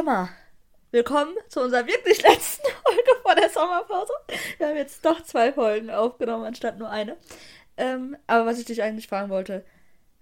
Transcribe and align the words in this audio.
Sommer. 0.00 0.30
Willkommen 0.92 1.34
zu 1.50 1.60
unserer 1.60 1.86
wirklich 1.86 2.22
letzten 2.26 2.62
Folge 2.62 3.10
vor 3.22 3.34
der 3.34 3.50
Sommerpause. 3.50 4.12
Wir 4.56 4.68
haben 4.68 4.76
jetzt 4.76 5.04
doch 5.04 5.22
zwei 5.22 5.52
Folgen 5.52 5.90
aufgenommen, 5.90 6.46
anstatt 6.46 6.78
nur 6.78 6.88
eine. 6.88 7.18
Ähm, 7.76 8.16
aber 8.26 8.46
was 8.46 8.58
ich 8.58 8.64
dich 8.64 8.82
eigentlich 8.82 9.08
fragen 9.08 9.28
wollte, 9.28 9.62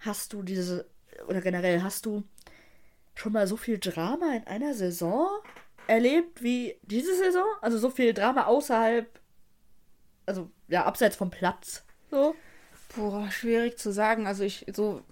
hast 0.01 0.33
du 0.33 0.43
diese, 0.43 0.91
oder 1.29 1.41
generell, 1.41 1.81
hast 1.85 2.07
du 2.07 2.25
schon 3.15 3.33
mal 3.33 3.47
so 3.47 3.57
viel 3.57 3.79
Drama 3.79 4.35
in 4.35 4.49
einer 4.49 4.75
Saison 4.75 5.29
erlebt 5.87 6.43
wie 6.43 6.75
diese 6.83 7.15
Saison? 7.17 7.47
Also 7.63 7.79
so 7.79 7.89
viel 7.89 8.15
Drama 8.15 8.47
außerhalb, 8.47 9.07
also 10.27 10.51
ja, 10.67 10.87
abseits 10.87 11.15
vom 11.15 11.31
Platz. 11.31 11.85
So? 12.11 12.35
Boah, 12.97 13.31
schwierig 13.31 13.79
zu 13.79 13.93
sagen. 13.93 14.27
Also 14.27 14.43
ich 14.43 14.67
so, 14.73 15.03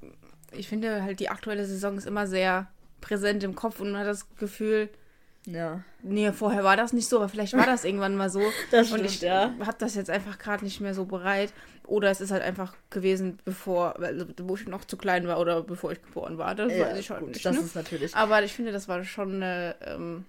ich 0.51 0.67
finde 0.67 1.05
halt 1.05 1.21
die 1.21 1.29
aktuelle 1.29 1.67
Saison 1.67 1.97
ist 1.97 2.07
immer 2.09 2.27
sehr 2.27 2.67
präsent 3.07 3.45
im 3.45 3.55
Kopf 3.55 3.79
und 3.81 3.93
man 3.93 4.01
hat 4.01 4.09
das 4.09 4.27
Gefühl, 4.37 4.89
Ja. 5.47 5.83
nee, 6.03 6.33
vorher 6.33 6.65
war 6.65 6.77
das 6.77 6.93
nicht 6.93 7.09
so, 7.09 7.19
aber 7.19 7.29
vielleicht 7.29 7.55
war 7.55 7.67
das 7.67 7.85
irgendwann 7.89 8.17
mal 8.17 8.31
so. 8.31 8.43
Das 8.73 8.91
und 8.91 8.99
stimmt, 8.99 9.11
ich 9.11 9.21
ja. 9.23 9.55
habe 9.61 9.77
das 9.79 9.95
jetzt 9.95 10.11
einfach 10.11 10.39
gerade 10.39 10.65
nicht 10.65 10.81
mehr 10.81 10.95
so 10.95 11.05
bereit. 11.05 11.53
Oder 11.87 12.11
es 12.11 12.21
ist 12.21 12.33
halt 12.33 12.43
einfach 12.43 12.75
gewesen, 12.91 13.39
bevor, 13.45 13.95
wo 14.43 14.57
ich 14.57 14.67
noch 14.67 14.85
zu 14.85 14.97
klein 14.97 15.29
war 15.29 15.39
oder 15.39 15.63
bevor 15.63 15.93
ich 15.93 16.03
geboren 16.03 16.37
war. 16.37 16.57
Das 16.57 16.73
Ja, 16.73 16.87
weiß 16.87 16.99
ich 16.99 17.07
schon 17.07 17.21
gut, 17.21 17.29
nicht. 17.29 17.47
das 17.47 17.55
ne? 17.55 17.63
ist 17.63 17.77
natürlich. 17.77 18.17
Aber 18.17 18.43
ich 18.43 18.53
finde, 18.53 18.73
das 18.73 18.89
war 18.89 19.05
schon 19.05 19.35
eine 19.37 19.77
ähm, 19.87 20.25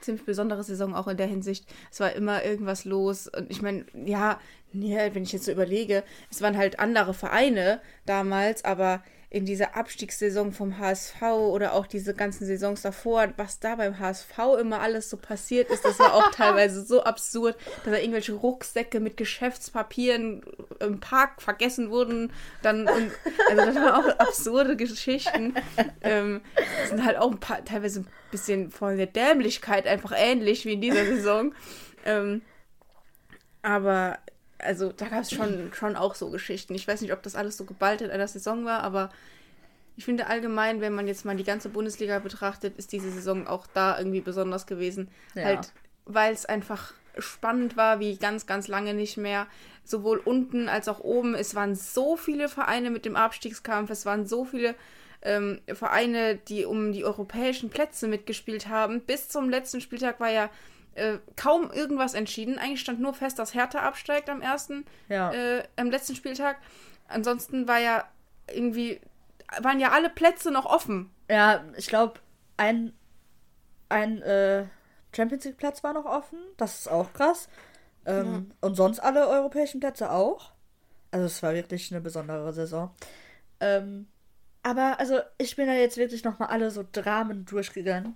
ziemlich 0.00 0.24
besondere 0.26 0.64
Saison 0.64 0.92
auch 0.96 1.06
in 1.06 1.16
der 1.16 1.28
Hinsicht. 1.28 1.66
Es 1.92 2.00
war 2.00 2.12
immer 2.14 2.44
irgendwas 2.44 2.84
los. 2.84 3.28
Und 3.28 3.48
ich 3.48 3.62
meine, 3.62 3.84
ja, 3.94 4.40
nee, 4.72 4.98
wenn 5.12 5.22
ich 5.22 5.30
jetzt 5.32 5.44
so 5.44 5.52
überlege, 5.52 6.02
es 6.32 6.42
waren 6.42 6.56
halt 6.56 6.80
andere 6.80 7.14
Vereine 7.14 7.80
damals, 8.04 8.64
aber 8.64 9.04
in 9.32 9.44
dieser 9.44 9.76
Abstiegssaison 9.76 10.52
vom 10.52 10.78
HSV 10.78 11.22
oder 11.22 11.74
auch 11.74 11.86
diese 11.86 12.14
ganzen 12.14 12.46
Saisons 12.46 12.82
davor, 12.82 13.28
was 13.36 13.60
da 13.60 13.76
beim 13.76 14.00
HSV 14.00 14.36
immer 14.60 14.80
alles 14.80 15.08
so 15.08 15.16
passiert 15.16 15.70
ist, 15.70 15.84
das 15.84 16.00
war 16.00 16.14
auch 16.14 16.30
teilweise 16.32 16.84
so 16.84 17.04
absurd, 17.04 17.56
dass 17.84 17.92
da 17.92 17.98
irgendwelche 17.98 18.32
Rucksäcke 18.32 18.98
mit 18.98 19.16
Geschäftspapieren 19.16 20.42
im 20.80 20.98
Park 20.98 21.40
vergessen 21.40 21.90
wurden. 21.90 22.32
Dann, 22.62 22.88
und, 22.88 23.12
also 23.48 23.64
das 23.66 23.74
waren 23.76 24.04
auch 24.04 24.08
absurde 24.18 24.76
Geschichten. 24.76 25.54
Ähm, 26.02 26.40
das 26.80 26.88
sind 26.88 27.04
halt 27.04 27.16
auch 27.16 27.30
ein 27.30 27.38
paar, 27.38 27.64
teilweise 27.64 28.00
ein 28.00 28.08
bisschen 28.32 28.72
von 28.72 28.96
der 28.96 29.06
Dämlichkeit 29.06 29.86
einfach 29.86 30.12
ähnlich 30.16 30.64
wie 30.64 30.72
in 30.72 30.80
dieser 30.80 31.06
Saison. 31.06 31.54
Ähm, 32.04 32.42
aber 33.62 34.18
also 34.62 34.92
da 34.92 35.08
gab 35.08 35.22
es 35.22 35.30
schon, 35.30 35.70
schon 35.74 35.96
auch 35.96 36.14
so 36.14 36.30
Geschichten. 36.30 36.74
Ich 36.74 36.86
weiß 36.86 37.00
nicht, 37.00 37.12
ob 37.12 37.22
das 37.22 37.34
alles 37.34 37.56
so 37.56 37.64
geballt 37.64 38.00
in 38.00 38.10
einer 38.10 38.28
Saison 38.28 38.64
war, 38.64 38.82
aber 38.82 39.10
ich 39.96 40.04
finde 40.04 40.28
allgemein, 40.28 40.80
wenn 40.80 40.94
man 40.94 41.06
jetzt 41.06 41.24
mal 41.24 41.36
die 41.36 41.44
ganze 41.44 41.68
Bundesliga 41.68 42.18
betrachtet, 42.20 42.78
ist 42.78 42.92
diese 42.92 43.10
Saison 43.10 43.46
auch 43.46 43.66
da 43.66 43.98
irgendwie 43.98 44.20
besonders 44.20 44.66
gewesen. 44.66 45.08
Ja. 45.34 45.44
Halt, 45.44 45.72
weil 46.06 46.32
es 46.32 46.46
einfach 46.46 46.94
spannend 47.18 47.76
war, 47.76 48.00
wie 48.00 48.16
ganz, 48.16 48.46
ganz 48.46 48.68
lange 48.68 48.94
nicht 48.94 49.16
mehr. 49.16 49.46
Sowohl 49.84 50.18
unten 50.18 50.68
als 50.68 50.88
auch 50.88 51.00
oben. 51.00 51.34
Es 51.34 51.54
waren 51.54 51.74
so 51.74 52.16
viele 52.16 52.48
Vereine 52.48 52.90
mit 52.90 53.04
dem 53.04 53.16
Abstiegskampf. 53.16 53.90
Es 53.90 54.06
waren 54.06 54.26
so 54.26 54.44
viele 54.44 54.74
ähm, 55.22 55.60
Vereine, 55.66 56.36
die 56.36 56.64
um 56.64 56.92
die 56.92 57.04
europäischen 57.04 57.70
Plätze 57.70 58.08
mitgespielt 58.08 58.68
haben. 58.68 59.00
Bis 59.02 59.28
zum 59.28 59.50
letzten 59.50 59.80
Spieltag 59.80 60.20
war 60.20 60.30
ja 60.30 60.50
äh, 61.00 61.18
kaum 61.36 61.70
irgendwas 61.70 62.14
entschieden. 62.14 62.58
Eigentlich 62.58 62.80
stand 62.80 63.00
nur 63.00 63.14
fest, 63.14 63.38
dass 63.38 63.54
Hertha 63.54 63.80
absteigt 63.80 64.28
am 64.28 64.42
ersten, 64.42 64.84
Ja. 65.08 65.32
äh, 65.32 65.64
am 65.76 65.90
letzten 65.90 66.14
Spieltag. 66.14 66.56
Ansonsten 67.08 67.66
war 67.66 67.78
ja 67.78 68.04
irgendwie, 68.52 69.00
waren 69.60 69.80
ja 69.80 69.90
alle 69.90 70.10
Plätze 70.10 70.50
noch 70.50 70.66
offen. 70.66 71.10
Ja, 71.28 71.64
ich 71.76 71.86
glaube, 71.88 72.20
ein, 72.56 72.92
ein 73.88 74.22
äh, 74.22 74.66
Champions 75.14 75.44
League 75.44 75.56
Platz 75.56 75.82
war 75.82 75.92
noch 75.92 76.04
offen. 76.06 76.38
Das 76.56 76.80
ist 76.80 76.88
auch 76.88 77.12
krass. 77.12 77.48
Ähm, 78.06 78.52
Und 78.60 78.74
sonst 78.76 79.00
alle 79.00 79.28
europäischen 79.28 79.80
Plätze 79.80 80.10
auch. 80.10 80.52
Also 81.10 81.26
es 81.26 81.42
war 81.42 81.52
wirklich 81.54 81.90
eine 81.90 82.00
besondere 82.00 82.52
Saison. 82.52 82.94
Ähm, 83.60 84.06
aber 84.62 85.00
also 85.00 85.18
ich 85.38 85.56
bin 85.56 85.66
da 85.66 85.72
jetzt 85.74 85.96
wirklich 85.96 86.22
nochmal 86.24 86.48
alle 86.48 86.70
so 86.70 86.84
Dramen 86.92 87.44
durchgegangen. 87.46 88.14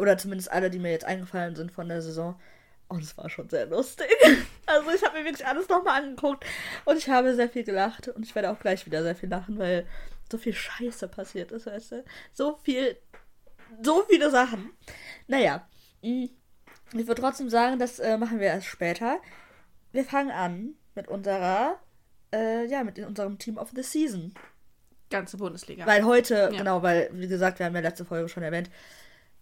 Oder 0.00 0.18
zumindest 0.18 0.50
alle, 0.50 0.70
die 0.70 0.78
mir 0.78 0.90
jetzt 0.90 1.04
eingefallen 1.04 1.54
sind 1.54 1.70
von 1.72 1.88
der 1.88 2.02
Saison. 2.02 2.38
Und 2.88 3.02
es 3.04 3.16
war 3.16 3.30
schon 3.30 3.48
sehr 3.48 3.66
lustig. 3.66 4.08
Also 4.66 4.88
ich 4.92 5.02
habe 5.04 5.18
mir 5.18 5.24
wirklich 5.24 5.44
alles 5.44 5.68
nochmal 5.68 6.00
angeguckt. 6.00 6.44
Und 6.84 6.96
ich 6.96 7.08
habe 7.08 7.34
sehr 7.34 7.48
viel 7.48 7.64
gelacht. 7.64 8.06
Und 8.06 8.24
ich 8.24 8.34
werde 8.36 8.50
auch 8.50 8.60
gleich 8.60 8.86
wieder 8.86 9.02
sehr 9.02 9.16
viel 9.16 9.28
lachen, 9.28 9.58
weil 9.58 9.84
so 10.30 10.38
viel 10.38 10.52
Scheiße 10.54 11.08
passiert 11.08 11.50
ist, 11.50 11.66
weißt 11.66 11.90
du? 11.92 12.04
So 12.32 12.56
viel, 12.62 12.96
so 13.82 14.04
viele 14.08 14.30
Sachen. 14.30 14.70
Naja, 15.26 15.66
mh, 16.02 16.28
ich 16.92 17.06
würde 17.08 17.20
trotzdem 17.20 17.50
sagen, 17.50 17.80
das 17.80 17.98
äh, 17.98 18.16
machen 18.16 18.38
wir 18.38 18.46
erst 18.46 18.68
später. 18.68 19.18
Wir 19.90 20.04
fangen 20.04 20.30
an 20.30 20.74
mit 20.94 21.08
unserer, 21.08 21.80
äh, 22.32 22.64
ja, 22.66 22.84
mit 22.84 22.96
unserem 23.00 23.38
Team 23.38 23.58
of 23.58 23.70
the 23.74 23.82
Season. 23.82 24.32
Ganze 25.10 25.36
Bundesliga. 25.36 25.84
Weil 25.84 26.04
heute, 26.04 26.34
Ja. 26.52 26.58
genau, 26.58 26.82
weil, 26.82 27.10
wie 27.12 27.26
gesagt, 27.26 27.58
wir 27.58 27.66
haben 27.66 27.74
ja 27.74 27.80
letzte 27.80 28.04
Folge 28.04 28.28
schon 28.28 28.44
erwähnt, 28.44 28.70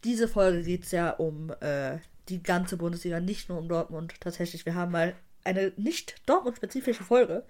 diese 0.05 0.29
Folge 0.29 0.63
geht 0.63 0.85
es 0.85 0.91
ja 0.91 1.11
um 1.11 1.51
äh, 1.61 1.99
die 2.29 2.43
ganze 2.43 2.77
Bundesliga, 2.77 3.21
nicht 3.21 3.49
nur 3.49 3.59
um 3.59 3.69
Dortmund. 3.69 4.15
Tatsächlich, 4.21 4.67
wir 4.67 4.75
haben 4.75 4.93
mal 4.93 5.15
eine 5.45 5.73
nicht 5.77 6.17
Dortmund-spezifische 6.27 7.05
Folge. 7.05 7.45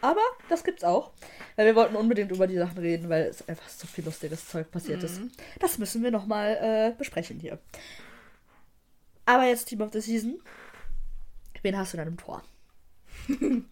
Aber 0.00 0.20
das 0.48 0.62
gibt's 0.62 0.84
auch. 0.84 1.12
Weil 1.56 1.66
wir 1.66 1.74
wollten 1.74 1.96
unbedingt 1.96 2.30
über 2.30 2.46
die 2.46 2.56
Sachen 2.56 2.78
reden, 2.78 3.08
weil 3.08 3.24
es 3.24 3.46
einfach 3.48 3.68
so 3.68 3.86
viel 3.86 4.04
lustiges 4.04 4.48
Zeug 4.48 4.70
passiert 4.70 5.02
ist. 5.02 5.20
Das 5.58 5.78
müssen 5.78 6.02
wir 6.04 6.12
nochmal 6.12 6.56
äh, 6.60 6.96
besprechen 6.96 7.40
hier. 7.40 7.58
Aber 9.26 9.44
jetzt 9.44 9.66
Team 9.66 9.80
of 9.80 9.92
the 9.92 10.00
Season. 10.00 10.40
Wen 11.62 11.76
hast 11.76 11.92
du 11.92 11.96
denn 11.96 12.08
im 12.08 12.16
Tor? 12.16 12.42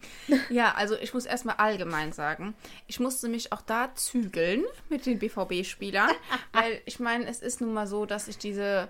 Ja, 0.49 0.73
also 0.75 0.95
ich 0.95 1.13
muss 1.13 1.25
erstmal 1.25 1.55
allgemein 1.55 2.11
sagen, 2.13 2.53
ich 2.87 2.99
musste 2.99 3.27
mich 3.27 3.51
auch 3.51 3.61
da 3.61 3.93
zügeln 3.95 4.63
mit 4.89 5.05
den 5.05 5.19
BVB-Spielern, 5.19 6.11
weil 6.53 6.81
ich 6.85 6.99
meine, 6.99 7.25
es 7.27 7.41
ist 7.41 7.61
nun 7.61 7.73
mal 7.73 7.87
so, 7.87 8.05
dass 8.05 8.27
ich 8.27 8.37
diese, 8.37 8.89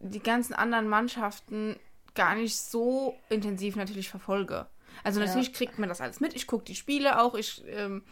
die 0.00 0.22
ganzen 0.22 0.54
anderen 0.54 0.88
Mannschaften 0.88 1.78
gar 2.14 2.34
nicht 2.34 2.56
so 2.56 3.16
intensiv 3.28 3.76
natürlich 3.76 4.08
verfolge. 4.10 4.66
Also 5.04 5.20
Ja. 5.20 5.26
natürlich 5.26 5.52
kriegt 5.52 5.78
man 5.78 5.88
das 5.88 6.00
alles 6.00 6.20
mit, 6.20 6.34
ich 6.34 6.46
gucke 6.46 6.64
die 6.64 6.74
Spiele 6.74 7.20
auch, 7.20 7.34
ich, 7.34 7.62
ähm, 7.68 8.02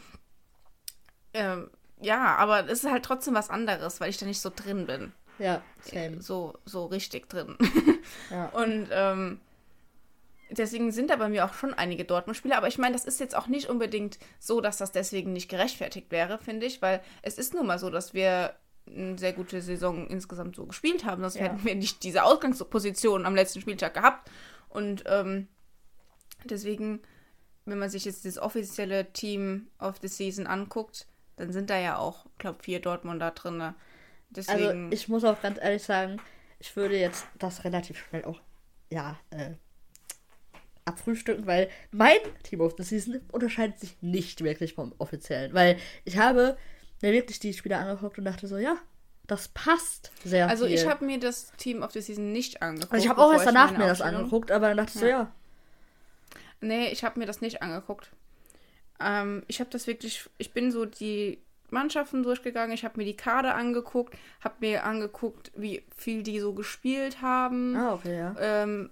ähm, 1.35 1.71
ja, 2.01 2.37
aber 2.37 2.65
es 2.67 2.83
ist 2.85 2.91
halt 2.91 3.05
trotzdem 3.05 3.35
was 3.35 3.51
anderes, 3.51 4.01
weil 4.01 4.09
ich 4.11 4.17
da 4.17 4.25
nicht 4.27 4.41
so 4.41 4.51
drin 4.55 4.87
bin. 4.87 5.13
Ja, 5.39 5.63
same. 5.81 6.21
So, 6.23 6.59
so 6.65 6.87
richtig 6.87 7.29
drin. 7.29 7.57
Ja. 8.31 8.47
Und 8.53 8.89
ähm, 8.91 9.41
deswegen 10.51 10.93
sind 10.93 11.11
da 11.11 11.17
bei 11.17 11.29
mir 11.29 11.45
auch 11.45 11.55
schon 11.55 11.75
einige 11.75 12.05
Dortmund-Spieler. 12.05 12.57
Aber 12.57 12.69
ich 12.69 12.79
meine, 12.79 12.95
das 12.95 13.05
ist 13.05 13.21
jetzt 13.21 13.37
auch 13.37 13.47
nicht 13.47 13.69
unbedingt 13.69 14.19
so, 14.39 14.61
dass 14.61 14.77
das 14.79 14.93
deswegen 14.93 15.33
nicht 15.33 15.49
gerechtfertigt 15.49 16.11
wäre, 16.11 16.39
finde 16.39 16.67
ich. 16.67 16.83
Weil 16.83 17.01
es 17.23 17.39
ist 17.39 17.55
nun 17.55 17.67
mal 17.67 17.79
so, 17.79 17.91
dass 17.91 18.15
wir 18.15 18.55
eine 18.87 19.19
sehr 19.19 19.33
gute 19.33 19.61
Saison 19.61 20.07
insgesamt 20.09 20.57
so 20.57 20.67
gespielt 20.67 21.05
haben. 21.05 21.23
Sonst 21.23 21.37
Ja. 21.37 21.43
hätten 21.43 21.65
wir 21.65 21.75
nicht 21.75 22.03
diese 22.03 22.25
Ausgangsposition 22.25 23.27
am 23.27 23.35
letzten 23.35 23.61
Spieltag 23.61 23.95
gehabt. 23.95 24.31
Und 24.69 25.05
ähm, 25.07 25.49
deswegen, 26.45 27.01
wenn 27.65 27.79
man 27.79 27.91
sich 27.91 28.05
jetzt 28.05 28.25
das 28.25 28.39
offizielle 28.39 29.13
Team 29.13 29.69
of 29.79 29.97
the 30.01 30.09
Season 30.09 30.47
anguckt, 30.47 31.07
dann 31.37 31.53
sind 31.53 31.71
da 31.71 31.79
ja 31.79 31.97
auch, 31.97 32.27
glaube 32.39 32.63
vier 32.63 32.81
Dortmunder 32.81 33.31
drin. 33.31 33.61
Also 33.63 33.75
Deswegen. 34.31 34.93
ich 34.93 35.09
muss 35.09 35.25
auch 35.25 35.41
ganz 35.41 35.59
ehrlich 35.61 35.83
sagen, 35.83 36.21
ich 36.59 36.77
würde 36.77 36.97
jetzt 36.99 37.27
das 37.39 37.65
relativ 37.65 37.99
schnell 37.99 38.25
auch, 38.25 38.41
ja, 38.91 39.19
äh, 39.31 39.53
abfrühstücken, 40.91 41.47
weil 41.47 41.69
mein 41.91 42.19
Team 42.43 42.61
of 42.61 42.75
the 42.77 42.83
Season 42.85 43.21
unterscheidet 43.33 43.79
sich 43.81 43.97
nicht 44.01 44.43
wirklich 44.45 44.75
vom 44.75 44.93
offiziellen. 44.99 45.55
Weil 45.55 45.77
ich 46.05 46.19
habe 46.19 46.57
mir 47.03 47.13
wirklich 47.13 47.39
die 47.41 47.53
Spieler 47.55 47.79
angeguckt 47.79 48.19
und 48.19 48.25
dachte 48.27 48.47
so, 48.47 48.59
ja, 48.59 48.77
das 49.27 49.49
passt 49.49 50.11
sehr 50.25 50.49
Also 50.49 50.67
viel. 50.67 50.75
ich 50.75 50.87
habe 50.87 51.05
mir 51.05 51.19
das 51.19 51.53
Team 51.57 51.83
of 51.83 51.93
the 51.93 52.01
Season 52.01 52.33
nicht 52.33 52.63
angeguckt. 52.63 52.93
also 52.93 53.05
ich 53.05 53.09
habe 53.09 53.23
auch 53.23 53.33
erst 53.33 53.47
danach 53.47 53.71
mir 53.77 53.87
das 53.87 54.01
angeguckt, 54.01 54.51
aber 54.51 54.69
dann 54.69 54.77
dachte 54.79 54.93
ich 54.95 55.01
so, 55.01 55.07
ja. 55.07 55.31
Nee, 56.61 56.89
ich 56.89 57.05
habe 57.05 57.19
mir 57.19 57.27
das 57.27 57.41
nicht 57.41 57.63
angeguckt. 57.63 58.11
Ähm, 59.01 59.43
ich 59.47 59.61
habe 59.61 59.71
das 59.71 59.87
wirklich, 59.87 60.29
ich 60.37 60.53
bin 60.53 60.71
so 60.71 60.85
die 60.85 61.39
Mannschaften 61.71 62.23
durchgegangen, 62.23 62.75
ich 62.75 62.85
habe 62.85 62.99
mir 62.99 63.05
die 63.05 63.17
Kader 63.17 63.55
angeguckt, 63.55 64.15
habe 64.43 64.57
mir 64.61 64.85
angeguckt, 64.85 65.53
wie 65.55 65.85
viel 65.97 66.23
die 66.23 66.41
so 66.41 66.53
gespielt 66.53 67.23
haben, 67.23 67.77
Ah, 67.77 67.95
okay, 67.95 68.19
ja. 68.19 68.35
ähm, 68.41 68.91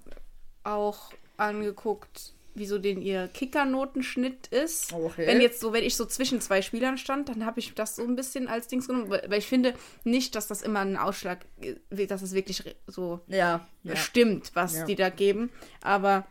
auch 0.65 1.13
angeguckt, 1.39 2.35
wie 2.55 2.67
so 2.67 2.79
den 2.79 3.01
ihr 3.01 3.29
Kickernotenschnitt 3.29 4.49
ist. 4.49 4.93
Okay. 4.93 5.27
Wenn 5.27 5.41
jetzt 5.41 5.61
so, 5.61 5.73
wenn 5.73 5.85
ich 5.85 5.97
so 5.97 6.05
zwischen 6.07 6.41
zwei 6.41 6.61
Spielern 6.61 6.99
stand, 6.99 7.29
dann 7.29 7.47
habe 7.47 7.61
ich 7.61 7.75
das 7.75 7.97
so 7.97 8.03
ein 8.03 8.17
bisschen 8.17 8.49
als 8.49 8.67
Dings 8.67 8.89
genommen, 8.89 9.11
weil 9.11 9.39
ich 9.39 9.47
finde 9.47 9.75
nicht, 10.05 10.35
dass 10.35 10.49
das 10.49 10.63
immer 10.63 10.81
einen 10.81 10.97
Ausschlag, 10.97 11.45
äh, 11.61 12.07
dass 12.07 12.23
es 12.23 12.33
wirklich 12.35 12.77
so 12.87 13.21
Ja, 13.29 13.67
ja. 13.85 13.97
stimmt, 13.97 14.51
was 14.55 14.77
Ja. 14.77 14.85
die 14.85 14.97
da 14.97 15.09
geben. 15.09 15.51
Aber 15.83 16.27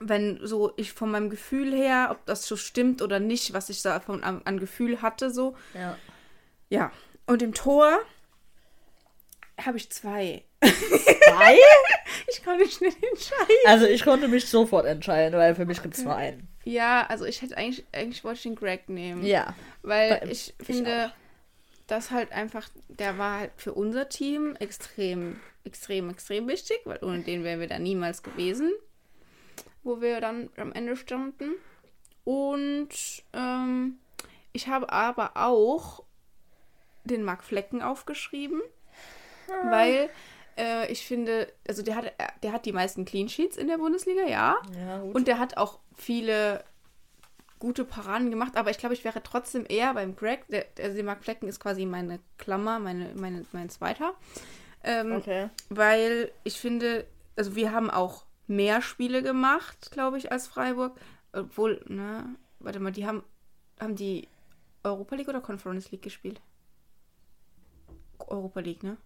wenn 0.00 0.40
so 0.42 0.72
ich 0.76 0.92
von 0.92 1.10
meinem 1.10 1.30
Gefühl 1.30 1.72
her, 1.72 2.08
ob 2.10 2.26
das 2.26 2.46
so 2.46 2.56
stimmt 2.56 3.00
oder 3.00 3.20
nicht, 3.20 3.52
was 3.54 3.68
ich 3.70 3.80
da 3.82 4.00
von, 4.00 4.22
an, 4.24 4.42
an 4.44 4.58
Gefühl 4.58 5.00
hatte, 5.00 5.30
so, 5.30 5.56
ja. 5.74 5.96
ja. 6.68 6.92
Und 7.26 7.42
im 7.42 7.54
Tor 7.54 7.98
Habe 9.60 9.76
ich 9.78 9.90
zwei. 9.90 10.44
Zwei? 10.62 11.58
Ich 12.28 12.42
kann 12.42 12.58
mich 12.58 12.80
nicht 12.80 12.96
entscheiden. 13.02 13.56
Also 13.66 13.86
ich 13.86 14.02
konnte 14.02 14.26
mich 14.28 14.48
sofort 14.48 14.84
entscheiden, 14.86 15.38
weil 15.38 15.54
für 15.54 15.64
mich 15.64 15.80
gibt 15.82 15.94
es 15.94 16.02
nur 16.02 16.16
einen. 16.16 16.48
Ja, 16.64 17.06
also 17.06 17.24
ich 17.24 17.40
hätte 17.42 17.56
eigentlich, 17.56 17.84
eigentlich 17.92 18.24
wollte 18.24 18.38
ich 18.38 18.42
den 18.44 18.54
Greg 18.56 18.88
nehmen. 18.88 19.24
Ja. 19.24 19.54
Weil 19.82 20.18
Bei- 20.20 20.26
ich 20.28 20.54
ich 20.58 20.66
finde, 20.66 21.12
das 21.86 22.10
halt 22.10 22.32
einfach, 22.32 22.68
der 22.88 23.18
war 23.18 23.40
halt 23.40 23.52
für 23.56 23.74
unser 23.74 24.08
Team 24.08 24.56
extrem, 24.58 25.40
extrem, 25.64 26.10
extrem 26.10 26.48
wichtig, 26.48 26.80
weil 26.84 26.98
ohne 27.02 27.20
den 27.20 27.44
wären 27.44 27.60
wir 27.60 27.68
da 27.68 27.78
niemals 27.78 28.22
gewesen, 28.22 28.72
wo 29.84 30.00
wir 30.00 30.20
dann 30.20 30.50
am 30.56 30.72
Ende 30.72 30.96
standen. 30.96 31.52
Und 32.24 32.88
ähm, 33.32 33.98
ich 34.52 34.66
habe 34.66 34.90
aber 34.90 35.32
auch 35.36 36.02
den 37.04 37.22
Mark 37.22 37.44
Flecken 37.44 37.82
aufgeschrieben, 37.82 38.60
weil 39.64 40.10
äh, 40.56 40.90
ich 40.90 41.06
finde, 41.06 41.52
also 41.68 41.82
der 41.82 41.96
hat, 41.96 42.12
der 42.42 42.52
hat 42.52 42.66
die 42.66 42.72
meisten 42.72 43.04
Clean 43.04 43.28
Sheets 43.28 43.56
in 43.56 43.68
der 43.68 43.78
Bundesliga, 43.78 44.22
ja. 44.26 44.56
Ja. 44.78 45.02
Und 45.02 45.28
der 45.28 45.38
hat 45.38 45.56
auch 45.56 45.78
viele 45.94 46.64
gute 47.58 47.84
Paraden 47.84 48.30
gemacht, 48.30 48.56
aber 48.56 48.70
ich 48.70 48.78
glaube, 48.78 48.94
ich 48.94 49.04
wäre 49.04 49.22
trotzdem 49.22 49.64
eher 49.68 49.94
beim 49.94 50.14
Greg. 50.14 50.46
Der, 50.48 50.66
also 50.78 50.94
der 50.94 51.04
Mark 51.04 51.24
Flecken 51.24 51.48
ist 51.48 51.60
quasi 51.60 51.86
meine 51.86 52.20
Klammer, 52.38 52.78
meine, 52.78 53.12
meine, 53.14 53.44
mein 53.52 53.70
zweiter. 53.70 54.14
Ähm, 54.84 55.12
Okay. 55.12 55.48
Weil 55.68 56.30
ich 56.44 56.60
finde, 56.60 57.06
also 57.34 57.56
wir 57.56 57.72
haben 57.72 57.90
auch 57.90 58.24
mehr 58.46 58.82
Spiele 58.82 59.22
gemacht, 59.22 59.90
glaube 59.90 60.18
ich, 60.18 60.30
als 60.32 60.46
Freiburg. 60.46 60.98
Obwohl, 61.32 61.82
ne, 61.88 62.36
warte 62.60 62.80
mal, 62.80 62.92
die 62.92 63.06
haben, 63.06 63.22
haben 63.80 63.96
die 63.96 64.28
Europa 64.84 65.16
League 65.16 65.28
oder 65.28 65.40
Conference 65.40 65.90
League 65.90 66.02
gespielt? 66.02 66.40
Europa 68.18 68.60
League, 68.60 68.82
ne? 68.82 68.96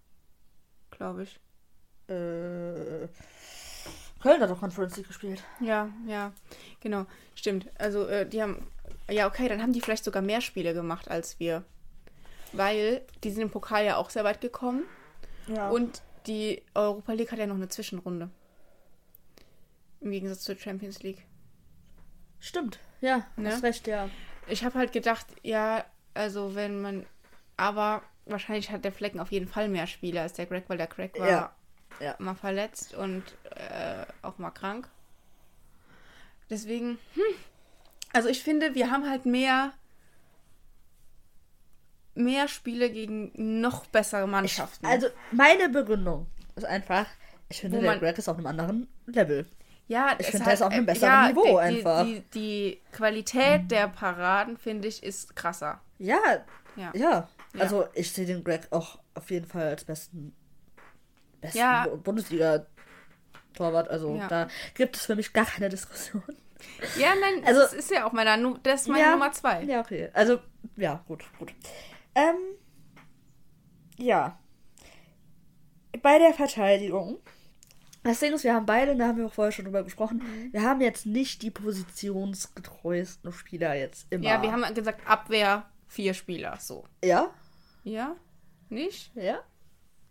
Glaube 0.90 1.22
ich. 1.24 1.38
Äh, 2.08 3.08
Köln 4.20 4.40
hat 4.42 4.50
doch 4.50 4.60
Conference 4.60 4.96
League 4.96 5.08
gespielt. 5.08 5.42
Ja, 5.60 5.88
ja, 6.06 6.32
genau, 6.80 7.06
stimmt. 7.34 7.68
Also 7.78 8.06
äh, 8.06 8.26
die 8.28 8.42
haben, 8.42 8.66
ja 9.08 9.26
okay, 9.26 9.48
dann 9.48 9.62
haben 9.62 9.72
die 9.72 9.80
vielleicht 9.80 10.04
sogar 10.04 10.20
mehr 10.22 10.40
Spiele 10.40 10.74
gemacht 10.74 11.10
als 11.10 11.38
wir. 11.40 11.64
Weil 12.52 13.02
die 13.22 13.30
sind 13.30 13.42
im 13.42 13.50
Pokal 13.50 13.84
ja 13.84 13.96
auch 13.96 14.10
sehr 14.10 14.24
weit 14.24 14.40
gekommen 14.40 14.82
Ja. 15.46 15.70
und 15.70 16.02
die 16.26 16.62
Europa 16.74 17.12
League 17.12 17.30
hat 17.32 17.38
ja 17.38 17.46
noch 17.46 17.54
eine 17.54 17.68
Zwischenrunde. 17.68 18.28
Im 20.00 20.10
Gegensatz 20.10 20.40
zur 20.42 20.56
Champions 20.56 21.02
League. 21.02 21.24
Stimmt. 22.40 22.78
Ja, 23.00 23.26
Ne? 23.36 23.52
hast 23.52 23.62
recht, 23.62 23.86
ja. 23.86 24.10
Ich 24.48 24.64
habe 24.64 24.78
halt 24.78 24.92
gedacht, 24.92 25.26
ja, 25.42 25.84
also 26.14 26.54
wenn 26.54 26.80
man, 26.82 27.06
aber 27.56 28.02
wahrscheinlich 28.30 28.70
hat 28.70 28.84
der 28.84 28.92
Flecken 28.92 29.20
auf 29.20 29.32
jeden 29.32 29.48
Fall 29.48 29.68
mehr 29.68 29.86
Spiele 29.86 30.20
als 30.22 30.34
der 30.34 30.46
Greg, 30.46 30.64
weil 30.68 30.78
der 30.78 30.86
Greg 30.86 31.18
war 31.18 31.28
Ja, 31.28 31.54
ja. 32.00 32.14
mal 32.18 32.34
verletzt 32.34 32.94
und 32.94 33.24
äh, 33.50 34.04
auch 34.22 34.38
mal 34.38 34.50
krank. 34.50 34.88
Deswegen, 36.48 36.98
hm. 37.14 37.22
Also 38.12 38.28
ich 38.28 38.42
finde, 38.42 38.74
wir 38.74 38.90
haben 38.90 39.08
halt 39.08 39.24
mehr 39.26 39.72
mehr 42.14 42.48
Spiele 42.48 42.90
gegen 42.90 43.30
noch 43.60 43.86
bessere 43.86 44.26
Mannschaften. 44.26 44.86
Also, 44.86 45.08
meine 45.30 45.68
Begründung 45.68 46.26
ist 46.56 46.64
einfach, 46.64 47.06
ich 47.48 47.60
finde, 47.60 47.80
der 47.80 47.98
Greg 47.98 48.18
ist 48.18 48.28
auf 48.28 48.36
einem 48.36 48.46
anderen 48.46 48.88
Level. 49.06 49.46
ja, 49.88 50.16
ich 50.18 50.26
finde, 50.26 50.44
der 50.44 50.54
ist 50.54 50.62
auf 50.62 50.72
einem 50.72 50.84
äh, 50.84 50.92
besseren 50.92 51.12
ja, 51.12 51.28
Niveau 51.28 51.44
die, 51.44 51.58
einfach. 51.58 52.04
Die, 52.04 52.20
die, 52.20 52.30
die 52.32 52.80
Qualität 52.92 53.70
der 53.70 53.88
Paraden, 53.88 54.56
finde 54.56 54.88
ich, 54.88 55.02
ist 55.02 55.34
krasser. 55.36 55.80
Ja, 55.98 56.18
Ja. 56.76 56.90
ja. 56.94 57.28
Ja. 57.54 57.60
Also, 57.62 57.86
ich 57.94 58.12
sehe 58.12 58.26
den 58.26 58.44
Greg 58.44 58.68
auch 58.70 58.98
auf 59.14 59.30
jeden 59.30 59.46
Fall 59.46 59.66
als 59.68 59.84
besten, 59.84 60.34
besten 61.40 61.58
Ja. 61.58 61.86
Bu- 61.86 61.96
Bundesliga-Torwart. 61.96 63.88
Also, 63.88 64.14
Ja. 64.16 64.28
da 64.28 64.48
gibt 64.74 64.96
es 64.96 65.06
für 65.06 65.16
mich 65.16 65.32
gar 65.32 65.46
keine 65.46 65.68
Diskussion. 65.68 66.22
Ja, 66.96 67.14
nein, 67.20 67.42
Also- 67.46 67.60
das 67.62 67.72
ist 67.72 67.90
ja 67.90 68.06
auch 68.06 68.12
meiner, 68.12 68.36
Nu- 68.36 68.58
das 68.62 68.82
ist 68.82 68.88
meine 68.88 69.04
Ja. 69.04 69.10
Nummer 69.12 69.32
zwei. 69.32 69.62
Ja, 69.64 69.80
okay. 69.80 70.10
Also, 70.12 70.38
ja, 70.76 71.02
gut, 71.08 71.24
gut. 71.38 71.52
Ähm, 72.14 72.36
ja. 73.96 74.38
Bei 76.02 76.18
der 76.18 76.32
Verteidigung. 76.34 77.18
Das 78.02 78.20
Ding 78.20 78.32
ist, 78.32 78.44
wir 78.44 78.54
haben 78.54 78.64
beide, 78.64 78.96
da 78.96 79.08
haben 79.08 79.18
wir 79.18 79.26
auch 79.26 79.32
vorher 79.34 79.52
schon 79.52 79.66
drüber 79.66 79.82
gesprochen, 79.82 80.18
Mhm. 80.18 80.52
wir 80.54 80.62
haben 80.62 80.80
jetzt 80.80 81.04
nicht 81.04 81.42
die 81.42 81.50
positionsgetreuesten 81.50 83.30
Spieler 83.32 83.74
jetzt 83.74 84.06
immer. 84.10 84.24
Ja, 84.24 84.40
wir 84.40 84.52
haben 84.52 84.72
gesagt, 84.74 85.06
Abwehr, 85.06 85.68
vier 85.90 86.14
Spieler, 86.14 86.56
so. 86.60 86.84
Ja? 87.04 87.30
Ja? 87.84 88.16
Nicht? 88.68 89.10
Ja? 89.16 89.40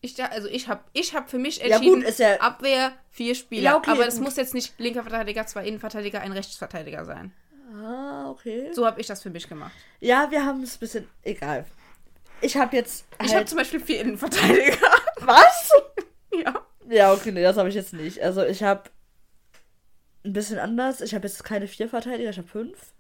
Ich, 0.01 0.21
also 0.23 0.47
ich 0.47 0.67
habe 0.67 0.83
ich 0.93 1.13
hab 1.15 1.29
für 1.29 1.39
mich 1.39 1.57
Ja, 1.57 1.75
entschieden, 1.75 2.01
gut, 2.01 2.03
ist 2.09 2.19
ja- 2.19 2.39
Abwehr, 2.39 2.93
vier 3.09 3.33
Spieler. 3.35 3.63
Ja, 3.63 3.77
okay, 3.77 3.91
aber 3.91 4.05
das 4.05 4.15
gut. 4.15 4.25
muss 4.25 4.35
jetzt 4.35 4.53
nicht 4.53 4.77
linker 4.79 5.01
Verteidiger, 5.03 5.45
zwei 5.47 5.65
Innenverteidiger, 5.65 6.21
ein 6.21 6.31
Rechtsverteidiger 6.31 7.03
sein. 7.05 7.33
Ah, 7.73 8.29
okay. 8.29 8.71
So 8.73 8.85
habe 8.85 8.99
ich 9.01 9.07
das 9.07 9.21
für 9.23 9.29
mich 9.29 9.47
gemacht. 9.47 9.71
Ja, 9.99 10.29
wir 10.31 10.45
haben 10.45 10.63
es 10.63 10.75
ein 10.75 10.79
bisschen. 10.79 11.07
Egal. 11.23 11.65
Ich 12.41 12.55
habe 12.57 12.75
jetzt. 12.75 13.05
Ich 13.21 13.27
habe 13.27 13.35
Halt, 13.39 13.49
zum 13.49 13.57
Beispiel 13.57 13.79
vier 13.79 14.01
Innenverteidiger. 14.01 14.77
was? 15.19 15.69
ja. 16.33 16.65
Ja, 16.89 17.13
okay, 17.13 17.31
nee, 17.31 17.43
das 17.43 17.57
habe 17.57 17.69
ich 17.69 17.75
jetzt 17.75 17.93
nicht. 17.93 18.21
Also, 18.21 18.43
ich 18.43 18.63
habe 18.63 18.89
ein 20.25 20.33
bisschen 20.33 20.57
anders. 20.59 21.01
Ich 21.01 21.13
habe 21.13 21.27
jetzt 21.27 21.43
keine 21.43 21.67
vier 21.67 21.87
Verteidiger, 21.89 22.29
ich 22.31 22.37
habe 22.37 22.47
fünf. 22.47 22.93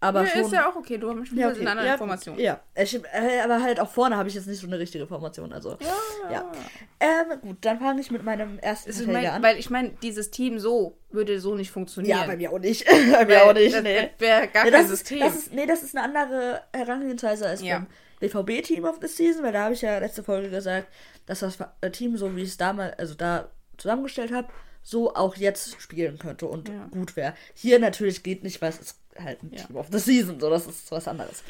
Aber 0.00 0.22
Nee, 0.22 0.40
ist 0.40 0.52
ja 0.52 0.68
auch 0.68 0.76
okay, 0.76 0.98
du 0.98 1.08
hast 1.10 1.32
Ja, 1.32 1.48
ja, 1.50 1.54
eine 1.54 1.70
andere 1.70 1.86
ja, 1.86 1.92
Information. 1.94 2.38
Ja, 2.38 2.60
äh, 2.74 3.40
aber 3.42 3.62
halt 3.62 3.80
auch 3.80 3.88
vorne 3.90 4.16
habe 4.16 4.28
ich 4.28 4.34
jetzt 4.34 4.46
nicht 4.46 4.60
so 4.60 4.66
eine 4.66 4.78
richtige 4.78 5.06
Formation. 5.06 5.52
Also, 5.52 5.78
Ja. 5.80 6.30
ja. 6.30 6.52
Ähm, 7.00 7.40
gut, 7.40 7.58
dann 7.62 7.78
fange 7.78 8.00
ich 8.00 8.10
mit 8.10 8.24
meinem 8.24 8.58
ersten 8.58 8.92
Verteidiger 8.92 9.20
mein, 9.20 9.30
an. 9.30 9.42
weil 9.42 9.58
ich 9.58 9.70
meine, 9.70 9.90
dieses 10.02 10.30
Team 10.30 10.58
so 10.58 10.98
würde 11.10 11.40
so 11.40 11.54
nicht 11.54 11.70
funktionieren. 11.70 12.18
Ja, 12.18 12.26
bei 12.26 12.36
mir 12.36 12.52
auch 12.52 12.58
nicht. 12.58 12.84
bei 13.12 13.24
mir 13.24 13.44
auch 13.44 13.54
nicht, 13.54 13.74
das, 13.74 13.82
nee. 13.82 14.10
Das 14.10 14.20
wäre 14.20 14.48
gar 14.48 14.64
Ja, 14.66 14.70
kein 14.70 14.72
das, 14.72 14.82
ist, 14.90 15.06
System. 15.06 15.20
das 15.20 15.36
ist, 15.36 15.52
nee, 15.54 15.66
das 15.66 15.82
ist 15.82 15.96
eine 15.96 16.04
andere 16.04 16.62
Herangehensweise 16.74 17.46
als 17.46 17.62
Ja. 17.62 17.78
beim 17.78 17.86
BVB-Team 18.20 18.84
of 18.84 18.98
the 19.00 19.06
Season, 19.08 19.44
weil 19.44 19.52
da 19.52 19.64
habe 19.64 19.74
ich 19.74 19.82
ja 19.82 19.98
letzte 19.98 20.24
Folge 20.24 20.50
gesagt, 20.50 20.88
dass 21.26 21.40
das 21.40 21.56
äh, 21.80 21.90
Team, 21.90 22.16
so 22.16 22.34
wie 22.36 22.42
ich 22.42 22.48
es 22.48 22.56
damals, 22.56 22.98
also 22.98 23.14
da 23.14 23.48
zusammengestellt 23.76 24.32
habe, 24.32 24.48
so 24.82 25.14
auch 25.14 25.36
jetzt 25.36 25.80
spielen 25.80 26.18
könnte 26.18 26.46
und 26.46 26.68
Ja. 26.68 26.88
gut 26.90 27.14
wäre. 27.16 27.34
Hier 27.54 27.78
natürlich 27.78 28.22
geht 28.22 28.42
nicht, 28.42 28.60
weil 28.60 28.70
es 28.70 28.96
halt 29.22 29.42
ein 29.42 29.52
Ja. 29.52 29.64
Team 29.64 29.76
of 29.76 29.88
the 29.90 29.98
Season, 29.98 30.38
so 30.40 30.50
das 30.50 30.66
ist 30.66 30.90
was 30.90 31.08
anderes. 31.08 31.42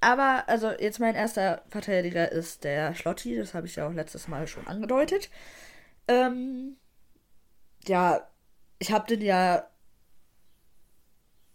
Aber, 0.00 0.44
also 0.48 0.70
jetzt 0.72 0.98
mein 0.98 1.14
erster 1.14 1.62
Verteidiger 1.68 2.30
ist 2.32 2.64
der 2.64 2.94
Schlotti, 2.94 3.36
das 3.36 3.54
habe 3.54 3.66
ich 3.68 3.76
ja 3.76 3.86
auch 3.86 3.92
letztes 3.92 4.26
Mal 4.26 4.46
schon 4.48 4.66
angedeutet. 4.66 5.30
Ähm, 6.08 6.76
ja, 7.86 8.28
ich 8.78 8.90
habe 8.90 9.06
den 9.06 9.20
ja. 9.22 9.68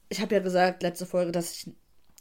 Ich 0.10 0.22
habe 0.22 0.36
ja 0.36 0.42
gesagt, 0.42 0.84
letzte 0.84 1.06
Folge, 1.06 1.34
dass 1.34 1.52
ich 1.52 1.72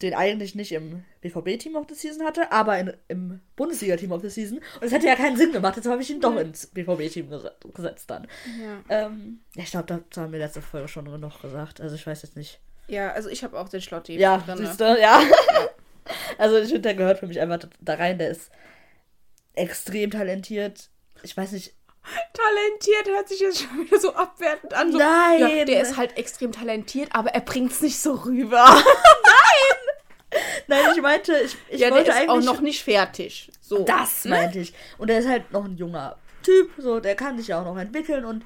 den 0.02 0.14
eigentlich 0.14 0.54
nicht 0.56 0.72
im 0.72 1.04
BVB-Team 1.20 1.76
of 1.76 1.86
the 1.88 1.94
Season 1.94 2.26
hatte, 2.26 2.50
aber 2.52 2.78
in, 2.78 2.92
im 3.08 3.40
Bundesliga-Team 3.54 4.10
of 4.12 4.20
the 4.22 4.28
Season. 4.28 4.58
Und 4.58 4.82
es 4.82 4.92
hätte 4.92 5.06
ja 5.06 5.14
keinen 5.14 5.36
Sinn 5.36 5.52
gemacht, 5.52 5.76
jetzt 5.76 5.86
habe 5.86 6.02
ich 6.02 6.10
ihn 6.10 6.20
doch 6.20 6.36
ins 6.36 6.66
BVB-Team 6.66 7.30
ges 7.30 7.44
gesetzt 7.72 8.10
dann. 8.10 8.26
ja. 8.60 8.82
Ähm, 9.06 9.40
ich 9.54 9.70
glaube, 9.70 9.86
dazu 9.86 10.20
haben 10.20 10.32
wir 10.32 10.40
letzte 10.40 10.60
Folge 10.60 10.88
schon 10.88 11.10
genug 11.10 11.40
gesagt. 11.40 11.80
Also 11.80 11.94
ich 11.94 12.06
weiß 12.06 12.22
jetzt 12.22 12.36
nicht. 12.36 12.60
Ja, 12.88 13.12
also 13.12 13.28
ich 13.28 13.45
habe 13.45 13.59
auch 13.59 13.69
den 13.69 13.81
Schlotti. 13.81 14.19
Ja, 14.19 14.38
drinne. 14.38 14.66
siehst 14.66 14.81
du, 14.81 15.00
ja. 15.00 15.21
also 16.38 16.59
ich 16.59 16.66
finde, 16.66 16.83
der 16.83 16.95
gehört 16.95 17.19
für 17.19 17.26
mich 17.26 17.40
einfach 17.40 17.59
da 17.81 17.95
rein. 17.95 18.19
Der 18.19 18.31
ist 18.31 18.50
extrem 19.55 20.11
talentiert. 20.11 20.90
Ich 21.23 21.37
weiß 21.37 21.52
nicht, 21.52 21.75
Talentiert 22.33 23.09
hört 23.09 23.28
sich 23.28 23.40
jetzt 23.40 23.62
schon 23.62 23.85
wieder 23.85 23.99
so 23.99 24.14
abwertend 24.14 24.75
an. 24.75 24.93
So, 24.93 24.99
Nein. 24.99 25.40
Ja, 25.40 25.64
der 25.64 25.83
ist 25.83 25.97
halt 25.97 26.16
extrem 26.16 26.52
talentiert, 26.52 27.09
aber 27.12 27.31
er 27.31 27.40
bringt 27.40 27.73
es 27.73 27.81
nicht 27.81 27.99
so 27.99 28.12
rüber. 28.14 28.64
Nein, 30.69 30.81
ich 30.95 31.02
meinte, 31.02 31.37
ich, 31.38 31.57
ich 31.69 31.81
ja, 31.81 31.88
der 31.88 31.97
wollte 31.97 32.11
ist 32.11 32.16
eigentlich. 32.16 32.31
auch 32.31 32.55
noch 32.55 32.61
nicht 32.61 32.85
fertig. 32.85 33.50
So. 33.61 33.85
Das 33.85 34.25
meinte 34.25 34.61
ich. 34.61 34.73
Und 34.99 35.11
er 35.11 35.19
ist 35.19 35.28
halt 35.28 35.50
noch 35.50 35.64
ein 35.64 35.76
junger 35.76 36.16
Typ, 36.43 36.71
so, 36.78 37.00
der 37.00 37.16
kann 37.16 37.38
sich 37.38 37.49
ja 37.49 37.61
auch 37.61 37.64
noch 37.64 37.76
entwickeln 37.76 38.25
und 38.25 38.45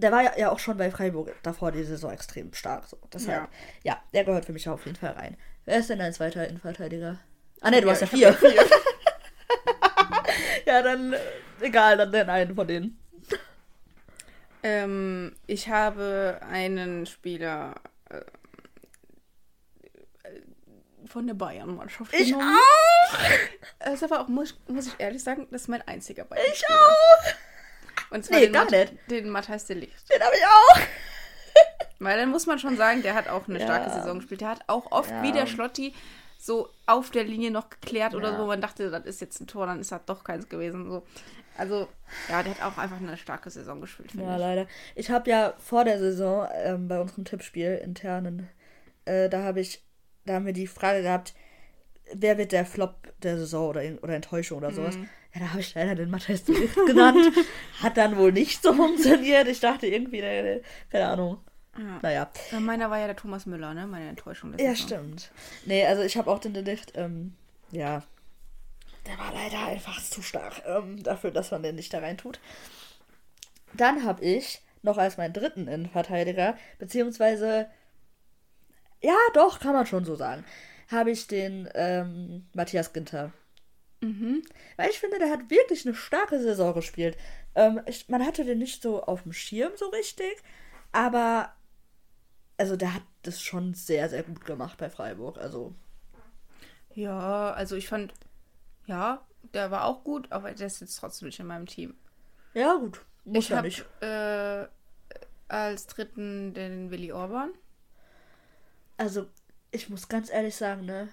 der 0.00 0.12
war 0.12 0.22
ja, 0.22 0.32
ja 0.38 0.50
auch 0.50 0.58
schon 0.58 0.76
bei 0.76 0.90
Freiburg 0.90 1.32
davor 1.42 1.72
die 1.72 1.84
Saison 1.84 2.10
extrem 2.12 2.52
stark. 2.54 2.86
So. 2.86 2.98
Deshalb, 3.12 3.48
ja. 3.82 4.02
der 4.12 4.24
gehört 4.24 4.44
für 4.44 4.52
mich 4.52 4.68
auf 4.68 4.84
jeden 4.86 4.96
Fall 4.96 5.12
rein. 5.12 5.36
Wer 5.64 5.78
ist 5.78 5.90
denn 5.90 5.98
dein 5.98 6.12
zweiter 6.12 6.46
Innenverteidiger? 6.48 7.18
Ah 7.60 7.70
ne, 7.70 7.80
du 7.80 7.86
Ja, 7.88 7.92
hast 7.92 8.00
ja 8.00 8.06
ich 8.06 8.10
vier. 8.10 8.36
ja, 10.66 10.82
dann, 10.82 11.12
äh, 11.12 11.18
egal, 11.60 11.96
dann 11.96 12.12
den 12.12 12.28
einen 12.30 12.54
von 12.54 12.66
denen. 12.66 12.96
Ähm, 14.62 15.34
ich 15.46 15.68
habe 15.68 16.40
einen 16.48 17.06
Spieler 17.06 17.74
äh, 18.10 18.18
äh, 20.22 20.42
von 21.06 21.26
der 21.26 21.34
Bayern-Mannschaft 21.34 22.12
Ich 22.14 22.26
genommen. 22.32 22.54
auch! 22.56 23.18
Das 23.78 23.94
ist 23.94 24.04
aber 24.04 24.20
auch, 24.20 24.28
muss, 24.28 24.58
muss 24.68 24.86
ich 24.88 24.94
ehrlich 24.98 25.22
sagen, 25.22 25.46
das 25.50 25.62
ist 25.62 25.68
mein 25.68 25.80
einziger 25.88 26.24
Bayern. 26.24 26.44
Ich 26.52 26.62
auch! 26.68 27.32
Und 28.10 28.24
zwar 28.24 28.38
Nee, 28.38 28.46
den, 28.46 28.52
gar 28.52 28.64
Mat 28.64 28.70
nicht. 28.72 28.92
den 29.10 29.30
Matthijs 29.30 29.66
de. 29.66 29.76
Den 29.80 29.88
habe 30.22 30.34
ich 30.36 30.44
auch! 30.44 30.80
Weil 31.98 32.18
dann 32.18 32.30
muss 32.30 32.46
man 32.46 32.58
schon 32.58 32.76
sagen, 32.76 33.02
der 33.02 33.14
hat 33.14 33.28
auch 33.28 33.46
eine 33.48 33.58
Ja. 33.58 33.64
starke 33.64 33.90
Saison 33.90 34.18
gespielt. 34.18 34.40
Der 34.40 34.48
hat 34.48 34.60
auch 34.68 34.90
oft 34.90 35.10
Ja. 35.10 35.22
wie 35.22 35.32
der 35.32 35.46
Schlotti 35.46 35.94
so 36.38 36.70
auf 36.86 37.10
der 37.10 37.24
Linie 37.24 37.50
noch 37.50 37.68
geklärt 37.68 38.14
oder 38.14 38.30
Ja. 38.30 38.36
so, 38.36 38.42
wo 38.42 38.46
man 38.46 38.60
dachte, 38.60 38.90
das 38.90 39.04
ist 39.04 39.20
jetzt 39.20 39.40
ein 39.40 39.46
Tor, 39.46 39.66
dann 39.66 39.80
ist 39.80 39.92
das 39.92 40.00
doch 40.06 40.24
keins 40.24 40.48
gewesen. 40.48 40.90
So. 40.90 41.06
Also, 41.58 41.88
ja, 42.30 42.42
der 42.42 42.54
hat 42.54 42.62
auch 42.62 42.78
einfach 42.78 42.96
eine 42.96 43.16
starke 43.18 43.50
Saison 43.50 43.80
gespielt, 43.82 44.12
finde 44.12 44.24
Ja, 44.24 44.34
ich. 44.34 44.40
leider. 44.40 44.66
Ich 44.94 45.10
habe 45.10 45.28
ja 45.28 45.52
vor 45.58 45.84
der 45.84 45.98
Saison 45.98 46.48
ähm, 46.54 46.88
bei 46.88 46.98
unserem 46.98 47.26
Tippspiel 47.26 47.74
internen, 47.84 48.48
äh, 49.04 49.28
da 49.28 49.42
habe 49.42 49.60
ich, 49.60 49.82
da 50.24 50.34
haben 50.34 50.46
wir 50.46 50.54
die 50.54 50.66
Frage 50.66 51.02
gehabt, 51.02 51.34
wer 52.14 52.38
wird 52.38 52.52
der 52.52 52.64
Flop 52.64 53.12
der 53.22 53.38
Saison 53.38 53.68
oder, 53.68 53.82
oder 54.02 54.14
Enttäuschung 54.14 54.58
oder 54.58 54.72
sowas. 54.72 54.96
Mhm. 54.96 55.08
Ja, 55.34 55.40
da 55.40 55.50
habe 55.50 55.60
ich 55.60 55.74
leider 55.74 55.94
den 55.94 56.10
Matthias 56.10 56.44
de 56.44 56.56
Ligt 56.60 56.74
genannt. 56.86 57.32
Hat 57.82 57.96
dann 57.96 58.16
wohl 58.16 58.32
nicht 58.32 58.62
so 58.62 58.72
funktioniert. 58.72 59.48
Ich 59.48 59.60
dachte 59.60 59.86
irgendwie, 59.86 60.20
der, 60.20 60.42
der, 60.42 60.60
keine 60.90 61.08
Ahnung. 61.08 61.38
Ja. 61.78 61.98
Naja. 62.02 62.30
Ja, 62.50 62.60
Meiner 62.60 62.90
war 62.90 62.98
ja 62.98 63.06
der 63.06 63.16
Thomas 63.16 63.46
Müller, 63.46 63.74
ne? 63.74 63.86
Meine 63.86 64.08
Enttäuschung. 64.08 64.54
Ja, 64.58 64.74
stimmt. 64.74 65.30
Nee, 65.64 65.86
also 65.86 66.02
ich 66.02 66.16
habe 66.16 66.30
auch 66.30 66.40
den 66.40 66.52
de 66.52 66.62
Ligt, 66.62 66.92
ähm, 66.96 67.34
ja, 67.70 68.02
der 69.06 69.18
war 69.18 69.32
leider 69.32 69.66
einfach 69.66 70.02
zu 70.02 70.22
stark 70.22 70.62
ähm, 70.66 71.02
dafür, 71.02 71.30
dass 71.30 71.50
man 71.50 71.62
den 71.62 71.74
nicht 71.74 71.92
da 71.92 72.00
rein 72.00 72.18
tut. 72.18 72.38
Dann 73.74 74.04
habe 74.04 74.24
ich 74.24 74.60
noch 74.82 74.98
als 74.98 75.16
meinen 75.16 75.32
dritten 75.32 75.68
Innenverteidiger, 75.68 76.56
beziehungsweise, 76.78 77.68
ja, 79.00 79.16
doch, 79.34 79.60
kann 79.60 79.72
man 79.72 79.86
schon 79.86 80.04
so 80.04 80.16
sagen, 80.16 80.44
habe 80.90 81.10
ich 81.10 81.26
den 81.26 81.68
ähm, 81.74 82.46
Matthias 82.54 82.92
Ginter. 82.92 83.32
Mhm. 84.00 84.42
Weil 84.76 84.90
ich 84.90 84.98
finde, 84.98 85.18
der 85.18 85.30
hat 85.30 85.50
wirklich 85.50 85.86
eine 85.86 85.94
starke 85.94 86.40
Saison 86.40 86.74
gespielt. 86.74 87.16
Ähm, 87.54 87.80
ich, 87.86 88.08
man 88.08 88.24
hatte 88.24 88.44
den 88.44 88.58
nicht 88.58 88.82
so 88.82 89.02
auf 89.02 89.22
dem 89.22 89.32
Schirm 89.32 89.72
so 89.76 89.88
richtig, 89.88 90.36
aber 90.92 91.54
also 92.56 92.76
der 92.76 92.94
hat 92.94 93.02
das 93.22 93.40
schon 93.40 93.74
sehr, 93.74 94.08
sehr 94.08 94.22
gut 94.22 94.44
gemacht 94.44 94.78
bei 94.78 94.90
Freiburg. 94.90 95.38
Also 95.38 95.74
Ja, 96.94 97.52
also 97.52 97.76
ich 97.76 97.88
fand, 97.88 98.12
ja, 98.86 99.24
der 99.54 99.70
war 99.70 99.84
auch 99.84 100.04
gut, 100.04 100.30
aber 100.30 100.52
der 100.52 100.66
ist 100.66 100.80
jetzt 100.80 100.96
trotzdem 100.96 101.26
nicht 101.26 101.40
in 101.40 101.46
meinem 101.46 101.66
Team. 101.66 101.94
Ja, 102.54 102.74
gut. 102.74 103.00
Muss 103.24 103.44
ich 103.44 103.50
ja 103.50 103.56
habe 103.58 104.68
äh, 104.68 104.68
als 105.48 105.86
dritten 105.86 106.54
den 106.54 106.90
Willi 106.90 107.12
Orban. 107.12 107.50
Also, 108.96 109.26
ich 109.72 109.88
muss 109.88 110.08
ganz 110.08 110.30
ehrlich 110.30 110.54
sagen, 110.56 110.86
ne? 110.86 111.08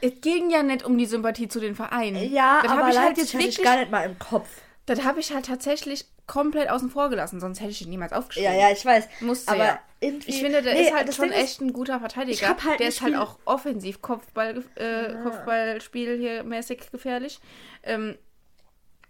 Es 0.00 0.20
ging 0.20 0.50
ja 0.50 0.62
nicht 0.62 0.84
um 0.84 0.98
die 0.98 1.06
Sympathie 1.06 1.48
zu 1.48 1.58
den 1.60 1.74
Vereinen. 1.74 2.30
Ja, 2.32 2.60
das 2.62 2.70
aber 2.72 2.88
ich 2.90 2.98
halt 2.98 3.16
jetzt 3.16 3.32
hatte 3.34 3.44
ich 3.44 3.56
wirklich, 3.58 3.64
gar 3.64 3.78
nicht 3.78 3.90
mal 3.90 4.04
im 4.04 4.18
Kopf. 4.18 4.48
das 4.84 5.04
habe 5.04 5.20
ich 5.20 5.32
halt 5.32 5.46
tatsächlich 5.46 6.04
komplett 6.26 6.68
außen 6.68 6.90
vor 6.90 7.08
gelassen, 7.08 7.40
sonst 7.40 7.60
hätte 7.60 7.70
ich 7.70 7.82
ihn 7.82 7.88
niemals 7.90 8.12
aufgeschrieben. 8.12 8.52
Ja, 8.52 8.58
ja, 8.68 8.72
ich 8.72 8.84
weiß. 8.84 9.08
Musste 9.20 9.52
aber 9.52 9.64
ja. 9.64 9.80
Ich 10.00 10.40
finde, 10.40 10.60
der 10.60 10.74
Nee, 10.74 10.82
ist 10.88 10.94
halt 10.94 11.14
schon 11.14 11.30
ist- 11.30 11.36
echt 11.36 11.60
ein 11.62 11.72
guter 11.72 11.98
Verteidiger. 12.00 12.48
Halt 12.64 12.80
der 12.80 12.88
ist 12.88 13.00
halt 13.00 13.16
auch 13.16 13.38
offensiv 13.46 14.02
Kopfball, 14.02 14.62
äh, 14.74 15.14
Kopfballspiel 15.22 16.18
hier 16.18 16.44
mäßig 16.44 16.90
gefährlich. 16.90 17.40
Ähm, 17.82 18.16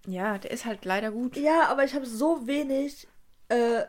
ja, 0.06 0.38
der 0.38 0.52
ist 0.52 0.64
halt 0.64 0.84
leider 0.84 1.10
gut. 1.10 1.36
Ja, 1.36 1.64
aber 1.68 1.82
ich 1.84 1.94
habe 1.94 2.06
so 2.06 2.46
wenig 2.46 3.08
äh, 3.48 3.82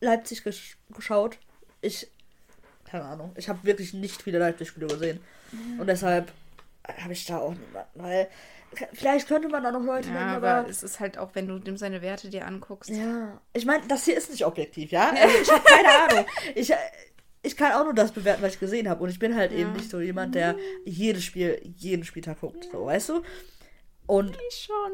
Leipzig 0.00 0.44
gesch 0.44 0.78
geschaut. 0.94 1.38
Ich. 1.80 2.08
Keine 2.98 3.08
Ahnung. 3.10 3.32
Ich 3.36 3.48
habe 3.48 3.58
wirklich 3.64 3.92
nicht 3.94 4.22
viele 4.22 4.38
Leipzig-Spiele 4.38 4.86
gesehen. 4.86 5.20
Und 5.78 5.86
deshalb 5.86 6.32
habe 7.02 7.12
ich 7.12 7.24
da 7.26 7.38
auch 7.38 7.50
niemanden. 7.52 7.90
Weil. 7.94 8.28
Vielleicht 8.94 9.28
könnte 9.28 9.48
man 9.48 9.62
da 9.62 9.70
noch 9.70 9.82
Leute 9.82 10.08
nennen, 10.08 10.20
Ja, 10.28 10.36
aber. 10.36 10.50
aber 10.54 10.68
es 10.68 10.82
ist 10.82 10.98
halt 11.00 11.18
auch, 11.18 11.30
wenn 11.34 11.46
du 11.46 11.58
dem 11.58 11.76
seine 11.76 12.02
Werte 12.02 12.28
dir 12.28 12.46
anguckst. 12.46 12.90
Ja, 12.90 13.40
ich 13.52 13.64
meine, 13.64 13.86
das 13.86 14.04
hier 14.04 14.16
ist 14.16 14.30
nicht 14.30 14.44
objektiv, 14.44 14.90
ja? 14.90 15.10
Also 15.10 15.38
ich 15.40 15.50
habe 15.50 15.62
keine 15.64 15.88
Ahnung. 16.12 16.26
Ich, 16.54 16.70
äh, 16.70 16.76
ich 17.42 17.56
kann 17.56 17.72
auch 17.72 17.84
nur 17.84 17.94
das 17.94 18.12
bewerten, 18.12 18.42
was 18.42 18.54
ich 18.54 18.60
gesehen 18.60 18.88
habe. 18.88 19.02
Und 19.04 19.10
ich 19.10 19.18
bin 19.18 19.36
halt 19.36 19.52
eben 19.52 19.72
nicht 19.72 19.88
so 19.88 20.00
jemand, 20.00 20.34
der 20.34 20.56
jedes 20.84 21.22
Spiel, 21.24 21.60
jeden 21.76 22.04
Spieltag 22.04 22.40
guckt, 22.40 22.66
so, 22.72 22.84
weißt 22.86 23.10
du? 23.10 23.22
Und 24.06 24.36
Ich 24.50 24.66
schon. 24.66 24.92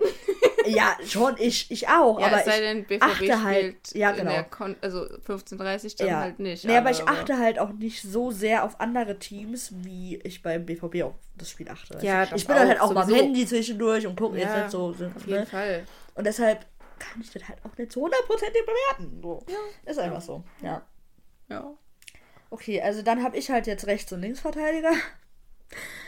ja, 0.66 0.96
schon, 1.04 1.36
ich, 1.38 1.70
ich 1.70 1.88
auch. 1.88 2.20
Ja, 2.20 2.26
aber 2.26 2.38
es 2.38 2.44
sei 2.44 2.54
ich 2.54 2.60
denn, 2.60 2.84
BVB 2.84 3.02
achte 3.02 3.42
halt, 3.42 3.76
ja, 3.94 4.12
genau. 4.12 4.44
also 4.80 5.00
15.30 5.02 5.96
dann 5.98 6.06
ja. 6.06 6.20
halt 6.20 6.38
nicht. 6.38 6.64
Nee, 6.64 6.76
aber 6.76 6.90
ich 6.90 7.02
aber- 7.02 7.12
achte 7.12 7.38
halt 7.38 7.58
auch 7.58 7.72
nicht 7.72 8.02
so 8.02 8.30
sehr 8.30 8.64
auf 8.64 8.80
andere 8.80 9.18
Teams, 9.18 9.72
wie 9.78 10.16
ich 10.22 10.42
beim 10.42 10.66
BVB 10.66 11.02
auf 11.02 11.14
das 11.36 11.50
Spiel 11.50 11.68
achte. 11.68 11.98
Ja, 12.02 12.24
ich 12.34 12.46
bin 12.46 12.56
dann 12.56 12.68
halt 12.68 12.80
auch, 12.80 12.90
auch 12.90 12.94
mal 12.94 13.02
am. 13.04 13.14
Handy 13.14 13.46
zwischendurch 13.46 14.06
und 14.06 14.18
gucke 14.18 14.36
jetzt 14.38 14.54
Ja, 14.54 14.58
nicht 14.62 14.70
so. 14.70 14.88
Auf 14.88 14.98
jeden 15.26 15.40
Ne? 15.40 15.46
Fall. 15.46 15.84
Und 16.14 16.26
deshalb 16.26 16.66
kann 16.98 17.20
ich 17.20 17.30
das 17.30 17.48
halt 17.48 17.58
auch 17.64 17.76
nicht 17.76 17.92
zu 17.92 18.04
100% 18.04 18.10
bewerten. 18.10 19.20
So. 19.22 19.44
Ist 19.86 19.98
einfach 19.98 20.20
so, 20.20 20.42
ja. 20.62 20.82
Ja. 21.48 21.72
Okay, 22.50 22.80
also 22.80 23.02
dann 23.02 23.22
habe 23.22 23.36
ich 23.36 23.50
halt 23.50 23.66
jetzt 23.66 23.86
Rechts- 23.86 24.12
und 24.12 24.20
Linksverteidiger. 24.20 24.92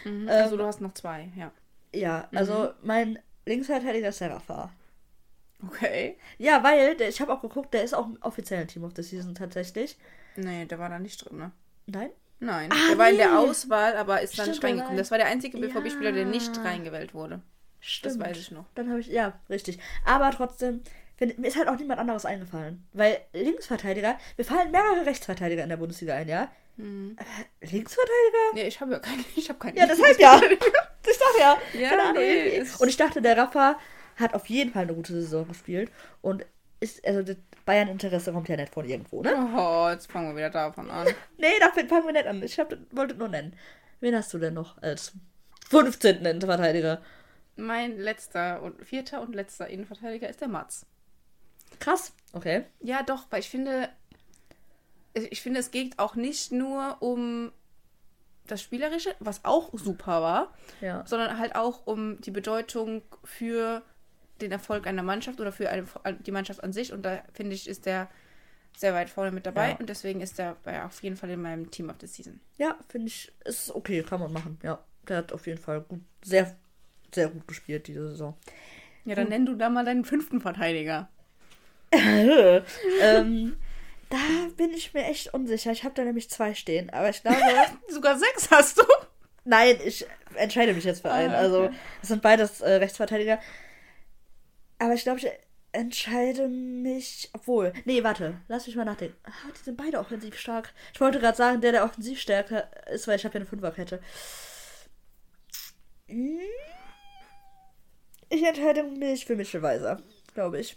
Mhm. 0.05 0.23
Ähm, 0.23 0.29
also 0.29 0.57
du 0.57 0.65
hast 0.65 0.81
noch 0.81 0.95
zwei, 0.95 1.31
ja. 1.37 1.53
Ja, 1.93 2.29
also 2.35 2.71
mein 2.83 3.19
Linksverteidiger 3.47 4.13
Rafa. 4.31 4.71
Okay. 5.67 6.17
Ja, 6.39 6.63
weil, 6.63 6.97
der, 6.97 7.09
ich 7.09 7.21
habe 7.21 7.33
auch 7.33 7.43
geguckt, 7.43 7.75
der 7.75 7.85
ist 7.85 7.95
auch 7.95 8.07
im 8.07 8.19
offiziellen 8.23 8.69
Team 8.69 8.85
of 8.85 8.93
the 8.97 9.03
Season 9.03 9.35
tatsächlich. 9.35 9.97
Nee, 10.37 10.65
der 10.65 10.79
war 10.79 10.89
da 10.89 10.99
nicht 10.99 11.25
drin, 11.25 11.39
ne? 11.39 11.53
Nein? 11.87 12.11
Nein. 12.39 12.71
Ah, 12.73 12.89
der 12.89 12.99
war 12.99 13.11
in 13.11 13.17
der. 13.19 13.39
Auswahl, 13.39 13.97
aber 13.97 14.23
ist 14.23 14.39
da 14.39 14.45
nicht 14.45 14.57
Stimmt, 14.57 14.65
reingekommen. 14.73 14.97
Das 14.97 15.11
war 15.11 15.19
der 15.19 15.27
einzige 15.27 15.59
BVB-Spieler, 15.59 16.13
der 16.13 16.25
nicht 16.25 16.57
Ja. 16.57 16.63
reingewählt 16.63 17.13
wurde. 17.13 17.43
Stimmt. 17.81 18.21
Das 18.21 18.29
weiß 18.29 18.39
ich 18.39 18.51
noch. 18.51 18.65
Dann 18.75 18.89
habe 18.89 19.01
ich, 19.01 19.09
ja, 19.09 19.39
richtig. 19.51 19.79
Aber 20.07 20.31
trotzdem, 20.31 20.83
find, 21.17 21.39
mir 21.39 21.49
ist 21.49 21.57
halt 21.57 21.69
auch 21.69 21.77
niemand 21.77 22.01
anderes 22.01 22.25
eingefallen. 22.25 22.87
Weil 22.93 23.21
Linksverteidiger, 23.33 24.19
mir 24.39 24.45
fallen 24.45 24.71
mehrere 24.71 25.05
Rechtsverteidiger 25.05 25.63
in 25.63 25.69
der 25.69 25.77
Bundesliga 25.77 26.15
ein, 26.15 26.29
ja? 26.29 26.51
Hm. 26.77 27.17
Äh, 27.19 27.67
Linksverteidiger? 27.67 28.55
Nee, 28.55 28.69
ich 28.69 28.81
habe 28.81 28.93
ja 28.93 28.99
keine. 29.01 29.25
Ich 29.37 29.49
habe 29.51 29.59
keine. 29.59 29.79
Ja, 29.79 29.87
deshalb 29.87 30.19
ja. 30.19 30.41
Ich 31.07 31.17
sag 31.17 31.39
ja. 31.39 31.59
Ja, 31.81 31.89
Keine 31.91 32.03
Ahnung, 32.03 32.23
nee, 32.23 32.63
Und 32.79 32.89
ich 32.89 32.97
dachte, 32.97 33.23
der 33.23 33.37
Rafa 33.37 33.79
hat 34.17 34.35
auf 34.35 34.47
jeden 34.47 34.73
Fall 34.73 34.83
eine 34.83 34.95
gute 34.95 35.13
Saison 35.13 35.49
gespielt. 35.49 35.91
Und 36.21 36.45
ist, 36.81 37.07
also 37.07 37.23
das 37.23 37.37
Bayern-Interesse 37.65 38.33
kommt 38.33 38.49
ja 38.49 38.57
nicht 38.57 38.73
von 38.73 38.89
irgendwo, 38.89 39.23
ne? 39.23 39.35
Oh, 39.57 39.89
jetzt 39.91 40.11
fangen 40.11 40.31
wir 40.31 40.37
wieder 40.37 40.51
davon 40.51 40.91
an. 40.91 41.07
Nee, 41.39 41.59
dafür 41.61 41.87
fangen 41.87 42.07
wir 42.07 42.13
nicht 42.13 42.27
an. 42.27 42.43
Ich 42.43 42.59
hab, 42.59 42.75
wollte 42.91 43.15
nur 43.15 43.29
nennen. 43.29 43.55
Wen 44.01 44.17
hast 44.17 44.33
du 44.33 44.39
denn 44.39 44.55
noch 44.55 44.81
als 44.83 45.13
15. 45.69 46.25
Innenverteidiger? 46.25 47.03
Mein 47.57 47.99
letzter 47.99 48.63
und 48.63 48.85
vierter 48.85 49.21
und 49.21 49.35
letzter 49.35 49.69
Innenverteidiger 49.69 50.29
ist 50.29 50.41
der 50.41 50.49
Mats. 50.49 50.87
Krass. 51.79 52.13
Okay. 52.33 52.65
Ja, 52.81 53.03
doch, 53.03 53.27
weil 53.31 53.41
ich 53.41 53.51
finde, 53.51 53.91
ich 55.15 55.43
finde, 55.43 55.61
es 55.61 55.71
geht 55.71 55.99
auch 55.99 56.15
nicht 56.15 56.53
nur 56.53 56.97
um 57.01 57.53
das 58.51 58.63
Spielerische, 58.63 59.15
was 59.21 59.45
auch 59.45 59.71
super 59.75 60.23
war, 60.23 60.55
Ja. 60.81 61.05
sondern 61.07 61.39
halt 61.39 61.55
auch 61.55 61.87
um 61.87 62.21
die 62.21 62.31
Bedeutung 62.31 63.03
für 63.25 63.83
den 64.41 64.53
Erfolg 64.53 64.87
einer 64.87 65.03
Mannschaft 65.03 65.41
oder 65.41 65.53
für 65.53 65.69
eine, 65.69 65.85
die 66.21 66.31
Mannschaft 66.33 66.63
an 66.65 66.73
sich. 66.73 66.93
Und 66.93 67.03
da 67.03 67.23
finde 67.35 67.55
ich, 67.55 67.69
ist 67.69 67.87
der 67.87 68.09
sehr 68.77 68.95
weit 68.95 69.11
vorne 69.11 69.31
mit 69.33 69.45
dabei 69.47 69.71
Ja. 69.71 69.77
und 69.77 69.89
deswegen 69.89 70.21
ist 70.21 70.41
bei 70.63 70.85
auf 70.85 71.03
jeden 71.03 71.17
Fall 71.17 71.31
in 71.31 71.43
meinem 71.43 71.71
Team 71.71 71.91
of 71.91 71.97
the 72.01 72.07
Season. 72.07 72.41
Ja, 72.57 72.77
finde 72.89 73.09
ich, 73.09 73.33
ist 73.45 73.75
okay, 73.75 74.03
kann 74.03 74.21
man 74.21 74.33
machen. 74.33 74.59
Ja. 74.63 74.79
Der 75.09 75.19
hat 75.19 75.33
auf 75.33 75.47
jeden 75.47 75.61
Fall 75.61 75.81
gut, 75.83 76.01
sehr, 76.23 76.57
sehr 77.15 77.29
gut 77.29 77.47
gespielt 77.49 77.89
diese 77.89 78.11
Saison. 78.11 78.37
Ja, 79.05 79.15
dann 79.15 79.29
nenn 79.29 79.47
du 79.47 79.55
da 79.57 79.69
mal 79.71 79.85
deinen 79.85 80.05
fünften 80.05 80.41
Verteidiger. 80.41 81.09
ähm, 81.93 83.57
da 84.11 84.19
bin 84.57 84.71
ich 84.73 84.93
mir 84.93 85.05
echt 85.05 85.33
unsicher. 85.33 85.73
Ich 85.73 85.85
habe 85.85 85.95
da 85.95 86.05
nämlich 86.05 86.29
zwei 86.31 86.55
stehen. 86.55 86.91
Aber 86.91 87.09
ich 87.09 87.23
glaube, 87.23 87.39
Sogar 87.89 88.19
sechs 88.19 88.51
hast 88.51 88.79
du. 88.79 88.83
nein, 89.45 89.79
ich 89.85 90.07
entscheide 90.35 90.75
mich 90.75 90.85
jetzt 90.85 91.03
für 91.03 91.11
einen. 91.11 91.33
Ah, 91.33 91.39
Also, 91.39 91.65
okay. 91.65 91.75
es 92.03 92.09
sind 92.09 92.21
beides 92.23 92.61
äh, 92.61 92.73
Rechtsverteidiger. 92.75 93.41
Aber 94.79 94.95
ich 94.95 95.03
glaube, 95.03 95.19
ich 95.21 95.29
entscheide 95.73 96.49
mich. 96.49 97.31
Obwohl. 97.33 97.73
Nee, 97.85 98.03
warte. 98.03 98.41
Lass 98.49 98.67
mich 98.67 98.77
mal 98.77 98.85
nachdenken. 98.85 99.17
Ah, 99.25 99.31
die 99.59 99.63
sind 99.65 99.77
beide 99.77 99.99
offensiv 99.99 100.37
stark. 100.39 100.73
Ich 100.93 101.01
wollte 101.01 101.21
gerade 101.21 101.37
sagen, 101.37 101.61
der, 101.61 101.73
der 101.73 101.85
offensiv 101.85 102.21
stärker 102.21 102.69
ist, 102.89 103.07
weil 103.07 103.17
ich 103.17 103.25
habe 103.25 103.35
ja 103.35 103.41
eine 103.41 103.47
Fünferkette. 103.49 104.01
Hm. 106.09 106.39
Ich 108.29 108.43
entscheide 108.45 108.83
mich 108.85 109.25
für 109.27 109.37
Mitchell 109.37 109.63
Weiser, 109.63 110.01
glaube 110.35 110.61
ich. 110.61 110.77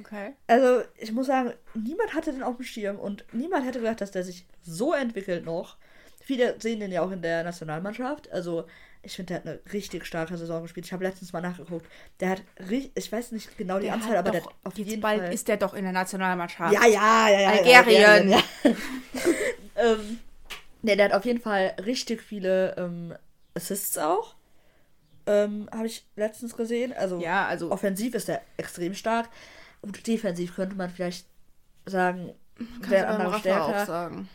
Okay. 0.00 0.32
Also, 0.46 0.82
ich 0.96 1.12
muss 1.12 1.26
sagen, 1.26 1.52
niemand 1.74 2.14
hatte 2.14 2.32
den 2.32 2.42
auf 2.42 2.56
dem 2.56 2.64
Schirm 2.64 2.98
und 2.98 3.24
niemand 3.32 3.66
hätte 3.66 3.80
gedacht, 3.80 4.00
dass 4.00 4.10
der 4.10 4.24
sich 4.24 4.46
so 4.62 4.92
entwickelt 4.94 5.44
noch. 5.44 5.76
Viele 6.22 6.60
sehen 6.60 6.80
den 6.80 6.92
ja 6.92 7.02
auch 7.02 7.10
in 7.10 7.22
der 7.22 7.42
Nationalmannschaft. 7.44 8.30
Also, 8.32 8.64
ich 9.02 9.16
finde, 9.16 9.28
der 9.34 9.36
hat 9.38 9.46
eine 9.46 9.72
richtig 9.72 10.04
starke 10.06 10.36
Saison 10.36 10.62
gespielt. 10.62 10.86
Ich 10.86 10.92
habe 10.92 11.04
letztens 11.04 11.32
mal 11.32 11.40
nachgeguckt. 11.40 11.86
Der 12.20 12.30
hat, 12.30 12.42
ri- 12.68 12.90
ich 12.94 13.10
weiß 13.10 13.32
nicht 13.32 13.56
genau 13.56 13.78
die 13.78 13.84
Der 13.86 13.94
Anzahl, 13.94 14.16
aber 14.16 14.30
der 14.30 14.42
hat 14.44 14.50
auf 14.64 14.76
jeden 14.76 15.00
bald 15.00 15.22
Fall. 15.22 15.32
ist 15.34 15.48
der 15.48 15.56
doch 15.56 15.74
in 15.74 15.84
der 15.84 15.92
Nationalmannschaft. 15.92 16.72
ja, 16.74 16.86
ja, 16.86 17.28
ja, 17.30 17.40
ja. 17.40 17.50
Algerien. 17.50 18.28
Ja. 18.30 18.42
ähm, 19.76 20.18
nee, 20.82 20.96
der 20.96 21.06
hat 21.06 21.12
auf 21.14 21.24
jeden 21.24 21.40
Fall 21.40 21.74
richtig 21.84 22.22
viele 22.22 22.74
ähm, 22.76 23.14
Assists 23.54 23.96
auch. 23.98 24.34
Ähm, 25.26 25.68
habe 25.72 25.86
ich 25.86 26.04
letztens 26.16 26.56
gesehen. 26.56 26.92
Also, 26.92 27.20
Ja, 27.20 27.46
also 27.46 27.70
offensiv 27.70 28.14
ist 28.14 28.28
er 28.28 28.42
extrem 28.56 28.94
stark. 28.94 29.28
Und 29.82 30.06
defensiv 30.06 30.54
könnte 30.54 30.76
man 30.76 30.90
vielleicht 30.90 31.26
sagen, 31.86 32.34
kannst 32.82 32.90
beim 32.90 33.04
andere 33.06 33.38
stärker. 33.38 33.82
auch 33.82 33.86
sagen. 33.86 34.28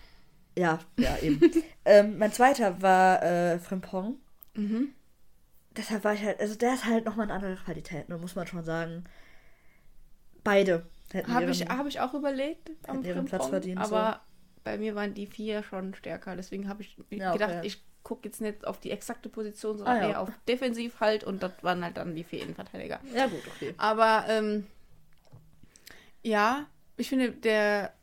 Ja, 0.57 0.79
ja, 0.97 1.17
eben. 1.21 1.39
ähm, 1.85 2.17
mein 2.17 2.31
zweiter 2.31 2.81
war 2.81 3.21
äh, 3.23 3.59
Frimpong. 3.59 4.17
Mhm. 4.55 4.93
deshalb 5.75 6.05
war 6.05 6.13
ich 6.13 6.23
halt, 6.23 6.39
also 6.39 6.55
der 6.55 6.73
ist 6.75 6.85
halt 6.85 7.03
nochmal 7.05 7.25
eine 7.25 7.33
andere 7.33 7.55
Qualität, 7.57 8.07
ne, 8.07 8.17
muss 8.17 8.35
man 8.35 8.47
schon 8.47 8.63
sagen. 8.63 9.03
Beide 10.43 10.85
Habe 11.27 11.51
ich, 11.51 11.67
hab 11.67 11.85
ich 11.87 11.99
auch 11.99 12.13
überlegt 12.13 12.71
am 12.87 13.03
ihren 13.03 13.25
Platz 13.25 13.47
verdient, 13.47 13.79
aber 13.81 14.21
bei 14.63 14.77
mir 14.77 14.95
waren 14.95 15.13
die 15.13 15.27
vier 15.27 15.61
schon 15.63 15.93
stärker. 15.95 16.35
Deswegen 16.35 16.69
habe 16.69 16.83
ich 16.83 16.97
Ja, 17.09 17.33
okay. 17.33 17.39
gedacht, 17.39 17.65
ich 17.65 17.83
gucke 18.03 18.27
jetzt 18.27 18.39
nicht 18.41 18.65
auf 18.65 18.79
die 18.79 18.91
exakte 18.91 19.27
Position, 19.29 19.77
sondern 19.77 19.97
Ah, 19.97 20.01
ja. 20.01 20.09
eher 20.11 20.21
auf 20.21 20.29
defensiv 20.47 20.99
halt 20.99 21.23
und 21.23 21.41
das 21.43 21.51
waren 21.63 21.83
halt 21.83 21.97
dann 21.97 22.15
die 22.15 22.23
vier 22.23 22.43
Innenverteidiger. 22.43 22.99
Ja, 23.13 23.25
gut, 23.27 23.41
okay. 23.55 23.73
Aber 23.77 24.25
ähm, 24.29 24.67
ja, 26.25 26.65
ich 26.97 27.09
finde, 27.09 27.31
der 27.31 27.93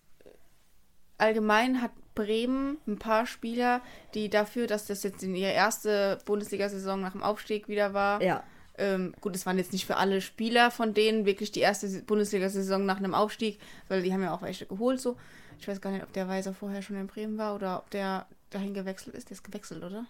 allgemein 1.19 1.83
hat 1.83 1.91
Bremen 2.15 2.79
ein 2.87 2.99
paar 2.99 3.27
Spieler, 3.27 3.81
die 4.15 4.29
dafür, 4.29 4.67
dass 4.67 4.87
das 4.87 5.03
jetzt 5.03 5.23
in 5.23 5.35
ihre 5.35 5.53
erste 5.53 6.19
Bundesliga-Saison 6.25 7.01
nach 7.01 7.13
dem 7.13 7.23
Aufstieg 7.23 7.69
wieder 7.69 7.95
war. 7.95 8.23
Ja. 8.23 8.45
Ähm, 8.79 9.15
gut, 9.21 9.35
es 9.35 9.45
waren 9.45 9.59
jetzt 9.59 9.73
nicht 9.73 9.87
für 9.87 9.97
alle 9.97 10.21
Spieler 10.21 10.71
von 10.71 10.95
denen 10.95 11.27
wirklich 11.27 11.53
die 11.53 11.61
erste 11.61 12.03
Bundesliga-Saison 12.03 12.85
nach 12.87 12.99
einem 12.99 13.15
Aufstieg, 13.15 13.59
weil 13.89 14.03
die 14.03 14.13
haben 14.13 14.23
ja 14.23 14.35
auch 14.35 14.43
welche 14.43 14.67
geholt 14.67 15.01
so. 15.01 15.17
Ich 15.59 15.67
weiß 15.67 15.81
gar 15.81 15.91
nicht, 15.91 16.03
ob 16.03 16.13
der 16.13 16.29
Weiser 16.29 16.55
vorher 16.55 16.83
schon 16.83 16.97
in 16.97 17.07
Bremen 17.07 17.39
war 17.39 17.55
oder 17.55 17.79
ob 17.79 17.91
der 17.91 18.27
dahin 18.51 18.75
gewechselt 18.75 19.17
ist. 19.17 19.31
Der 19.31 19.37
ist 19.37 19.45
gewechselt, 19.45 19.83
oder? 19.83 20.07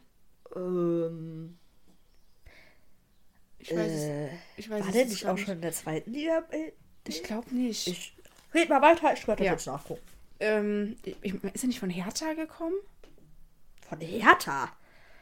Ähm, 0.54 1.56
Ich 3.58 3.70
weiß 3.70 3.90
äh, 3.90 4.26
es. 4.26 4.32
Ich 4.56 4.70
weiß 4.70 4.80
war 4.80 4.88
es 4.88 4.94
der 4.94 5.06
nicht 5.06 5.26
auch 5.26 5.38
schon 5.38 5.54
in 5.54 5.62
der 5.62 5.72
zweiten 5.72 6.12
Liga? 6.12 6.44
Ich 7.06 7.22
glaube 7.22 7.54
nicht. 7.54 7.86
Ich 7.88 8.14
red 8.54 8.68
mal 8.68 8.82
weiter, 8.82 9.12
ich 9.12 9.26
werde 9.26 9.44
Ja. 9.44 9.52
jetzt 9.52 9.66
nachgucken. 9.66 10.02
ähm, 10.40 10.96
ich, 11.04 11.32
ist 11.44 11.62
er 11.64 11.66
nicht 11.68 11.78
von 11.80 11.90
Hertha 11.90 12.32
gekommen? 12.34 12.74
Von 13.88 14.00
Hertha. 14.00 14.68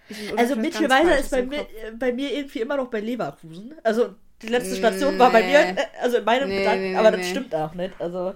Ich- 0.08 0.36
Also 0.38 0.56
Mitchell 0.56 0.90
ist 1.18 1.30
bei 1.30 1.42
mir, 1.42 1.60
äh, 1.60 1.92
bei 1.98 2.12
mir 2.12 2.32
irgendwie 2.32 2.60
immer 2.60 2.76
noch 2.78 2.88
bei 2.88 3.00
Leverkusen. 3.00 3.74
Also 3.84 4.14
die 4.42 4.48
letzte 4.48 4.76
Station 4.76 5.18
war 5.18 5.30
bei 5.30 5.42
Nee. 5.42 5.48
mir, 5.48 5.58
äh, 5.78 5.86
also 6.00 6.16
in 6.18 6.24
meinem 6.24 6.48
Nee, 6.48 6.58
Gedanken, 6.60 6.82
nee, 6.82 6.90
nee, 6.92 6.96
aber 6.96 7.10
das 7.10 7.20
nee. 7.20 7.30
stimmt 7.30 7.54
auch 7.54 7.74
nicht. 7.74 7.92
Also 8.00 8.34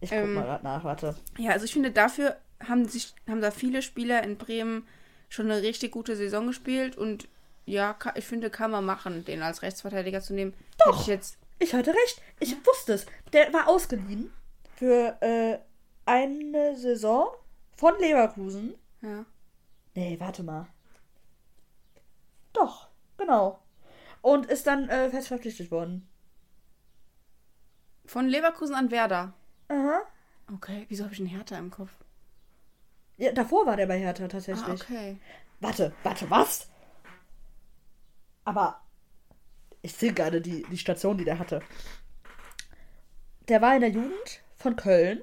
ich 0.00 0.10
guck 0.10 0.18
Ähm, 0.18 0.34
mal 0.34 0.42
gerade 0.42 0.64
nach, 0.64 0.82
warte. 0.84 1.14
Ja, 1.38 1.52
also 1.52 1.64
ich 1.64 1.72
finde, 1.72 1.90
dafür 1.92 2.36
haben 2.66 2.88
sich 2.88 3.14
haben 3.28 3.40
da 3.40 3.50
viele 3.50 3.80
Spieler 3.80 4.22
in 4.24 4.36
Bremen 4.36 4.86
schon 5.28 5.50
eine 5.50 5.62
richtig 5.62 5.92
gute 5.92 6.16
Saison 6.16 6.46
gespielt 6.48 6.96
und 6.98 7.28
ja, 7.66 7.96
ich 8.16 8.24
finde, 8.24 8.50
kann 8.50 8.70
man 8.72 8.84
machen, 8.84 9.24
den 9.24 9.42
als 9.42 9.62
Rechtsverteidiger 9.62 10.20
zu 10.20 10.34
nehmen. 10.34 10.52
Hätte 10.78 10.90
Doch. 10.90 11.00
ich 11.00 11.06
jetzt. 11.06 11.38
Ich 11.58 11.74
hatte 11.74 11.90
recht. 11.90 12.22
Ich 12.40 12.54
wusste 12.66 12.94
es. 12.94 13.06
Der 13.32 13.52
war 13.52 13.68
ausgeliehen 13.68 14.32
für 14.76 15.16
äh, 15.22 15.58
eine 16.04 16.76
Saison 16.76 17.28
von 17.76 17.98
Leverkusen. 17.98 18.74
Ja. 19.02 19.24
Nee, 19.94 20.18
warte 20.18 20.42
mal. 20.42 20.66
Doch, 22.52 22.88
genau. 23.16 23.60
Und 24.22 24.46
ist 24.46 24.66
dann 24.66 24.88
äh, 24.88 25.10
fest 25.10 25.28
verpflichtet 25.28 25.70
worden. 25.70 26.08
Von 28.06 28.26
Leverkusen 28.26 28.74
an 28.74 28.90
Werder. 28.90 29.32
Aha. 29.68 30.02
Okay, 30.52 30.86
wieso 30.88 31.04
habe 31.04 31.14
ich 31.14 31.20
einen 31.20 31.28
Hertha 31.28 31.56
im 31.56 31.70
Kopf? 31.70 31.90
Ja, 33.16 33.32
davor 33.32 33.66
war 33.66 33.76
der 33.76 33.86
bei 33.86 33.98
Hertha 33.98 34.28
tatsächlich. 34.28 34.80
Ah, 34.82 34.84
okay. 34.84 35.18
Warte, 35.60 35.94
warte, 36.02 36.28
was? 36.30 36.68
Aber 38.44 38.80
ich 39.84 39.92
sehe 39.92 40.14
gerade 40.14 40.40
die, 40.40 40.62
die 40.70 40.78
Station, 40.78 41.18
die 41.18 41.24
der 41.24 41.38
hatte. 41.38 41.60
Der 43.48 43.60
war 43.60 43.74
in 43.74 43.82
der 43.82 43.90
Jugend 43.90 44.42
von 44.56 44.76
Köln. 44.76 45.22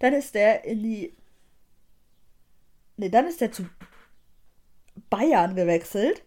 Dann 0.00 0.12
ist 0.12 0.34
der 0.34 0.64
in 0.64 0.82
die. 0.82 1.16
Ne, 2.96 3.10
dann 3.10 3.28
ist 3.28 3.40
der 3.40 3.52
zu 3.52 3.68
Bayern 5.08 5.54
gewechselt. 5.54 6.24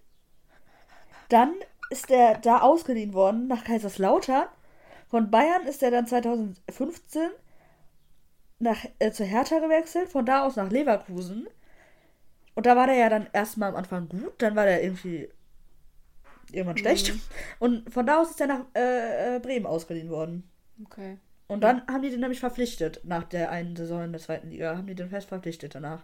Dann 1.27 1.53
ist 1.89 2.10
der 2.10 2.38
da 2.38 2.62
ausgeliehen 2.62 3.13
worden 3.13 3.47
nach 3.47 3.65
Kaiserslautern. 3.65 4.47
Von 5.10 5.29
Bayern 5.29 5.67
ist 5.67 5.84
er 5.84 5.91
dann 5.91 6.07
2015 6.07 7.29
nach, 8.60 8.86
äh, 8.99 9.12
zu 9.12 9.25
Hertha 9.25 9.60
gewechselt, 9.60 10.07
von 10.10 10.25
da 10.25 10.45
aus 10.45 10.55
nach 10.55 10.69
Leverkusen. 10.69 11.49
Und 12.55 12.65
da 12.65 12.77
war 12.77 12.88
der 12.88 12.95
ja 12.95 13.10
dann 13.10 13.27
erstmal 13.34 13.69
am 13.69 13.75
Anfang 13.75 14.07
gut, 14.07 14.41
dann 14.41 14.55
war 14.55 14.65
der 14.65 14.81
irgendwie 14.81 15.29
irgendwann 16.51 16.77
schlecht. 16.77 17.13
Und 17.59 17.91
von 17.91 18.05
da 18.05 18.21
aus 18.21 18.31
ist 18.31 18.41
er 18.41 18.47
nach 18.47 18.65
äh, 18.75 19.35
äh, 19.35 19.39
Bremen 19.39 19.65
ausgeliehen 19.65 20.09
worden. 20.09 20.49
Okay. 20.85 21.17
Und 21.47 21.62
dann 21.62 21.85
haben 21.88 22.03
die 22.03 22.12
den 22.12 22.19
nämlich 22.19 22.39
verpflichtet, 22.39 23.01
nach 23.03 23.23
der 23.23 23.49
einen 23.49 23.75
Saison 23.75 24.03
in 24.03 24.12
der 24.12 24.21
zweiten 24.21 24.49
Liga, 24.49 24.77
haben 24.77 24.85
die 24.85 24.95
den 24.95 25.09
fest 25.09 25.29
verpflichtet 25.29 25.73
danach. 25.73 26.03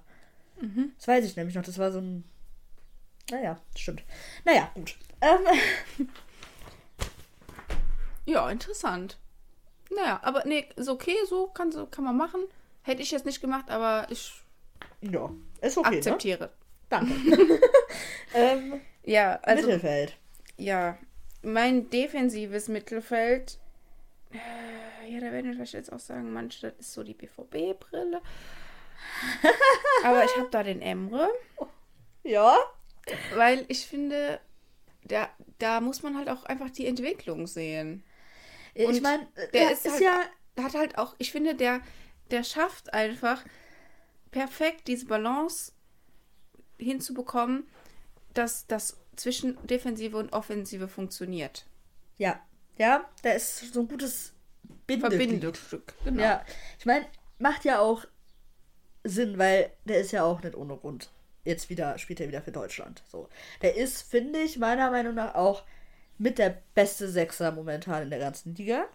Das 0.98 1.08
weiß 1.08 1.26
ich 1.26 1.36
nämlich 1.36 1.56
noch, 1.56 1.64
das 1.64 1.78
war 1.78 1.92
so 1.92 2.00
ein. 2.00 2.24
Naja, 3.30 3.60
stimmt. 3.76 4.04
Naja, 4.44 4.72
gut. 4.74 4.98
Ähm, 5.22 6.08
Ja, 8.26 8.50
interessant. 8.50 9.18
Naja, 9.96 10.20
aber 10.24 10.44
nee, 10.46 10.66
ist 10.76 10.90
okay, 10.90 11.16
so 11.30 11.48
kann, 11.48 11.72
so 11.72 11.86
kann 11.86 12.04
man 12.04 12.18
machen. 12.18 12.42
Hätte 12.82 13.02
ich 13.02 13.12
jetzt 13.12 13.26
nicht 13.26 13.40
gemacht, 13.40 13.70
aber 13.70 14.08
ich 14.10 14.34
ja, 15.02 15.32
ist 15.62 15.78
okay, 15.78 15.92
ne? 15.92 15.98
akzeptiere. 15.98 16.50
Danke. 16.90 17.14
ähm, 18.34 18.82
Ja, 19.04 19.40
also 19.44 19.68
Mittelfeld. 19.68 20.18
Ja, 20.58 20.98
mein 21.42 21.90
defensives 21.90 22.68
Mittelfeld. 22.68 23.60
äh, 24.32 25.12
Ja, 25.12 25.20
da 25.20 25.32
werden 25.32 25.46
wir 25.48 25.54
vielleicht 25.54 25.74
jetzt 25.74 25.92
auch 25.94 26.00
sagen, 26.00 26.32
manche, 26.34 26.70
das 26.72 26.80
ist 26.80 26.94
so 26.94 27.04
die 27.04 27.14
BVB-Brille. 27.14 28.22
Aber 30.04 30.24
ich 30.26 30.36
habe 30.38 30.50
da 30.50 30.64
den 30.64 30.82
Emre, 30.82 31.30
Ja. 32.24 32.58
weil 33.36 33.66
ich 33.68 33.86
finde, 33.86 34.40
da, 35.04 35.30
da 35.60 35.80
muss 35.82 36.02
man 36.04 36.18
halt 36.18 36.30
auch 36.30 36.44
einfach 36.46 36.70
die 36.72 36.88
Entwicklung 36.88 37.46
sehen. 37.48 38.04
ich 38.74 38.88
Und 38.88 39.02
meine, 39.04 39.28
der 39.54 39.72
ist 39.72 39.86
ist, 39.86 39.94
halt- 39.94 40.02
ja. 40.02 40.64
hat 40.64 40.74
halt 40.74 40.98
auch, 40.98 41.16
ich 41.20 41.32
finde, 41.32 41.54
der, 41.56 41.82
der 42.32 42.44
schafft 42.44 42.94
einfach 42.94 43.44
perfekt 44.32 44.88
diese 44.88 45.06
Balance 45.06 45.72
hinzubekommen, 46.78 47.68
dass 48.34 48.66
das 48.68 48.98
zwischen 49.16 49.58
Defensive 49.68 50.18
und 50.18 50.34
Offensive 50.34 50.88
funktioniert. 50.88 51.66
Ja. 52.18 52.40
Ja, 52.78 53.10
der 53.24 53.36
ist 53.36 53.74
so 53.74 53.82
ein 53.82 53.88
gutes. 53.88 54.34
Verbindungsstück. 54.88 55.94
Genau. 56.04 56.22
Ja, 56.22 56.46
ich 56.78 56.86
meine, 56.86 57.06
macht 57.40 57.66
ja 57.66 57.80
auch 57.80 58.06
Sinn, 59.04 59.38
weil 59.38 59.72
der 59.86 60.00
ist 60.00 60.12
ja 60.12 60.24
auch 60.24 60.42
nicht 60.44 60.56
ohne 60.56 60.78
Grund. 60.78 61.10
Jetzt 61.44 61.70
wieder, 61.70 61.98
spielt 61.98 62.20
er 62.20 62.28
wieder 62.28 62.42
für 62.42 62.52
Deutschland. 62.52 63.04
So. 63.08 63.30
Der 63.62 63.76
ist, 63.76 64.02
finde 64.02 64.40
ich, 64.40 64.58
meiner 64.58 64.92
Meinung 64.92 65.16
nach 65.16 65.36
auch 65.36 65.64
mit 66.18 66.38
der 66.38 66.62
beste 66.74 67.10
Sechser 67.10 67.52
momentan 67.52 68.04
in 68.04 68.10
der 68.10 68.20
ganzen 68.20 68.56
Liga. 68.56 68.86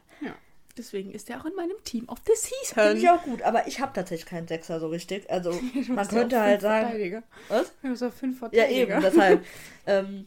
Ja. 0.80 0.84
Deswegen 0.84 1.10
ist 1.12 1.28
er 1.30 1.40
auch 1.40 1.44
in 1.44 1.54
meinem 1.54 1.76
Team 1.84 2.08
of 2.08 2.18
the 2.26 2.32
Finde 2.34 2.92
ich 2.94 3.00
Season. 3.00 3.08
auch 3.18 3.22
gut, 3.24 3.42
aber 3.42 3.66
ich 3.66 3.80
habe 3.80 3.92
tatsächlich 3.92 4.26
keinen 4.26 4.48
Sechser 4.48 4.80
so 4.80 4.88
richtig. 4.88 5.30
Also, 5.30 5.52
man 5.88 5.96
ja 5.98 6.04
könnte 6.06 6.40
halt 6.40 6.60
sagen. 6.60 7.22
Was? 7.48 7.72
Hast 7.82 8.00
ja 8.02 8.10
fünf 8.10 8.40
Ja, 8.42 8.48
Verteidiger. 8.48 8.92
eben, 8.94 9.02
deshalb. 9.02 9.44
ähm, 9.86 10.26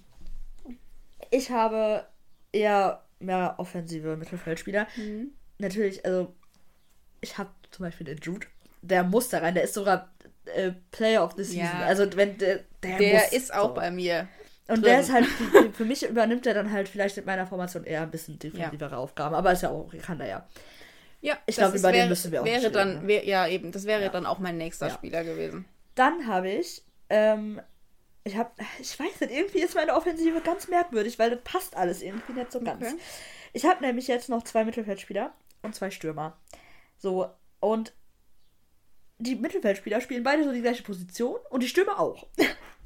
ich 1.32 1.50
habe 1.52 2.06
eher 2.52 3.04
mehr 3.20 3.56
offensive 3.58 4.16
Mittelfeldspieler. 4.18 4.88
Mhm. 4.96 5.32
Natürlich, 5.58 6.06
also, 6.06 6.34
ich 7.22 7.38
habe 7.38 7.50
zum 7.72 7.86
Beispiel 7.86 8.06
den 8.06 8.18
Jude. 8.20 8.48
Der 8.82 9.04
muss 9.04 9.30
da 9.30 9.40
rein. 9.40 9.54
Der 9.56 9.64
ist 9.64 9.74
sogar 9.74 10.12
äh, 10.46 10.72
Player 10.92 11.24
of 11.24 11.34
the 11.38 11.44
Season. 11.44 11.64
Ja. 11.80 11.86
Also, 11.86 12.06
wenn 12.16 12.38
der. 12.38 12.64
Der, 12.84 12.98
Der 12.98 13.14
muss, 13.22 13.32
ist 13.32 13.54
auch 13.54 13.70
so. 13.70 13.74
bei 13.76 13.90
mir. 13.92 14.28
Und 14.68 14.76
drin. 14.78 14.84
der 14.84 15.00
ist 15.02 15.12
halt, 15.12 15.26
für, 15.74 15.84
mich 15.86 16.04
übernimmt 16.08 16.46
er 16.48 16.54
dann 16.54 16.72
halt 16.72 16.88
vielleicht 16.88 17.18
mit 17.18 17.26
meiner 17.26 17.46
Formation 17.46 17.84
eher 17.84 18.02
ein 18.02 18.12
bisschen 18.12 18.40
defensivere 18.40 18.98
Aufgaben. 18.98 19.36
Aber 19.36 19.52
ist 19.52 19.62
ja 19.64 19.70
auch, 19.70 19.92
kann 20.02 20.20
er 20.22 20.28
ja. 20.28 20.48
Ja, 21.22 21.38
Ich 21.46 21.56
glaube, 21.56 21.78
über 21.78 21.92
den 21.92 22.00
wäre, 22.00 22.10
müssen 22.10 22.32
wir 22.32 22.42
auch 22.42 22.46
wäre 22.46 22.72
dann, 22.72 22.90
reden. 22.90 23.08
wär, 23.08 23.26
Ja, 23.26 23.48
eben. 23.48 23.72
Das 23.72 23.86
wäre 23.86 24.04
Ja. 24.04 24.10
dann 24.10 24.26
auch 24.26 24.40
mein 24.40 24.58
nächster 24.58 24.88
Ja. 24.88 24.94
Spieler 24.94 25.24
gewesen. 25.24 25.66
Dann 25.96 26.28
habe 26.28 26.50
ich, 26.50 26.82
ähm, 27.10 27.62
ich 28.24 28.36
habe, 28.38 28.52
ich 28.80 28.98
weiß 29.00 29.22
nicht, 29.22 29.32
irgendwie 29.34 29.60
ist 29.60 29.76
meine 29.76 29.94
Offensive 29.96 30.42
ganz 30.42 30.68
merkwürdig, 30.68 31.20
weil 31.20 31.30
das 31.32 31.40
passt 31.44 31.76
alles 31.78 32.02
irgendwie 32.02 32.34
nicht 32.34 32.52
so 32.52 32.60
ganz. 32.62 32.84
Okay. 32.86 32.96
Ich 33.54 33.66
habe 33.66 33.84
nämlich 33.84 34.08
jetzt 34.08 34.30
noch 34.30 34.44
zwei 34.44 34.66
Mittelfeldspieler 34.66 35.34
und 35.62 35.76
zwei 35.76 35.92
Stürmer. 35.92 36.38
So, 36.98 37.30
und 37.60 37.94
die 39.20 39.36
Mittelfeldspieler 39.36 40.02
spielen 40.02 40.24
beide 40.24 40.44
so 40.44 40.52
die 40.52 40.62
gleiche 40.62 40.84
Position 40.84 41.38
und 41.50 41.64
die 41.64 41.68
Stürmer 41.68 42.00
auch. 42.00 42.28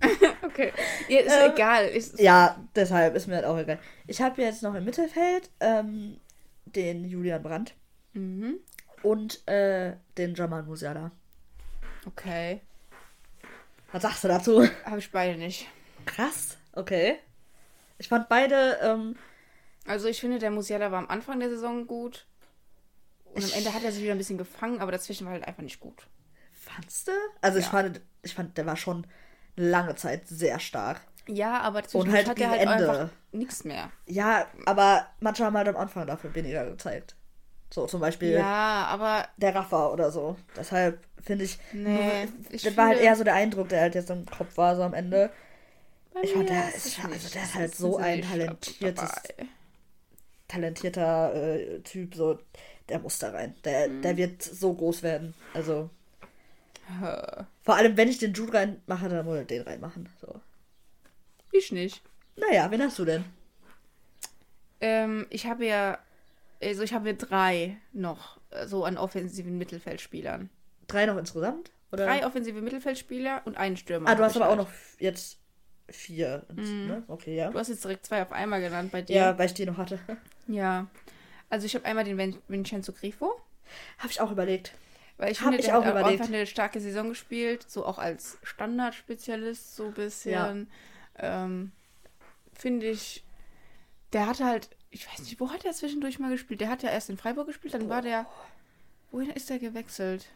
Okay. 0.43 0.71
Ja, 1.07 1.19
ist 1.19 1.33
Ähm, 1.35 1.51
egal. 1.53 1.85
Ist, 1.87 2.19
Ja, 2.19 2.63
deshalb 2.75 3.15
ist 3.15 3.27
mir 3.27 3.41
das 3.41 3.45
auch 3.45 3.57
egal. 3.57 3.79
Ich 4.07 4.21
habe 4.21 4.41
jetzt 4.41 4.63
noch 4.63 4.73
im 4.75 4.85
Mittelfeld 4.85 5.49
ähm, 5.59 6.19
den 6.65 7.05
Julian 7.05 7.41
Brandt 7.43 7.73
Mhm. 8.13 8.55
und 9.03 9.47
äh, 9.47 9.95
den 10.17 10.33
Jamal 10.33 10.63
Musiala. 10.63 11.11
Okay. 12.05 12.61
Was 13.91 14.01
sagst 14.01 14.23
du 14.23 14.27
dazu? 14.27 14.67
Habe 14.85 14.99
ich 14.99 15.11
beide 15.11 15.37
nicht. 15.37 15.67
Krass, 16.05 16.57
okay. 16.73 17.19
Ich 17.99 18.07
fand 18.07 18.27
beide, 18.29 18.79
ähm, 18.81 19.15
Also 19.85 20.07
ich 20.07 20.19
finde, 20.19 20.39
der 20.39 20.51
Musiala 20.51 20.91
war 20.91 20.99
am 20.99 21.09
Anfang 21.09 21.39
der 21.39 21.49
Saison 21.49 21.85
gut. 21.87 22.25
Und 23.25 23.43
am 23.43 23.51
Ende 23.51 23.73
hat 23.73 23.83
er 23.83 23.91
sich 23.91 24.01
wieder 24.01 24.13
ein 24.13 24.17
bisschen 24.17 24.37
gefangen, 24.37 24.79
aber 24.79 24.91
dazwischen 24.91 25.25
war 25.25 25.33
halt 25.33 25.45
einfach 25.47 25.63
nicht 25.63 25.79
gut. 25.79 26.07
fandst 26.53 27.07
du? 27.07 27.11
Also 27.41 27.59
ich 27.59 27.65
Ja. 27.65 27.71
fand, 27.71 28.01
ich 28.23 28.33
fand, 28.33 28.57
der 28.57 28.65
war 28.65 28.75
schon 28.77 29.05
lange 29.57 29.95
Zeit 29.95 30.27
sehr 30.27 30.59
stark. 30.59 31.01
Ja, 31.27 31.59
aber 31.59 31.83
Und 31.91 32.09
halt 32.11 32.29
hat 32.29 32.39
er 32.39 32.49
halt 32.51 32.61
Ende. 32.61 32.73
einfach 32.89 33.09
nichts 33.33 33.65
mehr. 33.65 33.91
Ja, 34.05 34.47
aber 34.65 35.07
manche 35.19 35.43
haben 35.43 35.57
halt 35.57 35.67
am 35.67 35.75
Anfang 35.75 36.07
dafür 36.07 36.33
weniger 36.33 36.65
gezeigt. 36.69 37.15
So 37.69 37.85
zum 37.85 37.99
Beispiel 37.99 38.31
Ja, 38.31 38.85
aber 38.85 39.27
der 39.35 39.53
Raffer 39.53 39.91
oder 39.91 40.09
so. 40.09 40.37
Deshalb 40.55 41.03
finde 41.21 41.43
ich, 41.43 41.59
nee. 41.73 42.29
das 42.49 42.63
Ich 42.63 42.77
war 42.77 42.87
halt 42.87 43.01
eher 43.01 43.13
so 43.17 43.25
der 43.25 43.33
Eindruck, 43.33 43.67
der 43.67 43.81
halt 43.81 43.95
jetzt 43.95 44.09
im 44.09 44.25
Kopf 44.25 44.55
war, 44.55 44.77
so 44.77 44.83
am 44.83 44.93
Ende. 44.93 45.29
ich 46.21 46.31
fand, 46.31 46.47
der 46.49 46.69
ist 46.69 46.85
ist- 46.85 46.99
also 47.03 47.09
der 47.09 47.19
ist 47.19 47.33
Das 47.33 47.55
halt 47.55 47.75
so 47.75 47.97
ein 47.97 48.21
talentiertes-. 48.21 49.21
Talentierter 50.47 51.33
äh, 51.35 51.79
Typ, 51.81 52.15
so, 52.15 52.39
der 52.87 52.99
muss 52.99 53.19
da 53.19 53.31
rein. 53.31 53.53
Der, 53.65 53.89
Mhm. 53.89 54.01
der 54.01 54.15
wird 54.17 54.41
so 54.41 54.73
groß 54.73 55.03
werden. 55.03 55.33
Also. 55.53 55.89
Vor 57.63 57.75
allem, 57.75 57.97
wenn 57.97 58.07
ich 58.09 58.17
den 58.17 58.33
Jude 58.33 58.53
reinmache, 58.53 59.09
dann 59.09 59.25
muss 59.25 59.39
ich 59.39 59.47
den 59.47 59.61
reinmachen. 59.63 60.09
So. 60.21 60.39
Ich 61.51 61.71
nicht. 61.71 62.01
Naja, 62.35 62.69
wen 62.71 62.81
hast 62.81 62.97
du 62.99 63.05
denn? 63.05 63.25
Ähm, 64.79 65.25
ich 65.29 65.47
habe 65.47 65.65
ja, 65.65 65.97
also 66.61 66.83
ich 66.83 66.93
habe 66.93 67.13
drei 67.15 67.77
noch 67.93 68.39
äh, 68.51 68.67
so 68.67 68.85
an 68.85 68.97
offensiven 68.97 69.57
Mittelfeldspielern. 69.57 70.49
Drei 70.87 71.05
noch 71.05 71.17
insgesamt? 71.17 71.71
Oder? 71.91 72.05
Drei 72.05 72.25
offensive 72.25 72.61
Mittelfeldspieler 72.61 73.41
und 73.45 73.57
einen 73.57 73.77
Stürmer. 73.77 74.09
ah, 74.09 74.15
du 74.15 74.23
hast 74.23 74.35
aber 74.35 74.45
auch 74.47 74.57
halt. 74.57 74.59
noch 74.59 74.69
jetzt 74.99 75.39
vier. 75.89 76.45
ins- 76.49 76.69
Ne? 76.69 77.03
Okay, 77.07 77.35
ja. 77.35 77.49
Du 77.49 77.57
hast 77.57 77.69
jetzt 77.69 77.83
direkt 77.83 78.05
zwei 78.05 78.21
auf 78.21 78.31
einmal 78.31 78.61
genannt 78.61 78.91
bei 78.91 79.01
dir. 79.01 79.15
Ja, 79.15 79.37
weil 79.39 79.47
ich 79.47 79.53
die 79.53 79.65
noch 79.65 79.77
hatte. 79.77 79.99
Ja. 80.49 80.87
Also 81.49 81.65
ich 81.65 81.75
habe 81.75 81.83
einmal 81.83 82.05
den 82.05 82.17
Vin 82.17 82.37
Vincenzo 82.47 82.93
Grifo, 82.93 83.33
Habe 83.97 84.09
ich 84.11 84.21
auch 84.21 84.31
überlegt. 84.31 84.73
Weil 85.17 85.31
ich 85.31 85.39
Hab 85.39 85.43
finde, 85.43 85.59
ich 85.59 85.65
der 85.67 85.77
auch 85.77 85.85
hat 85.85 85.87
auch 85.87 85.91
überlegt. 85.91 86.21
einfach 86.21 86.27
eine 86.27 86.45
starke 86.47 86.79
Saison 86.79 87.09
gespielt, 87.09 87.65
so 87.69 87.85
auch 87.85 87.97
als 87.99 88.37
Standardspezialist 88.43 89.75
so 89.75 89.87
ein 89.87 89.93
bisschen. 89.93 90.69
Ähm, 91.17 91.71
finde 92.53 92.87
ich, 92.89 93.23
der 94.13 94.27
hatte 94.27 94.45
halt, 94.45 94.69
ich 94.91 95.07
weiß 95.07 95.19
nicht, 95.21 95.39
wo 95.39 95.51
hat 95.51 95.65
er 95.65 95.73
zwischendurch 95.73 96.19
mal 96.19 96.31
gespielt? 96.31 96.61
Der 96.61 96.69
hat 96.69 96.83
ja 96.83 96.89
erst 96.89 97.09
in 97.09 97.17
Freiburg 97.17 97.47
gespielt, 97.47 97.73
dann 97.73 97.89
war 97.89 98.01
der, 98.01 98.27
wohin 99.11 99.31
ist 99.31 99.49
der 99.49 99.59
gewechselt? 99.59 100.27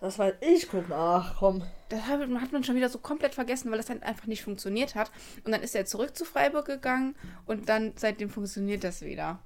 Das 0.00 0.18
war 0.18 0.32
ich 0.42 0.68
guck 0.68 0.88
nach, 0.90 1.36
komm. 1.38 1.62
Das 1.88 2.06
hat 2.06 2.20
hat 2.20 2.52
man 2.52 2.64
schon 2.64 2.74
wieder 2.76 2.88
so 2.88 2.98
komplett 2.98 3.34
vergessen, 3.34 3.70
weil 3.70 3.76
das 3.76 3.86
dann 3.86 4.02
einfach 4.02 4.26
nicht 4.26 4.42
funktioniert 4.42 4.94
hat. 4.94 5.10
Und 5.44 5.52
dann 5.52 5.62
ist 5.62 5.74
er 5.74 5.84
zurück 5.84 6.16
zu 6.16 6.24
Freiburg 6.24 6.66
gegangen 6.66 7.14
und 7.46 7.68
dann 7.68 7.92
seitdem 7.96 8.30
funktioniert 8.30 8.82
das 8.84 9.02
wieder. 9.02 9.40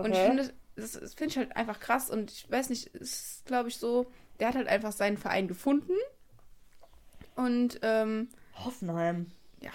Und 0.00 0.12
ich 0.12 0.18
Okay. 0.18 0.26
finde, 0.26 0.52
das, 0.74 0.92
das 0.92 1.14
finde 1.14 1.30
ich 1.30 1.38
halt 1.38 1.56
einfach 1.56 1.78
krass 1.80 2.10
und 2.10 2.30
ich 2.32 2.50
weiß 2.50 2.70
nicht, 2.70 2.92
es 2.94 3.00
ist 3.12 3.46
glaube 3.46 3.68
ich 3.68 3.76
so, 3.76 4.10
der 4.40 4.48
hat 4.48 4.54
halt 4.56 4.68
einfach 4.68 4.92
seinen 4.92 5.18
Verein 5.18 5.48
gefunden 5.48 5.92
und 7.36 7.78
ähm, 7.82 8.28
Hoffenheim. 8.64 9.30
ja, 9.60 9.70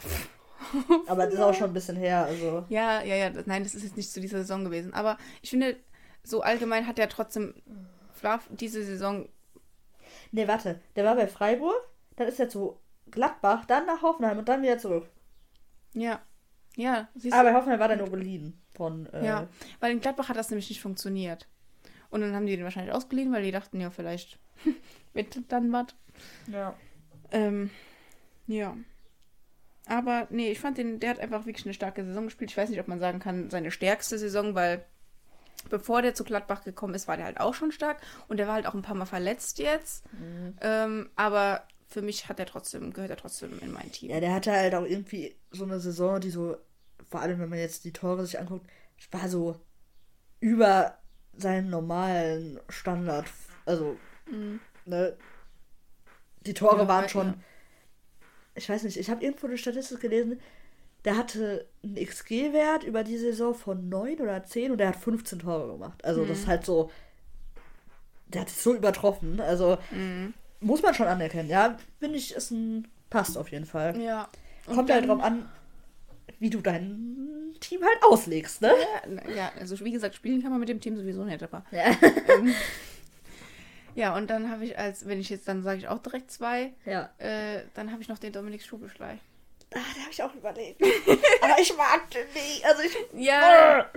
Aber 1.07 1.25
das 1.25 1.35
ist 1.35 1.39
auch 1.39 1.53
schon 1.53 1.69
ein 1.69 1.73
bisschen 1.73 1.97
her, 1.97 2.25
also. 2.25 2.65
ja, 2.69 3.01
ja, 3.03 3.15
ja, 3.15 3.31
nein, 3.45 3.63
das 3.63 3.75
ist 3.75 3.83
jetzt 3.83 3.97
nicht 3.97 4.11
zu 4.11 4.19
dieser 4.19 4.39
Saison 4.39 4.63
gewesen. 4.63 4.93
Aber 4.93 5.17
ich 5.41 5.49
finde, 5.49 5.77
so 6.23 6.41
allgemein 6.41 6.87
hat 6.87 6.99
er 6.99 7.09
trotzdem 7.09 7.53
Flav 8.13 8.47
diese 8.49 8.83
Saison, 8.83 9.29
Nee, 10.31 10.47
warte. 10.47 10.81
Der 10.95 11.05
war 11.05 11.15
bei 11.15 11.27
Freiburg, 11.27 11.75
dann 12.15 12.27
ist 12.27 12.39
er 12.39 12.49
zu 12.49 12.79
Gladbach, 13.11 13.65
dann 13.65 13.85
nach 13.85 14.01
Hoffenheim 14.01 14.37
und 14.39 14.49
dann 14.49 14.61
wieder 14.61 14.77
zurück. 14.77 15.09
ja, 15.93 16.21
ja, 16.75 17.07
siehst 17.15 17.33
Aber 17.33 17.49
bei 17.49 17.55
Hoffenheim 17.55 17.79
war 17.79 17.87
der 17.87 17.97
nur 17.97 18.11
geliehen. 18.11 18.61
Von, 18.75 19.07
äh, 19.07 19.25
ja, 19.25 19.47
weil 19.79 19.91
in 19.91 19.99
Gladbach 19.99 20.29
hat 20.29 20.37
das 20.37 20.51
nämlich 20.51 20.69
nicht 20.69 20.81
funktioniert. 20.81 21.47
Und 22.11 22.21
dann 22.21 22.35
haben 22.35 22.45
die 22.45 22.55
den 22.55 22.63
wahrscheinlich 22.63 22.93
ausgeliehen, 22.93 23.33
weil 23.33 23.41
die 23.41 23.51
dachten, 23.51 23.81
ja, 23.81 23.89
vielleicht 23.89 24.37
wird 25.13 25.39
dann 25.49 25.71
was. 25.71 25.87
ja. 26.51 26.75
Ähm, 27.31 27.69
ja. 28.47 28.75
Aber 29.85 30.27
nee, 30.29 30.51
ich 30.51 30.59
fand 30.59 30.77
den, 30.77 30.99
der 30.99 31.11
hat 31.11 31.19
einfach 31.19 31.45
wirklich 31.45 31.65
eine 31.65 31.73
starke 31.73 32.03
Saison 32.03 32.25
gespielt. 32.25 32.51
Ich 32.51 32.57
weiß 32.57 32.69
nicht, 32.69 32.79
ob 32.79 32.87
man 32.87 32.99
sagen 32.99 33.19
kann, 33.19 33.49
seine 33.49 33.71
stärkste 33.71 34.17
Saison, 34.17 34.55
weil 34.55 34.85
bevor 35.69 36.01
der 36.01 36.13
zu 36.13 36.23
Gladbach 36.23 36.63
gekommen 36.63 36.93
ist, 36.93 37.07
war 37.07 37.17
der 37.17 37.25
halt 37.25 37.39
auch 37.39 37.53
schon 37.53 37.71
stark. 37.71 38.01
Und 38.27 38.37
der 38.37 38.47
war 38.47 38.55
halt 38.55 38.67
auch 38.67 38.73
ein 38.73 38.81
paar 38.81 38.95
Mal 38.95 39.05
verletzt 39.05 39.59
jetzt. 39.59 40.03
Ähm, 40.61 41.09
aber 41.15 41.63
für 41.87 42.01
mich 42.01 42.27
hat 42.27 42.39
er 42.39 42.45
trotzdem, 42.45 42.93
gehört 42.93 43.11
er 43.11 43.17
trotzdem 43.17 43.59
in 43.59 43.71
mein 43.71 43.91
Team. 43.91 44.09
Ja, 44.09 44.19
der 44.19 44.33
hatte 44.33 44.51
halt 44.51 44.75
auch 44.75 44.85
irgendwie 44.85 45.35
so 45.51 45.63
eine 45.63 45.79
Saison, 45.79 46.19
die 46.19 46.29
so, 46.29 46.57
vor 47.09 47.21
allem 47.21 47.39
wenn 47.39 47.49
man 47.49 47.59
jetzt 47.59 47.85
die 47.85 47.93
Tore 47.93 48.25
sich 48.25 48.39
anguckt, 48.39 48.69
war 49.11 49.29
so 49.29 49.59
über 50.39 50.97
seinen 51.35 51.69
normalen 51.69 52.59
Standard. 52.67 53.27
Also, 53.65 53.97
ne? 54.85 55.15
Die 56.45 56.53
Tore 56.53 56.77
Ja, 56.77 56.87
waren 56.87 57.03
ja. 57.03 57.09
schon. 57.09 57.33
Ich 58.55 58.69
weiß 58.69 58.83
nicht, 58.83 58.97
ich 58.97 59.09
habe 59.09 59.23
irgendwo 59.23 59.47
eine 59.47 59.57
Statistik 59.57 59.99
gelesen, 59.99 60.39
der 61.05 61.15
hatte 61.17 61.67
einen 61.83 61.95
XG-Wert 61.95 62.83
über 62.83 63.03
die 63.03 63.17
Saison 63.17 63.53
von 63.53 63.87
9 63.89 64.19
oder 64.19 64.43
10 64.43 64.71
und 64.71 64.77
der 64.79 64.89
hat 64.89 64.95
15 64.95 65.39
Tore 65.39 65.71
gemacht. 65.73 66.03
Also, 66.03 66.25
das 66.25 66.39
ist 66.39 66.47
halt 66.47 66.65
so. 66.65 66.89
Der 68.27 68.41
hat 68.41 68.49
sich 68.49 68.59
so 68.61 68.73
übertroffen. 68.73 69.39
Also, 69.39 69.77
muss 70.59 70.81
man 70.81 70.93
schon 70.93 71.07
anerkennen. 71.07 71.49
Ja, 71.49 71.77
finde 71.99 72.17
ich, 72.17 72.33
ist 72.33 72.51
ein. 72.51 72.87
Passt 73.09 73.37
auf 73.37 73.51
jeden 73.51 73.65
Fall. 73.65 73.97
Ja. 74.01 74.27
Und 74.65 74.75
Kommt 74.75 74.91
halt 74.91 75.07
drauf 75.07 75.21
an, 75.21 75.47
wie 76.39 76.49
du 76.49 76.59
dein 76.59 77.55
Team 77.61 77.81
halt 77.81 78.03
auslegst, 78.03 78.61
ne? 78.61 78.71
Ja, 79.27 79.33
ja, 79.33 79.51
also 79.57 79.79
wie 79.85 79.91
gesagt, 79.91 80.15
spielen 80.15 80.41
kann 80.41 80.51
man 80.51 80.59
mit 80.59 80.67
dem 80.67 80.81
Team 80.81 80.97
sowieso 80.97 81.23
nicht, 81.23 81.41
aber. 81.41 81.63
Ja. 81.71 81.85
Ja, 83.97 84.15
und 84.15 84.29
dann 84.29 84.51
habe 84.51 84.63
ich 84.63 84.77
als, 84.77 85.07
wenn 85.07 85.19
ich 85.19 85.29
jetzt, 85.29 85.47
dann 85.47 85.63
sage 85.63 85.79
ich 85.79 85.87
auch 85.87 85.97
direkt 85.97 86.29
zwei, 86.31 86.71
Ja. 86.85 87.09
äh, 87.17 87.61
dann 87.73 87.91
habe 87.91 88.01
ich 88.03 88.07
noch 88.09 88.19
den 88.19 88.31
Dominik 88.31 88.61
Schubeschlei. 88.61 89.17
Ah, 89.73 89.79
da 89.95 90.01
habe 90.01 90.11
ich 90.11 90.21
auch 90.23 90.33
überlegt. 90.35 90.81
Aber 91.41 91.59
ich 91.59 91.75
mag 91.75 92.09
den 92.11 92.25
nicht. 92.33 92.63
Also 92.63 92.83
ich. 92.83 92.95
Ja, 93.13 93.87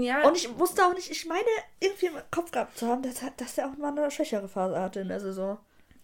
ja. 0.00 0.22
Und 0.26 0.36
ich 0.36 0.58
wusste 0.58 0.84
auch 0.86 0.94
nicht, 0.94 1.10
ich 1.10 1.26
meine, 1.26 1.42
irgendwie 1.80 2.06
im 2.06 2.14
Kopf 2.30 2.50
gehabt 2.52 2.78
zu 2.78 2.86
haben, 2.86 3.02
dass, 3.02 3.16
dass 3.36 3.56
der 3.56 3.66
auch 3.66 3.76
mal 3.76 3.90
eine 3.90 4.10
schwächere 4.12 4.48
Phase 4.48 4.80
hatte 4.80 5.00
in 5.00 5.08
der 5.08 5.20
Saison. 5.20 5.58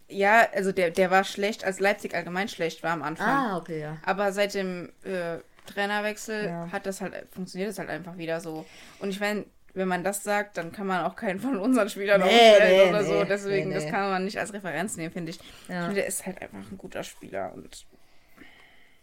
Ja, 0.09 0.47
also 0.53 0.73
der, 0.73 0.91
der 0.91 1.11
war 1.11 1.23
schlecht, 1.25 1.65
als 1.65 1.79
Leipzig 1.81 2.15
allgemein 2.15 2.49
schlecht 2.49 2.83
war 2.83 2.91
am 2.91 3.03
Anfang. 3.03 3.27
Ah, 3.29 3.57
okay, 3.57 3.81
ja. 3.81 3.97
Aber 4.05 4.33
seit 4.33 4.53
dem 4.53 4.93
äh, 5.05 5.39
Trainerwechsel 5.73 6.45
Ja. 6.47 6.69
hat 6.73 6.85
das 6.87 7.01
halt, 7.01 7.15
funktioniert 7.33 7.71
das 7.71 7.79
halt 7.79 7.89
einfach 7.89 8.19
wieder 8.19 8.41
so. 8.41 8.67
Und 8.99 9.09
ich 9.11 9.21
meine, 9.21 9.47
wenn 9.75 9.89
man 9.89 10.05
das 10.05 10.23
sagt, 10.23 10.57
dann 10.57 10.73
kann 10.73 10.87
man 10.87 11.05
auch 11.05 11.17
keinen 11.17 11.41
von 11.41 11.59
unseren 11.59 11.89
Spielern 11.91 12.21
Nee, 12.21 12.27
aufstellen 12.27 12.77
nee, 12.85 12.89
oder 12.91 13.03
nee, 13.03 13.09
so. 13.09 13.25
Deswegen, 13.25 13.73
das 13.73 13.87
kann 13.87 14.11
man 14.11 14.25
nicht 14.25 14.39
als 14.39 14.53
Referenz 14.53 14.97
nehmen, 14.97 15.13
finde 15.13 15.31
ich. 15.31 15.39
Ja. 15.69 15.89
Der 15.93 16.07
ist 16.07 16.25
halt 16.27 16.41
einfach 16.41 16.59
ein 16.71 16.79
guter 16.79 17.03
Spieler. 17.05 17.53
Und 17.55 17.85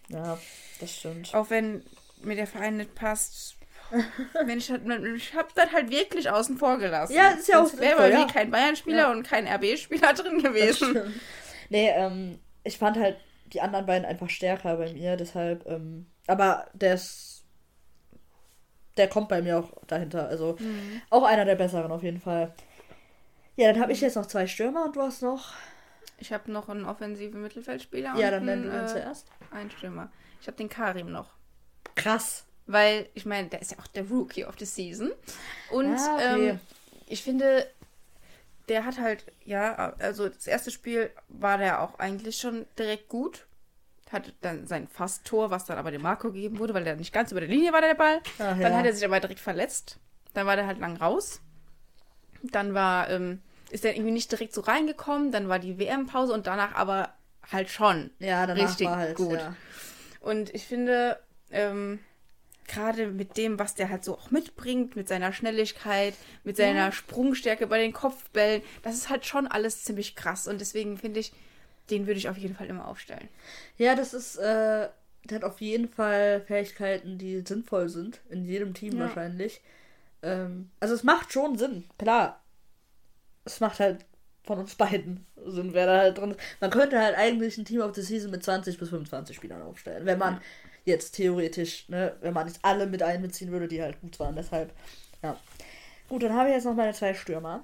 Ja, 0.07 0.37
das 0.79 0.95
stimmt. 0.97 1.33
auch 1.35 1.49
wenn 1.49 1.83
mir 2.23 2.35
der 2.35 2.47
Verein 2.47 2.77
nicht 2.77 2.95
passt, 2.95 3.55
wenn 4.45 4.57
ich 4.59 4.69
halt, 4.71 4.83
habe 4.87 5.49
das 5.55 5.71
halt 5.73 5.89
wirklich 5.91 6.29
außen 6.29 6.57
vor 6.57 6.77
gelassen. 6.77 7.13
Ja, 7.13 7.29
ist 7.31 7.47
ja 7.49 7.61
auch 7.61 7.67
Sonst 7.67 7.81
wäre 7.81 7.97
bei 7.97 8.09
mir 8.17 8.27
kein 8.27 8.49
Bayern-Spieler 8.49 8.97
Ja. 8.97 9.11
und 9.11 9.23
kein 9.27 9.47
RB-Spieler 9.47 10.13
drin 10.15 10.41
gewesen. 10.41 11.13
Nee, 11.69 11.89
ähm, 11.89 12.39
ich 12.63 12.77
fand 12.77 12.97
halt 12.97 13.17
die 13.47 13.59
anderen 13.59 13.85
beiden 13.85 14.05
einfach 14.05 14.29
stärker 14.29 14.77
bei 14.77 14.93
mir, 14.93 15.17
deshalb, 15.17 15.65
ähm, 15.67 16.05
aber 16.27 16.67
der 16.73 16.93
ist. 16.93 17.30
Der 18.97 19.07
kommt 19.07 19.29
bei 19.29 19.41
mir 19.41 19.59
auch 19.59 19.71
dahinter. 19.87 20.27
Also 20.27 20.57
auch 21.09 21.23
einer 21.23 21.45
der 21.45 21.55
besseren 21.55 21.91
auf 21.91 22.03
jeden 22.03 22.19
Fall. 22.19 22.53
Ja, 23.55 23.71
dann 23.71 23.81
habe 23.81 23.91
ich 23.91 24.01
jetzt 24.01 24.15
noch 24.15 24.25
zwei 24.25 24.47
Stürmer 24.47 24.85
und 24.85 24.95
du 24.95 25.01
hast 25.01 25.21
noch. 25.21 25.53
Ich 26.17 26.31
habe 26.31 26.51
noch 26.51 26.69
einen 26.69 26.85
offensiven 26.85 27.41
Mittelfeldspieler 27.41 28.15
Ja, 28.17 28.27
und 28.27 28.31
dann 28.33 28.45
nenn 28.45 28.59
einen, 28.59 28.63
du 28.63 28.69
den 28.77 28.83
äh, 28.85 28.87
zuerst. 28.87 29.27
einen 29.51 29.71
Stürmer. 29.71 30.11
Ich 30.39 30.47
habe 30.47 30.57
den 30.57 30.69
Karim 30.69 31.11
noch. 31.11 31.29
Krass. 31.95 32.45
Weil, 32.67 33.09
ich 33.15 33.25
meine, 33.25 33.47
der 33.49 33.61
ist 33.61 33.71
ja 33.71 33.79
auch 33.79 33.87
der 33.87 34.03
Rookie 34.07 34.45
of 34.45 34.55
the 34.59 34.65
Season. 34.65 35.11
Und 35.71 35.95
Ah, 35.97 36.15
okay. 36.15 36.49
ähm, 36.49 36.59
ich 37.07 37.23
finde, 37.23 37.67
der 38.69 38.85
hat 38.85 38.99
halt, 38.99 39.25
ja, 39.45 39.93
also 39.99 40.29
das 40.29 40.47
erste 40.47 40.71
Spiel 40.71 41.09
war 41.27 41.57
der 41.57 41.81
auch 41.81 41.97
eigentlich 41.99 42.37
schon 42.37 42.65
direkt 42.77 43.09
gut. 43.09 43.45
Hatte 44.11 44.33
dann 44.41 44.67
sein 44.67 44.87
Fast-Tor, 44.87 45.51
was 45.51 45.65
dann 45.65 45.77
aber 45.77 45.91
dem 45.91 46.01
Marco 46.01 46.31
gegeben 46.31 46.59
wurde, 46.59 46.73
weil 46.73 46.83
der 46.83 46.95
nicht 46.95 47.13
ganz 47.13 47.31
über 47.31 47.39
der 47.39 47.49
Linie 47.49 47.71
war, 47.71 47.81
der 47.81 47.93
Ball. 47.95 48.19
Ach, 48.39 48.57
Dann 48.57 48.59
ja. 48.59 48.77
hat 48.77 48.85
er 48.85 48.93
sich 48.93 49.05
aber 49.05 49.19
direkt 49.19 49.39
verletzt. 49.39 49.99
Dann 50.33 50.45
war 50.47 50.55
der 50.55 50.67
halt 50.67 50.79
lang 50.79 50.97
raus. 50.97 51.41
Dann 52.43 52.73
war, 52.73 53.09
ähm, 53.09 53.41
ist 53.69 53.85
er 53.85 53.95
irgendwie 53.95 54.11
nicht 54.11 54.31
direkt 54.31 54.53
so 54.53 54.61
reingekommen. 54.61 55.31
Dann 55.31 55.47
war 55.47 55.59
die 55.59 55.79
WM-Pause 55.79 56.33
und 56.33 56.47
danach 56.47 56.75
aber 56.75 57.13
halt 57.51 57.69
schon. 57.69 58.11
Ja, 58.19 58.45
danach 58.45 58.69
richtig 58.69 58.87
war 58.87 58.97
halt 58.97 59.15
gut. 59.15 59.39
Ja. 59.39 59.55
Und 60.19 60.53
ich 60.53 60.65
finde, 60.65 61.19
ähm, 61.51 61.99
gerade 62.67 63.07
mit 63.07 63.37
dem, 63.37 63.59
was 63.59 63.75
der 63.75 63.89
halt 63.89 64.03
so 64.03 64.17
auch 64.17 64.31
mitbringt, 64.31 64.95
mit 64.95 65.07
seiner 65.07 65.33
Schnelligkeit, 65.33 66.13
mit 66.43 66.57
seiner 66.57 66.91
Sprungstärke 66.91 67.67
bei 67.67 67.79
den 67.79 67.93
Kopfbällen, 67.93 68.61
das 68.81 68.95
ist 68.95 69.09
halt 69.09 69.25
schon 69.25 69.47
alles 69.47 69.83
ziemlich 69.83 70.15
krass. 70.15 70.47
Und 70.47 70.61
deswegen 70.61 70.97
finde 70.97 71.19
ich, 71.19 71.33
den 71.91 72.07
würde 72.07 72.17
ich 72.17 72.29
auf 72.29 72.37
jeden 72.37 72.55
Fall 72.55 72.67
immer 72.67 72.87
aufstellen. 72.87 73.27
Ja, 73.77 73.95
das 73.95 74.13
ist, 74.13 74.37
äh, 74.37 74.89
der 75.25 75.35
hat 75.35 75.43
auf 75.43 75.61
jeden 75.61 75.87
Fall 75.89 76.41
Fähigkeiten, 76.47 77.17
die 77.17 77.41
sinnvoll 77.41 77.89
sind. 77.89 78.21
In 78.29 78.45
jedem 78.45 78.73
Team 78.73 78.93
Ja. 78.93 79.01
wahrscheinlich. 79.05 79.61
Ähm, 80.23 80.71
also 80.79 80.93
es 80.95 81.03
macht 81.03 81.31
schon 81.33 81.57
Sinn, 81.57 81.83
klar. 81.97 82.41
Es 83.45 83.59
macht 83.59 83.79
halt 83.79 84.05
von 84.43 84.59
uns 84.59 84.75
beiden 84.75 85.25
Sinn, 85.45 85.73
wer 85.73 85.85
da 85.85 85.97
halt 85.99 86.17
drin 86.17 86.31
ist. 86.31 86.39
Man 86.59 86.71
könnte 86.71 86.99
halt 86.99 87.15
eigentlich 87.15 87.57
ein 87.57 87.65
Team 87.65 87.81
of 87.81 87.93
the 87.95 88.01
Season 88.01 88.31
mit 88.31 88.43
20 88.43 88.77
bis 88.77 88.89
25 88.89 89.35
Spielern 89.35 89.61
aufstellen. 89.61 90.05
Wenn 90.05 90.17
man 90.17 90.41
Jetzt 90.83 91.11
theoretisch, 91.11 91.87
ne, 91.89 92.15
wenn 92.21 92.33
man 92.33 92.47
nicht 92.47 92.59
alle 92.63 92.87
mit 92.87 93.03
einbeziehen 93.03 93.51
würde, 93.51 93.67
die 93.67 93.81
halt 93.81 94.01
gut 94.01 94.19
waren. 94.19 94.35
Deshalb, 94.35 94.73
ja. 95.21 95.37
Gut, 96.09 96.23
dann 96.23 96.33
habe 96.33 96.49
ich 96.49 96.55
jetzt 96.55 96.63
noch 96.65 96.73
meine 96.73 96.93
zwei 96.93 97.13
Stürmer. 97.13 97.63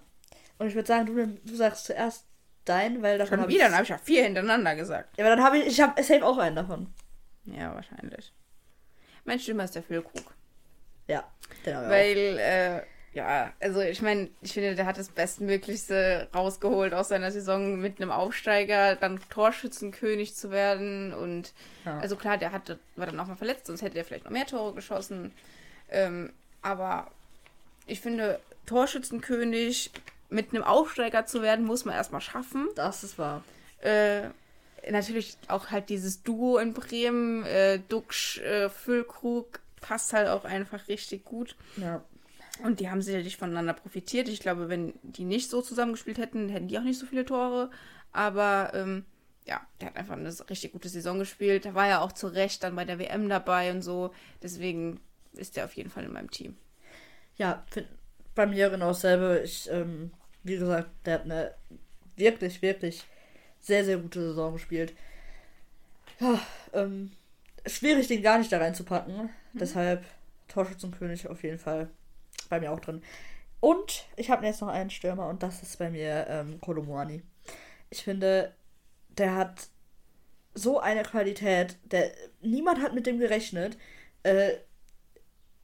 Und 0.59 0.67
ich 0.67 0.75
würde 0.75 0.87
sagen, 0.87 1.07
du, 1.07 1.25
du 1.25 1.55
sagst 1.55 1.85
zuerst 1.85 2.26
deinen, 2.69 3.01
weil 3.01 3.17
davon 3.17 3.39
Schon 3.39 3.49
wieder, 3.49 3.65
dann 3.65 3.73
habe 3.73 3.83
ich 3.83 3.89
ja 3.89 3.97
vier 3.97 4.23
hintereinander 4.23 4.75
gesagt. 4.75 5.17
Ja, 5.17 5.25
aber 5.25 5.35
dann 5.35 5.43
habe 5.45 5.57
ich, 5.57 5.67
ich 5.67 5.81
habe 5.81 6.01
safe 6.03 6.25
auch 6.25 6.37
einen 6.37 6.55
davon. 6.55 6.93
Ja, 7.45 7.73
wahrscheinlich. 7.73 8.33
Mein 9.25 9.39
Stürmer 9.39 9.63
ist 9.65 9.75
der 9.75 9.83
Füllkrug. 9.83 10.33
Ja, 11.07 11.23
den 11.65 11.75
habe 11.75 11.85
ich 11.85 11.91
Weil, 11.91 12.37
äh, 12.39 12.81
ja, 13.13 13.51
also 13.59 13.81
ich 13.81 14.01
meine, 14.01 14.29
ich 14.41 14.53
finde, 14.53 14.75
der 14.75 14.85
hat 14.85 14.97
das 14.97 15.09
Bestmöglichste 15.09 16.27
rausgeholt 16.35 16.93
aus 16.93 17.07
seiner 17.09 17.31
Saison 17.31 17.79
mit 17.79 17.99
einem 17.99 18.11
Aufsteiger, 18.11 18.95
dann 18.95 19.19
Torschützenkönig 19.29 20.35
zu 20.35 20.51
werden. 20.51 21.13
Und 21.13 21.53
Ja. 21.85 21.97
also 21.99 22.15
klar, 22.15 22.37
der 22.37 22.51
hatte, 22.51 22.79
war 22.95 23.05
dann 23.07 23.19
auch 23.19 23.27
mal 23.27 23.35
verletzt, 23.35 23.67
sonst 23.67 23.81
hätte 23.81 23.97
er 23.97 24.05
vielleicht 24.05 24.25
noch 24.25 24.31
mehr 24.31 24.45
Tore 24.45 24.73
geschossen. 24.73 25.33
Ähm, 25.89 26.31
aber 26.61 27.09
ich 27.85 28.01
finde, 28.01 28.39
Torschützenkönig 28.65 29.91
mit 30.29 30.53
einem 30.53 30.63
Aufsteiger 30.63 31.25
zu 31.25 31.41
werden, 31.41 31.65
muss 31.65 31.85
man 31.85 31.95
erstmal 31.95 32.21
schaffen. 32.21 32.67
Das 32.75 33.03
ist 33.03 33.17
wahr. 33.17 33.43
Äh, 33.79 34.29
natürlich 34.89 35.37
auch 35.47 35.71
halt 35.71 35.89
dieses 35.89 36.23
Duo 36.23 36.57
in 36.57 36.73
Bremen, 36.73 37.43
äh, 37.45 37.79
Duxch, 37.87 38.39
äh, 38.39 38.69
Füllkrug, 38.69 39.59
passt 39.81 40.13
halt 40.13 40.27
auch 40.27 40.45
einfach 40.45 40.87
richtig 40.87 41.25
gut. 41.25 41.55
Ja. 41.77 42.03
Und 42.63 42.79
die 42.79 42.89
haben 42.89 43.01
sicherlich 43.01 43.37
voneinander 43.37 43.73
profitiert. 43.73 44.27
Ich 44.29 44.39
glaube, 44.39 44.69
wenn 44.69 44.93
die 45.03 45.25
nicht 45.25 45.49
so 45.49 45.61
zusammengespielt 45.61 46.17
hätten, 46.17 46.49
hätten 46.49 46.67
die 46.67 46.77
auch 46.77 46.83
nicht 46.83 46.99
so 46.99 47.05
viele 47.05 47.25
Tore. 47.25 47.69
Aber 48.11 48.71
ähm, 48.73 49.05
ja, 49.45 49.61
der 49.79 49.89
hat 49.89 49.97
einfach 49.97 50.15
eine 50.15 50.33
richtig 50.49 50.71
gute 50.71 50.89
Saison 50.89 51.19
gespielt. 51.19 51.65
Da 51.65 51.75
war 51.75 51.87
ja 51.87 52.01
auch 52.01 52.11
zu 52.11 52.27
Recht 52.27 52.63
dann 52.63 52.75
bei 52.75 52.83
der 52.83 52.99
WM 52.99 53.29
dabei 53.29 53.71
und 53.71 53.81
so. 53.81 54.11
Deswegen 54.41 54.99
ist 55.33 55.55
der 55.55 55.65
auf 55.65 55.73
jeden 55.73 55.91
Fall 55.91 56.03
in 56.03 56.13
meinem 56.13 56.31
Team. 56.31 56.57
Ja, 57.37 57.63
find, 57.69 57.87
bei 58.37 58.45
mir 58.45 58.69
genau 58.69 58.87
dasselbe. 58.87 59.41
Ich, 59.43 59.69
ähm, 59.69 60.11
wie 60.43 60.55
gesagt, 60.55 60.89
der 61.05 61.15
hat 61.15 61.23
eine 61.23 61.53
wirklich, 62.15 62.61
wirklich 62.61 63.03
sehr, 63.59 63.83
sehr 63.83 63.97
gute 63.97 64.21
Saison 64.21 64.53
gespielt. 64.53 64.93
Ja, 66.19 66.39
ähm, 66.73 67.11
schwierig, 67.65 68.07
den 68.07 68.21
gar 68.21 68.37
nicht 68.37 68.51
da 68.51 68.59
reinzupacken. 68.59 69.29
Deshalb 69.53 70.05
Torschützenkönig 70.47 71.27
auf 71.27 71.43
jeden 71.43 71.59
Fall 71.59 71.89
bei 72.49 72.59
mir 72.59 72.71
auch 72.71 72.79
drin. 72.79 73.01
Und 73.59 74.05
ich 74.15 74.29
habe 74.29 74.45
jetzt 74.45 74.61
noch 74.61 74.69
einen 74.69 74.89
Stürmer 74.89 75.27
und 75.27 75.43
das 75.43 75.63
ist 75.63 75.77
bei 75.77 75.89
mir 75.89 76.27
ähm, 76.29 76.61
Kolomoani. 76.61 77.23
Ich 77.89 78.03
finde, 78.03 78.53
der 79.09 79.35
hat 79.35 79.67
so 80.53 80.79
eine 80.79 81.03
Qualität, 81.03 81.77
der 81.83 82.11
niemand 82.41 82.81
hat 82.81 82.93
mit 82.93 83.07
dem 83.07 83.19
gerechnet. 83.19 83.77
Äh, 84.23 84.53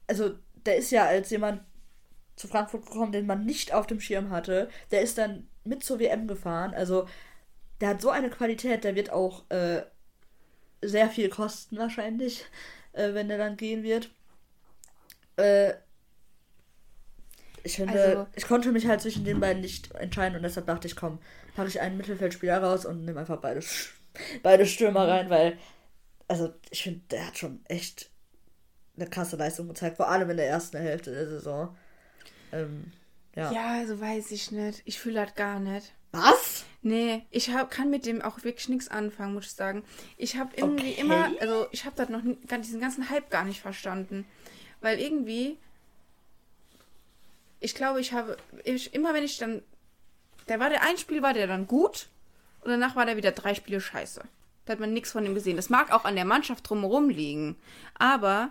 also 0.06 0.34
der 0.66 0.76
ist 0.76 0.90
ja 0.90 1.06
als 1.06 1.30
jemand 1.30 1.62
zu 2.36 2.48
Frankfurt 2.48 2.86
gekommen, 2.86 3.12
den 3.12 3.26
man 3.26 3.44
nicht 3.44 3.72
auf 3.72 3.86
dem 3.86 4.00
Schirm 4.00 4.30
hatte. 4.30 4.68
Der 4.90 5.02
ist 5.02 5.18
dann 5.18 5.48
mit 5.64 5.84
zur 5.84 5.98
WM 5.98 6.26
gefahren. 6.26 6.74
Also 6.74 7.08
der 7.80 7.90
hat 7.90 8.00
so 8.02 8.10
eine 8.10 8.30
Qualität, 8.30 8.84
der 8.84 8.94
wird 8.94 9.10
auch 9.10 9.48
äh, 9.50 9.82
sehr 10.82 11.08
viel 11.08 11.28
kosten 11.28 11.78
wahrscheinlich, 11.78 12.44
äh, 12.92 13.14
wenn 13.14 13.28
der 13.28 13.38
dann 13.38 13.56
gehen 13.56 13.82
wird. 13.82 14.10
Äh, 15.36 15.74
ich 17.62 17.76
finde, 17.76 17.92
Also- 18.00 18.26
ich 18.34 18.46
konnte 18.46 18.72
mich 18.72 18.86
halt 18.86 19.00
zwischen 19.00 19.24
den 19.24 19.40
beiden 19.40 19.62
nicht 19.62 19.92
entscheiden 19.94 20.36
und 20.36 20.42
deshalb 20.42 20.66
dachte 20.66 20.86
ich, 20.86 20.96
komm, 20.96 21.18
packe 21.56 21.68
ich 21.68 21.80
einen 21.80 21.96
Mittelfeldspieler 21.96 22.62
raus 22.62 22.84
und 22.84 23.04
nehme 23.04 23.20
einfach 23.20 23.40
beide, 23.40 23.60
beide 24.42 24.66
Stürmer 24.66 25.08
rein, 25.08 25.30
weil, 25.30 25.56
also 26.28 26.52
ich 26.70 26.82
finde, 26.82 27.00
der 27.10 27.26
hat 27.28 27.38
schon 27.38 27.64
echt 27.66 28.10
eine 28.96 29.08
krasse 29.08 29.36
Leistung 29.36 29.68
gezeigt, 29.68 29.96
vor 29.96 30.08
allem 30.08 30.28
in 30.30 30.36
der 30.36 30.48
ersten 30.48 30.76
Hälfte 30.76 31.10
der 31.12 31.26
Saison. 31.26 31.74
Ähm, 32.54 32.92
ja. 33.34 33.52
Ja, 33.52 33.66
also 33.80 34.00
weiß 34.00 34.30
ich 34.30 34.50
nicht. 34.52 34.82
Ich 34.84 34.98
fühle 34.98 35.24
das 35.24 35.34
gar 35.34 35.58
nicht. 35.60 35.92
Was? 36.12 36.64
Nee, 36.82 37.22
ich 37.30 37.50
hab, 37.50 37.70
kann 37.70 37.90
mit 37.90 38.06
dem 38.06 38.22
auch 38.22 38.44
wirklich 38.44 38.68
nichts 38.68 38.88
anfangen, 38.88 39.34
muss 39.34 39.46
ich 39.46 39.52
sagen. 39.52 39.82
Ich 40.16 40.36
habe 40.36 40.50
irgendwie 40.56 40.92
Okay. 40.92 41.00
immer, 41.00 41.30
also 41.40 41.66
ich 41.72 41.84
habe 41.84 41.96
das 41.96 42.08
noch 42.08 42.20
diesen 42.22 42.80
ganzen 42.80 43.10
Hype 43.10 43.30
gar 43.30 43.44
nicht 43.44 43.60
verstanden. 43.60 44.24
Weil 44.80 45.00
irgendwie, 45.00 45.56
ich 47.60 47.74
glaube, 47.74 48.00
ich 48.00 48.12
habe, 48.12 48.36
ich, 48.64 48.94
immer 48.94 49.14
wenn 49.14 49.24
ich 49.24 49.38
dann, 49.38 49.62
da 50.46 50.60
war 50.60 50.68
der 50.70 50.82
ein 50.82 50.98
Spiel, 50.98 51.22
war 51.22 51.32
der 51.32 51.46
dann 51.46 51.66
gut 51.66 52.08
und 52.60 52.70
danach 52.70 52.94
war 52.96 53.06
der 53.06 53.16
wieder 53.16 53.32
drei 53.32 53.54
Spiele 53.54 53.80
scheiße. 53.80 54.22
Da 54.66 54.72
hat 54.72 54.80
man 54.80 54.92
nichts 54.92 55.12
von 55.12 55.24
ihm 55.26 55.34
gesehen. 55.34 55.56
Das 55.56 55.70
mag 55.70 55.90
auch 55.90 56.04
an 56.04 56.16
der 56.16 56.24
Mannschaft 56.24 56.68
drumherum 56.68 57.08
liegen. 57.10 57.56
Aber 57.98 58.50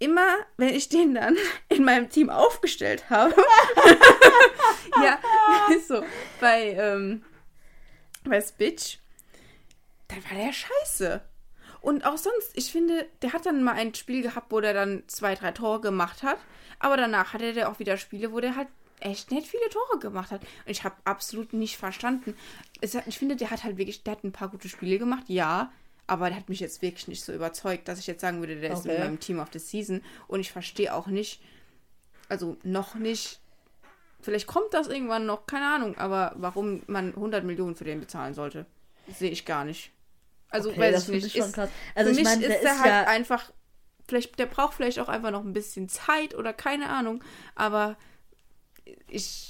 immer, 0.00 0.38
wenn 0.56 0.74
ich 0.74 0.88
den 0.88 1.14
dann 1.14 1.36
in 1.68 1.84
meinem 1.84 2.10
Team 2.10 2.28
aufgestellt 2.28 3.08
habe, 3.08 3.36
ja, 5.02 5.18
ist 5.74 5.88
so, 5.88 6.02
bei, 6.40 6.72
ähm, 6.72 7.22
bei 8.24 8.40
Spitch, 8.40 8.98
dann 10.08 10.24
war 10.24 10.36
der 10.36 10.52
scheiße. 10.52 11.22
Und 11.80 12.04
auch 12.04 12.18
sonst, 12.18 12.50
ich 12.54 12.72
finde, 12.72 13.08
der 13.22 13.32
hat 13.32 13.46
dann 13.46 13.62
mal 13.62 13.72
ein 13.74 13.94
Spiel 13.94 14.22
gehabt, 14.22 14.50
wo 14.50 14.60
der 14.60 14.74
dann 14.74 15.04
zwei, 15.06 15.34
drei 15.34 15.52
Tore 15.52 15.80
gemacht 15.80 16.22
hat. 16.22 16.38
Aber 16.78 16.96
danach 16.96 17.32
hatte 17.32 17.54
der 17.54 17.70
auch 17.70 17.78
wieder 17.78 17.96
Spiele, 17.96 18.32
wo 18.32 18.40
der 18.40 18.56
halt 18.56 18.68
echt 19.00 19.30
nicht 19.30 19.46
viele 19.46 19.68
Tore 19.70 19.98
gemacht 19.98 20.30
hat. 20.30 20.42
Und 20.42 20.70
ich 20.70 20.84
habe 20.84 20.96
absolut 21.04 21.54
nicht 21.54 21.78
verstanden. 21.78 22.36
Hat, 22.82 23.06
ich 23.06 23.18
finde, 23.18 23.36
der 23.36 23.50
hat 23.50 23.64
halt 23.64 23.78
wirklich, 23.78 24.02
der 24.02 24.12
hat 24.12 24.24
ein 24.24 24.32
paar 24.32 24.48
gute 24.48 24.68
Spiele 24.68 24.98
gemacht, 24.98 25.24
ja. 25.28 25.72
Aber 26.10 26.28
der 26.28 26.38
hat 26.38 26.48
mich 26.48 26.58
jetzt 26.58 26.82
wirklich 26.82 27.06
nicht 27.06 27.22
so 27.22 27.32
überzeugt, 27.32 27.86
dass 27.86 28.00
ich 28.00 28.08
jetzt 28.08 28.20
sagen 28.20 28.40
würde, 28.40 28.56
der 28.56 28.72
ist 28.72 28.80
Okay. 28.80 28.96
in 28.96 29.00
meinem 29.00 29.20
Team 29.20 29.38
of 29.38 29.46
the 29.52 29.60
Season. 29.60 30.02
Und 30.26 30.40
ich 30.40 30.50
verstehe 30.50 30.92
auch 30.92 31.06
nicht, 31.06 31.40
also 32.28 32.56
noch 32.64 32.96
nicht, 32.96 33.38
vielleicht 34.20 34.48
kommt 34.48 34.74
das 34.74 34.88
irgendwann 34.88 35.24
noch, 35.24 35.46
keine 35.46 35.66
Ahnung, 35.72 35.96
aber 35.98 36.32
warum 36.36 36.82
man 36.88 37.10
100 37.14 37.44
Millionen 37.44 37.76
für 37.76 37.84
den 37.84 38.00
bezahlen 38.00 38.34
sollte, 38.34 38.66
sehe 39.16 39.30
ich 39.30 39.44
gar 39.44 39.64
nicht. 39.64 39.92
Also 40.48 40.70
Okay, 40.70 40.80
weiß 40.80 40.94
das 40.96 41.08
ich 41.10 41.14
nicht. 41.14 41.26
ich 41.26 41.32
schon 41.34 41.42
Ist- 41.50 41.54
krass. 41.54 41.70
Also 41.94 42.08
für 42.12 42.12
ich 42.12 42.24
mich 42.24 42.24
meine, 42.24 42.44
ist 42.46 42.62
der 42.64 42.72
ist 42.72 42.80
halt 42.80 42.86
ja- 42.90 43.04
einfach, 43.04 43.52
vielleicht, 44.08 44.36
der 44.40 44.46
braucht 44.46 44.74
vielleicht 44.74 44.98
auch 44.98 45.08
einfach 45.08 45.30
noch 45.30 45.44
ein 45.44 45.52
bisschen 45.52 45.88
Zeit 45.88 46.34
oder 46.34 46.52
keine 46.52 46.88
Ahnung, 46.88 47.22
aber 47.54 47.96
ich 49.06 49.48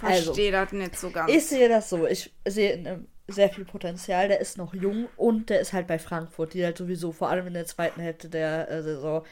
Also, 0.00 0.26
verstehe 0.26 0.52
das 0.52 0.70
nicht 0.70 0.96
so 0.96 1.10
ganz. 1.10 1.28
Ich 1.32 1.44
sehe 1.44 1.68
das 1.68 1.90
so. 1.90 2.06
Ich 2.06 2.32
sehe 2.46 2.74
in 2.74 2.86
ihm 2.86 3.06
sehr 3.28 3.50
viel 3.50 3.64
Potenzial. 3.64 4.28
Der 4.28 4.40
ist 4.40 4.56
noch 4.58 4.74
jung 4.74 5.08
und 5.16 5.50
der 5.50 5.60
ist 5.60 5.72
halt 5.72 5.86
bei 5.86 5.98
Frankfurt, 5.98 6.54
die 6.54 6.64
halt 6.64 6.78
sowieso 6.78 7.12
vor 7.12 7.28
allem 7.28 7.46
in 7.46 7.54
der 7.54 7.66
zweiten 7.66 8.00
Hälfte 8.00 8.28
der 8.28 8.70
äh, 8.70 8.82
Saison 8.82 9.24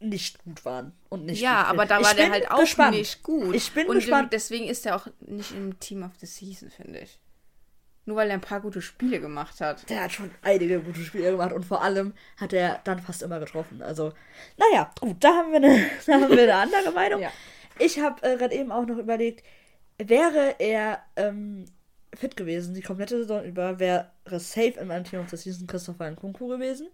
nicht 0.00 0.42
gut 0.42 0.64
waren 0.64 0.92
und 1.10 1.26
nicht 1.26 1.40
ja, 1.40 1.62
gut 1.62 1.70
aber 1.70 1.86
da 1.86 2.00
Ich 2.00 2.06
war 2.06 2.14
der 2.14 2.22
bin 2.24 2.32
halt 2.32 2.50
auch 2.50 2.58
gespannt. 2.58 2.96
nicht 2.96 3.22
gut. 3.22 3.54
Ich 3.54 3.70
bin 3.72 3.86
Und 3.86 3.96
gespannt. 3.96 4.32
deswegen 4.32 4.66
ist 4.66 4.84
er 4.84 4.96
auch 4.96 5.06
nicht 5.20 5.52
im 5.52 5.78
Team 5.78 6.02
of 6.02 6.10
the 6.18 6.26
Season, 6.26 6.70
finde 6.70 7.00
ich. 7.00 7.18
Nur 8.04 8.16
weil 8.16 8.28
er 8.28 8.34
ein 8.34 8.40
paar 8.40 8.60
gute 8.60 8.82
Spiele 8.82 9.20
gemacht 9.20 9.60
hat. 9.60 9.88
Der 9.88 10.02
hat 10.02 10.12
schon 10.12 10.32
einige 10.42 10.80
gute 10.80 11.00
Spiele 11.00 11.30
gemacht 11.30 11.52
und 11.52 11.64
vor 11.64 11.82
allem 11.82 12.14
hat 12.36 12.52
er 12.52 12.80
dann 12.82 12.98
fast 12.98 13.22
immer 13.22 13.38
getroffen. 13.38 13.80
Also, 13.80 14.12
naja, 14.56 14.90
gut, 15.00 15.18
da 15.20 15.28
haben 15.34 15.50
wir 15.52 15.58
eine, 15.58 15.86
da 16.06 16.14
haben 16.14 16.30
wir 16.30 16.42
eine 16.42 16.54
andere 16.56 16.90
Meinung. 16.90 17.20
Ja. 17.20 17.30
Ich 17.78 18.00
habe 18.00 18.20
äh, 18.26 18.36
gerade 18.36 18.56
eben 18.56 18.72
auch 18.72 18.86
noch 18.86 18.98
überlegt, 18.98 19.44
wäre 19.98 20.56
er 20.58 21.04
ähm, 21.14 21.66
fit 22.14 22.36
gewesen, 22.36 22.74
die 22.74 22.82
komplette 22.82 23.16
Saison 23.18 23.42
über, 23.44 23.78
wäre 23.78 24.10
safe 24.30 24.74
in 24.80 24.88
meinem 24.88 25.04
Team 25.04 25.20
of 25.20 25.30
the 25.30 25.36
Season 25.36 25.66
Christopher 25.66 26.10
Nkunku 26.10 26.46
gewesen. 26.48 26.88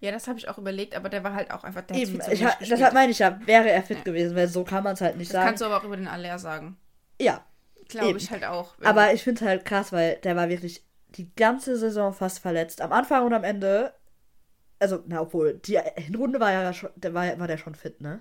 Ja, 0.00 0.10
das 0.10 0.26
habe 0.26 0.38
ich 0.38 0.48
auch 0.48 0.58
überlegt, 0.58 0.96
aber 0.96 1.08
der 1.08 1.22
war 1.22 1.34
halt 1.34 1.50
auch 1.52 1.62
einfach 1.64 1.82
der 1.82 1.96
hat 1.96 2.02
Eben, 2.02 2.20
zu 2.20 2.32
ich, 2.32 2.44
ha- 2.44 2.56
deshalb 2.60 2.92
meine 2.94 3.12
ich 3.12 3.18
ja, 3.20 3.38
wäre 3.46 3.70
er 3.70 3.82
fit 3.82 3.98
Ja. 3.98 4.02
gewesen, 4.04 4.34
weil 4.34 4.48
so 4.48 4.64
kann 4.64 4.82
man 4.82 4.94
es 4.94 5.00
halt 5.00 5.16
nicht 5.16 5.28
Das 5.30 5.34
sagen. 5.34 5.46
kannst 5.46 5.60
du 5.60 5.66
aber 5.66 5.76
auch 5.78 5.84
über 5.84 5.96
den 5.96 6.08
Aller 6.08 6.38
sagen. 6.38 6.76
Ja, 7.20 7.44
Glaube 7.88 8.16
ich 8.18 8.30
halt 8.30 8.44
auch. 8.44 8.74
aber 8.82 9.12
ich 9.12 9.22
finde 9.22 9.42
es 9.44 9.48
halt 9.48 9.64
krass, 9.64 9.92
weil 9.92 10.16
der 10.24 10.34
war 10.36 10.48
wirklich 10.48 10.82
die 11.10 11.30
ganze 11.36 11.76
Saison 11.76 12.14
fast 12.14 12.38
verletzt. 12.40 12.80
Am 12.80 12.92
Anfang 12.92 13.24
und 13.26 13.34
am 13.34 13.44
Ende. 13.44 13.92
Also, 14.78 15.04
na, 15.06 15.20
obwohl, 15.20 15.54
die 15.58 15.78
Hinrunde 15.96 16.40
war 16.40 16.50
ja 16.50 16.72
schon, 16.72 16.90
der 16.96 17.12
war, 17.14 17.38
war 17.38 17.46
der 17.46 17.58
schon 17.58 17.74
fit, 17.76 18.00
ne? 18.00 18.20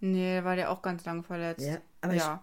Nee, 0.00 0.42
war 0.42 0.56
der 0.56 0.70
auch 0.70 0.82
ganz 0.82 1.04
lange 1.04 1.22
verletzt. 1.22 1.64
Ja, 1.64 1.76
aber 2.00 2.14
ich- 2.14 2.20
ja. 2.22 2.42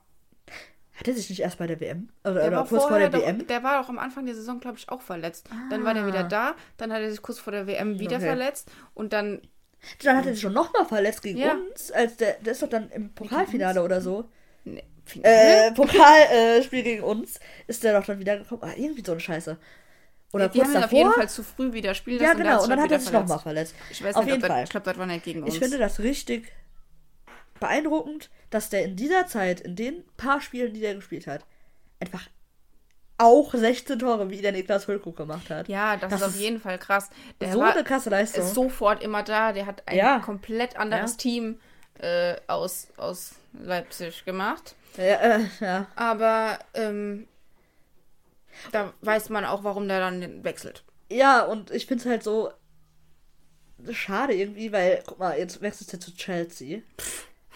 Hat 0.95 1.08
er 1.08 1.13
sich 1.15 1.29
nicht 1.29 1.39
erst 1.39 1.58
bei 1.58 1.65
der 1.67 1.79
WM? 1.79 2.10
Oder, 2.23 2.34
Der 2.36 2.47
oder 2.47 2.58
war 2.58 2.67
kurz 2.67 2.84
vor 2.86 2.99
der 2.99 3.10
doch, 3.10 3.19
WM? 3.19 3.47
Der 3.47 3.63
war 3.63 3.82
auch 3.82 3.89
am 3.89 3.97
Anfang 3.97 4.25
der 4.27 4.36
Saison, 4.36 4.60
glaube 4.60 4.77
ich, 4.77 4.89
auch 4.89 5.01
verletzt. 5.01 5.49
Dann 5.71 5.84
war 5.84 5.93
der 5.95 6.06
wieder 6.06 6.19
Ah. 6.19 6.23
da, 6.23 6.56
dann 6.77 6.93
hat 6.93 7.01
er 7.01 7.10
sich 7.10 7.21
kurz 7.21 7.39
vor 7.39 7.51
der 7.51 7.65
WM 7.67 7.99
wieder 7.99 8.17
Okay. 8.17 8.25
verletzt 8.27 8.71
und 8.93 9.12
dann. 9.13 9.41
Dann 10.03 10.17
hat 10.17 10.25
er 10.27 10.34
sich 10.34 10.41
schon 10.41 10.53
nochmal 10.53 10.86
verletzt 10.86 11.21
gegen 11.23 11.39
Ja. 11.39 11.53
uns. 11.53 11.91
Als 11.91 12.15
der, 12.17 12.34
der 12.41 12.53
ist 12.53 12.62
doch 12.62 12.69
dann 12.69 12.89
im 12.91 13.13
Pokalfinale 13.13 13.84
oder 13.84 14.01
so. 14.01 14.29
Nee? 14.65 14.84
Äh, 15.23 15.71
Pokalspiel 15.73 16.79
äh, 16.79 16.84
gegen 16.84 17.03
uns. 17.03 17.39
Ist 17.67 17.84
der 17.84 17.99
doch 17.99 18.06
dann 18.06 18.19
wieder 18.19 18.38
gekommen. 18.38 18.62
Ah, 18.63 18.71
irgendwie 18.77 19.03
so 19.06 19.12
eine 19.12 19.19
Scheiße. 19.19 19.58
Oder 20.32 20.47
die 20.47 20.60
kurz 20.60 20.69
haben 20.69 20.73
davor. 20.82 20.86
auf 20.86 20.91
jeden 20.93 21.12
Fall 21.12 21.29
zu 21.29 21.43
früh 21.43 21.73
wieder 21.73 21.93
spielen 21.93 22.19
lassen. 22.19 22.38
ja, 22.39 22.43
genau. 22.43 22.63
Und 22.63 22.69
dann 22.69 22.79
halt 22.79 22.91
hat 22.91 22.91
er 22.91 22.99
wieder 23.01 23.12
sich 23.12 23.12
nochmal 23.13 23.39
verletzt. 23.39 23.75
Ich 23.91 24.03
weiß 24.03 24.15
Auf 24.15 24.23
nicht, 24.25 24.32
jeden 24.34 24.43
ob 24.43 24.47
das, 24.47 24.56
Fall. 24.56 24.63
ich 24.63 24.69
glaube, 24.69 24.86
das 24.86 24.97
war 24.97 25.06
nicht 25.06 25.23
gegen 25.25 25.43
uns. 25.43 25.53
Ich 25.53 25.60
finde 25.60 25.77
das 25.77 25.99
richtig 25.99 26.51
beeindruckend, 27.63 28.30
dass 28.49 28.69
der 28.69 28.84
in 28.84 28.95
dieser 28.95 29.26
Zeit, 29.28 29.60
in 29.62 29.76
den 29.76 30.04
paar 30.17 30.39
Spielen, 30.41 30.73
die 30.73 30.80
der 30.82 30.95
gespielt 30.95 31.28
hat, 31.28 31.45
einfach 31.99 32.28
auch 33.17 33.54
16 33.54 33.99
Tore, 33.99 34.30
wie 34.30 34.41
der 34.41 34.52
Niklas 34.52 34.86
Füllkrug 34.86 35.15
gemacht 35.15 35.49
hat. 35.49 35.67
Ja, 35.69 35.95
das, 35.97 36.10
Das 36.12 36.21
ist 36.21 36.28
auf 36.28 36.36
jeden 36.36 36.60
Fall 36.60 36.78
krass. 36.80 37.10
Der 37.39 37.54
so 37.54 37.60
war, 37.60 37.71
eine 37.73 37.84
krasse 37.84 38.10
Leistung. 38.10 38.43
ist 38.43 38.54
sofort 38.54 39.02
immer 39.04 39.23
da. 39.23 39.54
Der 39.54 39.65
hat 39.65 39.84
ein 39.88 39.97
Ja. 39.97 40.19
komplett 40.19 40.76
anderes 40.78 41.12
Ja. 41.13 41.17
Team 41.17 41.60
äh, 41.99 42.36
aus, 42.47 42.88
aus 42.97 43.36
Leipzig 43.54 44.26
gemacht. 44.26 44.76
ja, 44.97 45.04
äh, 45.04 45.39
ja. 45.60 45.88
Aber 45.95 46.58
ähm, 46.73 47.28
da 48.71 48.93
weiß 49.02 49.30
man 49.30 49.45
auch, 49.45 49.63
warum 49.63 49.88
der 49.88 49.99
dann 49.99 50.43
wechselt. 50.43 50.84
ja, 51.10 51.43
und 51.43 51.71
ich 51.71 51.86
finde 51.86 52.04
es 52.04 52.10
halt 52.10 52.23
so 52.23 52.52
schade 53.91 54.34
irgendwie, 54.34 54.71
weil, 54.71 55.04
guck 55.06 55.19
mal, 55.19 55.38
jetzt 55.38 55.62
wechselst 55.62 55.93
du 55.93 55.99
zu 55.99 56.15
Chelsea. 56.15 56.82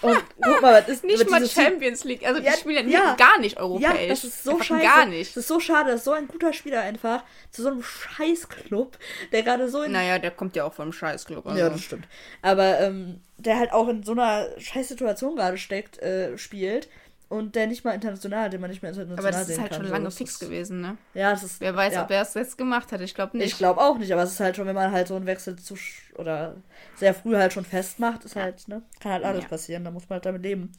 Und 0.02 0.24
guck 0.42 0.62
mal, 0.62 0.82
was 0.82 0.90
ist 0.90 1.04
Nicht 1.04 1.30
mal 1.30 1.46
Champions 1.48 2.04
League. 2.04 2.26
Also 2.26 2.42
Ja, 2.42 2.52
die 2.52 2.58
spielen 2.60 2.90
ja, 2.90 3.00
ja. 3.00 3.16
gar 3.16 3.40
nicht 3.40 3.56
Ja, 3.56 3.62
europäisch. 3.64 4.10
das 4.10 4.24
ist 4.24 4.44
so 4.44 4.62
scheiße. 4.62 4.84
Gar 4.84 5.06
nicht. 5.06 5.32
Das 5.32 5.38
ist 5.38 5.48
so 5.48 5.60
schade, 5.60 5.92
dass 5.92 6.04
so 6.04 6.12
ein 6.12 6.28
guter 6.28 6.54
Spieler 6.54 6.82
einfach 6.82 7.24
zu 7.52 7.64
so 7.64 7.70
einem 7.70 7.84
Scheißclub, 7.84 8.98
der 9.32 9.44
gerade 9.44 9.70
so 9.70 9.82
in. 9.82 9.92
Naja, 9.92 10.20
der 10.20 10.32
kommt 10.32 10.56
ja 10.56 10.66
auch 10.66 10.74
vom 10.74 10.94
Scheißclub. 10.94 11.46
Also. 11.48 11.60
Ja, 11.60 11.70
das 11.70 11.82
stimmt. 11.82 12.08
Aber 12.42 12.80
ähm, 12.80 13.22
der 13.38 13.58
halt 13.58 13.72
auch 13.72 13.88
in 13.88 14.04
so 14.04 14.12
einer 14.14 14.48
Scheißsituation 14.60 15.36
gerade 15.36 15.58
steckt, 15.58 16.00
äh, 16.00 16.38
spielt 16.38 16.88
und 17.30 17.56
der 17.56 17.68
nicht 17.68 17.84
mal 17.84 17.92
international, 17.92 18.50
den 18.50 18.62
man 18.62 18.70
nicht 18.70 18.82
mehr 18.82 18.92
international 18.92 19.32
Aber 19.34 19.38
das 19.38 19.50
ist 19.50 19.60
halt 19.60 19.72
kann. 19.72 19.82
schon 19.82 19.92
lange 19.92 20.06
Das 20.06 20.18
fix 20.18 20.34
ist, 20.34 20.40
gewesen, 20.40 20.82
ne? 20.82 20.98
Ja, 21.14 21.32
das 21.32 21.44
ist. 21.44 21.62
Wer 21.62 21.76
weiß, 21.76 21.94
ja. 21.94 22.04
ob 22.04 22.12
er 22.12 22.22
es 22.22 22.34
jetzt 22.34 22.58
gemacht 22.58 22.92
hat. 22.92 23.02
Ich 23.02 23.14
glaube 23.14 23.38
nicht. 23.38 23.48
Ich 23.48 23.58
glaube 23.58 23.82
auch 23.82 23.98
nicht, 23.98 24.12
aber 24.14 24.24
es 24.24 24.32
ist 24.32 24.40
halt 24.40 24.56
schon, 24.56 24.66
wenn 24.68 24.76
man 24.76 24.92
halt 24.92 25.08
so 25.08 25.16
einen 25.16 25.26
Wechsel 25.26 25.56
zu 25.58 25.76
oder 26.16 26.56
sehr 26.96 27.14
früh 27.14 27.36
halt 27.36 27.54
schon 27.54 27.66
festmacht, 27.66 28.26
ist 28.26 28.36
halt, 28.36 28.68
ne? 28.68 28.82
Kann 29.00 29.12
halt 29.14 29.24
alles 29.24 29.44
Ja. 29.44 29.50
passieren, 29.50 29.84
da 29.84 29.92
muss 29.92 30.04
man 30.10 30.16
halt 30.16 30.26
damit 30.26 30.44
leben. 30.44 30.72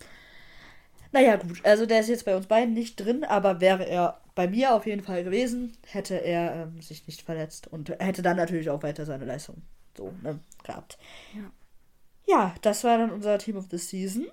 Naja, 1.11 1.37
gut, 1.37 1.65
also 1.65 1.87
der 1.87 2.01
ist 2.01 2.09
jetzt 2.09 2.25
bei 2.27 2.37
uns 2.37 2.47
beiden 2.47 2.75
nicht 2.75 2.97
drin, 2.97 3.25
aber 3.25 3.61
wäre 3.61 3.87
er 3.89 4.21
bei 4.35 4.47
mir 4.47 4.75
auf 4.75 4.87
jeden 4.87 5.03
Fall 5.03 5.25
gewesen, 5.25 5.77
hätte 5.87 6.15
er 6.23 6.65
ähm, 6.65 6.83
sich 6.83 7.07
nicht 7.07 7.23
verletzt 7.23 7.67
und 7.67 7.89
hätte 7.99 8.23
dann 8.23 8.37
natürlich 8.37 8.69
auch 8.71 8.83
weiter 8.83 9.07
seine 9.07 9.25
Leistung 9.25 9.63
so, 9.97 10.13
ne, 10.23 10.39
gehabt. 10.65 10.99
Ja. 11.35 11.51
Ja, 12.27 12.55
das 12.61 12.85
war 12.85 12.99
dann 12.99 13.11
unser 13.11 13.39
Team 13.39 13.57
of 13.57 13.67
the 13.71 13.79
Season. 13.79 14.27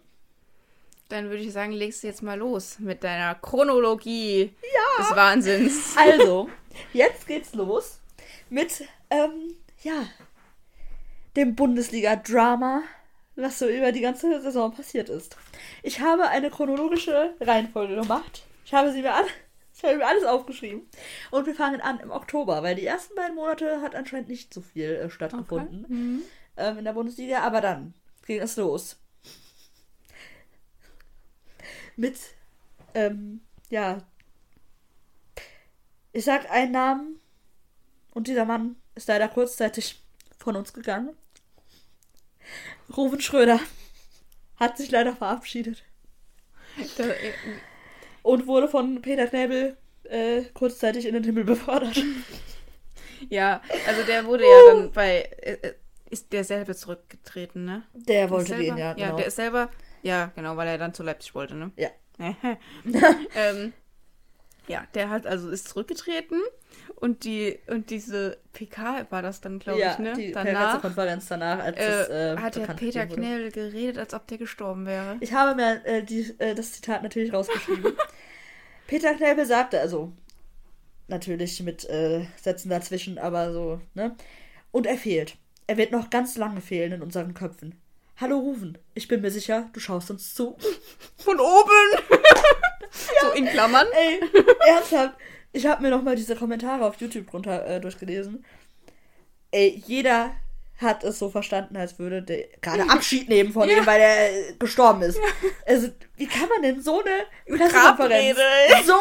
Dann 1.10 1.30
würde 1.30 1.44
ich 1.44 1.54
sagen, 1.54 1.72
legst 1.72 2.04
du 2.04 2.08
jetzt 2.08 2.24
mal 2.24 2.38
los 2.38 2.80
mit 2.80 3.04
deiner 3.04 3.36
Chronologie 3.36 4.56
des 5.00 5.16
Wahnsinns. 5.16 5.96
Also, 5.98 6.50
jetzt 6.94 7.28
geht's 7.28 7.54
los 7.54 8.00
mit, 8.50 8.84
ähm, 9.10 9.56
ja, 9.84 10.06
dem 11.36 11.56
Bundesliga-Drama, 11.56 12.82
was 13.36 13.60
so 13.60 13.68
über 13.68 13.92
die 13.92 14.02
ganze 14.02 14.42
Saison 14.42 14.74
passiert 14.74 15.10
ist. 15.10 15.36
Ich 15.84 16.00
habe 16.00 16.28
eine 16.30 16.50
chronologische 16.50 17.34
Reihenfolge 17.42 17.96
gemacht. 17.96 18.44
Ich 18.66 18.74
habe 18.74 18.92
sie 18.92 19.02
mir 19.02 19.14
an, 19.14 19.26
ich 19.76 19.84
habe 19.84 19.98
mir 19.98 20.08
alles 20.08 20.24
aufgeschrieben. 20.24 20.90
Und 21.32 21.46
wir 21.46 21.54
fangen 21.54 21.82
an 21.82 22.00
im 22.00 22.10
Oktober, 22.12 22.64
weil 22.64 22.76
die 22.76 22.86
ersten 22.86 23.14
beiden 23.16 23.36
Monate 23.36 23.82
hat 23.82 23.94
anscheinend 23.94 24.30
nicht 24.30 24.54
so 24.54 24.62
viel 24.62 24.90
äh, 24.96 25.10
stattgefunden 25.10 25.86
Mhm. 25.88 26.22
ähm, 26.58 26.78
in 26.80 26.86
der 26.86 26.94
Bundesliga, 26.94 27.40
aber 27.42 27.62
dann 27.62 27.94
ging 28.26 28.40
es 28.40 28.56
los. 28.58 28.98
Mit, 31.96 32.18
ähm, 32.94 33.42
ja, 33.70 34.00
ich 36.12 36.26
sag 36.26 36.50
einen 36.50 36.72
Namen 36.72 37.20
und 38.14 38.28
dieser 38.28 38.46
Mann 38.46 38.76
ist 38.96 39.08
leider 39.08 39.28
kurzzeitig 39.28 40.02
von 40.38 40.56
uns 40.56 40.74
gegangen. 40.74 41.16
Ruven 42.96 43.20
Schröder 43.22 43.60
hat 44.58 44.78
sich 44.78 44.92
leider 44.92 45.16
verabschiedet 45.16 45.84
äh, 46.98 47.14
und 48.24 48.48
wurde 48.48 48.68
von 48.68 49.02
Peter 49.02 49.28
Knebel 49.28 49.78
äh, 50.04 50.44
kurzzeitig 50.54 51.06
in 51.06 51.14
den 51.14 51.24
Himmel 51.24 51.44
befördert. 51.44 52.02
ja, 53.30 53.62
also 53.88 54.04
der 54.04 54.26
wurde 54.26 54.44
ja 54.44 54.74
dann 54.74 54.92
bei. 54.92 55.22
Äh, 55.42 55.54
äh, 55.62 55.74
ist 56.08 56.32
der 56.32 56.44
selber 56.44 56.76
zurückgetreten, 56.76 57.66
ne? 57.66 57.84
Der 57.94 58.30
wollte 58.30 58.50
selber, 58.50 58.64
gehen, 58.64 58.78
ja, 58.78 58.90
Ja, 58.90 59.06
genau. 59.08 59.18
der 59.18 59.26
ist 59.26 59.36
selber. 59.38 59.70
Ja, 60.06 60.32
genau, 60.36 60.56
weil 60.56 60.68
er 60.68 60.78
dann 60.78 60.94
zu 60.94 61.02
Leipzig 61.02 61.34
wollte, 61.34 61.56
ne? 61.56 61.72
Ja. 61.78 61.90
ähm, 63.36 63.74
ja, 64.68 64.86
der 64.94 65.10
hat 65.10 65.26
also 65.26 65.50
ist 65.50 65.68
zurückgetreten 65.68 66.40
und 66.96 67.24
die 67.24 67.58
und 67.68 67.90
diese 67.90 68.38
PK 68.54 69.08
war 69.10 69.24
das 69.24 69.42
dann, 69.42 69.58
glaube 69.58 69.80
ja, 69.80 69.94
ich, 69.94 70.00
ne? 70.00 70.14
die 70.14 70.32
Danach 70.32 70.74
Pressekonferenz 70.74 71.28
danach, 71.28 71.60
als 71.60 71.78
äh, 71.78 71.84
es 71.84 72.10
äh, 72.10 72.38
hat 72.38 72.56
der 72.56 72.74
Peter. 72.74 73.08
Knell 73.08 73.52
geredet, 73.52 73.98
als 73.98 74.14
ob 74.14 74.28
der 74.28 74.38
gestorben 74.38 74.86
wäre. 74.86 75.18
Ich 75.22 75.34
habe 75.34 75.56
mir 75.56 75.84
äh, 75.86 76.04
die, 76.04 76.36
äh, 76.38 76.54
das 76.54 76.74
Zitat 76.74 77.02
natürlich 77.02 77.34
rausgeschrieben. 77.34 77.94
Peter 78.88 79.16
Knebel 79.16 79.48
sagte, 79.48 79.80
also 79.80 80.14
natürlich 81.08 81.62
mit 81.64 81.84
äh, 81.90 82.28
Sätzen 82.40 82.70
dazwischen, 82.70 83.18
aber 83.18 83.52
so, 83.54 83.82
ne? 83.96 84.16
Und 84.72 84.86
er 84.86 84.98
fehlt. 84.98 85.38
Er 85.66 85.78
wird 85.78 85.92
noch 85.92 86.12
ganz 86.12 86.38
lange 86.38 86.62
fehlen 86.62 86.92
in 86.92 87.02
unseren 87.02 87.34
Köpfen. 87.34 87.82
Hallo 88.18 88.38
Rufen, 88.40 88.78
ich 88.94 89.08
bin 89.08 89.22
mir 89.22 89.32
sicher, 89.32 89.70
du 89.74 89.80
schaust 89.80 90.10
uns 90.10 90.34
zu. 90.34 90.58
Von 91.18 91.40
oben! 91.40 91.72
So 93.22 93.32
in 93.34 93.46
Klammern. 93.48 93.88
Ey, 93.92 94.22
ernsthaft. 94.68 95.18
Ich 95.52 95.66
habe 95.66 95.82
mir 95.82 95.90
noch 95.90 96.02
mal 96.02 96.16
diese 96.16 96.34
Kommentare 96.36 96.86
auf 96.86 96.96
YouTube 96.96 97.32
runter 97.34 97.66
äh, 97.68 97.82
durchgelesen. 97.82 98.46
Ey, 99.52 99.84
jeder 99.86 100.34
hat 100.78 101.04
es 101.04 101.20
so 101.20 101.30
verstanden, 101.30 101.76
als 101.76 102.00
würde 102.00 102.22
der 102.22 102.48
gerade 102.62 102.90
Abschied 102.90 103.28
nehmen 103.28 103.52
von 103.52 103.68
Ja. 103.70 103.78
ihm, 103.80 103.86
weil 103.86 104.00
er 104.00 104.32
äh, 104.50 104.54
gestorben 104.58 105.02
ist. 105.02 105.20
Also, 105.66 105.90
wie 106.16 106.28
kann 106.28 106.48
man 106.48 106.62
denn 106.62 106.82
so 106.82 107.02
eine 107.04 107.58
Pressekonferenz 107.58 108.38
so 108.86 108.98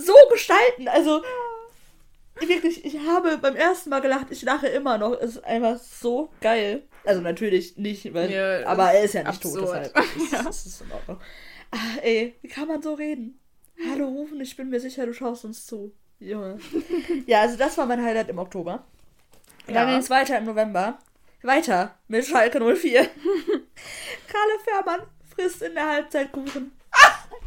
so 0.00 0.14
gestalten? 0.32 0.88
Also 0.88 1.22
wirklich, 2.40 2.84
ich 2.84 2.98
habe 3.06 3.38
beim 3.38 3.54
ersten 3.54 3.90
Mal 3.90 4.00
gelacht, 4.00 4.26
ich 4.30 4.42
lache 4.42 4.66
immer 4.66 4.98
noch. 4.98 5.12
Es 5.12 5.36
ist 5.36 5.44
einfach 5.44 5.78
so 5.78 6.32
geil. 6.40 6.88
Also 7.04 7.20
natürlich 7.20 7.76
nicht, 7.76 8.12
weil, 8.14 8.30
Ja, 8.30 8.66
aber 8.66 8.92
er 8.92 9.02
ist 9.04 9.14
ja 9.14 9.22
nicht 9.22 9.42
tot, 9.42 9.56
absurd. 9.56 9.90
deshalb 9.94 10.16
ist, 10.16 10.32
ist 10.50 10.66
es 10.66 10.80
in 10.82 10.92
Ordnung. 10.92 11.18
Ah, 11.72 11.98
ey, 12.02 12.34
wie 12.42 12.48
kann 12.48 12.68
man 12.68 12.82
so 12.82 12.94
reden? 12.94 13.38
Hallo 13.90 14.06
Rufen, 14.08 14.40
ich 14.40 14.56
bin 14.56 14.68
mir 14.68 14.80
sicher, 14.80 15.06
du 15.06 15.14
schaust 15.14 15.44
uns 15.44 15.66
zu. 15.66 15.92
Junge. 16.18 16.58
ja, 17.26 17.40
also 17.40 17.56
das 17.56 17.78
war 17.78 17.86
mein 17.86 18.04
Highlight 18.04 18.28
im 18.28 18.38
Oktober. 18.38 18.84
Dann 19.66 19.74
Ja. 19.74 19.84
ging 19.86 19.96
es 20.00 20.10
weiter 20.10 20.36
im 20.36 20.44
November. 20.44 20.98
Weiter 21.42 21.94
mit 22.08 22.26
Schalke 22.26 22.58
04. 22.60 23.00
Karle 24.28 24.58
Fährmann 24.64 25.00
frisst 25.34 25.62
in 25.62 25.74
der 25.74 25.86
Halbzeit 25.88 26.30
Kuchen. 26.32 26.72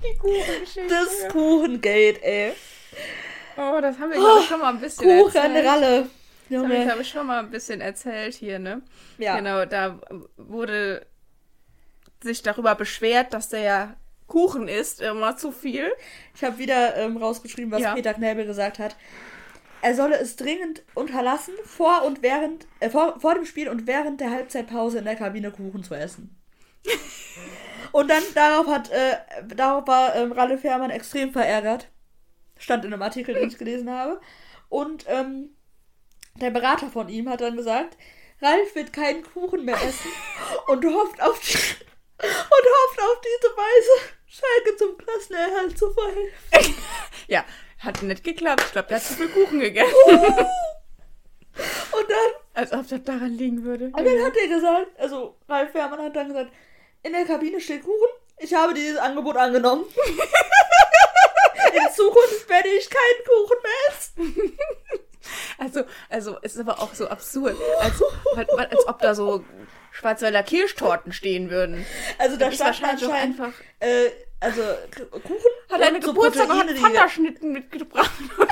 Die 0.03 0.17
Kuchengeschichte. 0.17 0.87
Das 0.89 1.27
Kuchengate, 1.31 2.23
ey. 2.23 2.53
Oh, 3.55 3.79
das 3.79 3.99
haben 3.99 4.09
wir, 4.11 4.17
ich, 4.17 4.47
schon 4.47 4.59
mal 4.59 4.73
ein 4.73 4.79
bisschen 4.79 5.07
erzählt. 5.07 6.09
Das 6.49 6.63
habe 6.63 6.75
ich, 6.75 6.83
glaube 6.83 7.01
ich, 7.01 7.09
schon 7.09 7.27
mal 7.27 7.39
ein 7.39 7.49
bisschen 7.51 7.81
erzählt 7.81 8.35
hier, 8.35 8.59
ne? 8.59 8.81
Ja. 9.17 9.37
Genau, 9.37 9.65
da 9.65 9.99
wurde 10.37 11.05
sich 12.21 12.41
darüber 12.41 12.75
beschwert, 12.75 13.33
dass 13.33 13.49
der 13.49 13.61
ja 13.61 13.95
Kuchen 14.27 14.67
isst, 14.67 15.01
immer 15.01 15.37
zu 15.37 15.51
viel. 15.51 15.91
Ich 16.35 16.43
habe 16.43 16.57
wieder 16.57 16.95
ähm, 16.95 17.17
rausgeschrieben, 17.17 17.71
was 17.71 17.81
Ja. 17.81 17.93
Peter 17.93 18.13
Knebel 18.13 18.45
gesagt 18.45 18.79
hat. 18.79 18.95
Er 19.81 19.95
solle 19.95 20.17
es 20.17 20.37
dringend 20.37 20.83
unterlassen, 20.95 21.53
vor 21.65 22.03
und 22.05 22.21
während, 22.21 22.65
äh, 22.79 22.89
vor, 22.89 23.19
vor 23.19 23.35
dem 23.35 23.45
Spiel 23.45 23.67
und 23.67 23.85
während 23.85 24.21
der 24.21 24.31
Halbzeitpause 24.31 24.99
in 24.99 25.05
der 25.05 25.17
Kabine 25.17 25.51
Kuchen 25.51 25.83
zu 25.83 25.93
essen. 25.93 26.39
und 27.91 28.09
dann 28.09 28.23
darauf 28.33 28.67
hat, 28.67 28.89
äh, 28.91 29.17
darauf 29.53 29.85
war 29.85 30.15
ähm, 30.15 30.31
Ralle 30.31 30.57
Fährmann 30.57 30.89
extrem 30.89 31.31
verärgert. 31.31 31.89
Stand 32.57 32.85
in 32.85 32.93
einem 32.93 33.01
Artikel, 33.01 33.35
den 33.35 33.49
ich 33.49 33.57
gelesen 33.57 33.89
habe. 33.91 34.21
Und 34.69 35.05
ähm, 35.07 35.49
der 36.35 36.49
Berater 36.51 36.89
von 36.89 37.09
ihm 37.09 37.29
hat 37.29 37.41
dann 37.41 37.55
gesagt, 37.55 37.97
Ralf 38.41 38.75
wird 38.75 38.91
keinen 38.93 39.23
Kuchen 39.23 39.65
mehr 39.65 39.75
essen 39.75 40.11
und 40.67 40.83
hofft 40.85 41.21
auf 41.21 41.39
die, 41.39 41.57
und 41.57 42.27
hofft 42.27 42.99
auf 42.99 43.21
diese 43.21 43.55
Weise 43.55 44.13
Schalke 44.27 44.75
zum 44.77 44.97
Klassenerhalt 44.97 45.77
zu 45.77 45.91
verhelfen. 45.93 46.75
Ja, 47.27 47.45
hat 47.79 48.01
nicht 48.01 48.23
geklappt. 48.23 48.63
Ich 48.65 48.71
glaube, 48.73 48.87
der 48.89 48.97
hat 48.97 49.03
zu 49.03 49.13
viel 49.13 49.29
Kuchen 49.29 49.59
gegessen. 49.59 49.93
Und 51.55 52.09
dann, 52.09 52.31
Als 52.55 52.73
ob 52.73 52.87
das 52.87 53.03
daran 53.03 53.31
liegen 53.37 53.63
würde. 53.63 53.85
und 53.85 53.95
dann 54.03 54.23
hat 54.23 54.35
er 54.35 54.47
gesagt, 54.47 54.99
also 54.99 55.37
Ralf 55.47 55.71
Fährmann 55.71 56.01
hat 56.01 56.15
dann 56.15 56.29
gesagt, 56.29 56.51
in 57.03 57.13
der 57.13 57.25
Kabine 57.25 57.61
steht 57.61 57.83
Kuchen, 57.83 58.09
ich 58.39 58.51
habe 58.55 58.73
dieses 58.73 58.97
Angebot 58.97 59.37
angenommen. 59.37 59.85
In 61.75 61.93
Zukunft 61.93 62.49
werde 62.49 62.69
ich 62.69 62.89
keinen 62.89 63.23
Kuchen 63.25 63.57
mehr 63.61 63.89
essen. 63.89 64.57
Also, 65.57 65.83
also, 66.09 66.37
es 66.41 66.55
ist 66.55 66.61
aber 66.61 66.79
auch 66.81 66.93
so 66.93 67.07
absurd. 67.07 67.55
Als, 67.81 68.01
als, 68.35 68.49
als 68.49 68.87
ob 68.87 68.99
da 68.99 69.15
so 69.15 69.43
Schwarzwälder 69.91 70.43
Kirschtorten 70.43 71.11
stehen 71.13 71.49
würden. 71.49 71.85
Also 72.17 72.37
da 72.37 72.51
stand 72.51 72.81
wahrscheinlich 72.81 73.11
einfach. 73.11 73.53
äh, 73.79 74.09
also 74.39 74.61
Kuchen 75.11 75.35
Hat 75.71 75.81
eine 75.81 76.01
so 76.01 76.09
Geburtstag 76.13 76.49
und 76.49 76.59
hat 76.59 76.69
die- 76.69 76.75
Pfanderschnitten 76.75 77.51
mitgebracht. 77.53 78.11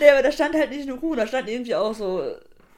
Nee, 0.00 0.10
aber 0.10 0.22
da 0.22 0.32
stand 0.32 0.54
halt 0.54 0.70
nicht 0.70 0.86
nur 0.88 0.98
Kuchen, 0.98 1.16
da 1.18 1.26
stand 1.26 1.48
irgendwie 1.48 1.74
auch 1.74 1.94
so 1.94 2.36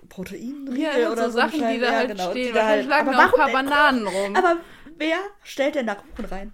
Proteinriegel 0.09 0.79
Ja, 0.83 0.93
halt 0.93 1.09
oder 1.09 1.25
so 1.27 1.31
so. 1.31 1.39
Sachen, 1.39 1.53
die 1.53 1.59
Scheiße. 1.61 1.81
da 1.81 1.87
Ja, 1.87 1.93
halt 1.99 2.09
genau, 2.11 2.31
stehen. 2.31 2.47
die 2.49 2.53
da 2.53 2.67
halt- 2.67 2.87
lagen 2.89 3.09
aber 3.09 3.19
auch 3.19 3.23
ein 3.23 3.27
warum 3.33 3.41
paar 3.41 3.53
Bananen 3.53 4.07
rum. 4.07 4.37
Aber 4.37 4.57
wer 4.97 5.17
stellt 5.45 5.75
denn 5.77 5.87
da 5.87 5.95
Kuchen 5.95 6.25
rein? 6.27 6.53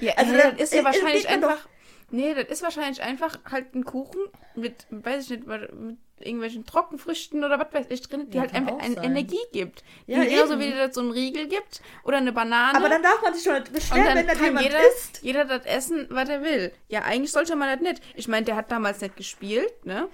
Ja, 0.00 0.12
Also, 0.16 0.32
da- 0.32 0.50
das 0.52 0.60
ist 0.60 0.74
ja 0.74 0.84
wahrscheinlich 0.84 1.28
mir 1.28 1.40
doch- 1.40 1.48
einfach. 1.50 1.68
Nee, 2.10 2.34
das 2.34 2.48
ist 2.48 2.62
wahrscheinlich 2.62 3.02
einfach 3.02 3.38
halt 3.50 3.74
ein 3.74 3.84
Kuchen 3.84 4.20
mit, 4.54 4.86
weiß 4.90 5.24
ich 5.24 5.30
nicht, 5.30 5.46
mit 5.46 5.98
irgendwelchen 6.20 6.64
Trockenfrüchten 6.64 7.44
oder 7.44 7.58
was 7.58 7.66
weiß 7.72 7.86
ich 7.90 8.02
drin, 8.02 8.30
die 8.30 8.36
Ja, 8.36 8.42
halt 8.42 8.54
einfach 8.54 8.72
auch 8.74 8.78
ein, 8.80 8.94
sein. 8.94 9.04
Energie 9.04 9.38
gibt. 9.52 9.84
Ja, 10.06 10.20
die 10.22 10.28
genauso 10.30 10.58
wie 10.58 10.70
das 10.70 10.94
so 10.94 11.00
einen 11.02 11.10
Riegel 11.10 11.46
gibt 11.48 11.82
oder 12.04 12.16
eine 12.16 12.32
Banane. 12.32 12.76
Aber 12.78 12.88
dann 12.88 13.02
darf 13.02 13.20
man 13.22 13.34
sich 13.34 13.48
und 13.48 13.72
beschweren, 13.72 14.14
wenn 14.14 14.26
da 14.26 14.32
jemand 14.34 14.64
jeder, 14.64 14.80
isst. 14.88 15.20
jeder 15.22 15.44
das 15.44 15.64
essen, 15.66 16.06
was 16.10 16.28
er 16.28 16.42
will. 16.42 16.72
Ja, 16.88 17.02
eigentlich 17.02 17.32
sollte 17.32 17.54
man 17.56 17.68
das 17.68 17.80
nicht. 17.80 18.02
Ich 18.14 18.28
meine, 18.28 18.44
der 18.46 18.56
hat 18.56 18.70
damals 18.70 19.00
nicht 19.00 19.16
gespielt, 19.16 19.84
ne? 19.84 20.08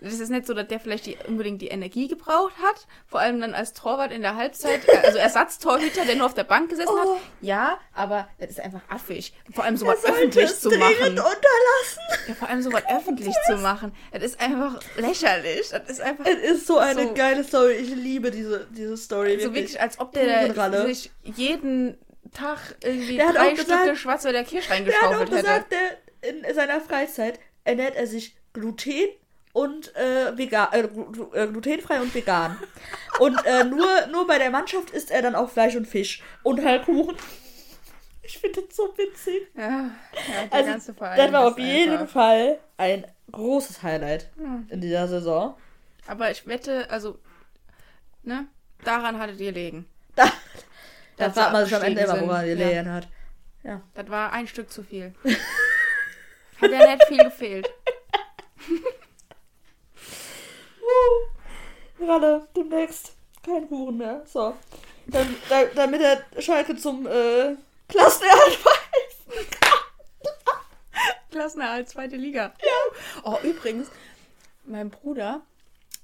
Das 0.00 0.14
ist 0.20 0.28
nicht 0.30 0.46
so, 0.46 0.54
dass 0.54 0.68
der 0.68 0.78
vielleicht 0.80 1.06
die, 1.06 1.16
unbedingt 1.26 1.60
die 1.60 1.68
Energie 1.68 2.06
gebraucht 2.08 2.54
hat. 2.62 2.86
Vor 3.06 3.20
allem 3.20 3.40
dann 3.40 3.54
als 3.54 3.72
Torwart 3.72 4.12
in 4.12 4.22
der 4.22 4.36
Halbzeit, 4.36 4.86
äh, 4.88 4.96
also 4.98 5.18
Ersatztorhüter, 5.18 6.04
der 6.04 6.16
nur 6.16 6.26
auf 6.26 6.34
der 6.34 6.44
Bank 6.44 6.70
gesessen 6.70 6.88
Oh. 6.92 7.14
hat. 7.16 7.20
Ja, 7.40 7.78
aber 7.94 8.28
das 8.38 8.50
ist 8.50 8.60
einfach 8.60 8.80
affig. 8.88 9.32
Vor 9.52 9.64
allem 9.64 9.76
sowas 9.76 10.04
öffentlich 10.04 10.54
zu 10.58 10.70
machen. 10.70 11.08
unterlassen. 11.10 12.02
Ja, 12.28 12.34
vor 12.34 12.48
allem 12.48 12.62
sowas 12.62 12.82
öffentlich 12.88 13.34
zu 13.46 13.56
machen. 13.56 13.92
Das 14.12 14.22
ist 14.22 14.40
einfach 14.40 14.80
lächerlich. 14.96 15.47
Das 15.70 15.88
ist 15.88 16.00
einfach 16.00 16.24
Es 16.26 16.52
ist 16.52 16.66
so 16.66 16.78
eine 16.78 17.04
So. 17.08 17.14
geile 17.14 17.44
Story. 17.44 17.72
Ich 17.74 17.90
liebe 17.94 18.30
diese, 18.30 18.66
diese 18.70 18.96
Story. 18.96 19.38
so 19.40 19.54
wirklich, 19.54 19.80
als 19.80 19.98
ob 20.00 20.12
der 20.12 20.52
sich 20.86 21.10
jeden 21.22 21.98
Tag 22.34 22.58
irgendwie 22.82 23.16
Der 23.16 23.28
hat 23.28 23.34
drei 23.36 23.40
auch 23.40 23.46
Stücke 23.56 23.64
gesagt- 23.64 23.98
Schwarzwälder 23.98 24.44
Kirsch 24.44 24.66
Der 24.68 24.76
hat 24.76 24.82
auch 24.82 24.86
reingeschaufelt 24.86 25.30
hätte. 25.30 25.40
gesagt, 25.42 25.72
der 25.72 26.30
in 26.30 26.54
seiner 26.54 26.80
Freizeit 26.80 27.38
ernährt 27.64 27.96
er 27.96 28.06
sich 28.06 28.36
Gluten 28.52 29.08
und 29.52 29.94
äh, 29.96 30.36
vegan, 30.36 30.68
äh, 30.72 30.80
äh, 30.80 31.46
glutenfrei 31.48 32.00
und 32.00 32.14
vegan. 32.14 32.56
und 33.18 33.38
äh, 33.46 33.64
nur, 33.64 33.86
nur 34.12 34.26
bei 34.26 34.38
der 34.38 34.50
Mannschaft 34.50 34.90
isst 34.90 35.10
er 35.10 35.22
dann 35.22 35.34
auch 35.34 35.48
Fleisch 35.50 35.74
und 35.76 35.86
Fisch 35.86 36.22
und 36.42 36.62
halt 36.64 36.84
Kuchen. 36.84 37.16
Ich 38.22 38.38
finde 38.38 38.60
das 38.62 38.76
so 38.76 38.92
witzig. 38.96 39.46
Ja, 39.56 39.62
ja 39.68 39.90
der 40.50 40.52
Also, 40.52 40.70
ganze 40.70 40.94
Verein. 40.94 41.16
das 41.16 41.32
war 41.32 41.46
auf 41.46 41.58
jeden 41.58 41.92
einfach- 41.92 42.12
Fall 42.12 42.58
ein 42.76 43.06
großes 43.32 43.82
Highlight 43.82 44.30
in 44.68 44.80
dieser 44.80 45.08
Saison. 45.08 45.56
Aber 46.06 46.30
ich 46.30 46.46
wette, 46.46 46.90
also, 46.90 47.18
ne? 48.22 48.46
Daran 48.84 49.18
hattet 49.18 49.40
ihr 49.40 49.52
legen. 49.52 49.86
Da, 51.16 51.26
da 51.26 51.32
fragt 51.32 51.52
man 51.52 51.64
sich 51.64 51.74
am 51.74 51.82
Ende 51.82 52.00
immer, 52.02 52.20
woran 52.20 52.46
sind. 52.46 52.60
Ja. 52.60 52.68
Lehen 52.68 52.92
hat. 52.92 53.08
Das 53.94 54.08
war 54.08 54.32
ein 54.32 54.46
Stück 54.46 54.70
zu 54.70 54.84
viel. 54.84 55.12
Hat 56.60 56.70
ja 56.70 56.94
nicht 56.94 57.04
viel 57.08 57.24
gefehlt. 57.24 57.68
Gerade 61.98 62.46
demnächst 62.56 63.16
kein 63.44 63.68
Kuchen 63.68 63.98
mehr. 63.98 64.22
So. 64.26 64.54
Dann, 65.06 65.34
da, 65.48 65.64
damit 65.74 66.00
der 66.00 66.22
Schalke 66.40 66.76
zum 66.76 67.04
äh, 67.06 67.56
Klassenerhalt 67.88 68.54
verhelfen 68.54 69.77
Klassenerhalt, 71.38 71.88
zweite 71.88 72.16
Liga. 72.16 72.52
Ja. 72.60 73.22
Oh, 73.22 73.38
übrigens, 73.44 73.92
mein 74.64 74.90
Bruder 74.90 75.42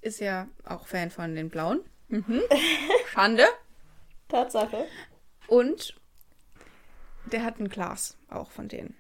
ist 0.01 0.21
ja 0.21 0.47
auch 0.65 0.87
Fan 0.87 1.11
von 1.11 1.35
den 1.35 1.51
Blauen. 1.51 1.81
Mhm. 2.07 2.41
Schande. 3.13 3.45
Tatsache. 4.29 4.87
Und 5.49 5.97
der 7.25 7.43
hat 7.43 7.59
ein 7.59 7.69
Glas 7.69 8.17
auch 8.29 8.53
von 8.53 8.69
denen. 8.69 8.97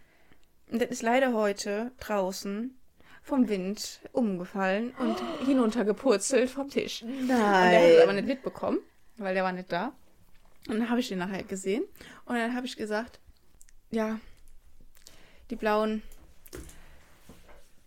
Und 0.72 0.82
das 0.82 0.90
ist 0.90 1.02
leider 1.02 1.34
heute 1.34 1.92
draußen 2.00 2.76
vom 3.22 3.48
Wind 3.48 4.00
umgefallen 4.10 4.92
und 4.98 5.22
hinuntergepurzelt 5.46 6.50
vom 6.50 6.68
Tisch. 6.68 7.04
Und 7.04 7.28
der 7.28 7.38
hat 7.38 7.72
es 7.74 8.02
aber 8.02 8.12
Nein. 8.12 8.24
nicht 8.24 8.34
mitbekommen, 8.34 8.80
weil 9.18 9.34
der 9.34 9.44
war 9.44 9.52
nicht 9.52 9.70
da. 9.70 9.92
Und 10.66 10.80
dann 10.80 10.90
habe 10.90 10.98
ich 10.98 11.06
den 11.06 11.18
nachher 11.18 11.44
gesehen. 11.44 11.84
Und 12.24 12.34
dann 12.34 12.56
habe 12.56 12.66
ich 12.66 12.76
gesagt, 12.76 13.20
ja, 13.92 14.18
die 15.50 15.56
Blauen, 15.56 16.02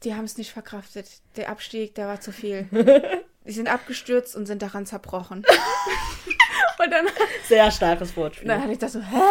die 0.04 0.14
haben 0.14 0.26
es 0.26 0.38
nicht 0.38 0.52
verkraftet. 0.52 1.08
Der 1.36 1.50
Abstieg, 1.50 1.96
der 1.96 2.08
war 2.08 2.20
zu 2.22 2.32
viel. 2.32 2.68
Die 3.46 3.54
sind 3.54 3.70
abgestürzt 3.70 4.36
und 4.36 4.46
sind 4.46 4.62
daran 4.62 4.86
zerbrochen. 4.86 5.38
und 6.80 6.92
dann, 6.92 7.08
Sehr 7.48 7.72
starkes 7.72 8.16
Wortspiel. 8.18 8.48
dann 8.48 8.62
hatte 8.62 8.74
ich 8.74 8.78
das 8.78 8.92
so, 8.92 9.00
hä? 9.02 9.22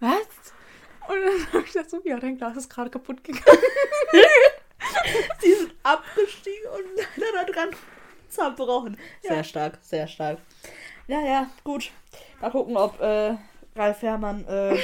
Was? 0.00 0.16
Und 1.06 1.16
dann 1.22 1.52
habe 1.52 1.64
ich 1.66 1.72
das 1.72 1.90
so, 1.90 2.00
ja, 2.04 2.18
dein 2.18 2.38
Glas 2.38 2.56
ist 2.56 2.70
gerade 2.70 2.88
kaputt 2.88 3.22
gegangen. 3.22 3.44
Die 5.44 5.52
sind 5.52 5.74
abgestiegen 5.82 6.66
und 6.74 7.06
leider 7.16 7.52
dran 7.52 7.70
zerbrochen. 8.30 8.96
Sehr 9.22 9.36
Ja. 9.36 9.44
stark, 9.44 9.78
sehr 9.82 10.06
stark. 10.08 10.38
Ja, 11.06 11.20
ja, 11.20 11.50
gut. 11.64 11.90
Mal 12.40 12.50
gucken, 12.50 12.76
ob 12.76 12.98
äh, 13.00 13.36
Ralf 13.76 14.02
Herrmann 14.02 14.46
äh, 14.46 14.78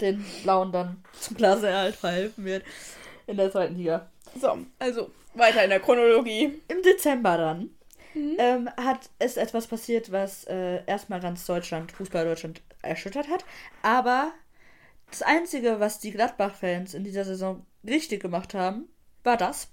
den 0.00 0.24
Blauen 0.42 0.72
dann 0.72 1.02
zum 1.18 1.36
Klassenerhalt 1.36 1.96
verhelfen 1.96 2.44
wird 2.44 2.64
in 3.28 3.36
der 3.36 3.50
zweiten 3.52 3.76
Liga. 3.76 4.10
So, 4.40 4.58
also 4.78 5.10
weiter 5.34 5.62
in 5.62 5.70
der 5.70 5.80
Chronologie. 5.80 6.60
Im 6.68 6.82
Dezember 6.82 7.36
dann 7.36 7.70
Mhm. 8.14 8.36
ähm, 8.38 8.70
hat 8.76 9.10
es 9.18 9.36
etwas 9.36 9.66
passiert, 9.66 10.10
was 10.10 10.44
äh, 10.44 10.82
erstmal 10.86 11.20
ganz 11.20 11.44
Deutschland, 11.46 11.92
Fußball 11.92 12.24
Deutschland 12.24 12.62
erschüttert 12.82 13.28
hat. 13.28 13.44
Aber 13.82 14.32
das 15.10 15.22
Einzige, 15.22 15.78
was 15.78 16.00
die 16.00 16.10
Gladbach-Fans 16.10 16.94
in 16.94 17.04
dieser 17.04 17.24
Saison 17.24 17.64
richtig 17.86 18.20
gemacht 18.22 18.54
haben, 18.54 18.88
war 19.24 19.36
das. 19.36 19.68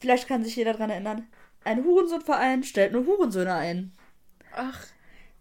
Vielleicht 0.00 0.28
kann 0.28 0.44
sich 0.44 0.56
jeder 0.56 0.72
daran 0.72 0.90
erinnern. 0.90 1.28
Ein 1.64 1.84
Hurensohnverein 1.84 2.62
stellt 2.62 2.92
nur 2.92 3.06
Hurensöhne 3.06 3.54
ein. 3.54 3.92
Ach, 4.54 4.86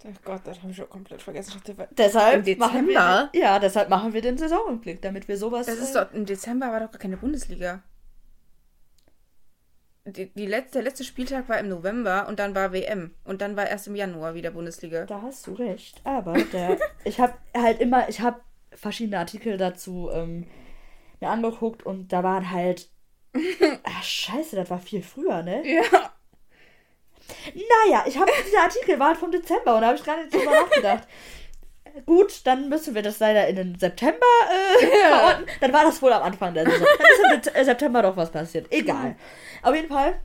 oh 0.05 0.09
Gott, 0.23 0.41
das 0.45 0.61
habe 0.61 0.71
ich 0.71 0.77
schon 0.77 0.89
komplett 0.89 1.21
vergessen. 1.21 1.53
Ich 1.57 1.63
dachte, 1.63 1.87
Deshalb 1.97 2.47
Im 2.47 2.57
machen 2.59 2.87
wir, 2.87 2.93
Dezember? 2.93 3.29
ja, 3.33 3.59
deshalb 3.59 3.89
machen 3.89 4.13
wir 4.13 4.21
den 4.21 4.37
Saisonrückblick, 4.37 5.01
damit 5.01 5.27
wir 5.27 5.37
sowas. 5.37 5.65
Das 5.65 5.77
ist 5.79 5.95
äh, 5.95 6.05
doch, 6.05 6.13
im 6.13 6.25
Dezember 6.25 6.71
war 6.71 6.79
doch 6.79 6.91
gar 6.91 6.99
keine 6.99 7.17
Bundesliga. 7.17 7.83
Die, 10.05 10.33
die 10.33 10.45
letzte, 10.45 10.79
der 10.79 10.83
letzte 10.83 11.03
Spieltag 11.03 11.49
war 11.49 11.59
im 11.59 11.67
November 11.67 12.27
und 12.29 12.39
dann 12.39 12.55
war 12.55 12.71
WM. 12.71 13.13
Und 13.25 13.41
dann 13.41 13.57
war 13.57 13.67
erst 13.67 13.87
im 13.87 13.95
Januar 13.95 14.35
wieder 14.35 14.51
Bundesliga. 14.51 15.05
Da 15.05 15.21
hast 15.21 15.47
du 15.47 15.53
recht. 15.53 15.99
Aber 16.05 16.33
der, 16.33 16.77
ich 17.03 17.19
habe 17.19 17.33
halt 17.55 17.81
immer, 17.81 18.07
ich 18.07 18.21
habe 18.21 18.39
verschiedene 18.73 19.19
Artikel 19.19 19.57
dazu 19.57 20.09
ähm, 20.13 20.47
mir 21.19 21.29
angeguckt 21.29 21.83
und 21.85 22.13
da 22.13 22.23
waren 22.23 22.49
halt. 22.51 22.89
Ach, 23.83 24.03
scheiße, 24.03 24.55
das 24.55 24.69
war 24.69 24.79
viel 24.79 25.01
früher, 25.03 25.43
ne? 25.43 25.61
Ja. 25.67 26.13
Naja, 27.53 28.03
ich 28.07 28.17
habe 28.17 28.31
dieser 28.45 28.61
Artikel 28.63 28.99
war 28.99 29.15
vom 29.15 29.31
Dezember 29.31 29.75
und 29.75 29.81
da 29.81 29.87
habe 29.87 29.97
ich 29.97 30.03
gar 30.03 30.17
nicht 30.17 30.33
drüber 30.33 30.51
nachgedacht. 30.51 31.07
Gut, 32.05 32.41
dann 32.45 32.69
müssen 32.69 32.93
wir 32.93 33.01
das 33.01 33.17
leider 33.19 33.47
in 33.47 33.55
den 33.55 33.79
September 33.79 34.17
äh, 34.51 34.85
Ja. 34.85 35.17
verorten. 35.17 35.45
Dann 35.61 35.73
war 35.73 35.83
das 35.83 36.01
wohl 36.01 36.13
am 36.13 36.21
Anfang 36.23 36.53
der 36.53 36.65
Saison. 36.69 36.85
Dann 36.97 37.39
ist 37.39 37.47
im 37.47 37.55
äh, 37.55 37.65
September 37.65 38.01
doch 38.03 38.15
was 38.15 38.31
passiert. 38.31 38.67
Egal. 38.71 39.15
Auf 39.63 39.73
jeden 39.75 39.87
Fall. 39.87 40.19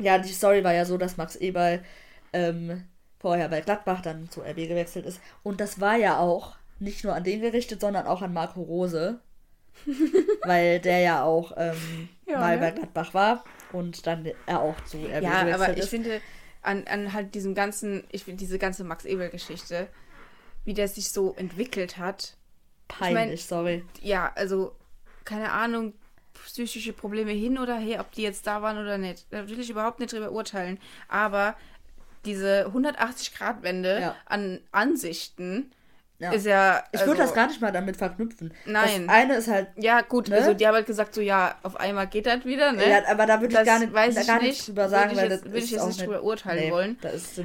Ja, 0.00 0.18
die 0.18 0.32
Story 0.32 0.64
war 0.64 0.72
ja 0.74 0.84
so, 0.84 0.98
dass 0.98 1.16
Max 1.16 1.36
Eberl 1.36 1.84
ähm, 2.32 2.84
vorher 3.20 3.48
bei 3.48 3.60
Gladbach 3.60 4.00
dann 4.02 4.28
zu 4.30 4.40
RB 4.40 4.56
gewechselt 4.56 5.06
ist. 5.06 5.20
Und 5.44 5.60
das 5.60 5.80
war 5.80 5.96
ja 5.96 6.18
auch 6.18 6.56
nicht 6.80 7.04
nur 7.04 7.14
an 7.14 7.22
den 7.22 7.40
gerichtet, 7.40 7.80
sondern 7.80 8.06
auch 8.08 8.20
an 8.22 8.32
Marco 8.32 8.60
Rose. 8.62 9.20
weil 10.44 10.80
der 10.80 10.98
ja 10.98 11.22
auch 11.24 11.52
ähm, 11.56 12.08
Ja, 12.26 12.38
mal 12.40 12.56
ne? 12.56 12.60
bei 12.60 12.70
Gladbach 12.72 13.14
war 13.14 13.44
und 13.72 14.06
dann 14.06 14.26
er 14.46 14.60
auch 14.60 14.80
zu 14.84 14.98
RB 14.98 15.22
Ja, 15.22 15.54
aber 15.54 15.72
ich 15.72 15.78
ist. 15.78 15.88
finde, 15.88 16.20
an, 16.62 16.84
an 16.86 17.12
halt 17.12 17.34
diesem 17.34 17.54
ganzen, 17.54 18.04
ich 18.10 18.24
finde 18.24 18.38
diese 18.38 18.58
ganze 18.58 18.84
Max-Ebel-Geschichte, 18.84 19.88
wie 20.64 20.74
der 20.74 20.88
sich 20.88 21.10
so 21.10 21.34
entwickelt 21.34 21.98
hat. 21.98 22.36
Peinlich, 22.88 23.14
mein- 23.14 23.36
sorry. 23.38 23.84
Ja, 24.00 24.32
also, 24.36 24.76
keine 25.24 25.50
Ahnung, 25.52 25.94
psychische 26.44 26.92
Probleme 26.92 27.30
hin 27.32 27.58
oder 27.58 27.76
her, 27.76 28.00
ob 28.00 28.12
die 28.12 28.22
jetzt 28.22 28.46
da 28.46 28.62
waren 28.62 28.78
oder 28.78 28.98
nicht. 28.98 29.26
Da 29.30 29.48
will 29.48 29.58
ich 29.60 29.70
überhaupt 29.70 29.98
nicht 30.00 30.12
drüber 30.12 30.30
urteilen. 30.32 30.78
Aber 31.08 31.56
diese 32.24 32.66
180-Grad-Wende 32.72 34.00
Ja. 34.00 34.16
an 34.26 34.60
Ansichten 34.70 35.72
Ja. 36.22 36.30
ist 36.32 36.46
ja. 36.46 36.84
Ich 36.92 37.00
würde 37.00 37.18
das 37.18 37.30
also- 37.30 37.34
gar 37.34 37.46
nicht 37.48 37.60
mal 37.60 37.72
damit 37.72 37.96
verknüpfen. 37.96 38.54
Nein. 38.64 39.06
Das 39.06 39.14
eine 39.16 39.34
ist 39.34 39.48
halt. 39.48 39.68
Ja, 39.76 40.02
gut, 40.02 40.28
Ne? 40.28 40.36
also 40.36 40.54
die 40.54 40.64
haben 40.66 40.74
halt 40.74 40.86
gesagt, 40.86 41.14
so 41.14 41.20
ja, 41.20 41.56
auf 41.64 41.74
einmal 41.80 42.06
geht 42.06 42.26
das 42.26 42.44
wieder, 42.44 42.70
ne? 42.72 42.88
Ja, 42.88 43.02
aber 43.08 43.26
da 43.26 43.40
würde 43.40 43.58
ich 43.58 43.64
gar 43.66 43.80
nicht, 43.80 43.92
weiß 43.92 44.16
ich 44.16 44.26
gar 44.28 44.40
nicht, 44.40 44.68
drüber 44.68 44.88
sagen, 44.88 45.16
weil 45.16 45.30
jetzt, 45.30 45.44
das 45.44 45.52
würde 45.52 45.58
ich 45.64 45.70
jetzt 45.72 45.86
nicht 45.86 46.00
drüber 46.02 46.22
urteilen 46.22 46.64
nee, 46.66 46.70
wollen. 46.70 46.96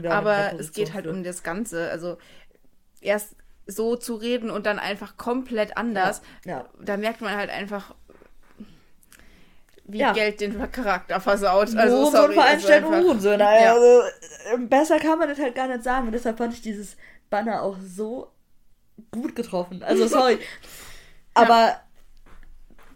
Aber 0.09 0.51
es 0.59 0.71
geht 0.73 0.93
halt 0.93 1.07
um 1.07 1.23
das 1.23 1.41
Ganze. 1.41 1.89
Also 1.89 2.17
erst 3.01 3.35
so 3.65 3.95
zu 3.95 4.15
reden 4.15 4.49
und 4.51 4.65
dann 4.65 4.77
einfach 4.79 5.17
komplett 5.17 5.75
anders. 5.75 6.21
Ja. 6.45 6.65
Da 6.79 6.97
merkt 6.97 7.21
man 7.21 7.35
halt 7.35 7.49
einfach, 7.49 7.95
wie 9.85 9.99
Ja. 9.99 10.13
Geld 10.13 10.39
den 10.41 10.71
Charakter 10.71 11.19
versaut. 11.19 11.67
Also, 11.75 11.77
Also 11.79 12.05
so 12.05 12.11
sorry, 12.11 12.27
ein 12.27 12.33
Verein 12.33 12.53
also 12.55 12.67
stellt 12.67 12.83
einfach- 12.85 12.99
Hurensöhne. 13.01 13.43
Ja. 13.43 13.73
Also, 13.73 14.01
äh, 14.53 14.57
besser 14.59 14.99
kann 14.99 15.17
man 15.17 15.29
das 15.29 15.39
halt 15.39 15.55
gar 15.55 15.67
nicht 15.67 15.83
sagen. 15.83 16.07
Und 16.07 16.11
deshalb 16.13 16.37
fand 16.37 16.53
ich 16.53 16.61
dieses 16.61 16.95
Banner 17.29 17.61
auch 17.61 17.77
so 17.81 18.31
gut 19.11 19.35
getroffen. 19.35 19.83
Also, 19.83 20.07
sorry. 20.07 20.39
Aber 21.33 21.79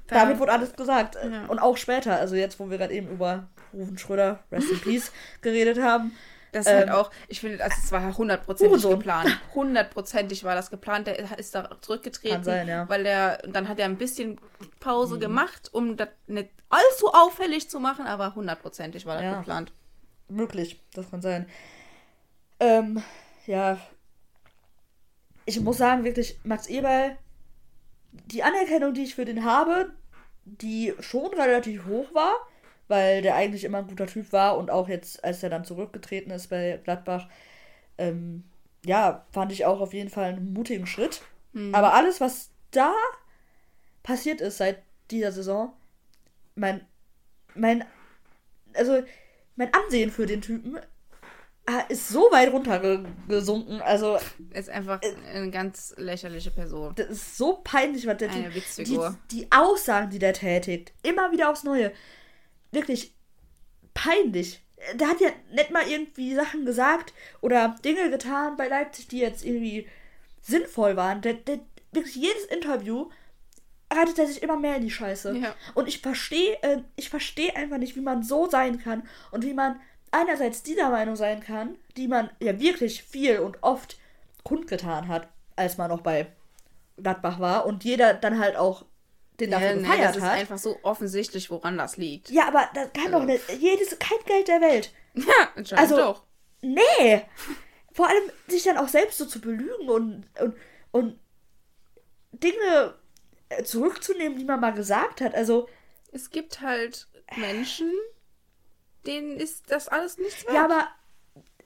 Da- 0.07 0.19
damit 0.25 0.39
wurde 0.39 0.51
alles 0.51 0.73
gesagt. 0.73 1.15
Ja. 1.15 1.45
Und 1.45 1.59
auch 1.59 1.77
später, 1.77 2.17
also 2.19 2.35
jetzt, 2.35 2.59
wo 2.59 2.69
wir 2.69 2.77
gerade 2.77 2.93
eben 2.93 3.07
über 3.09 3.47
Rufen 3.73 3.97
Schröder, 3.97 4.39
Rest 4.51 4.69
in 4.71 4.79
Peace, 4.81 5.11
geredet 5.41 5.79
haben, 5.81 6.11
Das 6.51 6.65
ist 6.65 6.73
halt 6.73 6.89
auch, 6.91 7.11
ich 7.29 7.39
finde, 7.39 7.63
also 7.63 7.75
es 7.81 7.91
war 7.93 8.17
hundertprozentig 8.17 8.81
geplant. 8.81 9.39
Hundertprozentig 9.55 10.43
war 10.43 10.55
das 10.55 10.69
geplant. 10.69 11.07
Der 11.07 11.37
ist 11.39 11.55
da 11.55 11.69
zurückgetreten, 11.79 12.35
Kann 12.37 12.43
sein, 12.43 12.67
ja. 12.67 12.89
weil 12.89 13.03
der, 13.03 13.37
dann 13.47 13.69
hat 13.69 13.79
er 13.79 13.85
ein 13.85 13.97
bisschen 13.97 14.37
Pause 14.81 15.17
gemacht, 15.19 15.69
um 15.71 15.95
das 15.95 16.09
nicht 16.27 16.49
allzu 16.69 17.07
auffällig 17.13 17.69
zu 17.69 17.79
machen, 17.79 18.05
aber 18.05 18.35
hundertprozentig 18.35 19.05
war 19.05 19.15
das 19.15 19.23
Ja. 19.23 19.37
geplant. 19.37 19.71
Möglich, 20.27 20.81
das 20.93 21.09
kann 21.09 21.21
sein. 21.21 21.45
Ähm, 22.59 23.01
ja. 23.47 23.77
Ich 25.45 25.59
muss 25.59 25.77
sagen, 25.77 26.03
wirklich, 26.03 26.39
Max 26.43 26.67
Eberl, 26.67 27.17
die 28.11 28.43
Anerkennung, 28.43 28.93
die 28.93 29.03
ich 29.03 29.15
für 29.15 29.25
den 29.25 29.43
habe, 29.43 29.91
die 30.45 30.93
schon 30.99 31.33
relativ 31.33 31.85
hoch 31.85 32.13
war, 32.13 32.33
weil 32.87 33.21
der 33.21 33.35
eigentlich 33.35 33.63
immer 33.63 33.79
ein 33.79 33.87
guter 33.87 34.07
Typ 34.07 34.33
war 34.33 34.57
und 34.57 34.69
auch 34.69 34.89
jetzt, 34.89 35.23
als 35.23 35.41
er 35.43 35.49
dann 35.49 35.65
zurückgetreten 35.65 36.31
ist 36.31 36.47
bei 36.47 36.79
Gladbach, 36.83 37.27
ähm, 37.97 38.43
ja, 38.85 39.25
fand 39.31 39.51
ich 39.51 39.65
auch 39.65 39.79
auf 39.79 39.93
jeden 39.93 40.09
Fall 40.09 40.25
einen 40.25 40.53
mutigen 40.53 40.87
Schritt. 40.87 41.21
Aber 41.73 41.93
alles, 41.93 42.19
was 42.21 42.49
da 42.71 42.93
passiert 44.03 44.41
ist 44.41 44.57
seit 44.57 44.81
dieser 45.11 45.31
Saison, 45.31 45.73
mein, 46.55 46.85
mein, 47.55 47.83
also 48.73 49.03
mein 49.55 49.73
Ansehen 49.73 50.11
für 50.11 50.25
den 50.25 50.41
Typen 50.41 50.79
ist 51.79 52.09
so 52.09 52.21
weit 52.31 52.51
runtergesunken. 52.51 53.81
Also, 53.81 54.17
Ist 54.53 54.69
einfach 54.69 55.01
eine 55.33 55.51
ganz 55.51 55.93
lächerliche 55.97 56.51
Person. 56.51 56.93
das 56.95 57.09
ist 57.09 57.37
so 57.37 57.61
peinlich, 57.63 58.05
was 58.07 58.17
der 58.17 58.31
Eine. 58.31 58.53
Witzfigur. 58.53 59.17
Die, 59.29 59.41
die 59.41 59.51
Aussagen, 59.51 60.09
die 60.09 60.19
der 60.19 60.33
tätigt, 60.33 60.93
immer 61.03 61.31
wieder 61.31 61.49
aufs 61.49 61.63
Neue. 61.63 61.91
Wirklich 62.71 63.13
peinlich. 63.93 64.61
Der 64.95 65.09
hat 65.09 65.21
ja 65.21 65.29
nicht 65.51 65.71
mal 65.71 65.87
irgendwie 65.87 66.33
Sachen 66.33 66.65
gesagt 66.65 67.13
oder 67.41 67.75
Dinge 67.85 68.09
getan 68.09 68.57
bei 68.57 68.67
Leipzig, 68.67 69.07
die 69.07 69.19
jetzt 69.19 69.45
irgendwie 69.45 69.87
sinnvoll 70.41 70.95
waren. 70.95 71.21
Der, 71.21 71.33
der, 71.33 71.59
wirklich 71.91 72.15
jedes 72.15 72.45
Interview 72.45 73.09
reitet 73.91 74.19
er 74.19 74.27
sich 74.27 74.41
immer 74.41 74.57
mehr 74.57 74.77
in 74.77 74.83
die 74.83 74.91
Scheiße. 74.91 75.37
Ja. 75.37 75.55
Und 75.73 75.87
ich 75.87 76.01
verstehe, 76.01 76.57
äh, 76.63 76.81
ich 76.95 77.09
verstehe 77.09 77.55
einfach 77.55 77.77
nicht, 77.77 77.95
wie 77.95 78.01
man 78.01 78.23
so 78.23 78.49
sein 78.49 78.79
kann 78.79 79.03
und 79.31 79.43
wie 79.43 79.53
man 79.53 79.79
einerseits 80.11 80.63
dieser 80.63 80.89
Meinung 80.89 81.15
sein 81.15 81.41
kann, 81.41 81.77
die 81.97 82.07
man 82.07 82.29
ja 82.39 82.59
wirklich 82.59 83.03
viel 83.03 83.39
und 83.39 83.57
oft 83.61 83.97
kundgetan 84.43 85.07
hat, 85.07 85.27
als 85.55 85.77
man 85.77 85.89
noch 85.89 86.01
bei 86.01 86.27
Gladbach 86.97 87.39
war 87.39 87.65
und 87.65 87.83
jeder 87.83 88.13
dann 88.13 88.39
halt 88.39 88.55
auch 88.55 88.85
den 89.39 89.51
dafür 89.51 89.69
Ja, 89.69 89.75
nee, 89.75 89.81
gefeiert 89.81 90.09
das 90.09 90.17
ist 90.17 90.23
hat. 90.23 90.31
einfach 90.33 90.57
so 90.57 90.77
offensichtlich, 90.83 91.49
woran 91.49 91.77
das 91.77 91.97
liegt. 91.97 92.29
Ja, 92.29 92.47
aber 92.47 92.69
das 92.73 92.89
kann 92.93 93.11
doch 93.11 93.23
nicht. 93.23 93.43
Jedes, 93.59 93.97
kein 93.99 94.17
Geld 94.25 94.47
der 94.47 94.61
Welt. 94.61 94.93
Ja, 95.13 95.25
anscheinend 95.55 95.81
Also- 95.91 95.95
doch. 95.97 96.23
Nee! 96.61 97.23
Vor 97.93 98.07
allem 98.07 98.23
sich 98.47 98.63
dann 98.63 98.77
auch 98.77 98.87
selbst 98.87 99.17
so 99.17 99.25
zu 99.25 99.41
belügen 99.41 99.89
und, 99.89 100.25
und, 100.39 100.55
und 100.91 101.19
Dinge 102.31 102.95
äh, 103.49 103.63
zurückzunehmen, 103.63 104.37
die 104.37 104.45
man 104.45 104.59
mal 104.61 104.71
gesagt 104.71 105.19
hat. 105.21 105.35
Also, 105.35 105.67
Es 106.13 106.29
gibt 106.29 106.61
halt 106.61 107.07
Menschen, 107.35 107.91
denen 109.05 109.37
ist 109.37 109.71
das 109.71 109.87
alles 109.87 110.17
nichts 110.17 110.45
wert. 110.45 110.55
ja, 110.55 110.65
aber 110.65 110.87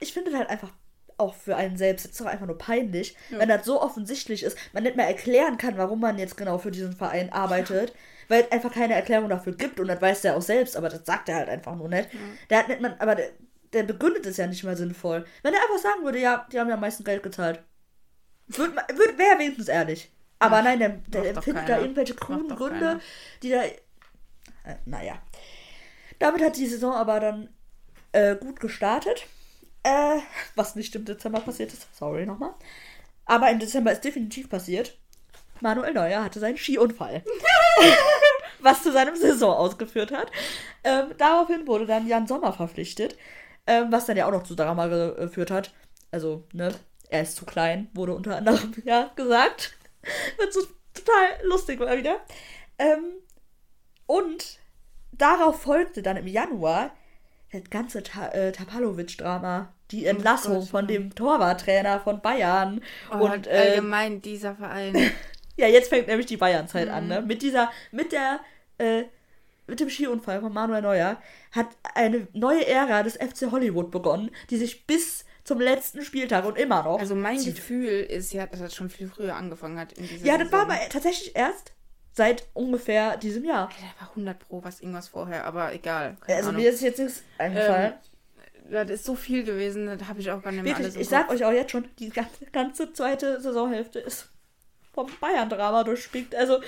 ich 0.00 0.12
finde 0.12 0.36
halt 0.36 0.48
einfach 0.48 0.72
auch 1.18 1.34
für 1.34 1.56
einen 1.56 1.76
selbst 1.76 2.06
ist 2.06 2.20
doch 2.20 2.26
einfach 2.26 2.46
nur 2.46 2.58
peinlich, 2.58 3.16
wenn 3.30 3.48
das 3.48 3.64
so 3.64 3.80
offensichtlich 3.80 4.42
ist, 4.42 4.58
man 4.72 4.82
nicht 4.82 4.96
mehr 4.96 5.06
erklären 5.06 5.56
kann, 5.56 5.78
warum 5.78 6.00
man 6.00 6.18
jetzt 6.18 6.36
genau 6.36 6.58
für 6.58 6.70
diesen 6.70 6.92
Verein 6.94 7.32
arbeitet, 7.32 7.94
weil 8.28 8.42
es 8.42 8.52
einfach 8.52 8.72
keine 8.72 8.94
Erklärung 8.94 9.30
dafür 9.30 9.54
gibt 9.54 9.80
und 9.80 9.88
das 9.88 10.02
weiß 10.02 10.22
der 10.22 10.36
auch 10.36 10.42
selbst, 10.42 10.76
aber 10.76 10.88
das 10.88 11.06
sagt 11.06 11.28
er 11.28 11.36
halt 11.36 11.48
einfach 11.48 11.74
nur 11.74 11.88
nicht. 11.88 12.10
Der 12.50 12.58
hat 12.58 12.68
nicht 12.68 12.82
man, 12.82 12.94
aber 12.98 13.14
der, 13.14 13.30
der 13.72 13.84
begründet 13.84 14.26
es 14.26 14.36
ja 14.36 14.46
nicht 14.46 14.64
mal 14.64 14.76
sinnvoll. 14.76 15.24
Wenn 15.42 15.54
er 15.54 15.60
einfach 15.60 15.78
sagen 15.78 16.04
würde, 16.04 16.20
ja, 16.20 16.46
die 16.52 16.60
haben 16.60 16.68
ja 16.68 16.74
am 16.74 16.80
meisten 16.80 17.04
Geld 17.04 17.22
gezahlt. 17.22 17.62
Würde, 18.48 18.74
würd, 18.74 19.18
wäre 19.18 19.38
wenigstens 19.38 19.68
ehrlich. 19.68 20.12
Aber 20.38 20.62
nein, 20.62 20.78
der, 20.78 20.90
der 21.08 21.42
findet 21.42 21.68
da 21.68 21.80
irgendwelche 21.80 22.14
kruden 22.14 22.48
Gründe, 22.48 22.78
keiner. 22.78 23.00
die 23.42 23.50
da. 23.50 23.62
Äh, 23.64 24.76
naja. 24.84 25.14
Damit 26.18 26.42
hat 26.42 26.56
die 26.56 26.66
Saison 26.66 26.94
aber 26.94 27.20
dann 27.20 27.48
äh, 28.12 28.36
gut 28.36 28.60
gestartet. 28.60 29.26
Äh, 29.82 30.18
was 30.54 30.74
nicht 30.74 30.94
im 30.94 31.04
Dezember 31.04 31.40
passiert 31.40 31.72
ist. 31.72 31.94
Sorry 31.96 32.26
nochmal. 32.26 32.54
Aber 33.24 33.50
im 33.50 33.58
Dezember 33.58 33.92
ist 33.92 34.04
definitiv 34.04 34.48
passiert. 34.48 34.98
Manuel 35.60 35.92
Neuer 35.92 36.24
hatte 36.24 36.40
seinen 36.40 36.58
Skiunfall. 36.58 37.22
was 38.60 38.82
zu 38.82 38.92
seinem 38.92 39.16
Saison 39.16 39.54
ausgeführt 39.54 40.12
hat. 40.12 40.30
Ähm, 40.84 41.12
daraufhin 41.18 41.66
wurde 41.66 41.86
dann 41.86 42.06
Jan 42.06 42.26
Sommer 42.26 42.52
verpflichtet. 42.52 43.16
Ähm, 43.66 43.90
was 43.90 44.06
dann 44.06 44.16
ja 44.16 44.26
auch 44.26 44.32
noch 44.32 44.44
zu 44.44 44.54
Drama 44.54 44.86
geführt 44.86 45.50
hat. 45.50 45.72
Also, 46.10 46.44
ne, 46.52 46.72
er 47.08 47.22
ist 47.22 47.36
zu 47.36 47.44
klein, 47.44 47.88
wurde 47.94 48.14
unter 48.14 48.36
anderem 48.36 48.74
ja 48.84 49.10
gesagt. 49.16 49.76
Wird 50.38 50.52
so 50.52 50.60
total 50.94 51.28
lustig 51.44 51.80
mal 51.80 51.98
wieder. 51.98 52.20
Ähm, 52.78 53.14
und 54.06 54.58
darauf 55.18 55.62
folgte 55.62 56.02
dann 56.02 56.16
im 56.16 56.26
Januar 56.26 56.92
das 57.52 57.70
ganze 57.70 58.02
Ta 58.02 58.28
äh, 58.28 58.52
Tapalovic-Drama. 58.52 59.72
Die 59.92 60.04
Entlassung 60.04 60.54
Gott, 60.60 60.68
von 60.68 60.86
dem 60.88 61.14
Torwarttrainer 61.14 62.00
von 62.00 62.20
Bayern. 62.20 62.82
Oh, 63.12 63.18
und 63.24 63.46
äh, 63.46 63.50
allgemein 63.50 64.20
dieser 64.20 64.56
Verein. 64.56 64.94
ja, 65.56 65.68
jetzt 65.68 65.90
fängt 65.90 66.08
nämlich 66.08 66.26
die 66.26 66.36
Bayern-Zeit 66.36 66.88
an, 66.88 67.06
ne? 67.06 67.22
Mit 67.22 67.40
dieser, 67.42 67.70
mit 67.92 68.10
der, 68.10 68.40
äh, 68.78 69.04
mit 69.68 69.78
dem 69.78 69.88
Skiunfall 69.88 70.40
von 70.40 70.52
Manuel 70.52 70.82
Neuer 70.82 71.20
hat 71.52 71.68
eine 71.94 72.26
neue 72.32 72.66
Ära 72.66 73.04
des 73.04 73.14
FC 73.14 73.52
Hollywood 73.52 73.92
begonnen, 73.92 74.30
die 74.50 74.56
sich 74.56 74.86
bis 74.86 75.24
zum 75.44 75.60
letzten 75.60 76.02
Spieltag 76.02 76.44
und 76.44 76.58
immer 76.58 76.82
noch. 76.82 76.98
Also 76.98 77.14
mein 77.14 77.38
zieht. 77.38 77.54
Gefühl 77.54 78.00
ist 78.00 78.32
ja, 78.32 78.46
dass 78.46 78.58
das 78.58 78.74
schon 78.74 78.90
viel 78.90 79.06
früher 79.08 79.36
angefangen 79.36 79.78
hat 79.78 79.94
Ja, 80.24 80.36
das 80.36 80.50
war 80.50 80.66
Saison. 80.66 80.76
aber 80.80 80.88
tatsächlich 80.88 81.36
erst 81.36 81.72
seit 82.16 82.46
ungefähr 82.54 83.18
diesem 83.18 83.44
Jahr. 83.44 83.68
Da 83.68 84.00
war 84.00 84.10
100 84.10 84.38
pro 84.38 84.64
was 84.64 84.80
irgendwas 84.80 85.08
vorher, 85.08 85.44
aber 85.44 85.74
egal. 85.74 86.16
Also 86.26 86.48
Ahnung. 86.48 86.62
mir 86.62 86.70
ist 86.70 86.80
jetzt 86.80 86.98
nichts 86.98 87.22
eingefallen. 87.36 87.92
das 88.70 88.90
ist 88.90 89.04
so 89.04 89.14
viel 89.14 89.44
gewesen, 89.44 89.86
das 89.86 90.08
habe 90.08 90.20
ich 90.20 90.30
auch 90.30 90.42
gar 90.42 90.50
nicht 90.50 90.62
mehr 90.62 90.72
Wirklich, 90.72 90.94
alles 90.94 90.96
ich 90.96 91.08
sag 91.08 91.30
euch 91.30 91.44
auch 91.44 91.52
jetzt 91.52 91.72
schon, 91.72 91.86
die 91.98 92.08
ganze, 92.08 92.46
ganze 92.46 92.92
zweite 92.94 93.40
Saisonhälfte 93.40 93.98
ist 93.98 94.30
vom 94.94 95.08
Bayern-Drama 95.20 95.84
durchspickt. 95.84 96.34
Also, 96.34 96.62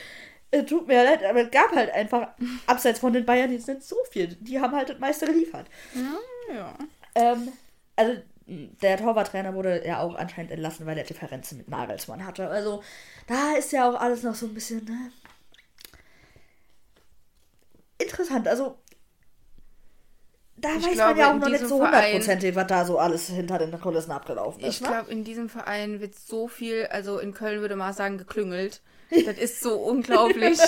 tut 0.66 0.86
mir 0.86 1.02
leid, 1.02 1.24
aber 1.24 1.40
es 1.40 1.50
gab 1.50 1.74
halt 1.74 1.90
einfach, 1.92 2.28
abseits 2.66 3.00
von 3.00 3.14
den 3.14 3.24
Bayern, 3.24 3.50
jetzt 3.50 3.68
nicht 3.68 3.82
so 3.82 3.96
viel. 4.10 4.26
Die 4.26 4.60
haben 4.60 4.76
halt 4.76 4.90
das 4.90 4.98
meiste 4.98 5.24
geliefert. 5.24 5.66
Ja, 5.94 6.54
ja. 6.54 6.78
Ähm, 7.14 7.52
also, 7.96 8.20
der 8.46 8.98
Torwarttrainer 8.98 9.54
wurde 9.54 9.86
ja 9.86 10.00
auch 10.00 10.14
anscheinend 10.14 10.50
entlassen, 10.50 10.84
weil 10.84 10.98
er 10.98 11.04
Differenzen 11.04 11.56
mit 11.56 11.68
Nagelsmann 11.68 12.26
hatte. 12.26 12.48
Also, 12.48 12.82
da 13.26 13.54
ist 13.58 13.72
ja 13.72 13.88
auch 13.88 13.98
alles 13.98 14.22
noch 14.22 14.34
so 14.34 14.44
ein 14.44 14.54
bisschen, 14.54 14.84
ne? 14.84 15.10
Interessant, 18.00 18.46
also. 18.48 18.78
Da 20.56 20.70
Ich 20.76 20.86
weiß 20.86 20.92
glaube, 20.94 21.10
man 21.10 21.18
ja 21.18 21.30
auch 21.30 21.34
noch 21.38 21.48
nicht 21.48 21.68
so 21.68 21.80
hundertprozentig, 21.84 22.56
was 22.56 22.66
da 22.66 22.84
so 22.84 22.98
alles 22.98 23.28
hinter 23.28 23.58
den 23.58 23.80
Kulissen 23.80 24.10
abgelaufen 24.10 24.60
ist. 24.64 24.74
Ich 24.74 24.80
ne? 24.80 24.88
glaube, 24.88 25.10
in 25.12 25.22
diesem 25.22 25.48
Verein 25.48 26.00
wird 26.00 26.16
so 26.16 26.48
viel, 26.48 26.86
also 26.90 27.20
in 27.20 27.32
Köln 27.32 27.60
würde 27.60 27.76
man 27.76 27.92
sagen, 27.92 28.18
geklüngelt. 28.18 28.80
Das 29.24 29.38
ist 29.38 29.62
so 29.62 29.76
unglaublich. 29.76 30.58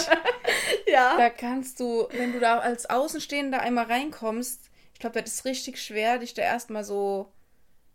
ja. 0.86 1.16
Da 1.18 1.28
kannst 1.28 1.78
du, 1.80 2.06
wenn 2.12 2.32
du 2.32 2.40
da 2.40 2.58
als 2.60 2.88
Außenstehender 2.88 3.60
einmal 3.60 3.84
reinkommst, 3.84 4.70
ich 4.94 5.00
glaube, 5.00 5.20
das 5.20 5.34
ist 5.34 5.44
richtig 5.44 5.78
schwer, 5.82 6.18
dich 6.18 6.32
da 6.34 6.42
erstmal 6.42 6.84
so 6.84 7.30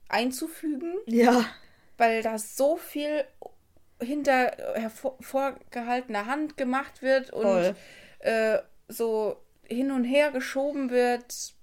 einzufügen, 0.07 0.93
Ja. 1.07 1.45
weil 1.97 2.21
da 2.21 2.38
so 2.38 2.77
viel 2.77 3.23
hinter 3.99 4.51
hervor- 4.75 5.17
vorgehaltener 5.21 6.25
Hand 6.27 6.57
gemacht 6.57 7.01
wird 7.01 7.31
und 7.31 7.73
äh, 8.19 8.59
so 8.88 9.38
hin 9.63 9.91
und 9.91 10.03
her 10.03 10.31
geschoben 10.31 10.89
wird. 10.89 11.53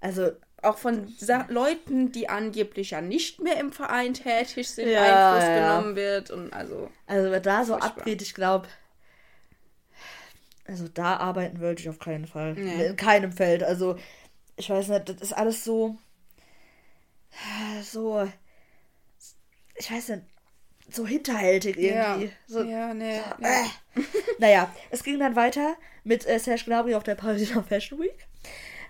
Also, 0.00 0.32
Auch 0.62 0.78
von 0.78 1.08
Sa 1.18 1.46
Leuten, 1.48 2.12
die 2.12 2.28
angeblich 2.28 2.90
ja 2.90 3.00
nicht 3.00 3.40
mehr 3.40 3.58
im 3.58 3.72
Verein 3.72 4.14
tätig 4.14 4.68
sind, 4.70 4.88
Ja, 4.88 5.32
Einfluss 5.32 5.48
ja. 5.48 5.54
genommen 5.78 5.96
wird. 5.96 6.30
Und 6.30 6.52
also, 6.52 6.90
also 7.06 7.30
wer 7.30 7.40
da 7.40 7.64
so 7.64 7.72
Furchtbar. 7.72 7.98
abgeht, 7.98 8.22
ich 8.22 8.34
glaube. 8.34 8.68
Also 10.66 10.86
da 10.88 11.16
arbeiten 11.16 11.58
würde 11.58 11.80
ich 11.80 11.88
auf 11.88 11.98
keinen 11.98 12.26
Fall. 12.26 12.54
Nee. 12.54 12.86
In 12.86 12.96
keinem 12.96 13.32
Feld. 13.32 13.62
Also, 13.64 13.96
ich 14.56 14.70
weiß 14.70 14.88
nicht, 14.88 15.08
das 15.08 15.16
ist 15.16 15.32
alles 15.32 15.64
so. 15.64 15.96
So. 17.82 18.28
Ich 19.76 19.90
weiß 19.90 20.10
nicht. 20.10 20.22
So 20.90 21.06
hinterhältig 21.06 21.76
ja, 21.76 22.14
irgendwie. 22.16 22.32
So, 22.46 22.62
ja, 22.62 22.92
nee. 22.94 23.18
Äh. 23.40 23.64
Naja, 24.38 24.72
es 24.90 25.02
ging 25.02 25.18
dann 25.18 25.36
weiter 25.36 25.76
mit 26.04 26.26
äh, 26.26 26.38
Serge 26.38 26.64
Gnabry 26.66 26.94
auf 26.94 27.02
der 27.02 27.14
Pariser 27.14 27.62
Fashion 27.62 28.00
Week. 28.00 28.26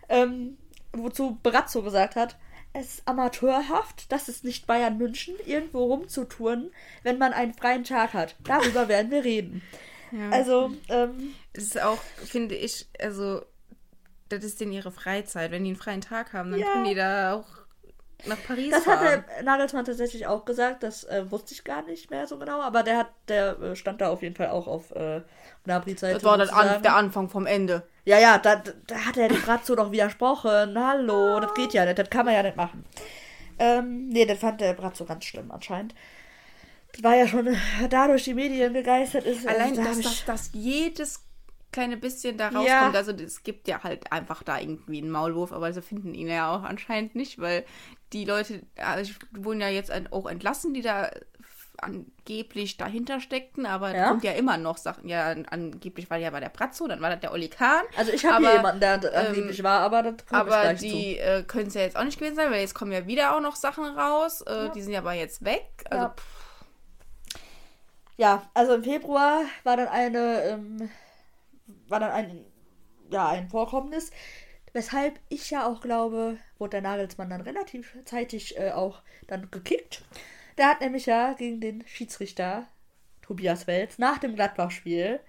Ähm, 0.09 0.57
wozu 0.93 1.39
Brazzo 1.43 1.83
gesagt 1.83 2.17
hat, 2.17 2.37
es 2.73 2.95
ist 2.95 3.09
amateurhaft, 3.09 4.13
das 4.13 4.29
ist 4.29 4.45
nicht 4.45 4.67
Bayern 4.67 4.97
München, 4.97 5.35
irgendwo 5.45 5.85
rumzutouren, 5.87 6.71
wenn 7.03 7.19
man 7.19 7.33
einen 7.33 7.53
freien 7.55 7.83
Tag 7.85 8.13
hat. 8.15 8.37
Darüber 8.45 8.87
werden 8.89 9.11
wir 9.11 9.25
reden. 9.25 9.63
Ja. 10.13 10.31
Also, 10.31 10.73
ähm, 10.89 11.35
Es 11.53 11.65
ist 11.65 11.81
auch, 11.83 11.99
finde 12.25 12.55
ich, 12.55 12.87
also, 13.01 13.43
das 14.29 14.45
ist 14.45 14.61
denn 14.61 14.73
ihre 14.73 14.93
Freizeit. 14.93 15.51
Wenn 15.51 15.65
die 15.65 15.71
einen 15.71 15.77
freien 15.79 16.01
Tag 16.01 16.33
haben, 16.33 16.53
dann 16.53 16.61
Ja. 16.61 16.67
können 16.73 16.85
die 16.85 16.95
da 16.95 17.35
auch 17.35 17.47
nach 18.27 18.43
Paris 18.47 18.71
Das 18.71 18.87
hat 18.87 19.01
fahren. 19.01 19.25
der 19.29 19.43
Nagelsmann 19.43 19.85
tatsächlich 19.85 20.27
auch 20.27 20.45
gesagt, 20.45 20.83
das 20.83 21.05
äh, 21.05 21.31
wusste 21.31 21.55
ich 21.55 21.65
gar 21.65 21.83
nicht 21.83 22.11
mehr 22.11 22.27
so 22.27 22.39
genau, 22.39 22.61
aber 22.61 22.83
der 22.83 22.99
hat, 22.99 23.11
der 23.29 23.59
äh, 23.61 23.77
stand 23.77 24.01
da 24.01 24.09
auf 24.11 24.23
jeden 24.23 24.35
Fall 24.37 24.49
auch 24.51 24.67
auf 24.67 24.91
äh, 24.93 25.23
Gnabry's 25.65 26.01
Seite. 26.01 26.15
Das 26.15 26.25
war 26.25 26.39
dann 26.39 26.49
an, 26.51 26.83
der 26.83 26.95
Anfang 26.97 27.29
vom 27.29 27.47
Ende. 27.47 27.83
Ja, 28.05 28.19
ja, 28.19 28.39
da, 28.39 28.57
da 28.87 28.95
hat 29.07 29.17
er 29.17 29.29
dem 29.29 29.41
Brazzo 29.43 29.75
doch 29.77 29.93
widersprochen. 29.93 30.79
Hallo, 30.79 31.41
das 31.41 31.55
geht 31.55 31.73
ja 31.75 31.85
nicht, 31.85 31.99
das 31.99 32.11
kann 32.11 32.25
man 32.27 32.35
ja 32.35 32.43
nicht 32.43 32.57
machen. 32.57 32.85
Ähm, 33.59 34.09
nee, 34.09 34.25
das 34.25 34.39
fand 34.39 34.61
der 34.61 34.73
Brazzo 34.73 35.05
ganz 35.05 35.25
schlimm 35.25 35.51
anscheinend. 35.51 35.95
Das 36.93 37.03
war 37.05 37.15
ja 37.15 37.27
schon 37.29 37.47
äh, 37.47 37.57
da 37.89 38.09
durch 38.09 38.25
die 38.25 38.35
Medien 38.35 38.73
gegeistert 38.73 39.25
ist. 39.25 39.47
also 39.47 39.61
Allein, 39.61 39.75
da 39.77 39.85
dass, 39.85 40.01
dass, 40.01 40.25
dass 40.25 40.51
jedes 40.55 41.25
kleine 41.73 41.97
bisschen 41.97 42.37
da 42.37 42.51
Ja. 42.51 42.59
rauskommt. 42.59 42.97
Also 42.97 43.13
es 43.13 43.45
gibt 43.45 43.69
ja 43.69 43.83
halt 43.85 44.11
einfach 44.11 44.43
da 44.43 44.59
irgendwie 44.59 44.99
einen 44.99 45.11
Maulwurf, 45.11 45.53
aber 45.53 45.73
sie 45.73 45.83
finden 45.83 46.15
ihn 46.15 46.27
ja 46.27 46.53
auch 46.53 46.65
anscheinend 46.65 47.15
nicht, 47.15 47.39
weil 47.39 47.65
die 48.13 48.25
Leute 48.25 48.63
also, 48.77 49.13
wurden 49.33 49.61
ja 49.61 49.69
jetzt 49.69 49.93
auch 50.13 50.27
entlassen, 50.27 50.75
die 50.75 50.83
da 50.83 51.11
angeblich 51.83 52.77
dahinter 52.77 53.21
steckten, 53.21 53.65
aber 53.65 53.95
Ja. 53.95 54.03
da 54.03 54.09
kommt 54.09 54.25
ja 54.25 54.33
immer 54.33 54.59
noch 54.59 54.77
Sachen. 54.77 55.09
Ja, 55.09 55.31
an- 55.31 55.47
angeblich 55.47 56.11
war 56.11 56.19
ja 56.19 56.29
bei 56.31 56.41
der 56.41 56.51
Brazzo, 56.51 56.87
dann 56.87 57.01
war 57.01 57.09
das 57.11 57.21
der 57.21 57.33
Oli 57.33 57.49
Kahn. 57.49 57.85
Also 57.97 58.13
ich 58.13 58.25
habe 58.27 58.45
jemanden, 58.53 58.81
der 58.81 59.01
angeblich 59.15 59.63
war, 59.63 59.81
aber 59.81 60.03
das 60.03 60.27
komme 60.27 60.49
ich 60.49 60.55
Aber 60.55 60.75
die 60.75 61.19
äh, 61.19 61.43
können 61.45 61.69
es 61.69 61.75
ja 61.75 61.81
jetzt 61.83 61.97
auch 61.97 62.05
nicht 62.05 62.19
gewesen 62.19 62.37
sein, 62.37 62.51
weil 62.51 62.61
jetzt 62.61 62.75
kommen 62.75 62.93
ja 62.93 63.07
wieder 63.07 63.35
auch 63.35 63.41
noch 63.41 63.57
Sachen 63.57 63.85
raus. 63.85 64.43
Äh, 64.43 64.71
Die 64.75 64.83
sind 64.83 64.93
ja 64.93 64.99
aber 65.01 65.15
jetzt 65.15 65.45
weg. 65.45 65.65
Also, 65.89 66.05
Ja. 66.05 66.15
Ja, 68.17 68.51
also 68.53 68.75
im 68.75 68.85
Februar 68.85 69.45
war 69.65 69.79
dann 69.79 69.89
eine, 69.89 70.43
ähm, 70.45 70.91
war 71.89 72.01
dann 72.01 72.11
ein, 72.11 72.45
ja, 73.11 73.29
ein 73.29 73.49
Vorkommnis, 73.49 74.11
weshalb 74.73 75.19
ich 75.29 75.51
ja 75.51 75.67
auch 75.67 75.81
glaube, 75.81 76.39
wurde 76.59 76.71
der 76.71 76.83
Nagelsmann 76.83 77.31
dann 77.31 77.41
relativ 77.41 77.97
zeitig 78.05 78.59
äh, 78.59 78.73
auch 78.73 79.03
dann 79.27 79.51
gekickt. 79.51 80.03
Der 80.59 80.69
hat 80.69 80.81
nämlich 80.81 81.07
ja 81.07 81.33
gegen 81.35 81.61
den 81.61 81.87
Schiedsrichter 81.87 82.67
Tobias 83.23 83.67
Welz 83.67 83.99
nach 83.99 84.19
dem 84.19 84.35
Gladbach-Spiel, 84.35 85.21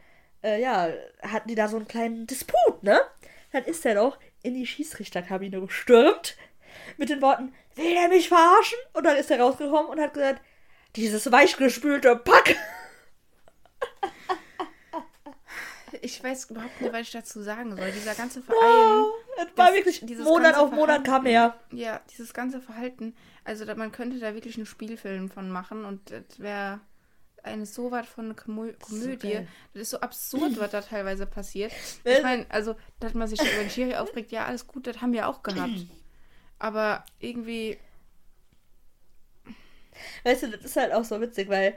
äh, 0.43 0.61
ja, 0.61 0.89
hatten 1.21 1.47
die 1.47 1.55
da 1.55 1.67
so 1.67 1.77
einen 1.77 1.87
kleinen 1.87 2.27
Disput, 2.27 2.83
ne? 2.83 2.99
Dann 3.51 3.63
ist 3.65 3.85
er 3.85 3.95
doch 3.95 4.17
in 4.43 4.55
die 4.55 4.65
Schiedsrichterkabine 4.65 5.61
gestürmt 5.61 6.35
mit 6.97 7.09
den 7.09 7.21
Worten, 7.21 7.53
will 7.75 7.95
er 7.95 8.07
mich 8.07 8.27
verarschen? 8.27 8.79
Und 8.93 9.05
dann 9.05 9.17
ist 9.17 9.29
er 9.29 9.39
rausgekommen 9.39 9.91
und 9.91 9.99
hat 9.99 10.13
gesagt, 10.13 10.41
dieses 10.95 11.31
weichgespülte 11.31 12.15
Pack. 12.15 12.55
ich 16.01 16.23
weiß 16.23 16.49
überhaupt 16.49 16.81
nicht, 16.81 16.93
was 16.93 17.01
ich 17.01 17.11
dazu 17.11 17.41
sagen 17.41 17.75
soll. 17.75 17.91
Dieser 17.91 18.15
ganze 18.15 18.41
Verein. 18.41 18.59
Oh, 18.61 19.11
das 19.45 19.57
war 19.57 19.73
wirklich 19.73 20.01
Monat 20.19 20.55
auf 20.55 20.71
Monat 20.71 21.03
kam 21.03 21.25
er. 21.25 21.59
Ja, 21.71 22.01
dieses 22.11 22.33
ganze 22.33 22.61
Verhalten. 22.61 23.15
Also 23.43 23.65
da, 23.65 23.75
man 23.75 23.91
könnte 23.91 24.19
da 24.19 24.33
wirklich 24.33 24.57
einen 24.57 24.65
Spielfilm 24.65 25.29
von 25.29 25.49
machen 25.49 25.85
und 25.85 26.11
das 26.11 26.39
wäre 26.39 26.79
eine 27.43 27.65
so 27.65 27.89
was 27.89 28.07
von 28.07 28.25
eine 28.25 28.33
Komö 28.35 28.73
Komödie. 28.73 29.33
geil. 29.33 29.47
Das 29.73 29.83
ist 29.83 29.89
so 29.91 29.99
absurd, 29.99 30.59
was 30.59 30.71
da 30.71 30.81
teilweise 30.81 31.25
passiert. 31.25 31.71
Ich 32.03 32.21
meine, 32.21 32.45
also, 32.49 32.75
dass 32.99 33.13
man 33.13 33.27
sich 33.27 33.41
über 33.41 33.61
den 33.63 33.69
Schiri 33.69 33.95
aufregt, 33.95 34.31
ja, 34.31 34.45
alles 34.45 34.67
gut, 34.67 34.85
das 34.87 35.01
haben 35.01 35.13
wir 35.13 35.27
auch 35.27 35.41
gehabt. 35.41 35.87
Aber 36.59 37.03
irgendwie, 37.19 37.79
Weißt 40.23 40.43
du, 40.43 40.49
das 40.49 40.63
ist 40.63 40.75
halt 40.75 40.93
auch 40.93 41.03
so 41.03 41.19
witzig, 41.21 41.49
weil 41.49 41.75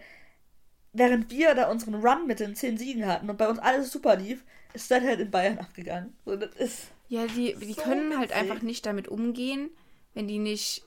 während 0.93 1.31
wir 1.31 1.55
da 1.55 1.71
unseren 1.71 1.95
Run 1.97 2.27
mit 2.27 2.41
den 2.41 2.55
zehn 2.55 2.79
Siegen 2.79 3.07
hatten 3.07 3.29
und 3.31 3.37
bei 3.37 3.49
uns 3.49 3.59
alles 3.59 3.91
super 3.91 4.17
lief, 4.17 4.45
ist 4.73 4.91
das 4.91 5.03
halt 5.03 5.21
in 5.21 5.31
Bayern 5.31 5.59
abgegangen. 5.59 6.17
So, 6.25 6.37
das 6.37 6.55
ist. 6.57 6.89
Ja, 7.09 7.27
die, 7.27 7.55
die 7.55 7.73
So 7.75 7.83
können 7.83 8.19
halt 8.19 8.31
witzig. 8.31 8.43
einfach 8.43 8.63
nicht 8.63 8.87
damit 8.87 9.09
umgehen, 9.09 9.71
wenn 10.15 10.27
die 10.29 10.39
nicht 10.39 10.83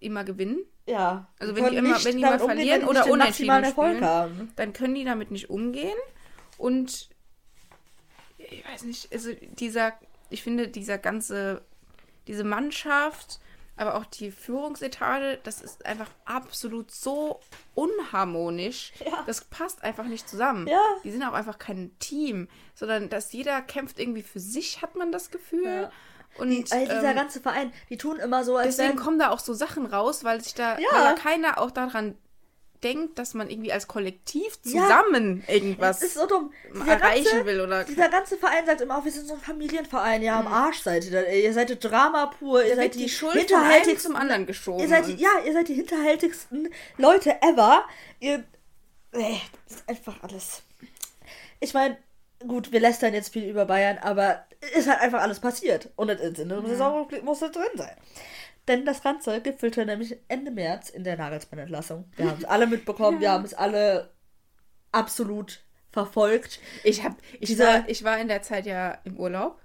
immer 0.00 0.24
gewinnen. 0.24 0.60
Ja. 0.86 1.28
Also 1.38 1.56
wenn 1.56 1.70
die 1.70 1.76
immer- 1.76 2.04
wenn 2.04 2.16
die 2.16 2.22
mal 2.22 2.40
umgehen, 2.40 2.46
verlieren 2.56 2.80
die 2.82 2.86
oder 2.86 3.10
unentschieden 3.10 3.64
spielen. 3.64 4.04
haben. 4.04 4.52
dann 4.56 4.72
können 4.72 4.94
die 4.94 5.04
damit 5.04 5.30
nicht 5.30 5.50
umgehen. 5.50 5.96
Und 6.58 7.10
ich 8.38 8.64
weiß 8.64 8.84
nicht, 8.84 9.12
also 9.12 9.30
dieser, 9.58 9.92
ich 10.30 10.42
finde, 10.42 10.68
dieser 10.68 10.98
ganze, 10.98 11.62
diese 12.26 12.44
Mannschaft, 12.44 13.40
aber 13.76 13.94
auch 13.96 14.06
die 14.06 14.30
Führungsetage, 14.30 15.38
das 15.42 15.60
ist 15.60 15.84
einfach 15.86 16.08
absolut 16.24 16.90
so 16.90 17.40
unharmonisch. 17.74 18.92
Ja. 19.04 19.22
Das 19.26 19.44
passt 19.44 19.82
einfach 19.84 20.04
nicht 20.04 20.28
zusammen. 20.28 20.66
Ja. 20.66 20.80
Die 21.04 21.10
sind 21.10 21.22
auch 21.22 21.32
einfach 21.32 21.58
kein 21.58 21.96
Team, 21.98 22.48
sondern 22.74 23.08
dass 23.08 23.32
jeder 23.32 23.60
kämpft 23.62 23.98
irgendwie 23.98 24.22
für 24.22 24.40
sich, 24.40 24.82
hat 24.82 24.96
man 24.96 25.12
das 25.12 25.30
Gefühl. 25.30 25.64
Ja. 25.64 25.90
Und 26.38 26.50
Die, 26.50 26.64
also 26.70 26.76
dieser 26.84 27.10
ähm, 27.10 27.16
ganze 27.16 27.40
Verein, 27.40 27.72
die 27.88 27.96
tun 27.96 28.18
immer 28.18 28.44
so, 28.44 28.56
als 28.56 28.76
Deswegen 28.76 28.98
wenn. 28.98 29.04
kommen 29.04 29.18
da 29.18 29.30
auch 29.30 29.38
so 29.38 29.54
Sachen 29.54 29.86
raus, 29.86 30.22
weil 30.24 30.42
sich 30.42 30.54
da, 30.54 30.78
Ja. 30.78 30.88
weil 30.92 31.02
da 31.04 31.12
keiner 31.14 31.58
auch 31.58 31.70
daran 31.70 32.16
denkt, 32.82 33.18
dass 33.18 33.34
man 33.34 33.48
irgendwie 33.50 33.72
als 33.72 33.86
Kollektiv 33.88 34.58
Ja. 34.64 34.82
zusammen 34.82 35.44
irgendwas 35.48 36.00
Das 36.00 36.08
ist 36.08 36.14
so 36.14 36.26
erreichen 36.86 37.24
ganze, 37.24 37.46
will 37.46 37.60
oder 37.60 37.84
Dieser 37.84 38.08
ganze 38.08 38.36
Verein 38.36 38.66
sagt 38.66 38.80
immer, 38.80 38.98
auch, 38.98 39.04
wir 39.04 39.12
sind 39.12 39.26
so 39.26 39.34
ein 39.34 39.40
Familienverein. 39.40 40.22
Ja, 40.22 40.38
am 40.40 40.46
Arsch 40.46 40.80
seid 40.82 41.04
ihr. 41.04 41.10
da. 41.10 41.22
Ihr 41.30 41.52
seid 41.52 41.82
Drama 41.84 42.26
pur. 42.26 42.62
Ihr 42.64 42.70
da 42.70 42.82
seid 42.82 42.94
die, 42.94 43.08
Schuld 43.08 43.34
hinterhältigsten 43.34 44.12
zum 44.12 44.16
anderen 44.20 44.46
geschoben. 44.46 44.80
Ihr 44.80 44.88
seid, 44.88 45.06
die- 45.06 45.14
ja, 45.16 45.30
ihr 45.44 45.52
seid 45.52 45.68
die 45.68 45.74
hinterhältigsten 45.74 46.68
Leute 46.98 47.40
ever. 47.42 47.84
Ihr. 48.20 48.44
Äh, 49.12 49.36
das 49.68 49.78
ist 49.78 49.88
einfach 49.88 50.22
alles. 50.22 50.62
Ich 51.60 51.72
meine, 51.74 51.96
gut, 52.46 52.72
wir 52.72 52.80
lästern 52.80 53.14
jetzt 53.14 53.32
viel 53.32 53.48
über 53.48 53.64
Bayern, 53.64 53.98
aber 53.98 54.44
es 54.60 54.70
ist 54.80 54.88
halt 54.88 55.00
einfach 55.00 55.22
alles 55.22 55.40
passiert. 55.40 55.90
Und 55.96 56.08
das 56.08 56.20
ist 56.20 56.38
in 56.38 56.48
der 56.50 56.60
Saisonrückblick 56.66 57.22
muss 57.24 57.38
das 57.40 57.52
drin 57.52 57.64
sein. 57.76 57.96
Denn 58.68 58.84
das 58.84 59.02
Ganze 59.02 59.40
gipfelte 59.40 59.86
nämlich 59.86 60.16
Ende 60.28 60.50
März 60.50 60.90
in 60.90 61.04
der 61.04 61.16
Nagelsmann-Entlassung. 61.16 62.10
Wir 62.16 62.30
haben 62.30 62.38
es 62.38 62.44
alle 62.44 62.66
mitbekommen, 62.66 63.20
wir 63.20 63.30
haben 63.30 63.44
es 63.44 63.54
alle 63.54 64.10
absolut 64.92 65.60
verfolgt. 65.92 66.60
Ich, 66.84 67.04
hab, 67.04 67.16
ich, 67.40 67.48
Dieser- 67.48 67.66
war, 67.66 67.88
ich 67.88 68.04
war 68.04 68.18
in 68.18 68.28
der 68.28 68.42
Zeit 68.42 68.66
ja 68.66 68.98
im 69.04 69.16
Urlaub 69.18 69.60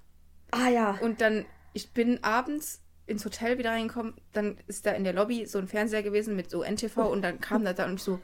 Ah 0.50 0.68
ja. 0.68 0.98
und 1.00 1.20
dann, 1.20 1.44
ich 1.72 1.92
bin 1.92 2.22
abends 2.22 2.80
ins 3.06 3.24
Hotel 3.24 3.58
wieder 3.58 3.70
reingekommen, 3.70 4.14
dann 4.32 4.58
ist 4.66 4.86
da 4.86 4.92
in 4.92 5.04
der 5.04 5.12
Lobby 5.12 5.46
so 5.46 5.58
ein 5.58 5.66
Fernseher 5.68 6.02
gewesen 6.02 6.36
mit 6.36 6.50
so 6.50 6.62
NTV 6.62 6.96
Oh. 6.98 7.02
und 7.08 7.22
dann 7.22 7.40
kam 7.40 7.64
da 7.64 7.84
und 7.84 7.94
ich 7.96 8.02
so, 8.02 8.20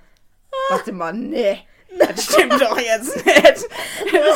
warte 0.71 0.93
mal, 0.93 1.13
nee, 1.13 1.59
das 1.99 2.25
stimmt 2.25 2.53
doch 2.61 2.79
jetzt 2.79 3.17
nicht. 3.27 3.45
Das 3.45 3.59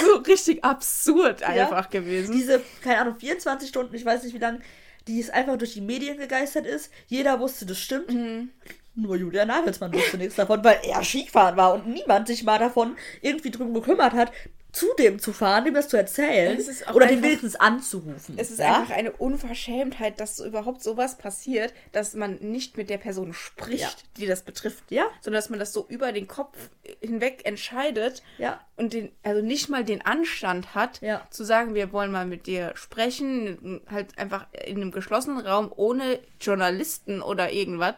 ist 0.03 0.07
so 0.07 0.17
richtig 0.27 0.65
absurd 0.65 1.43
einfach 1.43 1.89
gewesen. 1.91 2.33
Diese, 2.33 2.61
keine 2.83 3.01
Ahnung, 3.03 3.17
24 3.17 3.69
Stunden, 3.69 3.95
ich 3.95 4.05
weiß 4.05 4.25
nicht 4.25 4.35
wie 4.35 4.39
lange, 4.39 4.61
die 5.09 5.21
es 5.21 5.31
einfach 5.31 5.57
durch 5.59 5.75
die 5.75 5.81
Medien 5.81 6.19
gegeistert 6.19 6.67
ist. 6.67 6.91
Jeder 7.07 7.41
wusste, 7.41 7.67
das 7.67 7.79
stimmt. 7.79 8.13
Mhm. 8.13 8.51
Nur 8.95 9.17
Julian 9.17 9.49
Nagelsmann 9.49 9.93
wusste 9.95 10.19
nichts 10.19 10.37
davon, 10.37 10.63
weil 10.65 10.79
er 10.85 11.03
Skifahren 11.03 11.57
war 11.57 11.75
und 11.75 11.87
niemand 11.87 12.27
sich 12.27 12.45
mal 12.45 12.59
davon 12.59 12.97
irgendwie 13.23 13.51
drum 13.51 13.73
gekümmert 13.73 14.13
hat, 14.13 14.33
zu 14.73 14.87
dem 14.99 15.19
zu 15.19 15.33
fahren, 15.35 15.67
dem 15.67 15.75
das 15.75 15.89
zu 15.89 15.97
erzählen 15.99 16.59
oder 16.95 17.07
einfach- 17.07 17.23
wenigstens 17.23 17.57
anzurufen. 17.57 18.37
Es 18.39 18.51
ist 18.51 18.59
ja? 18.61 18.79
einfach 18.81 18.95
eine 18.95 19.13
Unverschämtheit, 19.13 20.19
dass 20.19 20.39
überhaupt 20.41 20.83
sowas 20.83 21.19
passiert, 21.19 21.75
dass 21.93 22.15
man 22.15 22.37
nicht 22.41 22.77
mit 22.79 22.89
der 22.89 22.99
Person 22.99 23.35
spricht, 23.35 23.81
Ja. 23.83 23.91
die 24.17 24.27
das 24.27 24.43
betrifft. 24.43 24.85
Ja. 24.91 25.05
Sondern 25.21 25.39
dass 25.41 25.51
man 25.51 25.59
das 25.59 25.73
so 25.75 25.87
über 25.89 26.13
den 26.13 26.27
Kopf 26.27 26.57
hinweg 27.01 27.43
entscheidet 27.45 28.23
Ja. 28.39 28.61
und 28.77 28.95
den, 28.95 29.13
also 29.23 29.43
nicht 29.43 29.69
mal 29.69 29.85
den 29.85 30.01
Anstand 30.05 30.75
hat, 30.75 31.01
zu 31.31 31.45
sagen, 31.45 31.75
wir 31.75 31.93
wollen 31.93 32.11
mal 32.11 32.25
mit 32.27 32.47
dir 32.47 32.73
sprechen, 32.75 33.83
halt 33.91 34.17
einfach 34.19 34.47
in 34.65 34.77
einem 34.77 34.91
geschlossenen 34.91 35.47
Raum 35.47 35.71
ohne 35.75 36.19
Journalisten 36.41 37.21
oder 37.21 37.53
irgendwas, 37.53 37.97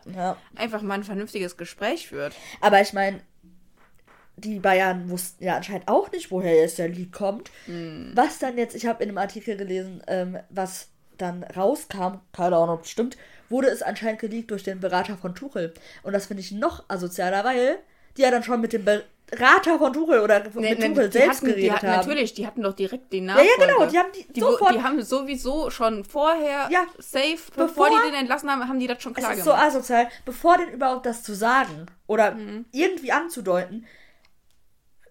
einfach 0.57 0.83
mal 0.83 0.95
ein 0.95 1.05
vernünftiges 1.05 1.57
Gespräch 1.57 2.09
führt. 2.09 2.35
Aber 2.61 2.81
ich 2.81 2.93
meine, 2.93 3.21
die 4.37 4.59
Bayern 4.59 5.09
wussten 5.11 5.45
ja 5.45 5.57
anscheinend 5.57 5.89
auch 5.89 6.11
nicht, 6.11 6.31
woher 6.31 6.55
jetzt 6.55 6.79
der 6.79 6.89
Leak 6.89 7.13
kommt. 7.13 7.51
Hm. 7.67 8.13
Was 8.15 8.39
dann 8.39 8.59
jetzt, 8.59 8.75
ich 8.75 8.87
habe 8.87 9.03
in 9.03 9.09
einem 9.11 9.19
Artikel 9.19 9.57
gelesen, 9.57 10.03
ähm, 10.09 10.39
was 10.51 10.89
dann 11.19 11.45
rauskam, 11.45 12.21
keine 12.33 12.57
Ahnung, 12.57 12.77
ob 12.77 12.83
es 12.85 12.91
stimmt, 12.91 13.17
wurde 13.49 13.69
es 13.69 13.83
anscheinend 13.83 14.21
geleakt 14.21 14.51
durch 14.51 14.65
den 14.65 14.81
Berater 14.81 15.17
von 15.17 15.35
Tuchel. 15.35 15.73
Und 16.03 16.13
das 16.13 16.27
finde 16.27 16.41
ich 16.41 16.51
noch 16.51 16.85
asozialer, 16.89 17.45
weil 17.45 17.79
die 18.17 18.23
ja 18.23 18.31
dann 18.33 18.43
schon 18.43 18.61
mit 18.61 18.73
dem 18.73 18.85
Berater 18.85 19.79
von 19.79 19.93
Tuchel 19.93 20.21
oder 20.21 20.41
mit 20.43 20.55
Nee, 20.57 20.75
nee, 20.75 20.89
Tuchel 20.89 21.09
die 21.11 21.19
selbst 21.19 21.37
hatten, 21.39 21.47
die 21.47 21.53
geredet 21.55 21.73
hatten, 21.77 21.87
haben. 21.89 21.97
Natürlich, 21.99 22.35
die 22.35 22.47
hatten 22.47 22.63
doch 22.63 22.73
direkt 22.75 23.13
den 23.13 23.29
ja, 23.29 23.35
Nachfolger. 23.35 23.67
genau, 23.75 23.87
die 23.87 23.99
haben 23.99 24.09
die, 24.17 24.33
Die, 24.33 24.41
sofort 24.41 24.75
die 24.75 24.83
haben 24.83 25.01
sowieso 25.03 25.71
schon 25.71 26.05
vorher 26.05 26.69
Ja, 26.71 26.85
safe, 26.99 27.37
bevor- 27.55 27.67
bevor, 27.67 27.91
die 27.91 28.11
den 28.11 28.15
entlassen 28.21 28.51
haben, 28.51 28.69
haben 28.69 28.81
die 28.81 28.87
das 28.89 29.01
schon 29.03 29.13
Es 29.13 29.19
klar 29.19 29.33
ist 29.35 29.45
so 29.45 29.51
gemacht. 29.51 29.67
asozial, 29.67 30.09
bevor 30.25 30.59
denn 30.59 30.71
überhaupt 30.71 31.07
das 31.07 31.23
zu 31.23 31.35
sagen 31.35 31.87
oder 32.09 32.33
Mhm. 32.33 32.65
irgendwie 32.73 33.13
anzudeuten, 33.13 33.87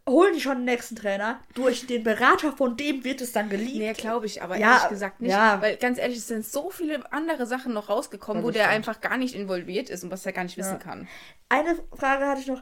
holen 0.07 0.33
die 0.33 0.41
schon 0.41 0.57
den 0.57 0.65
nächsten 0.65 0.95
Trainer. 0.95 1.39
Durch 1.53 1.87
den 1.87 2.03
Berater 2.03 2.51
von 2.51 2.75
dem 2.75 3.03
wird 3.03 3.21
es 3.21 3.31
dann 3.31 3.49
geleakt. 3.49 3.77
Nee, 3.77 3.93
glaube 3.93 4.25
ich, 4.25 4.41
aber 4.41 4.57
Ja, 4.57 4.75
ehrlich 4.75 4.89
gesagt 4.89 5.21
nicht. 5.21 5.31
ja. 5.31 5.61
Weil 5.61 5.77
ganz 5.77 5.97
ehrlich, 5.97 6.17
es 6.17 6.27
sind 6.27 6.45
so 6.45 6.69
viele 6.69 7.11
andere 7.13 7.45
Sachen 7.45 7.73
noch 7.73 7.89
rausgekommen, 7.89 8.43
wo 8.43 8.51
der 8.51 8.63
stimmt. 8.65 8.75
einfach 8.75 9.01
gar 9.01 9.17
nicht 9.17 9.33
involviert 9.35 9.89
ist 9.89 10.03
und 10.03 10.11
was 10.11 10.25
er 10.25 10.33
gar 10.33 10.43
nicht 10.43 10.57
Ja. 10.57 10.65
wissen 10.65 10.79
kann. 10.79 11.07
Eine 11.49 11.77
Frage 11.93 12.27
hatte 12.27 12.41
ich 12.41 12.47
noch. 12.47 12.61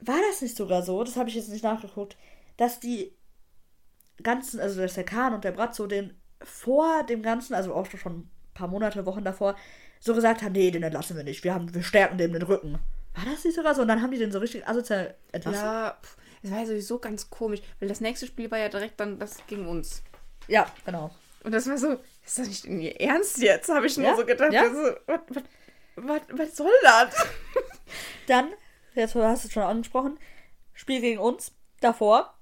War 0.00 0.18
das 0.30 0.42
nicht 0.42 0.56
sogar 0.56 0.82
so, 0.82 1.02
das 1.04 1.16
habe 1.16 1.28
ich 1.30 1.34
jetzt 1.36 1.48
nicht 1.48 1.64
nachgeguckt, 1.64 2.16
dass 2.58 2.80
die 2.80 3.16
ganzen, 4.22 4.60
also 4.60 4.80
dass 4.80 4.94
der 4.94 5.04
Kahn 5.04 5.32
und 5.34 5.44
der 5.44 5.52
Brazzo 5.52 5.86
den 5.86 6.14
vor 6.42 7.04
dem 7.04 7.22
Ganzen, 7.22 7.54
also 7.54 7.72
auch 7.74 7.86
schon 7.86 8.12
ein 8.18 8.30
paar 8.52 8.68
Monate, 8.68 9.06
Wochen 9.06 9.24
davor, 9.24 9.56
so 10.00 10.14
gesagt 10.14 10.42
haben, 10.42 10.52
nee, 10.52 10.70
den 10.70 10.82
entlassen 10.82 11.16
wir 11.16 11.24
nicht. 11.24 11.42
Wir, 11.44 11.54
haben, 11.54 11.74
wir 11.74 11.82
stärken 11.82 12.18
dem 12.18 12.32
den 12.34 12.42
Rücken. 12.42 12.78
War 13.14 13.24
das 13.32 13.44
nicht 13.44 13.54
sogar 13.54 13.74
so? 13.74 13.82
Und 13.82 13.88
dann 13.88 14.02
haben 14.02 14.10
die 14.10 14.18
den 14.18 14.32
so 14.32 14.40
richtig 14.40 14.66
asozial 14.68 15.14
entlassen. 15.32 15.64
Ja, 15.64 15.96
pff, 16.02 16.16
das 16.44 16.52
war 16.52 16.60
ja 16.60 16.66
sowieso 16.66 16.98
ganz 16.98 17.30
komisch, 17.30 17.62
weil 17.80 17.88
das 17.88 18.02
nächste 18.02 18.26
Spiel 18.26 18.50
war 18.50 18.58
ja 18.58 18.68
direkt 18.68 19.00
dann 19.00 19.18
das 19.18 19.38
gegen 19.46 19.66
uns. 19.66 20.02
Ja, 20.46 20.66
genau. 20.84 21.10
Und 21.42 21.52
das 21.52 21.66
war 21.66 21.78
so, 21.78 21.92
ist 22.22 22.38
das 22.38 22.48
nicht 22.48 22.66
in 22.66 22.80
ihr 22.82 23.00
Ernst 23.00 23.38
jetzt? 23.38 23.70
Habe 23.70 23.86
ich 23.86 23.96
nur 23.96 24.08
Ja, 24.08 24.16
so 24.16 24.26
gedacht, 24.26 24.52
ja. 24.52 24.62
also, 24.64 24.94
was, 25.96 26.54
soll 26.54 26.70
das? 26.82 27.14
Dann, 28.26 28.52
jetzt 28.94 29.14
hast 29.14 29.44
du 29.44 29.48
es 29.48 29.54
schon 29.54 29.62
angesprochen, 29.62 30.18
Spiel 30.74 31.00
gegen 31.00 31.18
uns. 31.18 31.52
Davor. 31.80 32.34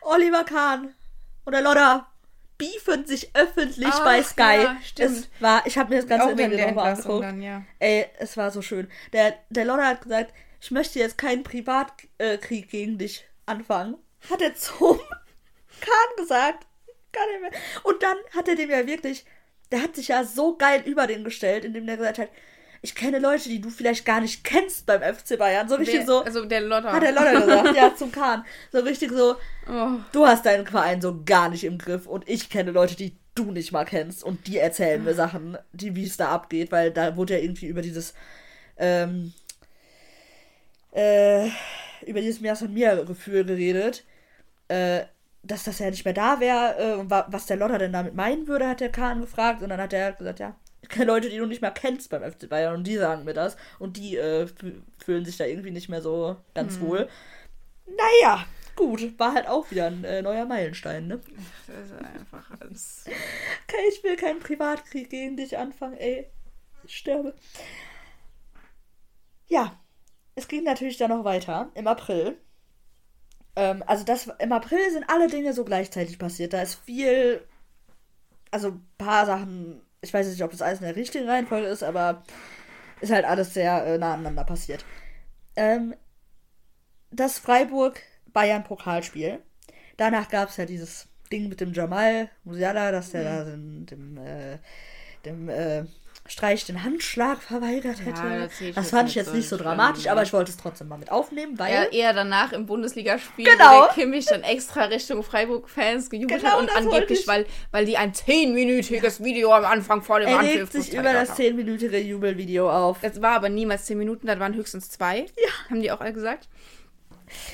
Oliver 0.00 0.44
Kahn 0.44 0.94
und 1.44 1.52
der 1.52 1.60
Lodder 1.62 2.06
beefen 2.56 3.06
sich 3.06 3.34
öffentlich 3.34 3.88
Ach, 3.90 4.04
bei 4.04 4.22
Sky. 4.22 4.62
ja, 4.62 4.76
stimmt. 4.82 5.10
Es 5.10 5.30
war, 5.40 5.66
ich 5.66 5.76
habe 5.76 5.90
mir 5.90 5.96
das 6.00 6.08
ganze 6.08 6.26
Auch 6.28 6.36
der 6.36 6.48
nochmal 6.48 6.92
angeguckt. 6.92 7.22
dann, 7.22 7.42
ja. 7.42 7.64
Ey, 7.78 8.06
es 8.18 8.38
war 8.38 8.50
so 8.50 8.62
schön. 8.62 8.90
Der, 9.12 9.34
der 9.50 9.66
Lodder 9.66 9.86
hat 9.86 10.02
gesagt, 10.02 10.32
ich 10.60 10.70
möchte 10.70 10.98
jetzt 10.98 11.18
keinen 11.18 11.42
Privatkrieg 11.42 12.68
gegen 12.68 12.98
dich 12.98 13.24
anfangen. 13.46 13.96
Hat 14.28 14.42
er 14.42 14.54
zum 14.54 14.98
Kahn 15.80 16.16
gesagt. 16.18 16.66
Und 17.82 18.02
dann 18.02 18.16
hat 18.36 18.46
er 18.48 18.54
dem 18.56 18.70
ja 18.70 18.86
wirklich, 18.86 19.24
der 19.72 19.82
hat 19.82 19.96
sich 19.96 20.08
ja 20.08 20.22
so 20.24 20.56
geil 20.56 20.82
über 20.84 21.06
den 21.06 21.24
gestellt, 21.24 21.64
indem 21.64 21.86
der 21.86 21.96
gesagt 21.96 22.18
hat, 22.18 22.28
ich 22.82 22.94
kenne 22.94 23.18
Leute, 23.18 23.48
die 23.50 23.60
du 23.60 23.68
vielleicht 23.68 24.06
gar 24.06 24.20
nicht 24.22 24.42
kennst 24.42 24.86
beim 24.86 25.02
FC 25.02 25.36
Bayern. 25.38 25.68
So 25.68 25.74
richtig 25.74 26.00
Wer- 26.00 26.06
so. 26.06 26.22
Also 26.22 26.44
der 26.46 26.62
Lotter. 26.62 26.92
Hat 26.92 27.02
der 27.02 27.12
Lodder 27.12 27.40
gesagt, 27.40 27.76
ja, 27.76 27.94
zum 27.96 28.10
Kahn. 28.12 28.44
So 28.72 28.78
richtig 28.80 29.10
so, 29.12 29.36
Oh. 29.68 29.96
du 30.12 30.26
hast 30.26 30.46
deinen 30.46 30.66
Verein 30.66 31.00
so 31.02 31.22
gar 31.24 31.48
nicht 31.50 31.64
im 31.64 31.78
Griff 31.78 32.06
und 32.06 32.28
ich 32.28 32.48
kenne 32.48 32.70
Leute, 32.70 32.96
die 32.96 33.16
du 33.34 33.52
nicht 33.52 33.70
mal 33.72 33.84
kennst 33.84 34.24
und 34.24 34.46
die 34.46 34.58
erzählen 34.58 35.04
mir 35.04 35.14
Sachen, 35.14 35.56
die 35.72 35.94
wie 35.94 36.04
es 36.04 36.16
da 36.16 36.30
abgeht, 36.30 36.72
weil 36.72 36.90
da 36.90 37.16
wurde 37.16 37.34
ja 37.36 37.40
irgendwie 37.40 37.66
über 37.66 37.82
dieses 37.82 38.14
ähm, 38.78 39.32
äh, 40.92 41.48
über 42.06 42.20
dieses 42.20 42.40
Mir 42.40 42.56
von 42.56 42.72
mir 42.72 43.04
Gefühl 43.04 43.44
geredet, 43.44 44.04
äh, 44.68 45.04
dass 45.42 45.64
das 45.64 45.78
ja 45.78 45.90
nicht 45.90 46.04
mehr 46.04 46.14
da 46.14 46.40
wäre 46.40 46.76
äh, 46.78 46.94
und 46.94 47.10
wa 47.10 47.26
was 47.30 47.46
der 47.46 47.56
Lodder 47.56 47.78
denn 47.78 47.92
damit 47.92 48.14
meinen 48.14 48.46
würde, 48.46 48.68
hat 48.68 48.80
der 48.80 48.92
Kahn 48.92 49.20
gefragt 49.20 49.62
und 49.62 49.70
dann 49.70 49.80
hat 49.80 49.92
er 49.92 50.12
gesagt, 50.12 50.38
ja, 50.38 50.56
Leute, 51.04 51.28
die 51.30 51.38
du 51.38 51.46
nicht 51.46 51.62
mehr 51.62 51.70
kennst 51.70 52.10
beim 52.10 52.22
FC 52.22 52.48
Bayern 52.48 52.74
und 52.76 52.86
die 52.86 52.96
sagen 52.96 53.24
mir 53.24 53.34
das 53.34 53.56
und 53.78 53.96
die 53.96 54.16
äh, 54.16 54.44
fü- 54.44 54.82
fühlen 55.02 55.24
sich 55.24 55.36
da 55.36 55.44
irgendwie 55.44 55.70
nicht 55.70 55.88
mehr 55.88 56.02
so 56.02 56.36
ganz 56.54 56.80
wohl. 56.80 57.08
Naja, 57.86 58.44
gut, 58.76 59.18
war 59.18 59.34
halt 59.34 59.48
auch 59.48 59.70
wieder 59.70 59.86
ein 59.86 60.04
äh, 60.04 60.22
neuer 60.22 60.44
Meilenstein, 60.46 61.06
ne? 61.06 61.20
Das 61.66 61.86
ist 61.86 61.92
einfach 61.92 62.50
alles. 62.60 63.04
Okay, 63.06 63.82
ich 63.88 64.02
will 64.04 64.16
keinen 64.16 64.40
Privatkrieg 64.40 65.10
gegen 65.10 65.36
dich 65.36 65.56
anfangen, 65.58 65.96
ey. 65.96 66.30
Ich 66.84 66.96
sterbe. 66.96 67.34
Ja, 69.48 69.78
es 70.34 70.48
ging 70.48 70.64
natürlich 70.64 70.96
dann 70.96 71.10
noch 71.10 71.24
weiter 71.24 71.70
im 71.74 71.86
April. 71.86 72.38
Ähm, 73.56 73.82
also 73.86 74.04
das 74.04 74.28
im 74.38 74.52
April 74.52 74.90
sind 74.90 75.04
alle 75.08 75.28
Dinge 75.28 75.52
so 75.52 75.64
gleichzeitig 75.64 76.18
passiert. 76.18 76.52
Da 76.52 76.62
ist 76.62 76.74
viel, 76.74 77.42
also 78.50 78.68
ein 78.68 78.86
paar 78.98 79.26
Sachen. 79.26 79.82
Ich 80.00 80.14
weiß 80.14 80.28
nicht, 80.28 80.42
ob 80.42 80.50
das 80.50 80.62
alles 80.62 80.80
in 80.80 80.86
der 80.86 80.96
richtigen 80.96 81.28
Reihenfolge 81.28 81.66
ist, 81.66 81.82
aber 81.82 82.22
ist 83.00 83.12
halt 83.12 83.24
alles 83.24 83.54
sehr 83.54 83.84
äh, 83.84 83.98
nah 83.98 84.14
aneinander 84.14 84.44
passiert. 84.44 84.84
Ähm, 85.56 85.94
das 87.10 87.38
Freiburg-Bayern-Pokalspiel. 87.38 89.40
Danach 89.96 90.28
gab 90.28 90.50
es 90.50 90.56
ja 90.56 90.64
dieses 90.64 91.08
Ding 91.32 91.48
mit 91.48 91.60
dem 91.60 91.72
Jamal 91.72 92.30
Musiala, 92.44 92.92
dass 92.92 93.10
der 93.10 93.24
da 93.24 93.44
dem, 93.44 93.86
dem, 93.86 94.16
äh, 94.16 94.58
dem 95.24 95.48
äh, 95.48 95.84
Streich 96.30 96.64
den 96.64 96.84
Handschlag 96.84 97.42
verweigert 97.42 98.04
hätte. 98.04 98.20
Ja, 98.22 98.38
das 98.46 98.52
das 98.74 98.90
fand 98.90 99.08
ich 99.08 99.16
jetzt 99.16 99.30
so 99.30 99.34
nicht 99.34 99.48
so 99.48 99.56
dramatisch, 99.56 100.04
ja. 100.04 100.12
aber 100.12 100.22
ich 100.22 100.32
wollte 100.32 100.50
es 100.52 100.56
trotzdem 100.56 100.86
mal 100.88 100.96
mit 100.98 101.10
aufnehmen, 101.10 101.58
weil. 101.58 101.72
Ja, 101.74 101.82
eher 101.84 102.12
danach 102.12 102.52
im 102.52 102.66
Bundesligaspiel, 102.66 103.44
Genau. 103.44 103.64
wo 103.82 103.84
der 103.86 103.94
Kimmich 103.94 104.26
dann 104.26 104.42
extra 104.42 104.84
Richtung 104.84 105.22
Freiburg-Fans 105.24 106.08
gejubelt 106.08 106.40
Genau, 106.40 106.52
hat 106.52 106.60
und 106.60 106.68
das 106.70 106.76
angeblich, 106.76 107.20
ich. 107.20 107.26
weil, 107.26 107.46
weil 107.72 107.84
die 107.84 107.96
ein 107.96 108.14
zehnminütiges 108.14 109.22
Video 109.24 109.52
am 109.52 109.64
Anfang 109.64 110.02
vor 110.02 110.20
dem 110.20 110.28
er 110.28 110.38
Anpfiff 110.38 110.60
regt 110.60 110.72
sich 110.72 110.94
über 110.94 111.12
das 111.12 111.30
haben. 111.30 111.42
10-minütige 111.42 111.98
Jubelvideo 111.98 112.70
auf. 112.70 112.98
Das 113.00 113.20
war 113.20 113.32
aber 113.36 113.48
niemals 113.48 113.86
zehn 113.86 113.98
Minuten, 113.98 114.26
das 114.28 114.38
waren 114.38 114.54
höchstens 114.54 114.88
zwei. 114.88 115.20
Ja. 115.20 115.70
Haben 115.70 115.82
die 115.82 115.90
auch 115.90 116.00
alle 116.00 116.12
gesagt. 116.12 116.48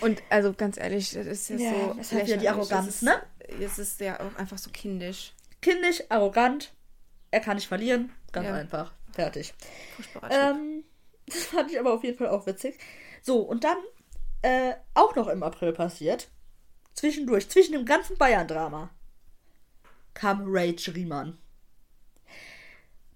Und 0.00 0.22
also 0.30 0.52
ganz 0.52 0.78
ehrlich, 0.78 1.12
das 1.12 1.26
ist 1.26 1.48
jetzt 1.50 1.60
Ja, 1.62 1.70
so. 1.70 1.94
das 1.98 2.12
hat 2.12 2.26
wieder 2.26 2.36
die. 2.38 2.48
Arroganz, 2.48 2.86
Das 2.86 2.94
ist, 2.96 3.02
ne? 3.02 3.22
Jetzt 3.60 3.78
ist 3.78 4.00
ja 4.00 4.20
auch 4.20 4.38
einfach 4.38 4.58
so 4.58 4.70
kindisch. 4.70 5.32
Kindisch, 5.62 6.02
arrogant, 6.08 6.72
er 7.30 7.40
kann 7.40 7.56
nicht 7.56 7.68
verlieren. 7.68 8.10
Ganz 8.36 8.48
Ja. 8.48 8.54
einfach. 8.54 8.92
Fertig. 9.12 9.54
Ähm, 10.30 10.84
das 11.26 11.44
fand 11.46 11.70
ich 11.70 11.80
aber 11.80 11.94
auf 11.94 12.04
jeden 12.04 12.18
Fall 12.18 12.28
auch 12.28 12.46
witzig. 12.46 12.78
So, 13.22 13.40
und 13.40 13.64
dann 13.64 13.78
äh, 14.42 14.74
auch 14.92 15.14
noch 15.16 15.28
im 15.28 15.42
April 15.42 15.72
passiert, 15.72 16.28
zwischendurch, 16.92 17.48
zwischen 17.48 17.72
dem 17.72 17.86
ganzen 17.86 18.18
Bayern-Drama, 18.18 18.90
kam 20.12 20.42
Rage 20.46 20.94
Riemann. 20.94 21.38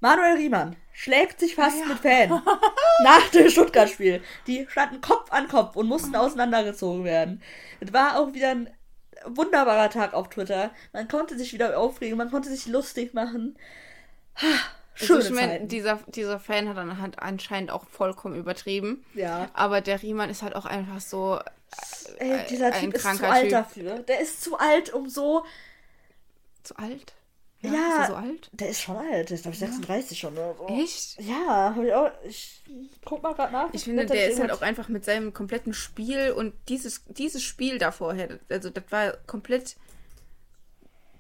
Manuel 0.01 0.37
Riemann 0.37 0.77
schlägt 0.95 1.39
sich 1.39 1.55
fast 1.55 1.87
mit 1.87 1.99
Fan 1.99 2.31
nach 3.03 3.29
dem 3.35 3.51
Stuttgart-Spiel. 3.51 4.23
Die 4.47 4.67
standen 4.71 5.03
Kopf 5.03 5.31
an 5.31 5.49
Kopf 5.49 5.77
und 5.77 5.87
mussten 5.87 6.17
auseinandergezogen 6.17 7.05
werden. 7.05 7.43
Es 7.81 7.93
war 7.93 8.19
auch 8.19 8.33
wieder 8.33 8.53
ein 8.53 8.71
wunderbarer 9.27 9.91
Tag 9.91 10.15
auf 10.15 10.31
Twitter. 10.31 10.71
Man 10.95 11.09
konnte 11.09 11.37
sich 11.37 11.53
wieder 11.53 11.79
aufregen, 11.79 12.17
man 12.17 12.31
konnte 12.31 12.49
sich 12.49 12.67
lustig 12.67 13.13
machen. 13.13 13.59
Schöne 15.07 15.19
also 15.21 15.31
ich 15.31 15.35
meine, 15.35 15.67
dieser, 15.67 16.01
dieser 16.09 16.39
Fan 16.39 16.69
hat 16.69 16.77
dann 16.77 17.01
halt 17.01 17.19
anscheinend 17.19 17.71
auch 17.71 17.85
vollkommen 17.89 18.37
übertrieben. 18.37 19.05
Ja. 19.15 19.49
Aber 19.55 19.81
der 19.81 20.03
Riemann 20.03 20.31
ist 20.31 20.43
halt 20.43 20.55
auch 20.55 20.67
einfach 20.67 21.01
so. 21.01 21.39
Ey, 22.19 22.47
dieser 22.49 22.73
Typ 22.73 22.95
ist 22.95 23.17
zu 23.17 23.27
alt 23.29 23.43
Typ. 23.43 23.51
dafür. 23.51 23.99
Der 24.01 24.21
ist 24.21 24.43
zu 24.43 24.59
alt, 24.59 24.93
um 24.93 25.09
so. 25.09 25.45
Zu 26.63 26.77
alt? 26.77 27.15
Ja, 27.63 27.71
Ist 27.71 27.99
er 27.99 28.07
so 28.07 28.15
alt? 28.15 28.51
Der 28.53 28.69
ist 28.71 28.81
schon 28.81 28.97
alt. 28.97 29.29
Der 29.29 29.35
ist, 29.35 29.43
glaube 29.43 29.55
ich, 29.55 29.61
36 29.61 30.19
schon 30.19 30.33
oder 30.33 30.55
so. 30.57 30.67
Echt? 30.69 31.21
Ja, 31.21 31.75
habe 31.75 31.87
ich 31.87 31.93
auch. 31.93 32.11
Ich 32.25 32.63
guck 33.05 33.23
mal 33.23 33.35
gerade 33.35 33.53
nach. 33.53 33.69
Ich 33.73 33.85
finde, 33.85 34.05
Blätter 34.05 34.15
der 34.15 34.27
ich 34.27 34.33
ist 34.33 34.41
halt 34.41 34.51
auch 34.51 34.63
einfach 34.63 34.89
mit 34.89 35.05
seinem 35.05 35.35
kompletten 35.35 35.75
Spiel 35.75 36.33
und 36.33 36.55
dieses, 36.69 37.05
dieses 37.07 37.43
Spiel 37.43 37.79
davor, 37.79 38.17
also 38.49 38.71
das 38.71 38.85
war 38.89 39.13
komplett 39.27 39.77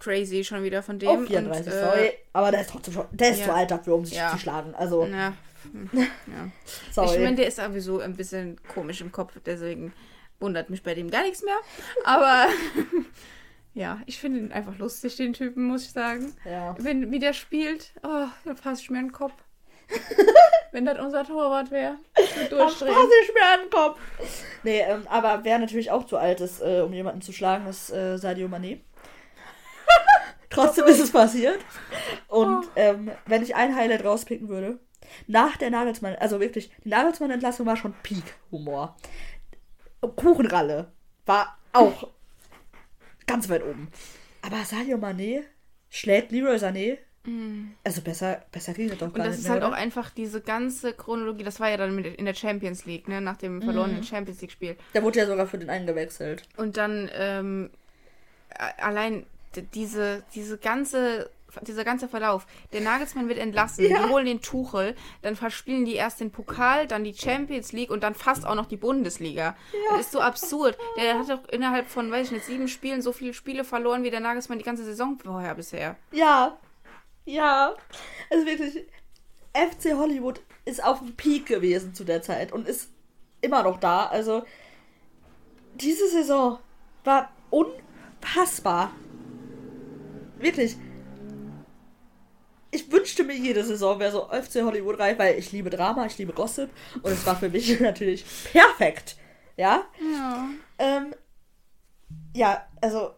crazy 0.00 0.42
schon 0.42 0.62
wieder 0.64 0.82
von 0.82 0.98
dem. 0.98 1.08
Oh, 1.08 1.18
34, 1.26 1.66
und, 1.72 1.72
äh, 1.78 1.84
sorry. 1.84 2.12
Aber 2.32 2.50
der 2.50 2.62
ist 2.62 2.70
trotzdem 2.70 2.94
schon. 2.94 3.06
Der 3.12 3.30
ist 3.30 3.38
ja. 3.40 3.44
zu 3.46 3.54
alt 3.54 3.70
dafür, 3.70 3.94
um 3.94 4.04
sich 4.04 4.16
Ja. 4.16 4.30
zu 4.32 4.38
schlagen. 4.38 4.74
Also, 4.74 5.04
Ja, 5.04 5.34
ja. 5.92 6.50
sorry. 6.90 7.16
Ich 7.16 7.22
meine, 7.22 7.36
der 7.36 7.46
ist 7.46 7.56
sowieso 7.56 8.00
ein 8.00 8.16
bisschen 8.16 8.58
komisch 8.74 9.00
im 9.00 9.12
Kopf, 9.12 9.34
deswegen 9.46 9.92
wundert 10.40 10.70
mich 10.70 10.82
bei 10.82 10.94
dem 10.94 11.10
gar 11.10 11.22
nichts 11.22 11.42
mehr. 11.44 11.58
Aber 12.04 12.46
ja, 13.74 14.00
ich 14.06 14.18
finde 14.18 14.38
ihn 14.40 14.52
einfach 14.52 14.76
lustig, 14.78 15.16
den 15.16 15.32
Typen, 15.34 15.64
muss 15.64 15.84
ich 15.84 15.92
sagen. 15.92 16.34
ja. 16.44 16.74
Wenn, 16.78 17.10
wie 17.12 17.18
der 17.18 17.34
spielt, 17.34 17.92
oh, 18.02 18.26
da 18.44 18.54
fasse 18.54 18.82
ich 18.82 18.90
mir 18.90 18.98
den 19.00 19.12
Kopf. 19.12 19.34
Wenn 20.72 20.86
das 20.86 21.00
unser 21.00 21.24
Torwart 21.24 21.72
wäre, 21.72 21.96
ich 22.16 22.36
würde 22.36 22.50
Dann 22.50 22.58
durchdrehen. 22.60 22.94
fass 22.94 23.08
ich 23.24 23.34
mir 23.34 23.62
den 23.64 23.70
Kopf. 23.70 23.98
Nee, 24.62 24.80
ähm, 24.82 25.02
aber 25.10 25.40
wer 25.42 25.58
natürlich 25.58 25.90
auch 25.90 26.06
zu 26.06 26.16
alt 26.16 26.40
ist, 26.40 26.60
äh, 26.60 26.80
um 26.82 26.92
jemanden 26.92 27.22
zu 27.22 27.32
schlagen, 27.32 27.66
ist 27.66 27.90
äh, 27.90 28.16
Sadio 28.16 28.46
Mané. 28.46 28.78
Trotzdem 30.50 30.84
ist 30.86 31.00
es 31.00 31.12
passiert. 31.12 31.58
Und 32.28 32.66
ähm, 32.76 33.10
wenn 33.26 33.42
ich 33.42 33.54
ein 33.54 33.74
Highlight 33.74 34.04
rauspicken 34.04 34.48
würde, 34.48 34.78
nach 35.26 35.56
der 35.56 35.70
Nagelsmann, 35.70 36.16
also 36.16 36.40
wirklich, 36.40 36.70
die 36.84 36.88
Nagelsmann-Entlassung 36.88 37.66
war 37.66 37.76
schon 37.76 37.94
Peak-Humor. 38.02 38.96
Kuchenralle 40.16 40.90
war 41.26 41.58
auch 41.72 42.08
ganz 43.26 43.48
weit 43.48 43.62
oben. 43.64 43.88
Aber 44.42 44.64
Sadio 44.64 44.96
Mané 44.96 45.42
schlägt 45.88 46.32
Leroy 46.32 46.56
Sané. 46.56 46.98
Also 47.84 48.00
besser, 48.00 48.44
besser 48.50 48.72
ging 48.72 48.88
es 48.88 48.96
doch 48.98 49.08
Und 49.08 49.14
gar 49.14 49.26
das 49.26 49.36
nicht 49.36 49.40
ist 49.40 49.44
mehr, 49.44 49.52
halt 49.52 49.62
oder? 49.62 49.72
auch 49.72 49.76
einfach 49.76 50.10
diese 50.10 50.40
ganze 50.40 50.94
Chronologie, 50.94 51.44
das 51.44 51.60
war 51.60 51.68
ja 51.68 51.76
dann 51.76 52.02
in 52.02 52.24
der 52.24 52.34
Champions 52.34 52.86
League, 52.86 53.08
ne, 53.08 53.20
nach 53.20 53.36
dem 53.36 53.60
verlorenen 53.62 54.02
Champions 54.02 54.40
League-Spiel. 54.40 54.76
Der 54.94 55.02
wurde 55.02 55.18
ja 55.18 55.26
sogar 55.26 55.46
für 55.46 55.58
den 55.58 55.68
einen 55.68 55.86
gewechselt. 55.86 56.42
Und 56.56 56.76
dann 56.78 57.10
ähm, 57.12 57.70
allein 58.78 59.26
diese, 59.74 60.22
diese 60.34 60.58
ganze, 60.58 61.30
dieser 61.62 61.84
ganze 61.84 62.08
Verlauf. 62.08 62.46
Der 62.72 62.80
Nagelsmann 62.80 63.28
wird 63.28 63.38
entlassen, 63.38 63.84
Ja. 63.88 64.04
die 64.04 64.08
holen 64.12 64.26
den 64.26 64.40
Tuchel, 64.40 64.94
dann 65.22 65.34
verspielen 65.36 65.84
die 65.84 65.94
erst 65.94 66.20
den 66.20 66.30
Pokal, 66.30 66.86
dann 66.86 67.02
die 67.04 67.14
Champions 67.14 67.72
League 67.72 67.90
und 67.90 68.02
dann 68.04 68.14
fast 68.14 68.46
auch 68.46 68.54
noch 68.54 68.66
die 68.66 68.76
Bundesliga. 68.76 69.56
Das 69.90 70.00
ist 70.02 70.12
so 70.12 70.20
absurd. 70.20 70.78
Der 70.96 71.18
hat 71.18 71.28
doch 71.28 71.48
innerhalb 71.48 71.88
von, 71.88 72.10
weiß 72.10 72.26
ich 72.28 72.32
nicht, 72.32 72.44
sieben 72.46 72.68
Spielen 72.68 73.02
so 73.02 73.12
viele 73.12 73.34
Spiele 73.34 73.64
verloren 73.64 74.04
wie 74.04 74.10
der 74.10 74.20
Nagelsmann 74.20 74.58
die 74.58 74.64
ganze 74.64 74.84
Saison 74.84 75.18
vorher 75.18 75.54
bisher. 75.56 75.96
Ja. 76.12 76.56
Ja. 77.24 77.74
Also 78.30 78.46
wirklich, 78.46 78.86
FC 79.52 79.94
Hollywood 79.96 80.40
ist 80.64 80.82
auf 80.84 81.00
dem 81.00 81.16
Peak 81.16 81.46
gewesen 81.46 81.94
zu 81.94 82.04
der 82.04 82.22
Zeit 82.22 82.52
und 82.52 82.68
ist 82.68 82.90
immer 83.40 83.62
noch 83.64 83.80
da. 83.80 84.06
Also, 84.06 84.44
diese 85.74 86.08
Saison 86.08 86.58
war 87.04 87.30
unfassbar. 87.50 88.92
Wirklich. 90.40 90.76
ich 92.72 92.90
wünschte 92.92 93.24
mir, 93.24 93.34
jede 93.34 93.64
Saison 93.64 93.98
wäre 93.98 94.12
so 94.12 94.28
FC 94.28 94.62
Hollywood 94.62 94.98
reif, 95.00 95.18
weil 95.18 95.38
ich 95.38 95.50
liebe 95.52 95.70
Drama, 95.70 96.06
ich 96.06 96.16
liebe 96.18 96.32
Gossip 96.32 96.70
und 97.02 97.10
es 97.12 97.26
war 97.26 97.36
für 97.36 97.48
mich 97.48 97.80
natürlich 97.80 98.24
perfekt. 98.52 99.16
Ja? 99.56 99.82
Ja. 100.00 100.48
Ähm, 100.78 101.14
ja, 102.34 102.64
also, 102.80 103.10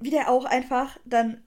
wie 0.00 0.10
der 0.10 0.30
auch 0.30 0.44
einfach 0.44 0.96
dann, 1.04 1.42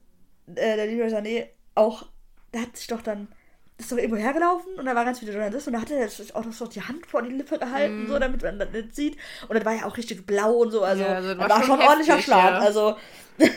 äh, 0.47 0.76
der 0.76 0.86
Leroy 0.88 1.07
Sané 1.07 1.47
auch, 1.76 2.05
der 2.53 2.64
hat 2.64 2.76
sich 2.78 2.88
doch 2.88 3.01
dann, 3.01 3.30
ist 3.78 3.89
doch 3.91 3.97
irgendwo 3.97 4.18
hergelaufen 4.18 4.74
und 4.78 4.86
da 4.86 4.93
war 4.93 5.05
ganz 5.05 5.20
viele 5.20 5.32
Journalisten 5.32 5.70
und 5.70 5.76
da 5.76 5.82
hat 5.82 5.91
er 5.91 6.10
sich 6.10 6.36
auch 6.36 6.43
noch 6.43 6.51
so 6.53 6.68
die 6.68 6.82
Hand 6.82 7.05
vor 7.07 7.22
die 7.22 7.32
Lippe 7.32 7.57
gehalten, 7.57 8.07
so 8.10 8.20
damit 8.20 8.43
man 8.43 8.60
das 8.60 8.72
nicht 8.72 8.93
sieht. 8.95 9.18
Und 9.47 9.55
dann 9.55 9.64
war 9.66 9.74
ja 9.76 9.86
auch 9.86 9.95
richtig 9.95 10.26
blau 10.26 10.51
und 10.57 10.72
so, 10.72 10.84
also, 10.84 11.03
Ja, 11.03 11.14
also 11.16 11.30
das 11.30 11.38
das 11.38 11.39
war 11.39 11.49
war 11.49 11.57
schon 11.64 11.68
schon 11.68 11.80
ein 11.80 11.88
ordentlicher 11.88 12.14
heftig, 12.18 12.26
Schlag. 12.26 12.51
ja. 12.51 12.60
Also, 12.60 12.97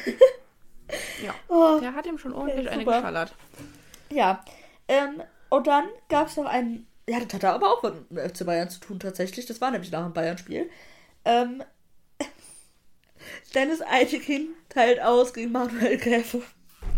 ja. 1.25 1.35
oh, 1.49 1.79
Der 1.81 1.95
hat 1.95 2.07
ihm 2.07 2.19
schon 2.19 2.33
ordentlich 2.33 2.67
Okay, 2.67 2.75
eine 2.75 2.85
geschallert. 2.85 3.35
ja. 4.11 4.45
Ähm, 4.89 5.23
und 5.49 5.67
dann 5.67 5.85
gab 6.09 6.29
es 6.29 6.37
noch 6.37 6.47
einen, 6.47 6.87
ja, 7.09 7.21
das 7.21 7.33
hatte 7.35 7.51
aber 7.51 7.73
auch 7.73 7.83
mit 7.83 7.95
dem 8.11 8.19
FC 8.31 8.45
Bayern 8.47 8.69
zu 8.71 8.81
tun 8.81 8.99
tatsächlich, 9.01 9.47
das 9.47 9.61
war 9.61 9.71
nämlich 9.71 9.91
nach 9.91 10.03
dem 10.05 10.13
Bayern-Spiel. 10.13 10.69
Ähm, 11.25 11.63
Dennis 13.55 13.83
Eitekin 13.83 14.49
teilt 14.69 15.01
aus 15.01 15.33
gegen 15.33 15.53
Manuel 15.53 15.99
Gräfe. 15.99 16.43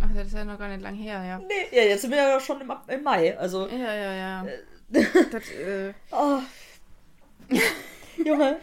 Ach, 0.01 0.09
das 0.15 0.29
ist 0.29 0.35
ja 0.35 0.45
noch 0.45 0.59
gar 0.59 0.69
nicht 0.69 0.83
lang 0.83 0.95
her, 0.95 1.23
ja. 1.25 1.39
Nee, 1.39 1.77
ja, 1.77 1.83
jetzt 1.85 2.03
sind 2.03 2.11
wir 2.11 2.19
ja 2.19 2.41
schon 2.41 2.61
im, 2.61 2.73
im 2.89 3.03
Mai. 3.03 3.37
Also, 3.39 3.67
Ja, 3.69 3.95
ja, 3.95 4.13
ja. 4.13 4.47
Das, 4.89 5.49
äh, 5.51 5.93
oh. 6.13 6.39
Junge, 8.25 8.57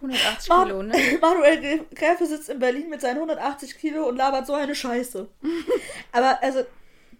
180 0.00 0.48
Man- 0.48 0.66
Kilo, 0.66 0.82
ne? 0.82 0.94
Manuel 1.20 1.84
Gräfe 1.94 2.26
sitzt 2.26 2.48
in 2.48 2.58
Berlin 2.58 2.88
mit 2.90 3.00
seinen 3.00 3.16
180 3.16 3.78
Kilo 3.78 4.06
und 4.08 4.16
labert 4.16 4.46
so 4.46 4.54
eine 4.54 4.74
Scheiße. 4.74 5.28
Aber 6.12 6.42
also, 6.42 6.64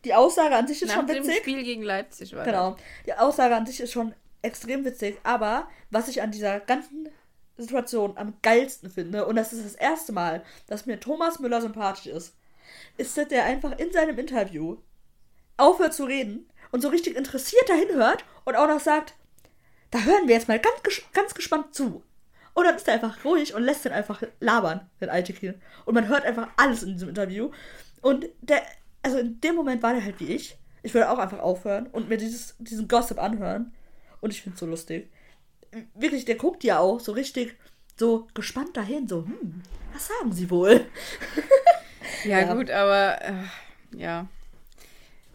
die 0.05 0.15
Aussage 0.15 0.55
an 0.55 0.67
sich 0.69 0.83
ist 0.83 0.89
Nach 0.89 0.97
schon 0.97 1.07
dem 1.07 1.25
witzig. 1.25 1.39
Spiel 1.39 1.63
gegen 1.65 1.83
Leipzig 1.83 2.35
war 2.37 2.45
Genau. 2.45 2.77
Die 3.07 3.15
Aussage 3.15 3.57
an 3.57 3.67
sich 3.67 3.81
ist 3.81 3.93
schon 3.93 4.15
extrem 4.43 4.85
witzig. 4.85 5.19
Aber 5.23 5.69
was 5.91 6.09
ich 6.09 6.23
an 6.23 6.31
dieser 6.31 6.61
ganzen 6.61 7.09
Situation 7.57 8.17
am 8.19 8.35
geilsten 8.43 8.91
finde, 8.91 9.27
und 9.27 9.37
das 9.37 9.53
ist 9.53 9.65
das 9.65 9.75
erste 9.75 10.13
Mal, 10.13 10.45
dass 10.67 10.87
mir 10.87 11.01
Thomas 11.01 11.39
Müller 11.41 11.61
sympathisch 11.63 12.07
ist, 12.07 12.35
ist, 12.99 13.17
dass 13.17 13.29
der 13.29 13.45
einfach 13.45 13.79
in 13.79 13.91
seinem 13.93 14.19
Interview 14.19 14.77
aufhört 15.57 15.95
zu 15.95 16.05
reden 16.05 16.49
und 16.71 16.83
so 16.83 16.89
richtig 16.89 17.17
interessiert 17.17 17.69
dahin 17.69 17.89
hört 17.95 18.25
und 18.45 18.57
auch 18.57 18.69
noch 18.69 18.81
sagt, 18.81 19.15
da 19.91 20.01
hören 20.01 20.29
wir 20.29 20.35
jetzt 20.35 20.49
mal 20.49 20.59
ganz, 20.59 20.83
ges 20.83 21.03
ganz 21.15 21.35
gespannt 21.35 21.75
zu. 21.75 22.03
Und 22.57 22.65
dann 22.65 22.75
ist 22.77 22.89
er 22.89 22.95
einfach 22.95 23.23
ruhig 23.23 23.55
und 23.55 23.63
lässt 23.63 23.85
den 23.85 23.93
einfach 23.93 24.23
labern, 24.41 24.89
den 24.99 25.11
Altekin. 25.11 25.61
Und 25.85 25.93
man 25.95 26.09
hört 26.09 26.25
einfach 26.25 26.49
alles 26.57 26.83
in 26.83 26.95
diesem 26.95 27.11
Interview. 27.11 27.51
Und 28.01 28.25
der, 28.41 28.63
also 29.03 29.19
in 29.19 29.39
dem 29.43 29.55
Moment 29.55 29.83
war 29.83 29.93
der 29.93 30.03
halt 30.03 30.19
wie 30.21 30.33
ich. 30.35 30.57
Ich 30.83 30.95
würde 30.95 31.11
auch 31.11 31.19
einfach 31.19 31.41
aufhören 31.41 31.87
und 31.89 32.09
mir 32.09 32.17
dieses, 32.17 32.57
diesen 32.59 32.89
Gossip 32.89 33.23
anhören. 33.23 33.75
Und 34.23 34.31
ich 34.33 34.41
finde 34.41 34.55
es 34.55 34.61
so 34.61 34.67
lustig. 34.67 35.11
Wirklich, 35.95 36.25
der 36.25 36.37
guckt 36.37 36.65
ja 36.65 36.79
auch 36.79 36.99
so 36.99 37.13
richtig 37.13 37.55
so 37.99 38.27
gespannt 38.33 38.75
dahin, 38.75 39.07
so, 39.07 39.25
hm, 39.27 39.61
was 39.93 40.07
sagen 40.09 40.33
sie 40.33 40.51
wohl? 40.51 40.87
Ja, 42.25 42.41
Ja. 42.41 42.55
gut, 42.55 42.71
aber 42.71 43.21
äh, 43.23 43.35
ja. 43.97 44.27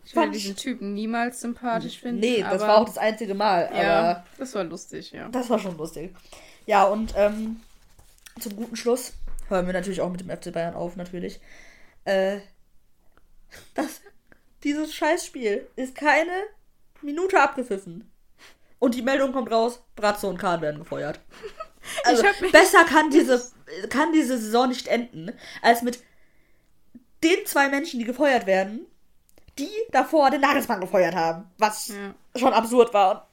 Ich 0.03 0.15
würde 0.15 0.31
diesen 0.31 0.55
Typen 0.55 0.93
niemals 0.93 1.39
sympathisch 1.39 1.99
finden. 1.99 2.19
Nee, 2.19 2.41
das 2.41 2.61
war 2.61 2.77
auch 2.77 2.85
das 2.85 2.97
einzige 2.97 3.35
Mal. 3.35 3.69
Ja, 3.73 4.25
das 4.37 4.55
war 4.55 4.63
lustig, 4.63 5.11
ja. 5.11 5.29
Das 5.29 5.49
war 5.49 5.59
schon 5.59 5.77
lustig. 5.77 6.15
Ja, 6.65 6.83
und 6.85 7.13
ähm, 7.15 7.61
zum 8.39 8.55
guten 8.55 8.75
Schluss 8.75 9.13
hören 9.49 9.65
wir 9.65 9.73
natürlich 9.73 10.01
auch 10.01 10.09
mit 10.09 10.21
dem 10.21 10.29
FC 10.29 10.51
Bayern 10.53 10.73
auf, 10.75 10.95
natürlich. 10.95 11.39
Äh, 12.05 12.39
das, 13.73 14.01
dieses 14.63 14.93
Scheißspiel 14.93 15.67
ist 15.75 15.95
keine 15.95 16.31
Minute 17.01 17.41
abgepfiffen. 17.41 18.09
Und 18.79 18.95
die 18.95 19.01
Meldung 19.01 19.31
kommt 19.33 19.51
raus, 19.51 19.83
Bratzo 19.95 20.29
und 20.29 20.37
Kahn 20.37 20.61
werden 20.61 20.79
gefeuert. 20.79 21.19
Also, 22.03 22.21
besser 22.51 22.85
kann 22.85 23.09
diese, 23.09 23.43
kann 23.89 24.13
diese 24.13 24.37
Saison 24.37 24.69
nicht 24.69 24.87
enden, 24.87 25.31
als 25.63 25.81
mit 25.81 25.97
den 27.23 27.43
zwei 27.47 27.69
Menschen, 27.69 27.97
die 27.99 28.05
gefeuert 28.05 28.45
werden, 28.45 28.85
die 29.57 29.71
davor 29.91 30.29
den 30.29 30.41
Nagelsmann 30.41 30.79
gefeuert 30.79 31.15
haben. 31.15 31.49
Was 31.57 31.87
Ja. 31.87 32.13
schon 32.39 32.53
absurd 32.53 32.93
war. 32.93 33.31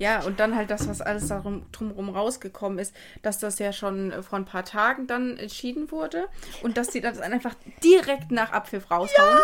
Ja, 0.00 0.22
und 0.24 0.40
dann 0.40 0.56
halt 0.56 0.70
das, 0.70 0.88
was 0.88 1.00
alles 1.00 1.28
darum 1.28 1.66
drumherum 1.70 2.10
rausgekommen 2.10 2.78
ist, 2.78 2.94
dass 3.22 3.38
das 3.38 3.58
ja 3.58 3.72
schon 3.72 4.10
äh, 4.10 4.22
vor 4.22 4.38
ein 4.38 4.44
paar 4.44 4.64
Tagen 4.64 5.06
dann 5.06 5.36
entschieden 5.36 5.90
wurde 5.90 6.26
und 6.62 6.76
dass 6.76 6.88
die 6.88 7.00
das 7.00 7.18
dann 7.18 7.32
einfach 7.32 7.54
direkt 7.82 8.32
nach 8.32 8.50
Abpfiff 8.52 8.90
raushauen. 8.90 9.38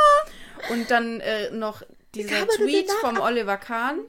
Und 0.70 0.90
dann 0.90 1.20
äh, 1.20 1.50
noch 1.50 1.82
dieser 2.14 2.46
Tweet 2.48 2.90
vom 3.00 3.20
Oliver 3.20 3.56
Kahn, 3.56 4.00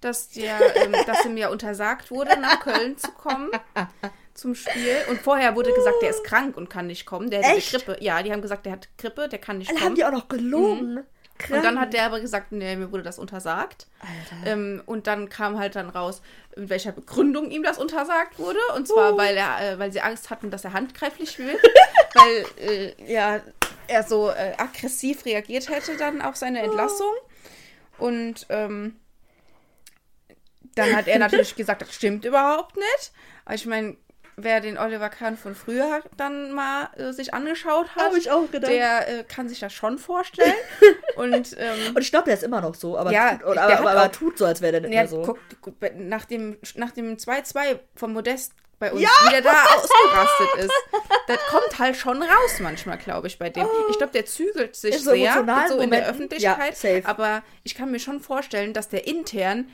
dass, 0.00 0.28
der, 0.28 0.58
ähm, 0.76 0.94
dass 1.06 1.24
ihm 1.24 1.36
ja 1.36 1.48
untersagt 1.48 2.10
wurde, 2.10 2.38
nach 2.38 2.60
Köln 2.60 2.98
zu 2.98 3.10
kommen 3.12 3.50
zum 4.34 4.54
Spiel. 4.54 4.98
Und 5.08 5.20
vorher 5.20 5.56
wurde 5.56 5.72
gesagt, 5.72 5.96
der 6.02 6.10
ist 6.10 6.24
krank 6.24 6.56
und 6.56 6.68
kann 6.68 6.86
nicht 6.86 7.06
kommen. 7.06 7.30
Der 7.30 7.42
hat? 7.42 7.58
Grippe. 7.58 7.96
Ja, 8.00 8.22
die 8.22 8.32
haben 8.32 8.42
gesagt, 8.42 8.66
der 8.66 8.72
hat 8.72 8.88
Grippe, 8.98 9.28
der 9.28 9.38
kann 9.38 9.58
nicht 9.58 9.70
Dann 9.70 9.78
haben 9.78 9.84
kommen. 9.84 9.94
die 9.96 10.04
auch 10.04 10.12
noch 10.12 10.28
gelogen. 10.28 11.04
Und 11.50 11.62
dann 11.64 11.78
hat 11.80 11.92
der 11.92 12.04
aber 12.06 12.20
gesagt, 12.20 12.52
nee, 12.52 12.76
mir 12.76 12.90
wurde 12.92 13.02
das 13.02 13.18
untersagt. 13.18 13.86
Ähm, 14.44 14.82
und 14.86 15.06
dann 15.06 15.28
kam 15.28 15.58
halt 15.58 15.76
dann 15.76 15.88
raus, 15.90 16.22
mit 16.56 16.70
welcher 16.70 16.92
Begründung 16.92 17.50
ihm 17.50 17.62
das 17.62 17.78
untersagt 17.78 18.38
wurde. 18.38 18.58
Und 18.74 18.88
zwar, 18.88 19.14
Oh. 19.14 19.16
weil 19.18 19.36
er, 19.36 19.60
äh, 19.74 19.78
weil 19.78 19.92
sie 19.92 20.00
Angst 20.00 20.30
hatten, 20.30 20.50
dass 20.50 20.64
er 20.64 20.72
handgreiflich 20.72 21.38
wird. 21.38 21.60
weil 22.14 22.46
äh, 22.58 23.12
ja, 23.12 23.40
er 23.88 24.02
so 24.02 24.30
äh, 24.30 24.54
aggressiv 24.56 25.24
reagiert 25.24 25.68
hätte 25.68 25.96
dann 25.96 26.22
auf 26.22 26.36
seine 26.36 26.60
Entlassung. 26.62 27.12
Und 27.98 28.46
ähm, 28.48 28.96
dann 30.74 30.94
hat 30.94 31.08
er 31.08 31.18
natürlich 31.18 31.54
gesagt, 31.56 31.82
das 31.82 31.94
stimmt 31.94 32.24
überhaupt 32.24 32.76
nicht. 32.76 33.12
Aber 33.44 33.54
ich 33.54 33.66
meine, 33.66 33.96
wer 34.36 34.60
den 34.60 34.76
Oliver 34.78 35.08
Kahn 35.08 35.36
von 35.36 35.54
früher 35.54 36.02
dann 36.16 36.52
mal 36.52 36.90
äh, 36.96 37.12
sich 37.12 37.32
angeschaut 37.32 37.88
hat, 37.96 38.14
ich 38.16 38.30
auch 38.30 38.50
gedacht. 38.50 38.70
der 38.70 39.08
äh, 39.20 39.24
kann 39.24 39.48
sich 39.48 39.60
das 39.60 39.72
schon 39.72 39.98
vorstellen. 39.98 40.52
Und 41.16 41.56
ähm, 41.58 41.94
Und 41.96 42.02
ich 42.02 42.10
glaube, 42.10 42.26
der 42.26 42.34
ist 42.34 42.42
immer 42.42 42.60
noch 42.60 42.74
so, 42.74 42.98
aber, 42.98 43.10
Ja, 43.12 43.36
tut, 43.36 43.44
oder, 43.46 43.66
der 43.66 43.78
aber, 43.80 43.90
aber, 43.92 44.02
auch- 44.04 44.12
tut 44.12 44.36
so, 44.38 44.44
als 44.44 44.60
wäre 44.60 44.72
der 44.72 44.80
nicht 44.82 44.92
ja, 44.94 45.00
mehr 45.02 45.08
so. 45.08 45.22
guck, 45.22 45.38
guck, 45.62 45.74
nach 45.96 46.26
dem 46.26 46.58
nach 46.74 46.90
dem 46.90 47.16
2-2 47.16 47.78
vom 47.94 48.12
Modest 48.12 48.52
bei 48.78 48.92
uns, 48.92 49.00
wie 49.00 49.30
der 49.30 49.40
da 49.40 49.52
ausgerastet 49.74 50.64
ist. 50.66 50.72
Das 51.28 51.38
kommt 51.48 51.78
halt 51.78 51.96
schon 51.96 52.22
raus 52.22 52.60
manchmal, 52.60 52.98
glaube 52.98 53.26
ich, 53.26 53.38
bei 53.38 53.48
dem. 53.48 53.66
Ich 53.90 53.96
glaube, 53.96 54.12
der 54.12 54.26
zügelt 54.26 54.76
sich 54.76 54.96
In 54.96 55.00
so 55.00 55.10
sehr, 55.12 55.30
emotionalen 55.32 55.68
so 55.72 55.78
in 55.78 55.90
der 55.90 56.06
Öffentlichkeit. 56.06 56.82
ja, 56.82 57.00
aber 57.04 57.42
ich 57.62 57.74
kann 57.74 57.90
mir 57.90 57.98
schon 57.98 58.20
vorstellen, 58.20 58.74
dass 58.74 58.90
der 58.90 59.06
intern 59.06 59.70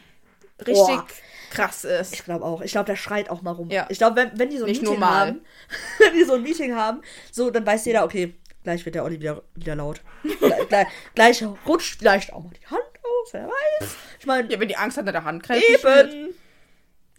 richtig 0.66 0.86
Boah. 0.86 1.06
krass 1.50 1.84
ist. 1.84 2.14
Ich 2.14 2.24
glaube 2.24 2.44
auch. 2.44 2.60
Ich 2.62 2.72
glaube, 2.72 2.86
der 2.86 2.96
schreit 2.96 3.30
auch 3.30 3.42
mal 3.42 3.52
rum. 3.52 3.70
Ja. 3.70 3.86
Ich 3.90 3.98
glaube, 3.98 4.16
wenn, 4.16 4.38
wenn 4.38 4.50
die 4.50 4.58
so 4.58 4.64
ein 4.64 4.70
Nicht 4.70 4.82
Meeting 4.82 5.04
haben, 5.04 5.40
wenn 5.98 6.12
die 6.14 6.24
so 6.24 6.34
ein 6.34 6.42
Meeting 6.42 6.74
haben, 6.74 7.02
so, 7.30 7.50
dann 7.50 7.66
weiß 7.66 7.84
jeder, 7.86 8.04
okay, 8.04 8.34
gleich 8.64 8.84
wird 8.84 8.94
der 8.94 9.04
Olli 9.04 9.20
wieder, 9.20 9.42
wieder 9.54 9.74
laut. 9.76 10.00
gleich, 10.68 10.86
gleich, 11.14 11.44
rutscht 11.66 11.98
vielleicht 11.98 12.32
auch 12.32 12.42
mal 12.42 12.50
die 12.60 12.66
Hand 12.66 12.82
aus, 13.02 13.32
wer 13.32 13.48
weiß. 13.48 13.96
Ich 14.20 14.26
meine, 14.26 14.50
Ja, 14.52 14.58
wenn 14.60 14.68
die 14.68 14.76
Angst 14.76 14.96
hat, 14.96 15.06
der 15.06 15.24
handgreiflich 15.24 15.82
wird. 15.82 16.12
eben. 16.12 16.34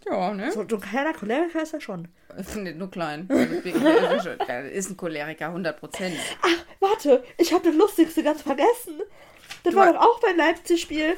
Ja, 0.06 0.34
ne? 0.34 0.52
So, 0.52 0.60
ein 0.62 0.68
kleiner 0.68 1.14
Choleriker 1.14 1.62
ist 1.64 1.74
er 1.74 1.80
schon. 1.80 2.10
Nicht 2.56 2.78
nur 2.78 2.92
klein. 2.92 3.26
Der 4.48 4.72
ist 4.72 4.90
ein 4.90 4.98
Choleriker, 4.98 5.46
100 5.48 5.80
Prozent. 5.80 6.16
Ach, 6.42 6.66
warte, 6.82 7.24
ich 7.38 7.54
habe 7.54 7.64
das 7.70 7.76
Lustigste 7.76 8.22
ganz 8.24 8.42
vergessen. 8.42 9.02
Das 9.64 9.74
war- 9.76 9.94
doch 9.94 10.02
auch 10.02 10.20
beim 10.20 10.36
Leipzig-Spiel. 10.36 11.16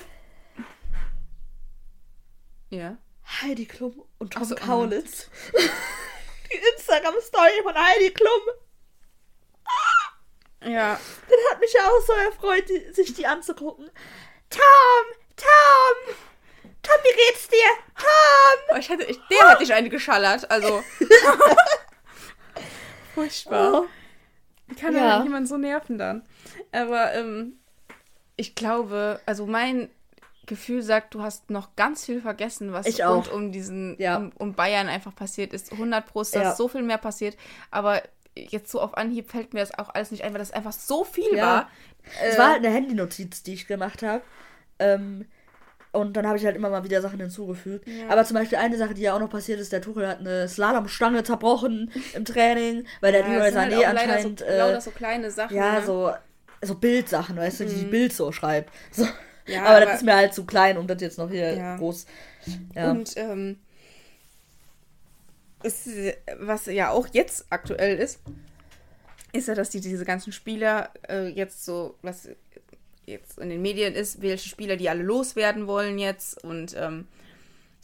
Ja. 2.76 2.98
Heidi 3.42 3.66
Klum 3.66 4.04
und 4.20 4.34
Tom 4.34 4.44
Ach 4.44 4.48
so, 4.48 4.56
Kaulitz. 4.56 5.30
Die 5.54 6.58
Instagram-Story 6.78 7.64
von 7.64 7.74
Heidi 7.76 8.12
Klum. 8.12 8.42
Ja, 10.64 11.00
Das 11.30 11.40
hat 11.52 11.60
mich 11.60 11.74
ja 11.74 11.82
auch 11.88 12.02
so 12.06 12.14
erfreut, 12.14 12.68
die, 12.70 12.92
sich 12.94 13.14
die 13.14 13.28
anzugucken. 13.28 13.90
Tom, 14.50 14.62
Tom, 15.36 16.16
Tom, 16.82 16.96
wie 17.04 17.16
geht's 17.16 17.48
dir? 17.48 17.58
Tom. 17.96 18.76
Oh, 18.76 18.80
ich 18.80 18.90
hatte, 18.90 19.04
ich, 19.04 19.20
der 19.30 19.50
hat 19.50 19.60
dich 19.62 19.74
eine 19.74 19.90
geschallert, 19.90 20.50
also. 20.50 20.84
Furchtbar. 23.14 23.84
Oh. 23.84 23.88
Kann 24.80 24.96
Ja. 24.96 25.20
ja. 25.20 25.24
jemand 25.24 25.48
so 25.48 25.58
nerven 25.58 25.98
dann? 26.00 26.28
Aber 26.72 27.14
ähm, 27.14 27.60
ich 28.36 28.56
glaube, 28.56 29.22
also 29.26 29.46
mein 29.46 29.90
Gefühl 30.46 30.82
sagt, 30.82 31.14
du 31.16 31.22
hast 31.24 31.50
noch 31.50 31.76
ganz 31.76 32.06
viel 32.06 32.22
vergessen, 32.22 32.72
was 32.74 32.86
Ich 32.86 33.04
rund 33.06 33.30
auch. 33.30 33.34
um 33.34 33.52
diesen, 33.52 33.96
Ja. 34.00 34.18
um, 34.18 34.32
um 34.38 34.54
Bayern 34.54 34.88
einfach 34.88 35.16
passiert 35.16 35.54
ist. 35.54 35.72
100 35.72 36.06
Pro 36.06 36.22
ist 36.22 36.36
Ja. 36.36 36.44
dass 36.44 36.58
so 36.58 36.68
viel 36.68 36.82
mehr 36.84 36.98
passiert. 36.98 37.36
Aber 37.72 38.02
jetzt 38.36 38.72
so 38.72 38.82
auf 38.82 38.96
Anhieb 38.98 39.32
fällt 39.32 39.54
mir 39.54 39.62
das 39.62 39.78
auch 39.78 39.90
alles 39.94 40.12
nicht 40.12 40.24
ein, 40.24 40.34
weil 40.34 40.40
das 40.40 40.52
einfach 40.52 40.74
so 40.74 41.04
viel 41.04 41.36
Ja. 41.36 41.44
war. 41.46 41.70
Es 42.24 42.36
Äh, 42.36 42.38
war 42.38 42.48
halt 42.52 42.58
eine 42.66 42.70
Handynotiz, 42.74 43.44
die 43.44 43.54
ich 43.54 43.68
gemacht 43.68 44.04
habe. 44.04 44.22
Ähm, 44.80 45.26
und 45.94 46.18
dann 46.18 46.28
habe 46.28 46.38
ich 46.38 46.46
halt 46.46 46.58
immer 46.58 46.70
mal 46.70 46.84
wieder 46.84 47.02
Sachen 47.02 47.20
hinzugefügt. 47.22 47.88
Ja. 47.88 48.10
Aber 48.10 48.26
zum 48.26 48.36
Beispiel 48.36 48.58
eine 48.58 48.78
Sache, 48.78 48.94
die 48.94 49.02
ja 49.04 49.16
auch 49.16 49.20
noch 49.20 49.30
passiert 49.30 49.62
ist, 49.62 49.72
der 49.72 49.82
Tuchel 49.82 50.06
hat 50.08 50.20
eine 50.20 50.48
Slalomstange 50.50 51.24
zerbrochen 51.24 51.90
im 52.14 52.26
Training, 52.26 52.86
weil 53.00 53.14
der 53.14 53.22
ja, 53.22 53.28
Leroy 53.30 53.52
halt 53.54 53.56
Sané 53.56 53.80
leider 53.94 54.02
anscheinend... 54.14 54.40
so, 54.40 54.46
äh, 54.46 54.82
so 54.82 54.92
kleine 54.92 55.32
Sachen. 55.32 55.56
ja, 55.56 55.80
ne? 55.80 55.86
so 55.86 56.12
so 56.62 56.74
Bildsachen, 56.76 57.38
weißt 57.38 57.60
du, 57.60 57.66
die 57.66 57.76
die 57.76 57.86
Bild 57.86 58.12
so 58.12 58.32
schreibt. 58.32 58.74
So. 58.92 59.08
Ja, 59.48 59.62
aber, 59.64 59.70
aber- 59.78 59.86
das 59.86 59.96
ist 59.98 60.04
mir 60.06 60.16
halt 60.16 60.34
zu 60.34 60.46
klein, 60.46 60.78
um 60.78 60.88
das 60.88 61.02
jetzt 61.02 61.18
noch 61.18 61.30
hier 61.30 61.54
Ja. 61.56 61.78
groß. 61.78 62.06
Ja. 62.76 62.92
Und 62.92 63.16
ähm, 63.18 63.58
es, 65.64 65.88
was 66.40 66.66
ja 66.68 66.92
auch 66.92 67.08
jetzt 67.12 67.46
aktuell 67.50 67.98
ist, 67.98 68.20
ist 69.34 69.48
ja, 69.48 69.56
dass 69.56 69.70
die 69.70 69.82
diese 69.82 70.06
ganzen 70.06 70.32
Spieler 70.32 70.90
äh, 71.10 71.28
jetzt 71.28 71.66
so, 71.66 71.96
was 72.02 72.30
jetzt 73.06 73.38
in 73.40 73.50
den 73.50 73.62
Medien 73.62 73.94
ist, 73.94 74.22
welche 74.22 74.48
Spieler 74.50 74.78
die 74.78 74.90
alle 74.90 75.04
loswerden 75.04 75.68
wollen 75.68 76.00
jetzt 76.00 76.44
und 76.44 76.76
ähm, 76.78 77.08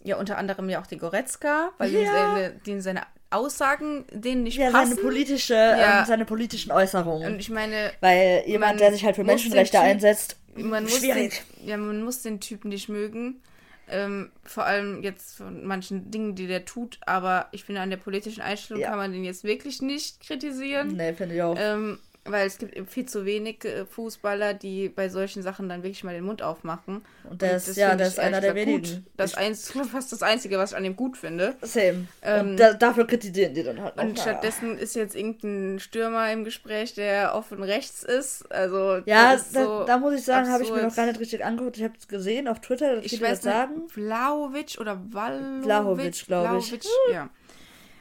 ja 0.03 0.15
unter 0.17 0.37
anderem 0.37 0.69
ja 0.69 0.81
auch 0.81 0.87
den 0.87 0.99
Goretzka, 0.99 1.71
weil 1.77 1.91
Ja. 1.91 1.99
den 1.99 2.07
seine, 2.07 2.49
den 2.65 2.81
seine 2.81 3.01
Aussagen 3.29 4.05
denen 4.11 4.43
nicht 4.43 4.57
ja, 4.57 4.71
passen. 4.71 4.91
seine 4.91 5.01
politische, 5.01 5.53
Ja. 5.53 5.99
ähm, 6.01 6.05
seine 6.05 6.25
politischen 6.25 6.71
Äußerungen. 6.71 7.33
und 7.33 7.39
ich 7.39 7.49
meine, 7.49 7.91
Weil 8.01 8.43
jemand, 8.45 8.73
man 8.73 8.77
der 8.79 8.91
sich 8.93 9.05
halt 9.05 9.15
für 9.15 9.23
Menschenrechte 9.23 9.79
einsetzt, 9.79 10.37
man 10.55 10.83
muss, 10.83 11.01
den, 11.01 11.31
ja, 11.65 11.77
man 11.77 12.03
muss 12.03 12.21
den 12.21 12.39
Typen 12.39 12.69
nicht 12.69 12.89
mögen. 12.89 13.41
Ähm, 13.89 14.31
vor 14.43 14.65
allem 14.65 15.03
jetzt 15.03 15.35
von 15.35 15.65
manchen 15.65 16.11
Dingen, 16.11 16.35
die 16.35 16.47
der 16.47 16.63
tut, 16.65 16.97
aber 17.05 17.47
ich 17.51 17.65
finde, 17.65 17.81
an 17.81 17.89
der 17.89 17.97
politischen 17.97 18.41
Einstellung 18.41 18.81
Ja. 18.81 18.89
kann 18.89 18.97
man 18.97 19.11
den 19.11 19.25
jetzt 19.25 19.43
wirklich 19.43 19.81
nicht 19.81 20.21
kritisieren. 20.21 20.95
Nee, 20.95 21.13
finde 21.13 21.35
ich 21.35 21.41
auch. 21.41 21.55
Ähm, 21.59 21.99
weil 22.25 22.45
es 22.45 22.59
gibt 22.59 22.75
eben 22.75 22.85
viel 22.85 23.07
zu 23.07 23.25
wenig 23.25 23.65
äh, 23.65 23.85
Fußballer, 23.85 24.53
die 24.53 24.89
bei 24.89 25.09
solchen 25.09 25.41
Sachen 25.41 25.67
dann 25.67 25.81
wirklich 25.81 26.03
mal 26.03 26.13
den 26.13 26.23
Mund 26.23 26.43
aufmachen. 26.43 27.03
Und 27.27 27.41
der 27.41 27.55
ist- 27.55 27.67
das 27.67 27.75
ja, 27.77 27.95
ich 27.95 28.01
ist 28.01 28.19
einer 28.19 28.41
der 28.41 28.53
wenigen. 28.53 28.81
Gut. 28.81 29.03
Das 29.17 29.33
eins, 29.33 29.71
fast 29.91 30.11
das 30.11 30.21
Einzige, 30.21 30.59
was 30.59 30.71
ich 30.71 30.77
an 30.77 30.83
dem 30.83 30.95
gut 30.95 31.17
finde. 31.17 31.55
Same. 31.61 32.07
ähm, 32.21 32.49
und 32.51 32.57
da, 32.57 32.73
dafür 32.73 33.07
kritisieren 33.07 33.53
die 33.55 33.63
dann 33.63 33.81
halt 33.81 33.95
noch. 33.95 34.03
Und 34.03 34.11
naja. 34.17 34.21
stattdessen 34.21 34.77
ist 34.77 34.95
jetzt 34.95 35.15
irgendein 35.15 35.79
Stürmer 35.79 36.31
im 36.31 36.43
Gespräch, 36.43 36.93
der 36.93 37.33
offen 37.33 37.63
rechts 37.63 38.03
ist. 38.03 38.51
Also 38.51 39.01
Ja, 39.05 39.33
das 39.33 39.47
ist 39.47 39.55
da, 39.55 39.63
so 39.65 39.83
da 39.85 39.97
muss 39.97 40.13
ich 40.13 40.23
sagen, 40.23 40.49
habe 40.51 40.63
ich 40.63 40.71
mir 40.71 40.83
noch 40.83 40.95
gar 40.95 41.07
nicht 41.07 41.19
richtig 41.19 41.43
angeguckt. 41.43 41.77
Ich 41.77 41.83
habe 41.83 41.93
es 41.99 42.07
gesehen 42.07 42.47
auf 42.47 42.59
Twitter, 42.61 42.97
dass 42.97 43.05
Ich 43.05 43.11
viele 43.17 43.21
das 43.29 43.39
weiß 43.39 43.43
nicht, 43.45 43.53
sagen. 43.53 43.89
Vlaovic 43.89 44.77
oder 44.79 45.01
Valovic, 45.09 45.63
Vlahovic, 45.63 46.25
glaub 46.27 46.57
ich. 46.59 46.67
Vlahovic, 46.67 46.83
ja. 47.11 47.29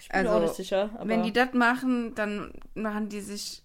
Ich 0.00 0.08
bin 0.10 0.22
mir 0.24 0.28
auch 0.28 0.34
Also, 0.34 0.44
nicht 0.46 0.56
sicher. 0.56 0.90
Aber 0.94 1.08
Wenn 1.08 1.22
die 1.22 1.32
das 1.32 1.52
machen, 1.54 2.14
dann 2.14 2.52
machen 2.74 3.08
die 3.08 3.20
sich 3.20 3.62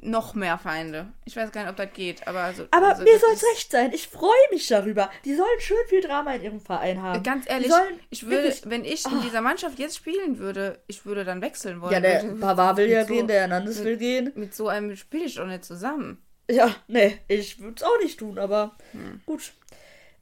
noch 0.00 0.34
mehr 0.34 0.58
Feinde. 0.58 1.06
Ich 1.24 1.34
weiß 1.34 1.50
gar 1.50 1.62
nicht, 1.62 1.70
ob 1.70 1.76
das 1.76 1.92
geht, 1.94 2.28
aber 2.28 2.40
also, 2.40 2.66
aber 2.72 2.88
also 2.88 3.04
mir 3.04 3.12
das 3.12 3.20
soll 3.22 3.32
es 3.32 3.42
recht 3.54 3.70
sein. 3.70 3.90
Ich 3.94 4.08
freue 4.08 4.30
mich 4.50 4.66
darüber. 4.68 5.10
Die 5.24 5.34
sollen 5.34 5.60
schön 5.60 5.76
viel 5.88 6.02
Drama 6.02 6.34
in 6.34 6.42
ihrem 6.42 6.60
Verein 6.60 7.00
haben. 7.02 7.22
Ganz 7.22 7.48
ehrlich, 7.48 7.70
sollen 7.70 7.98
ich 8.10 8.24
würde, 8.26 8.42
wirklich- 8.44 8.62
wenn 8.66 8.84
ich 8.84 9.06
in 9.06 9.18
Oh. 9.18 9.22
dieser 9.22 9.40
Mannschaft 9.40 9.78
jetzt 9.78 9.96
spielen 9.96 10.38
würde, 10.38 10.78
ich 10.88 11.06
würde 11.06 11.24
dann 11.24 11.40
wechseln 11.40 11.80
wollen. 11.80 11.92
Ja, 11.94 12.00
der 12.00 12.18
Pavard 12.38 12.76
will 12.76 12.90
ja 12.90 13.06
so, 13.06 13.14
gehen, 13.14 13.26
der 13.26 13.40
Hernandez 13.40 13.82
will 13.82 13.96
gehen. 13.96 14.30
Mit 14.34 14.54
so 14.54 14.68
einem 14.68 14.94
spiele 14.96 15.24
ich 15.24 15.36
doch 15.36 15.46
nicht 15.46 15.64
zusammen. 15.64 16.22
Ja, 16.50 16.74
nee, 16.88 17.18
ich 17.26 17.58
würde 17.60 17.76
es 17.78 17.82
auch 17.82 17.98
nicht 18.02 18.18
tun, 18.18 18.38
aber 18.38 18.76
Hm. 18.92 19.22
gut. 19.24 19.52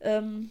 Ähm, 0.01 0.51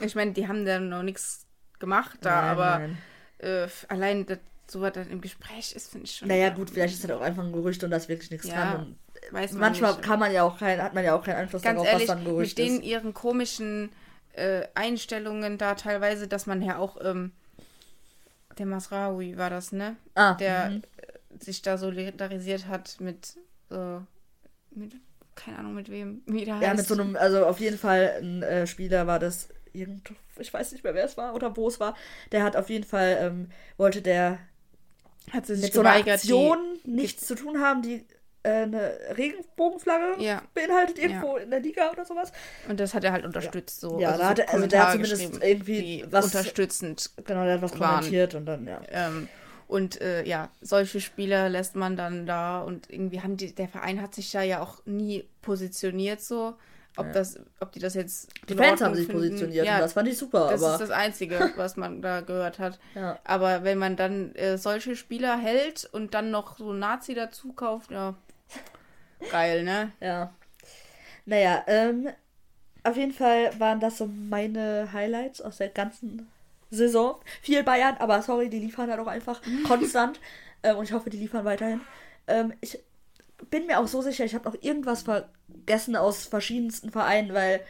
Ich 0.00 0.16
meine, 0.16 0.32
die 0.32 0.48
haben 0.48 0.64
da 0.64 0.80
noch 0.80 1.04
nichts 1.04 1.46
gemacht 1.78 2.18
da, 2.22 2.40
nein, 2.40 2.50
aber 2.50 2.78
nein. 2.80 2.98
Äh, 3.38 3.68
allein, 3.86 4.26
dass 4.70 4.72
sowas 4.72 4.92
dann 4.92 5.10
im 5.10 5.20
Gespräch 5.20 5.72
ist, 5.72 5.90
finde 5.90 6.06
ich 6.06 6.16
schon. 6.16 6.28
Naja, 6.28 6.50
gut, 6.50 6.70
vielleicht 6.70 6.94
ist 6.94 7.04
das 7.04 7.10
auch 7.10 7.20
einfach 7.20 7.44
ein 7.44 7.52
Gerücht 7.52 7.82
und 7.84 7.90
da 7.90 7.96
ist 7.96 8.08
wirklich 8.08 8.30
nichts 8.30 8.46
Ja, 8.48 8.54
dran. 8.54 8.96
Man 9.32 9.48
manchmal 9.58 9.92
nicht. 9.92 10.02
kann 10.02 10.18
man 10.18 10.32
ja 10.32 10.42
auch 10.44 10.58
kein, 10.58 10.82
hat 10.82 10.94
man 10.94 11.04
ja 11.04 11.14
auch 11.14 11.24
keinen 11.24 11.36
Einfluss 11.36 11.62
Ganz 11.62 11.76
darauf, 11.76 11.88
ehrlich, 11.92 12.08
was 12.08 12.16
dann 12.16 12.18
ein 12.18 12.24
Gerücht 12.24 12.58
mit 12.58 12.66
denen 12.66 12.80
ist. 12.80 12.86
ihren 12.86 13.14
komischen 13.14 13.90
äh, 14.32 14.66
Einstellungen 14.74 15.58
da 15.58 15.74
teilweise, 15.74 16.28
dass 16.28 16.46
man 16.46 16.62
ja 16.62 16.78
auch, 16.78 16.96
ähm, 17.02 17.32
der 18.58 18.66
Masraoui 18.66 19.36
war 19.36 19.50
das, 19.50 19.72
ne? 19.72 19.96
Ah, 20.14 20.34
Der 20.34 20.66
äh, 20.76 20.80
sich 21.44 21.62
da 21.62 21.78
solidarisiert 21.78 22.66
hat 22.66 22.96
mit, 23.00 23.36
äh, 23.70 23.98
mit, 24.70 24.94
keine 25.34 25.58
Ahnung 25.58 25.74
mit 25.74 25.90
wem, 25.90 26.22
wie 26.26 26.44
der 26.44 26.56
Ja, 26.56 26.68
heißt. 26.68 26.76
mit 26.76 26.86
so 26.86 26.94
einem, 26.94 27.16
also 27.16 27.46
auf 27.46 27.60
jeden 27.60 27.78
Fall 27.78 28.18
ein 28.22 28.42
äh, 28.42 28.66
Spieler 28.66 29.06
war 29.06 29.18
das 29.18 29.48
irgend, 29.72 30.12
ich 30.38 30.52
weiß 30.52 30.72
nicht 30.72 30.84
mehr, 30.84 30.94
wer 30.94 31.04
es 31.04 31.16
war 31.16 31.34
oder 31.34 31.56
wo 31.56 31.68
es 31.68 31.80
war. 31.80 31.96
Der 32.32 32.42
hat 32.42 32.56
auf 32.56 32.68
jeden 32.70 32.84
Fall, 32.84 33.18
ähm, 33.20 33.48
wollte 33.76 34.02
der 34.02 34.38
hat 35.32 35.46
sie 35.46 35.54
sich 35.54 35.64
mit 35.66 35.72
so 35.74 35.80
einer 35.80 35.90
geweigert, 35.92 36.14
Aktion 36.20 36.58
nichts 36.84 37.26
zu 37.26 37.34
tun 37.34 37.60
haben, 37.60 37.82
die 37.82 38.04
äh, 38.42 38.50
eine 38.62 38.92
Regenbogenflagge 39.16 40.22
ja, 40.22 40.42
beinhaltet 40.54 40.98
irgendwo 40.98 41.36
in 41.36 41.50
der 41.50 41.60
Liga 41.60 41.90
oder 41.90 42.04
sowas. 42.04 42.32
und 42.68 42.80
das 42.80 42.94
hat 42.94 43.04
er 43.04 43.12
halt 43.12 43.24
unterstützt, 43.24 43.80
so. 43.80 44.00
Ja, 44.00 44.12
da 44.12 44.16
so 44.18 44.24
hat 44.24 44.38
er- 44.38 44.48
also 44.54 44.66
der 44.66 44.82
hat 44.86 44.92
zumindest 44.92 45.42
irgendwie 45.42 46.04
was- 46.10 46.24
unterstützend 46.26 47.10
Genau, 47.24 47.44
der 47.44 47.54
hat 47.54 47.62
was 47.62 47.78
Waren. 47.78 47.96
kommentiert 47.96 48.34
und 48.34 48.46
dann, 48.46 48.66
ja. 48.66 48.80
Ähm, 48.90 49.28
und 49.68 50.00
äh, 50.00 50.24
ja, 50.24 50.48
solche 50.60 51.00
Spieler 51.00 51.48
lässt 51.48 51.76
man 51.76 51.96
dann 51.96 52.26
da 52.26 52.62
und 52.62 52.90
irgendwie 52.90 53.20
haben 53.20 53.36
die, 53.36 53.54
der 53.54 53.68
Verein 53.68 54.00
hat 54.02 54.14
sich 54.14 54.30
da 54.32 54.42
ja 54.42 54.60
auch 54.62 54.84
nie 54.86 55.24
positioniert 55.42 56.20
so. 56.22 56.54
Ob 56.96 57.06
Ja. 57.06 57.12
das, 57.12 57.38
ob 57.60 57.70
die 57.72 57.78
das 57.78 57.94
jetzt. 57.94 58.28
Die 58.48 58.54
Fans 58.54 58.80
haben 58.80 58.94
sich 58.94 59.06
finden. 59.06 59.22
positioniert 59.22 59.64
Ja, 59.64 59.74
und 59.76 59.80
das 59.82 59.92
fand 59.92 60.08
ich 60.08 60.18
super, 60.18 60.48
das 60.50 60.62
aber 60.62 60.72
ist 60.74 60.80
das 60.80 60.90
Einzige, 60.90 61.52
was 61.56 61.76
man 61.76 62.02
da 62.02 62.20
gehört 62.20 62.58
hat. 62.58 62.78
ja. 62.94 63.18
Aber 63.24 63.62
wenn 63.64 63.78
man 63.78 63.96
dann 63.96 64.34
äh, 64.34 64.58
solche 64.58 64.96
Spieler 64.96 65.38
hält 65.38 65.88
und 65.92 66.14
dann 66.14 66.30
noch 66.30 66.58
so 66.58 66.72
Nazi 66.72 67.14
dazu 67.14 67.52
kauft, 67.52 67.90
ja. 67.90 68.14
Geil, 69.30 69.62
ne? 69.64 69.92
Ja. 70.00 70.32
Naja, 71.26 71.62
ähm, 71.66 72.08
auf 72.82 72.96
jeden 72.96 73.12
Fall 73.12 73.50
waren 73.60 73.78
das 73.80 73.98
so 73.98 74.06
meine 74.06 74.92
Highlights 74.92 75.40
aus 75.42 75.58
der 75.58 75.68
ganzen 75.68 76.28
Saison. 76.70 77.20
Viel 77.42 77.62
Bayern, 77.62 77.96
aber 77.98 78.22
sorry, 78.22 78.48
die 78.48 78.58
liefern 78.58 78.90
halt 78.90 79.00
auch 79.00 79.06
einfach 79.06 79.40
konstant. 79.66 80.18
Ähm, 80.62 80.76
und 80.76 80.84
ich 80.84 80.92
hoffe, 80.92 81.10
die 81.10 81.18
liefern 81.18 81.44
weiterhin. 81.44 81.80
Ähm, 82.26 82.52
ich 82.60 82.78
bin 83.48 83.66
mir 83.66 83.78
auch 83.80 83.86
so 83.88 84.02
sicher, 84.02 84.24
ich 84.24 84.34
habe 84.34 84.48
noch 84.48 84.56
irgendwas 84.62 85.02
vergessen 85.02 85.96
aus 85.96 86.26
verschiedensten 86.26 86.90
Vereinen, 86.90 87.32
weil, 87.32 87.60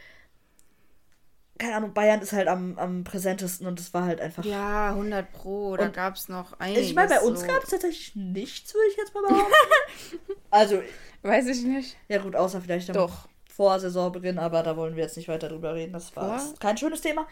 keine 1.57 1.75
Ahnung, 1.75 1.93
Bayern 1.93 2.21
ist 2.21 2.33
halt 2.33 2.47
am, 2.47 2.77
am 2.79 3.03
präsentesten 3.03 3.67
und 3.67 3.79
es 3.79 3.93
war 3.93 4.05
halt 4.05 4.19
einfach. 4.19 4.43
Ja, 4.43 4.89
100 4.89 5.31
Pro. 5.31 5.77
Da 5.77 5.87
gab 5.89 6.15
es 6.15 6.27
noch 6.27 6.59
einiges. 6.59 6.85
ich 6.85 6.95
meine, 6.95 7.09
bei 7.09 7.21
uns 7.21 7.41
so. 7.41 7.47
gab 7.47 7.63
es 7.63 7.69
tatsächlich 7.69 8.15
nichts, 8.15 8.73
würde 8.73 8.87
ich 8.89 8.97
jetzt 8.97 9.13
mal 9.13 9.21
behaupten. 9.23 9.53
also, 10.49 10.81
Weiß 11.21 11.47
ich 11.47 11.63
nicht. 11.63 11.97
ja 12.07 12.17
gut, 12.19 12.35
außer 12.35 12.61
vielleicht 12.61 12.89
am 12.89 12.95
Doch. 12.95 13.27
vor 13.47 13.79
Saisonbeginn, 13.79 14.39
aber 14.39 14.63
da 14.63 14.75
wollen 14.75 14.95
wir 14.95 15.03
jetzt 15.03 15.17
nicht 15.17 15.27
weiter 15.27 15.49
drüber 15.49 15.75
reden. 15.75 15.93
Das 15.93 16.15
war 16.15 16.39
Vor? 16.39 16.55
kein 16.59 16.77
schönes 16.77 17.01
Thema. 17.01 17.27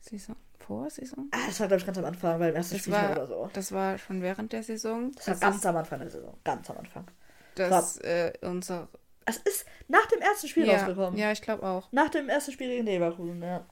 Saison. 0.00 0.34
Vor 0.58 0.90
Saison? 0.90 1.28
Ah, 1.30 1.38
das 1.46 1.60
war, 1.60 1.68
glaube 1.68 1.80
ich, 1.80 1.86
ganz 1.86 1.98
am 1.98 2.04
Anfang, 2.04 2.38
beim 2.40 2.54
ersten 2.54 2.74
Das 2.74 2.82
Spieltag 2.82 3.10
war, 3.10 3.16
oder 3.16 3.26
so. 3.28 3.50
das 3.52 3.72
war 3.72 3.96
schon 3.96 4.20
während 4.22 4.52
der 4.52 4.62
Saison. 4.64 5.12
Das 5.14 5.28
war 5.28 5.34
Das 5.34 5.40
ganz 5.40 5.56
ist, 5.56 5.66
am 5.66 5.76
Anfang 5.76 6.00
der 6.00 6.10
Saison. 6.10 6.36
Ganz 6.44 6.68
am 6.68 6.78
Anfang. 6.78 7.06
Dass 7.58 7.98
äh, 7.98 8.32
unser. 8.42 8.88
Es 9.26 9.36
ist 9.36 9.66
nach 9.88 10.06
dem 10.06 10.20
ersten 10.22 10.48
Spiel 10.48 10.66
Ja, 10.66 10.78
rausgekommen. 10.78 11.18
ja, 11.18 11.30
ich 11.32 11.42
glaube 11.42 11.62
auch. 11.66 11.92
Nach 11.92 12.08
dem 12.08 12.30
ersten 12.30 12.50
Spiel 12.52 12.68
gegen 12.68 12.86
Leverkusen, 12.86 13.42
ja. 13.42 13.66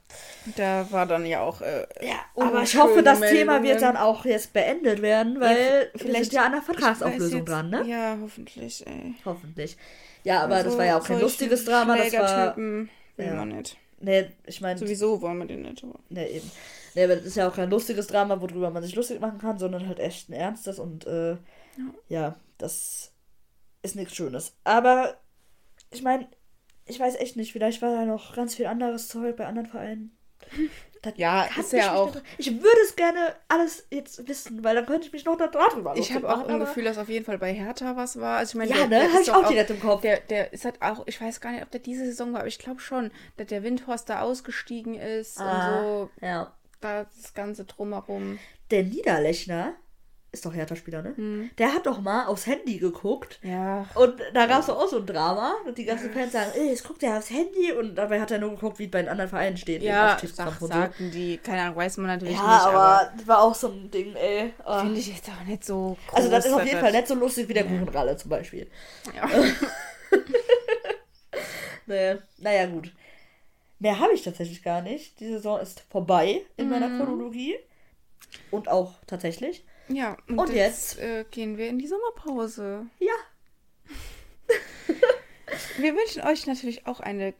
Da 0.55 0.85
war 0.91 1.07
dann 1.07 1.25
ja 1.25 1.41
auch. 1.41 1.61
Äh, 1.61 1.87
Ja, 2.01 2.17
aber 2.35 2.61
ich 2.61 2.77
hoffe, 2.77 3.01
das 3.01 3.19
Thema 3.21 3.53
wird 3.53 3.63
Meldungen. 3.63 3.79
dann 3.81 3.97
auch 3.97 4.23
jetzt 4.25 4.53
beendet 4.53 5.01
werden, 5.01 5.39
weil 5.39 5.89
wir 5.93 5.99
vielleicht- 5.99 6.31
ja 6.33 6.45
an 6.45 6.51
der 6.51 6.61
Vertragsauflösung 6.61 7.39
jetzt- 7.39 7.49
dran, 7.49 7.69
ne? 7.71 7.83
Ja, 7.87 8.17
hoffentlich, 8.21 8.85
ey. 8.85 9.15
Hoffentlich. 9.25 9.77
Ja, 10.23 10.41
aber 10.43 10.55
Also, 10.57 10.69
das 10.69 10.77
war 10.77 10.85
ja 10.85 10.99
auch 10.99 11.03
kein 11.07 11.21
lustiges 11.21 11.65
Drama, 11.65 11.97
das 11.97 12.13
war... 12.13 12.55
Will 12.55 12.89
ja. 13.17 13.33
man 13.33 13.47
nicht. 13.49 13.77
Nee, 13.99 14.29
ich 14.45 14.61
meine... 14.61 14.77
Sowieso 14.77 15.19
wollen 15.21 15.39
wir 15.39 15.45
den 15.47 15.63
nicht. 15.63 15.83
Nee, 16.09 16.27
eben. 16.27 16.51
Nee, 16.93 17.03
aber 17.05 17.15
das 17.15 17.25
ist 17.25 17.35
ja 17.35 17.47
auch 17.49 17.55
kein 17.55 17.69
lustiges 17.71 18.05
Drama, 18.05 18.39
worüber 18.39 18.69
man 18.69 18.83
sich 18.83 18.93
lustig 18.93 19.19
machen 19.19 19.39
kann, 19.39 19.57
sondern 19.57 19.87
halt 19.87 19.97
echt 19.99 20.29
ein 20.29 20.33
ernstes 20.33 20.77
und 20.77 21.07
äh, 21.07 21.37
ja. 22.09 22.35
das 22.59 23.11
ist 23.87 23.95
nichts 23.95 24.15
Schönes. 24.15 24.55
Aber 24.63 25.17
ich 25.91 26.03
meine, 26.03 26.27
ich 26.85 26.99
weiß 26.99 27.15
echt 27.15 27.35
nicht, 27.35 27.51
vielleicht 27.51 27.81
war 27.81 27.91
da 27.93 28.05
noch 28.05 28.35
ganz 28.35 28.55
viel 28.55 28.65
anderes 28.67 29.07
Zeug 29.07 29.35
bei 29.35 29.45
anderen 29.45 29.67
Vereinen. 29.69 30.17
Das 31.03 31.13
Ja, 31.15 31.43
ist 31.59 31.73
ich 31.73 31.79
ja 31.79 31.93
auch- 31.93 32.15
Ich 32.39 32.51
würde 32.51 32.79
es 32.83 32.95
gerne 32.95 33.35
alles 33.49 33.85
jetzt 33.91 34.27
wissen, 34.27 34.63
weil 34.63 34.73
dann 34.75 34.87
könnte 34.87 35.05
ich 35.05 35.13
mich 35.13 35.25
noch 35.25 35.37
da 35.37 35.45
darüber 35.45 35.95
Ich 35.95 36.11
habe 36.11 36.27
auch 36.27 36.47
ein 36.47 36.59
Gefühl, 36.59 36.85
dass 36.85 36.97
auf 36.97 37.07
jeden 37.07 37.23
Fall 37.23 37.37
bei 37.37 37.53
Hertha 37.53 37.95
was 37.95 38.19
war. 38.19 38.39
Also 38.39 38.51
ich 38.51 38.55
meine, 38.55 38.71
Ja, 38.71 38.87
der- 38.87 39.03
ne? 39.03 39.13
Habe 39.13 39.21
ich 39.21 39.31
auch 39.31 39.47
direkt 39.47 39.69
im 39.69 39.79
Kopf. 39.79 40.01
Der, 40.01 40.21
der 40.21 40.51
ist 40.53 40.65
halt 40.65 40.81
auch, 40.81 41.05
ich 41.05 41.21
weiß 41.21 41.39
gar 41.39 41.51
nicht, 41.51 41.61
ob 41.61 41.69
der 41.69 41.81
diese 41.81 42.03
Saison 42.03 42.33
war, 42.33 42.39
aber 42.39 42.47
ich 42.47 42.57
glaube 42.57 42.79
schon, 42.79 43.11
dass 43.37 43.45
der 43.45 43.61
Windhorst 43.61 44.09
da 44.09 44.21
ausgestiegen 44.21 44.95
ist 44.95 45.39
Ah. 45.39 45.81
und 45.81 45.83
so, 45.83 46.09
Ja. 46.25 46.51
da 46.81 47.03
das 47.03 47.35
Ganze 47.35 47.65
drumherum. 47.65 48.39
Der 48.71 48.83
Niederlechner 48.83 49.75
ist 50.31 50.45
doch 50.45 50.53
Hertha-Spieler, 50.53 51.01
ne? 51.01 51.13
Hm. 51.15 51.49
Der 51.57 51.73
hat 51.73 51.85
doch 51.85 51.99
mal 52.01 52.25
aufs 52.27 52.45
Handy 52.45 52.77
geguckt 52.77 53.39
Ja, 53.41 53.87
Und 53.95 54.19
da 54.33 54.45
gab 54.45 54.61
es 54.61 54.69
auch 54.69 54.87
so 54.87 54.97
ein 54.97 55.05
Drama. 55.05 55.55
Und 55.65 55.77
die 55.77 55.85
ganzen 55.85 56.11
Fans 56.11 56.33
sagen, 56.33 56.51
ey, 56.55 56.69
jetzt 56.69 56.83
guckt 56.85 57.01
er 57.01 57.17
aufs 57.17 57.29
Handy. 57.29 57.71
Und 57.71 57.95
dabei 57.95 58.19
hat 58.19 58.29
er 58.31 58.37
nur 58.39 58.51
geguckt, 58.51 58.77
wie 58.79 58.85
es 58.85 58.91
bei 58.91 59.01
den 59.01 59.09
anderen 59.09 59.29
Vereinen 59.29 59.57
steht. 59.57 59.81
ja, 59.81 60.17
sag, 60.21 60.61
und 60.61 60.67
sagten 60.67 61.11
die, 61.11 61.37
keine 61.37 61.61
Ahnung, 61.63 61.77
weiß 61.77 61.97
man 61.97 62.07
natürlich 62.07 62.35
Ja, 62.35 62.41
nicht, 62.41 62.65
aber, 62.65 62.77
aber, 62.77 63.11
das 63.17 63.27
war 63.27 63.41
auch 63.41 63.55
so 63.55 63.69
ein 63.69 63.89
Ding, 63.89 64.15
ey. 64.15 64.53
Ah. 64.65 64.81
finde 64.81 64.99
ich 64.99 65.07
jetzt 65.07 65.29
auch 65.29 65.45
nicht 65.47 65.63
so 65.63 65.97
groß. 66.07 66.17
also 66.17 66.29
das 66.29 66.45
ist 66.45 66.53
auf 66.53 66.59
jeden 66.65 66.71
das- 66.73 66.81
Fall 66.81 66.91
nicht 66.91 67.07
so 67.07 67.15
lustig 67.15 67.47
wie 67.49 67.53
der 67.53 67.63
Kuchenralle 67.63 68.17
zum 68.17 68.29
Beispiel. 68.29 68.69
Ja. 69.15 69.27
Nee. 71.85 72.17
Naja, 72.37 72.65
gut. 72.65 72.91
Mehr 73.79 73.99
habe 73.99 74.13
ich 74.13 74.21
tatsächlich 74.23 74.63
gar 74.63 74.81
nicht. 74.81 75.19
Die 75.19 75.27
Saison 75.27 75.59
ist 75.59 75.85
vorbei 75.89 76.41
in 76.57 76.69
meiner 76.69 76.89
Mhm. 76.89 76.97
Chronologie. 76.99 77.55
Und 78.51 78.67
auch 78.67 78.95
tatsächlich. 79.07 79.65
Ja, 79.89 80.17
und, 80.27 80.39
Und 80.39 80.53
jetzt, 80.53 80.99
äh, 80.99 81.25
gehen 81.29 81.57
wir 81.57 81.69
in 81.69 81.79
die 81.79 81.87
Sommerpause. 81.87 82.85
Ja. 82.99 83.13
Wir 85.77 85.95
wünschen 85.95 86.23
euch 86.23 86.45
natürlich 86.45 86.87
auch 86.87 86.99
eine 86.99 87.33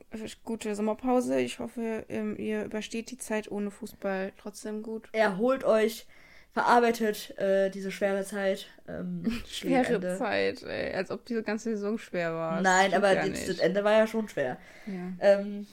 gute 0.43 0.73
Sommerpause. 0.75 1.39
Ich 1.39 1.59
hoffe, 1.59 2.05
ähm, 2.07 2.37
ihr 2.37 2.63
übersteht 2.63 3.11
die 3.11 3.17
Zeit 3.17 3.51
ohne 3.51 3.69
Fußball 3.69 4.31
trotzdem 4.37 4.81
gut. 4.81 5.09
Erholt 5.11 5.65
euch, 5.65 6.07
verarbeitet 6.51 7.37
äh, 7.37 7.69
diese 7.69 7.91
schwere 7.91 8.23
Zeit. 8.23 8.67
Ähm, 8.87 9.41
schwere 9.47 10.17
Zeit, 10.17 10.63
ey. 10.63 10.93
Als 10.93 11.11
ob 11.11 11.25
diese 11.25 11.43
ganze 11.43 11.71
Saison 11.71 11.97
schwer 11.97 12.33
war. 12.33 12.61
Nein, 12.61 12.93
aber 12.93 13.13
das, 13.13 13.45
das, 13.45 13.59
Ende 13.59 13.83
war 13.83 13.91
ja 13.91 14.07
schon 14.07 14.29
schwer. 14.29 14.57
Ja. 14.85 15.11
Ähm, 15.19 15.67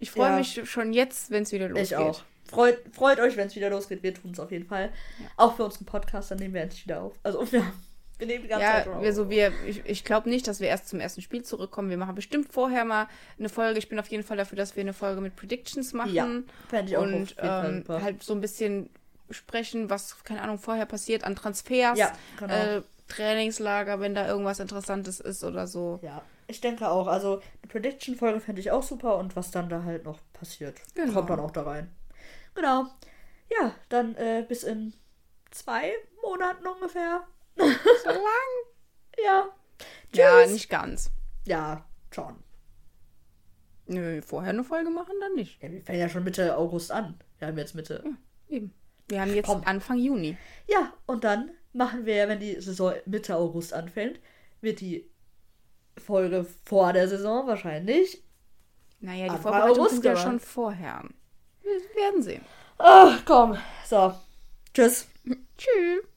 ich 0.00 0.10
freue 0.10 0.30
ja. 0.30 0.38
mich 0.38 0.68
schon 0.68 0.92
jetzt, 0.92 1.30
wenn 1.30 1.44
es 1.44 1.52
wieder 1.52 1.68
losgeht. 1.68 1.86
Ich 1.86 1.96
auch. 1.96 2.24
Freut, 2.48 2.78
freut 2.92 3.20
euch, 3.20 3.36
wenn 3.36 3.46
es 3.46 3.56
wieder 3.56 3.70
losgeht. 3.70 4.02
Wir 4.02 4.14
tun 4.14 4.32
es 4.32 4.40
auf 4.40 4.50
jeden 4.50 4.66
Fall. 4.66 4.90
Ja. 5.18 5.26
Auch 5.36 5.56
für 5.56 5.64
unseren 5.64 5.86
Podcast, 5.86 6.30
dann 6.30 6.38
nehmen 6.38 6.54
wir 6.54 6.62
endlich 6.62 6.84
wieder 6.84 7.02
auf. 7.02 7.14
Also 7.22 7.40
wir, 7.52 7.64
wir 8.18 8.26
nehmen 8.26 8.42
die 8.42 8.48
ganze 8.48 8.64
ja, 8.64 8.72
Zeit 8.72 8.88
auf. 8.88 9.02
Wir, 9.02 9.12
so, 9.14 9.30
wir, 9.30 9.52
ich, 9.66 9.82
ich 9.84 10.04
glaube 10.04 10.28
nicht, 10.28 10.46
dass 10.46 10.60
wir 10.60 10.68
erst 10.68 10.88
zum 10.88 11.00
ersten 11.00 11.22
Spiel 11.22 11.42
zurückkommen. 11.42 11.90
Wir 11.90 11.96
machen 11.96 12.14
bestimmt 12.14 12.52
vorher 12.52 12.84
mal 12.84 13.08
eine 13.38 13.48
Folge. 13.48 13.78
Ich 13.78 13.88
bin 13.88 13.98
auf 13.98 14.08
jeden 14.08 14.24
Fall 14.24 14.36
dafür, 14.36 14.56
dass 14.56 14.76
wir 14.76 14.82
eine 14.82 14.92
Folge 14.92 15.20
mit 15.20 15.36
Predictions 15.36 15.92
machen. 15.92 16.14
Ja, 16.14 16.26
fände 16.68 16.92
ich 16.92 16.96
auch 16.96 17.02
Und 17.02 17.36
ähm, 17.38 17.84
halt 17.88 18.22
so 18.22 18.34
ein 18.34 18.40
bisschen 18.40 18.90
sprechen, 19.30 19.88
was, 19.90 20.22
keine 20.24 20.42
Ahnung, 20.42 20.58
vorher 20.58 20.86
passiert 20.86 21.24
an 21.24 21.36
Transfers. 21.36 21.98
Ja, 21.98 22.12
genau. 22.38 22.54
Äh, 22.54 22.82
Trainingslager, 23.08 24.00
wenn 24.00 24.14
da 24.14 24.26
irgendwas 24.26 24.60
Interessantes 24.60 25.20
ist 25.20 25.44
oder 25.44 25.66
so. 25.66 26.00
Ja, 26.02 26.22
ich 26.46 26.60
denke 26.60 26.88
auch. 26.90 27.06
Also, 27.06 27.40
die 27.64 27.68
Prediction-Folge 27.68 28.40
fände 28.40 28.60
ich 28.60 28.70
auch 28.70 28.82
super 28.82 29.18
und 29.18 29.36
was 29.36 29.50
dann 29.50 29.68
da 29.68 29.84
halt 29.84 30.04
noch 30.04 30.18
passiert, 30.32 30.80
genau. 30.94 31.12
kommt 31.12 31.30
dann 31.30 31.40
auch 31.40 31.50
da 31.50 31.62
rein. 31.62 31.90
Genau. 32.54 32.86
Ja, 33.50 33.74
dann 33.88 34.14
äh, 34.16 34.44
bis 34.46 34.62
in 34.62 34.94
zwei 35.50 35.92
Monaten 36.22 36.66
ungefähr. 36.66 37.26
So 37.56 37.64
lang? 37.64 38.22
ja. 39.24 39.48
Tschüss. 40.10 40.18
Ja, 40.18 40.46
nicht 40.46 40.70
ganz. 40.70 41.10
Ja, 41.46 41.84
schon. 42.10 42.36
Nö, 43.86 44.22
vorher 44.22 44.50
eine 44.50 44.64
Folge 44.64 44.90
machen, 44.90 45.14
dann 45.20 45.34
nicht. 45.34 45.62
Ja, 45.62 45.70
wir 45.70 45.82
fangen 45.82 45.98
ja 45.98 46.08
schon 46.08 46.24
Mitte 46.24 46.56
August 46.56 46.92
an. 46.92 47.18
Wir 47.38 47.48
haben 47.48 47.58
jetzt 47.58 47.74
Mitte. 47.74 48.02
Ja, 48.04 48.56
eben. 48.56 48.72
Wir 49.08 49.20
haben 49.20 49.34
jetzt 49.34 49.46
Komm. 49.46 49.62
Anfang 49.64 49.98
Juni. 49.98 50.36
Ja, 50.68 50.92
und 51.06 51.24
dann 51.24 51.50
machen 51.72 52.06
wir, 52.06 52.28
wenn 52.28 52.40
die 52.40 52.60
Saison 52.60 52.94
Mitte 53.04 53.36
August 53.36 53.74
anfängt, 53.74 54.20
wird 54.60 54.80
die 54.80 55.10
Folge 55.98 56.46
vor 56.64 56.92
der 56.92 57.08
Saison 57.08 57.46
wahrscheinlich. 57.46 58.22
Naja, 59.00 59.24
die 59.24 59.30
Anfang 59.30 59.42
Vorbereitung 59.42 59.78
August, 59.78 59.94
sind 59.94 60.04
ja 60.04 60.16
schon 60.16 60.40
vorher. 60.40 61.04
Wir 61.62 62.02
werden 62.02 62.22
sehen. 62.22 62.44
Ach, 62.78 63.20
komm. 63.24 63.56
So. 63.88 64.14
Tschüss. 64.74 65.06
Tschüss. 65.56 66.11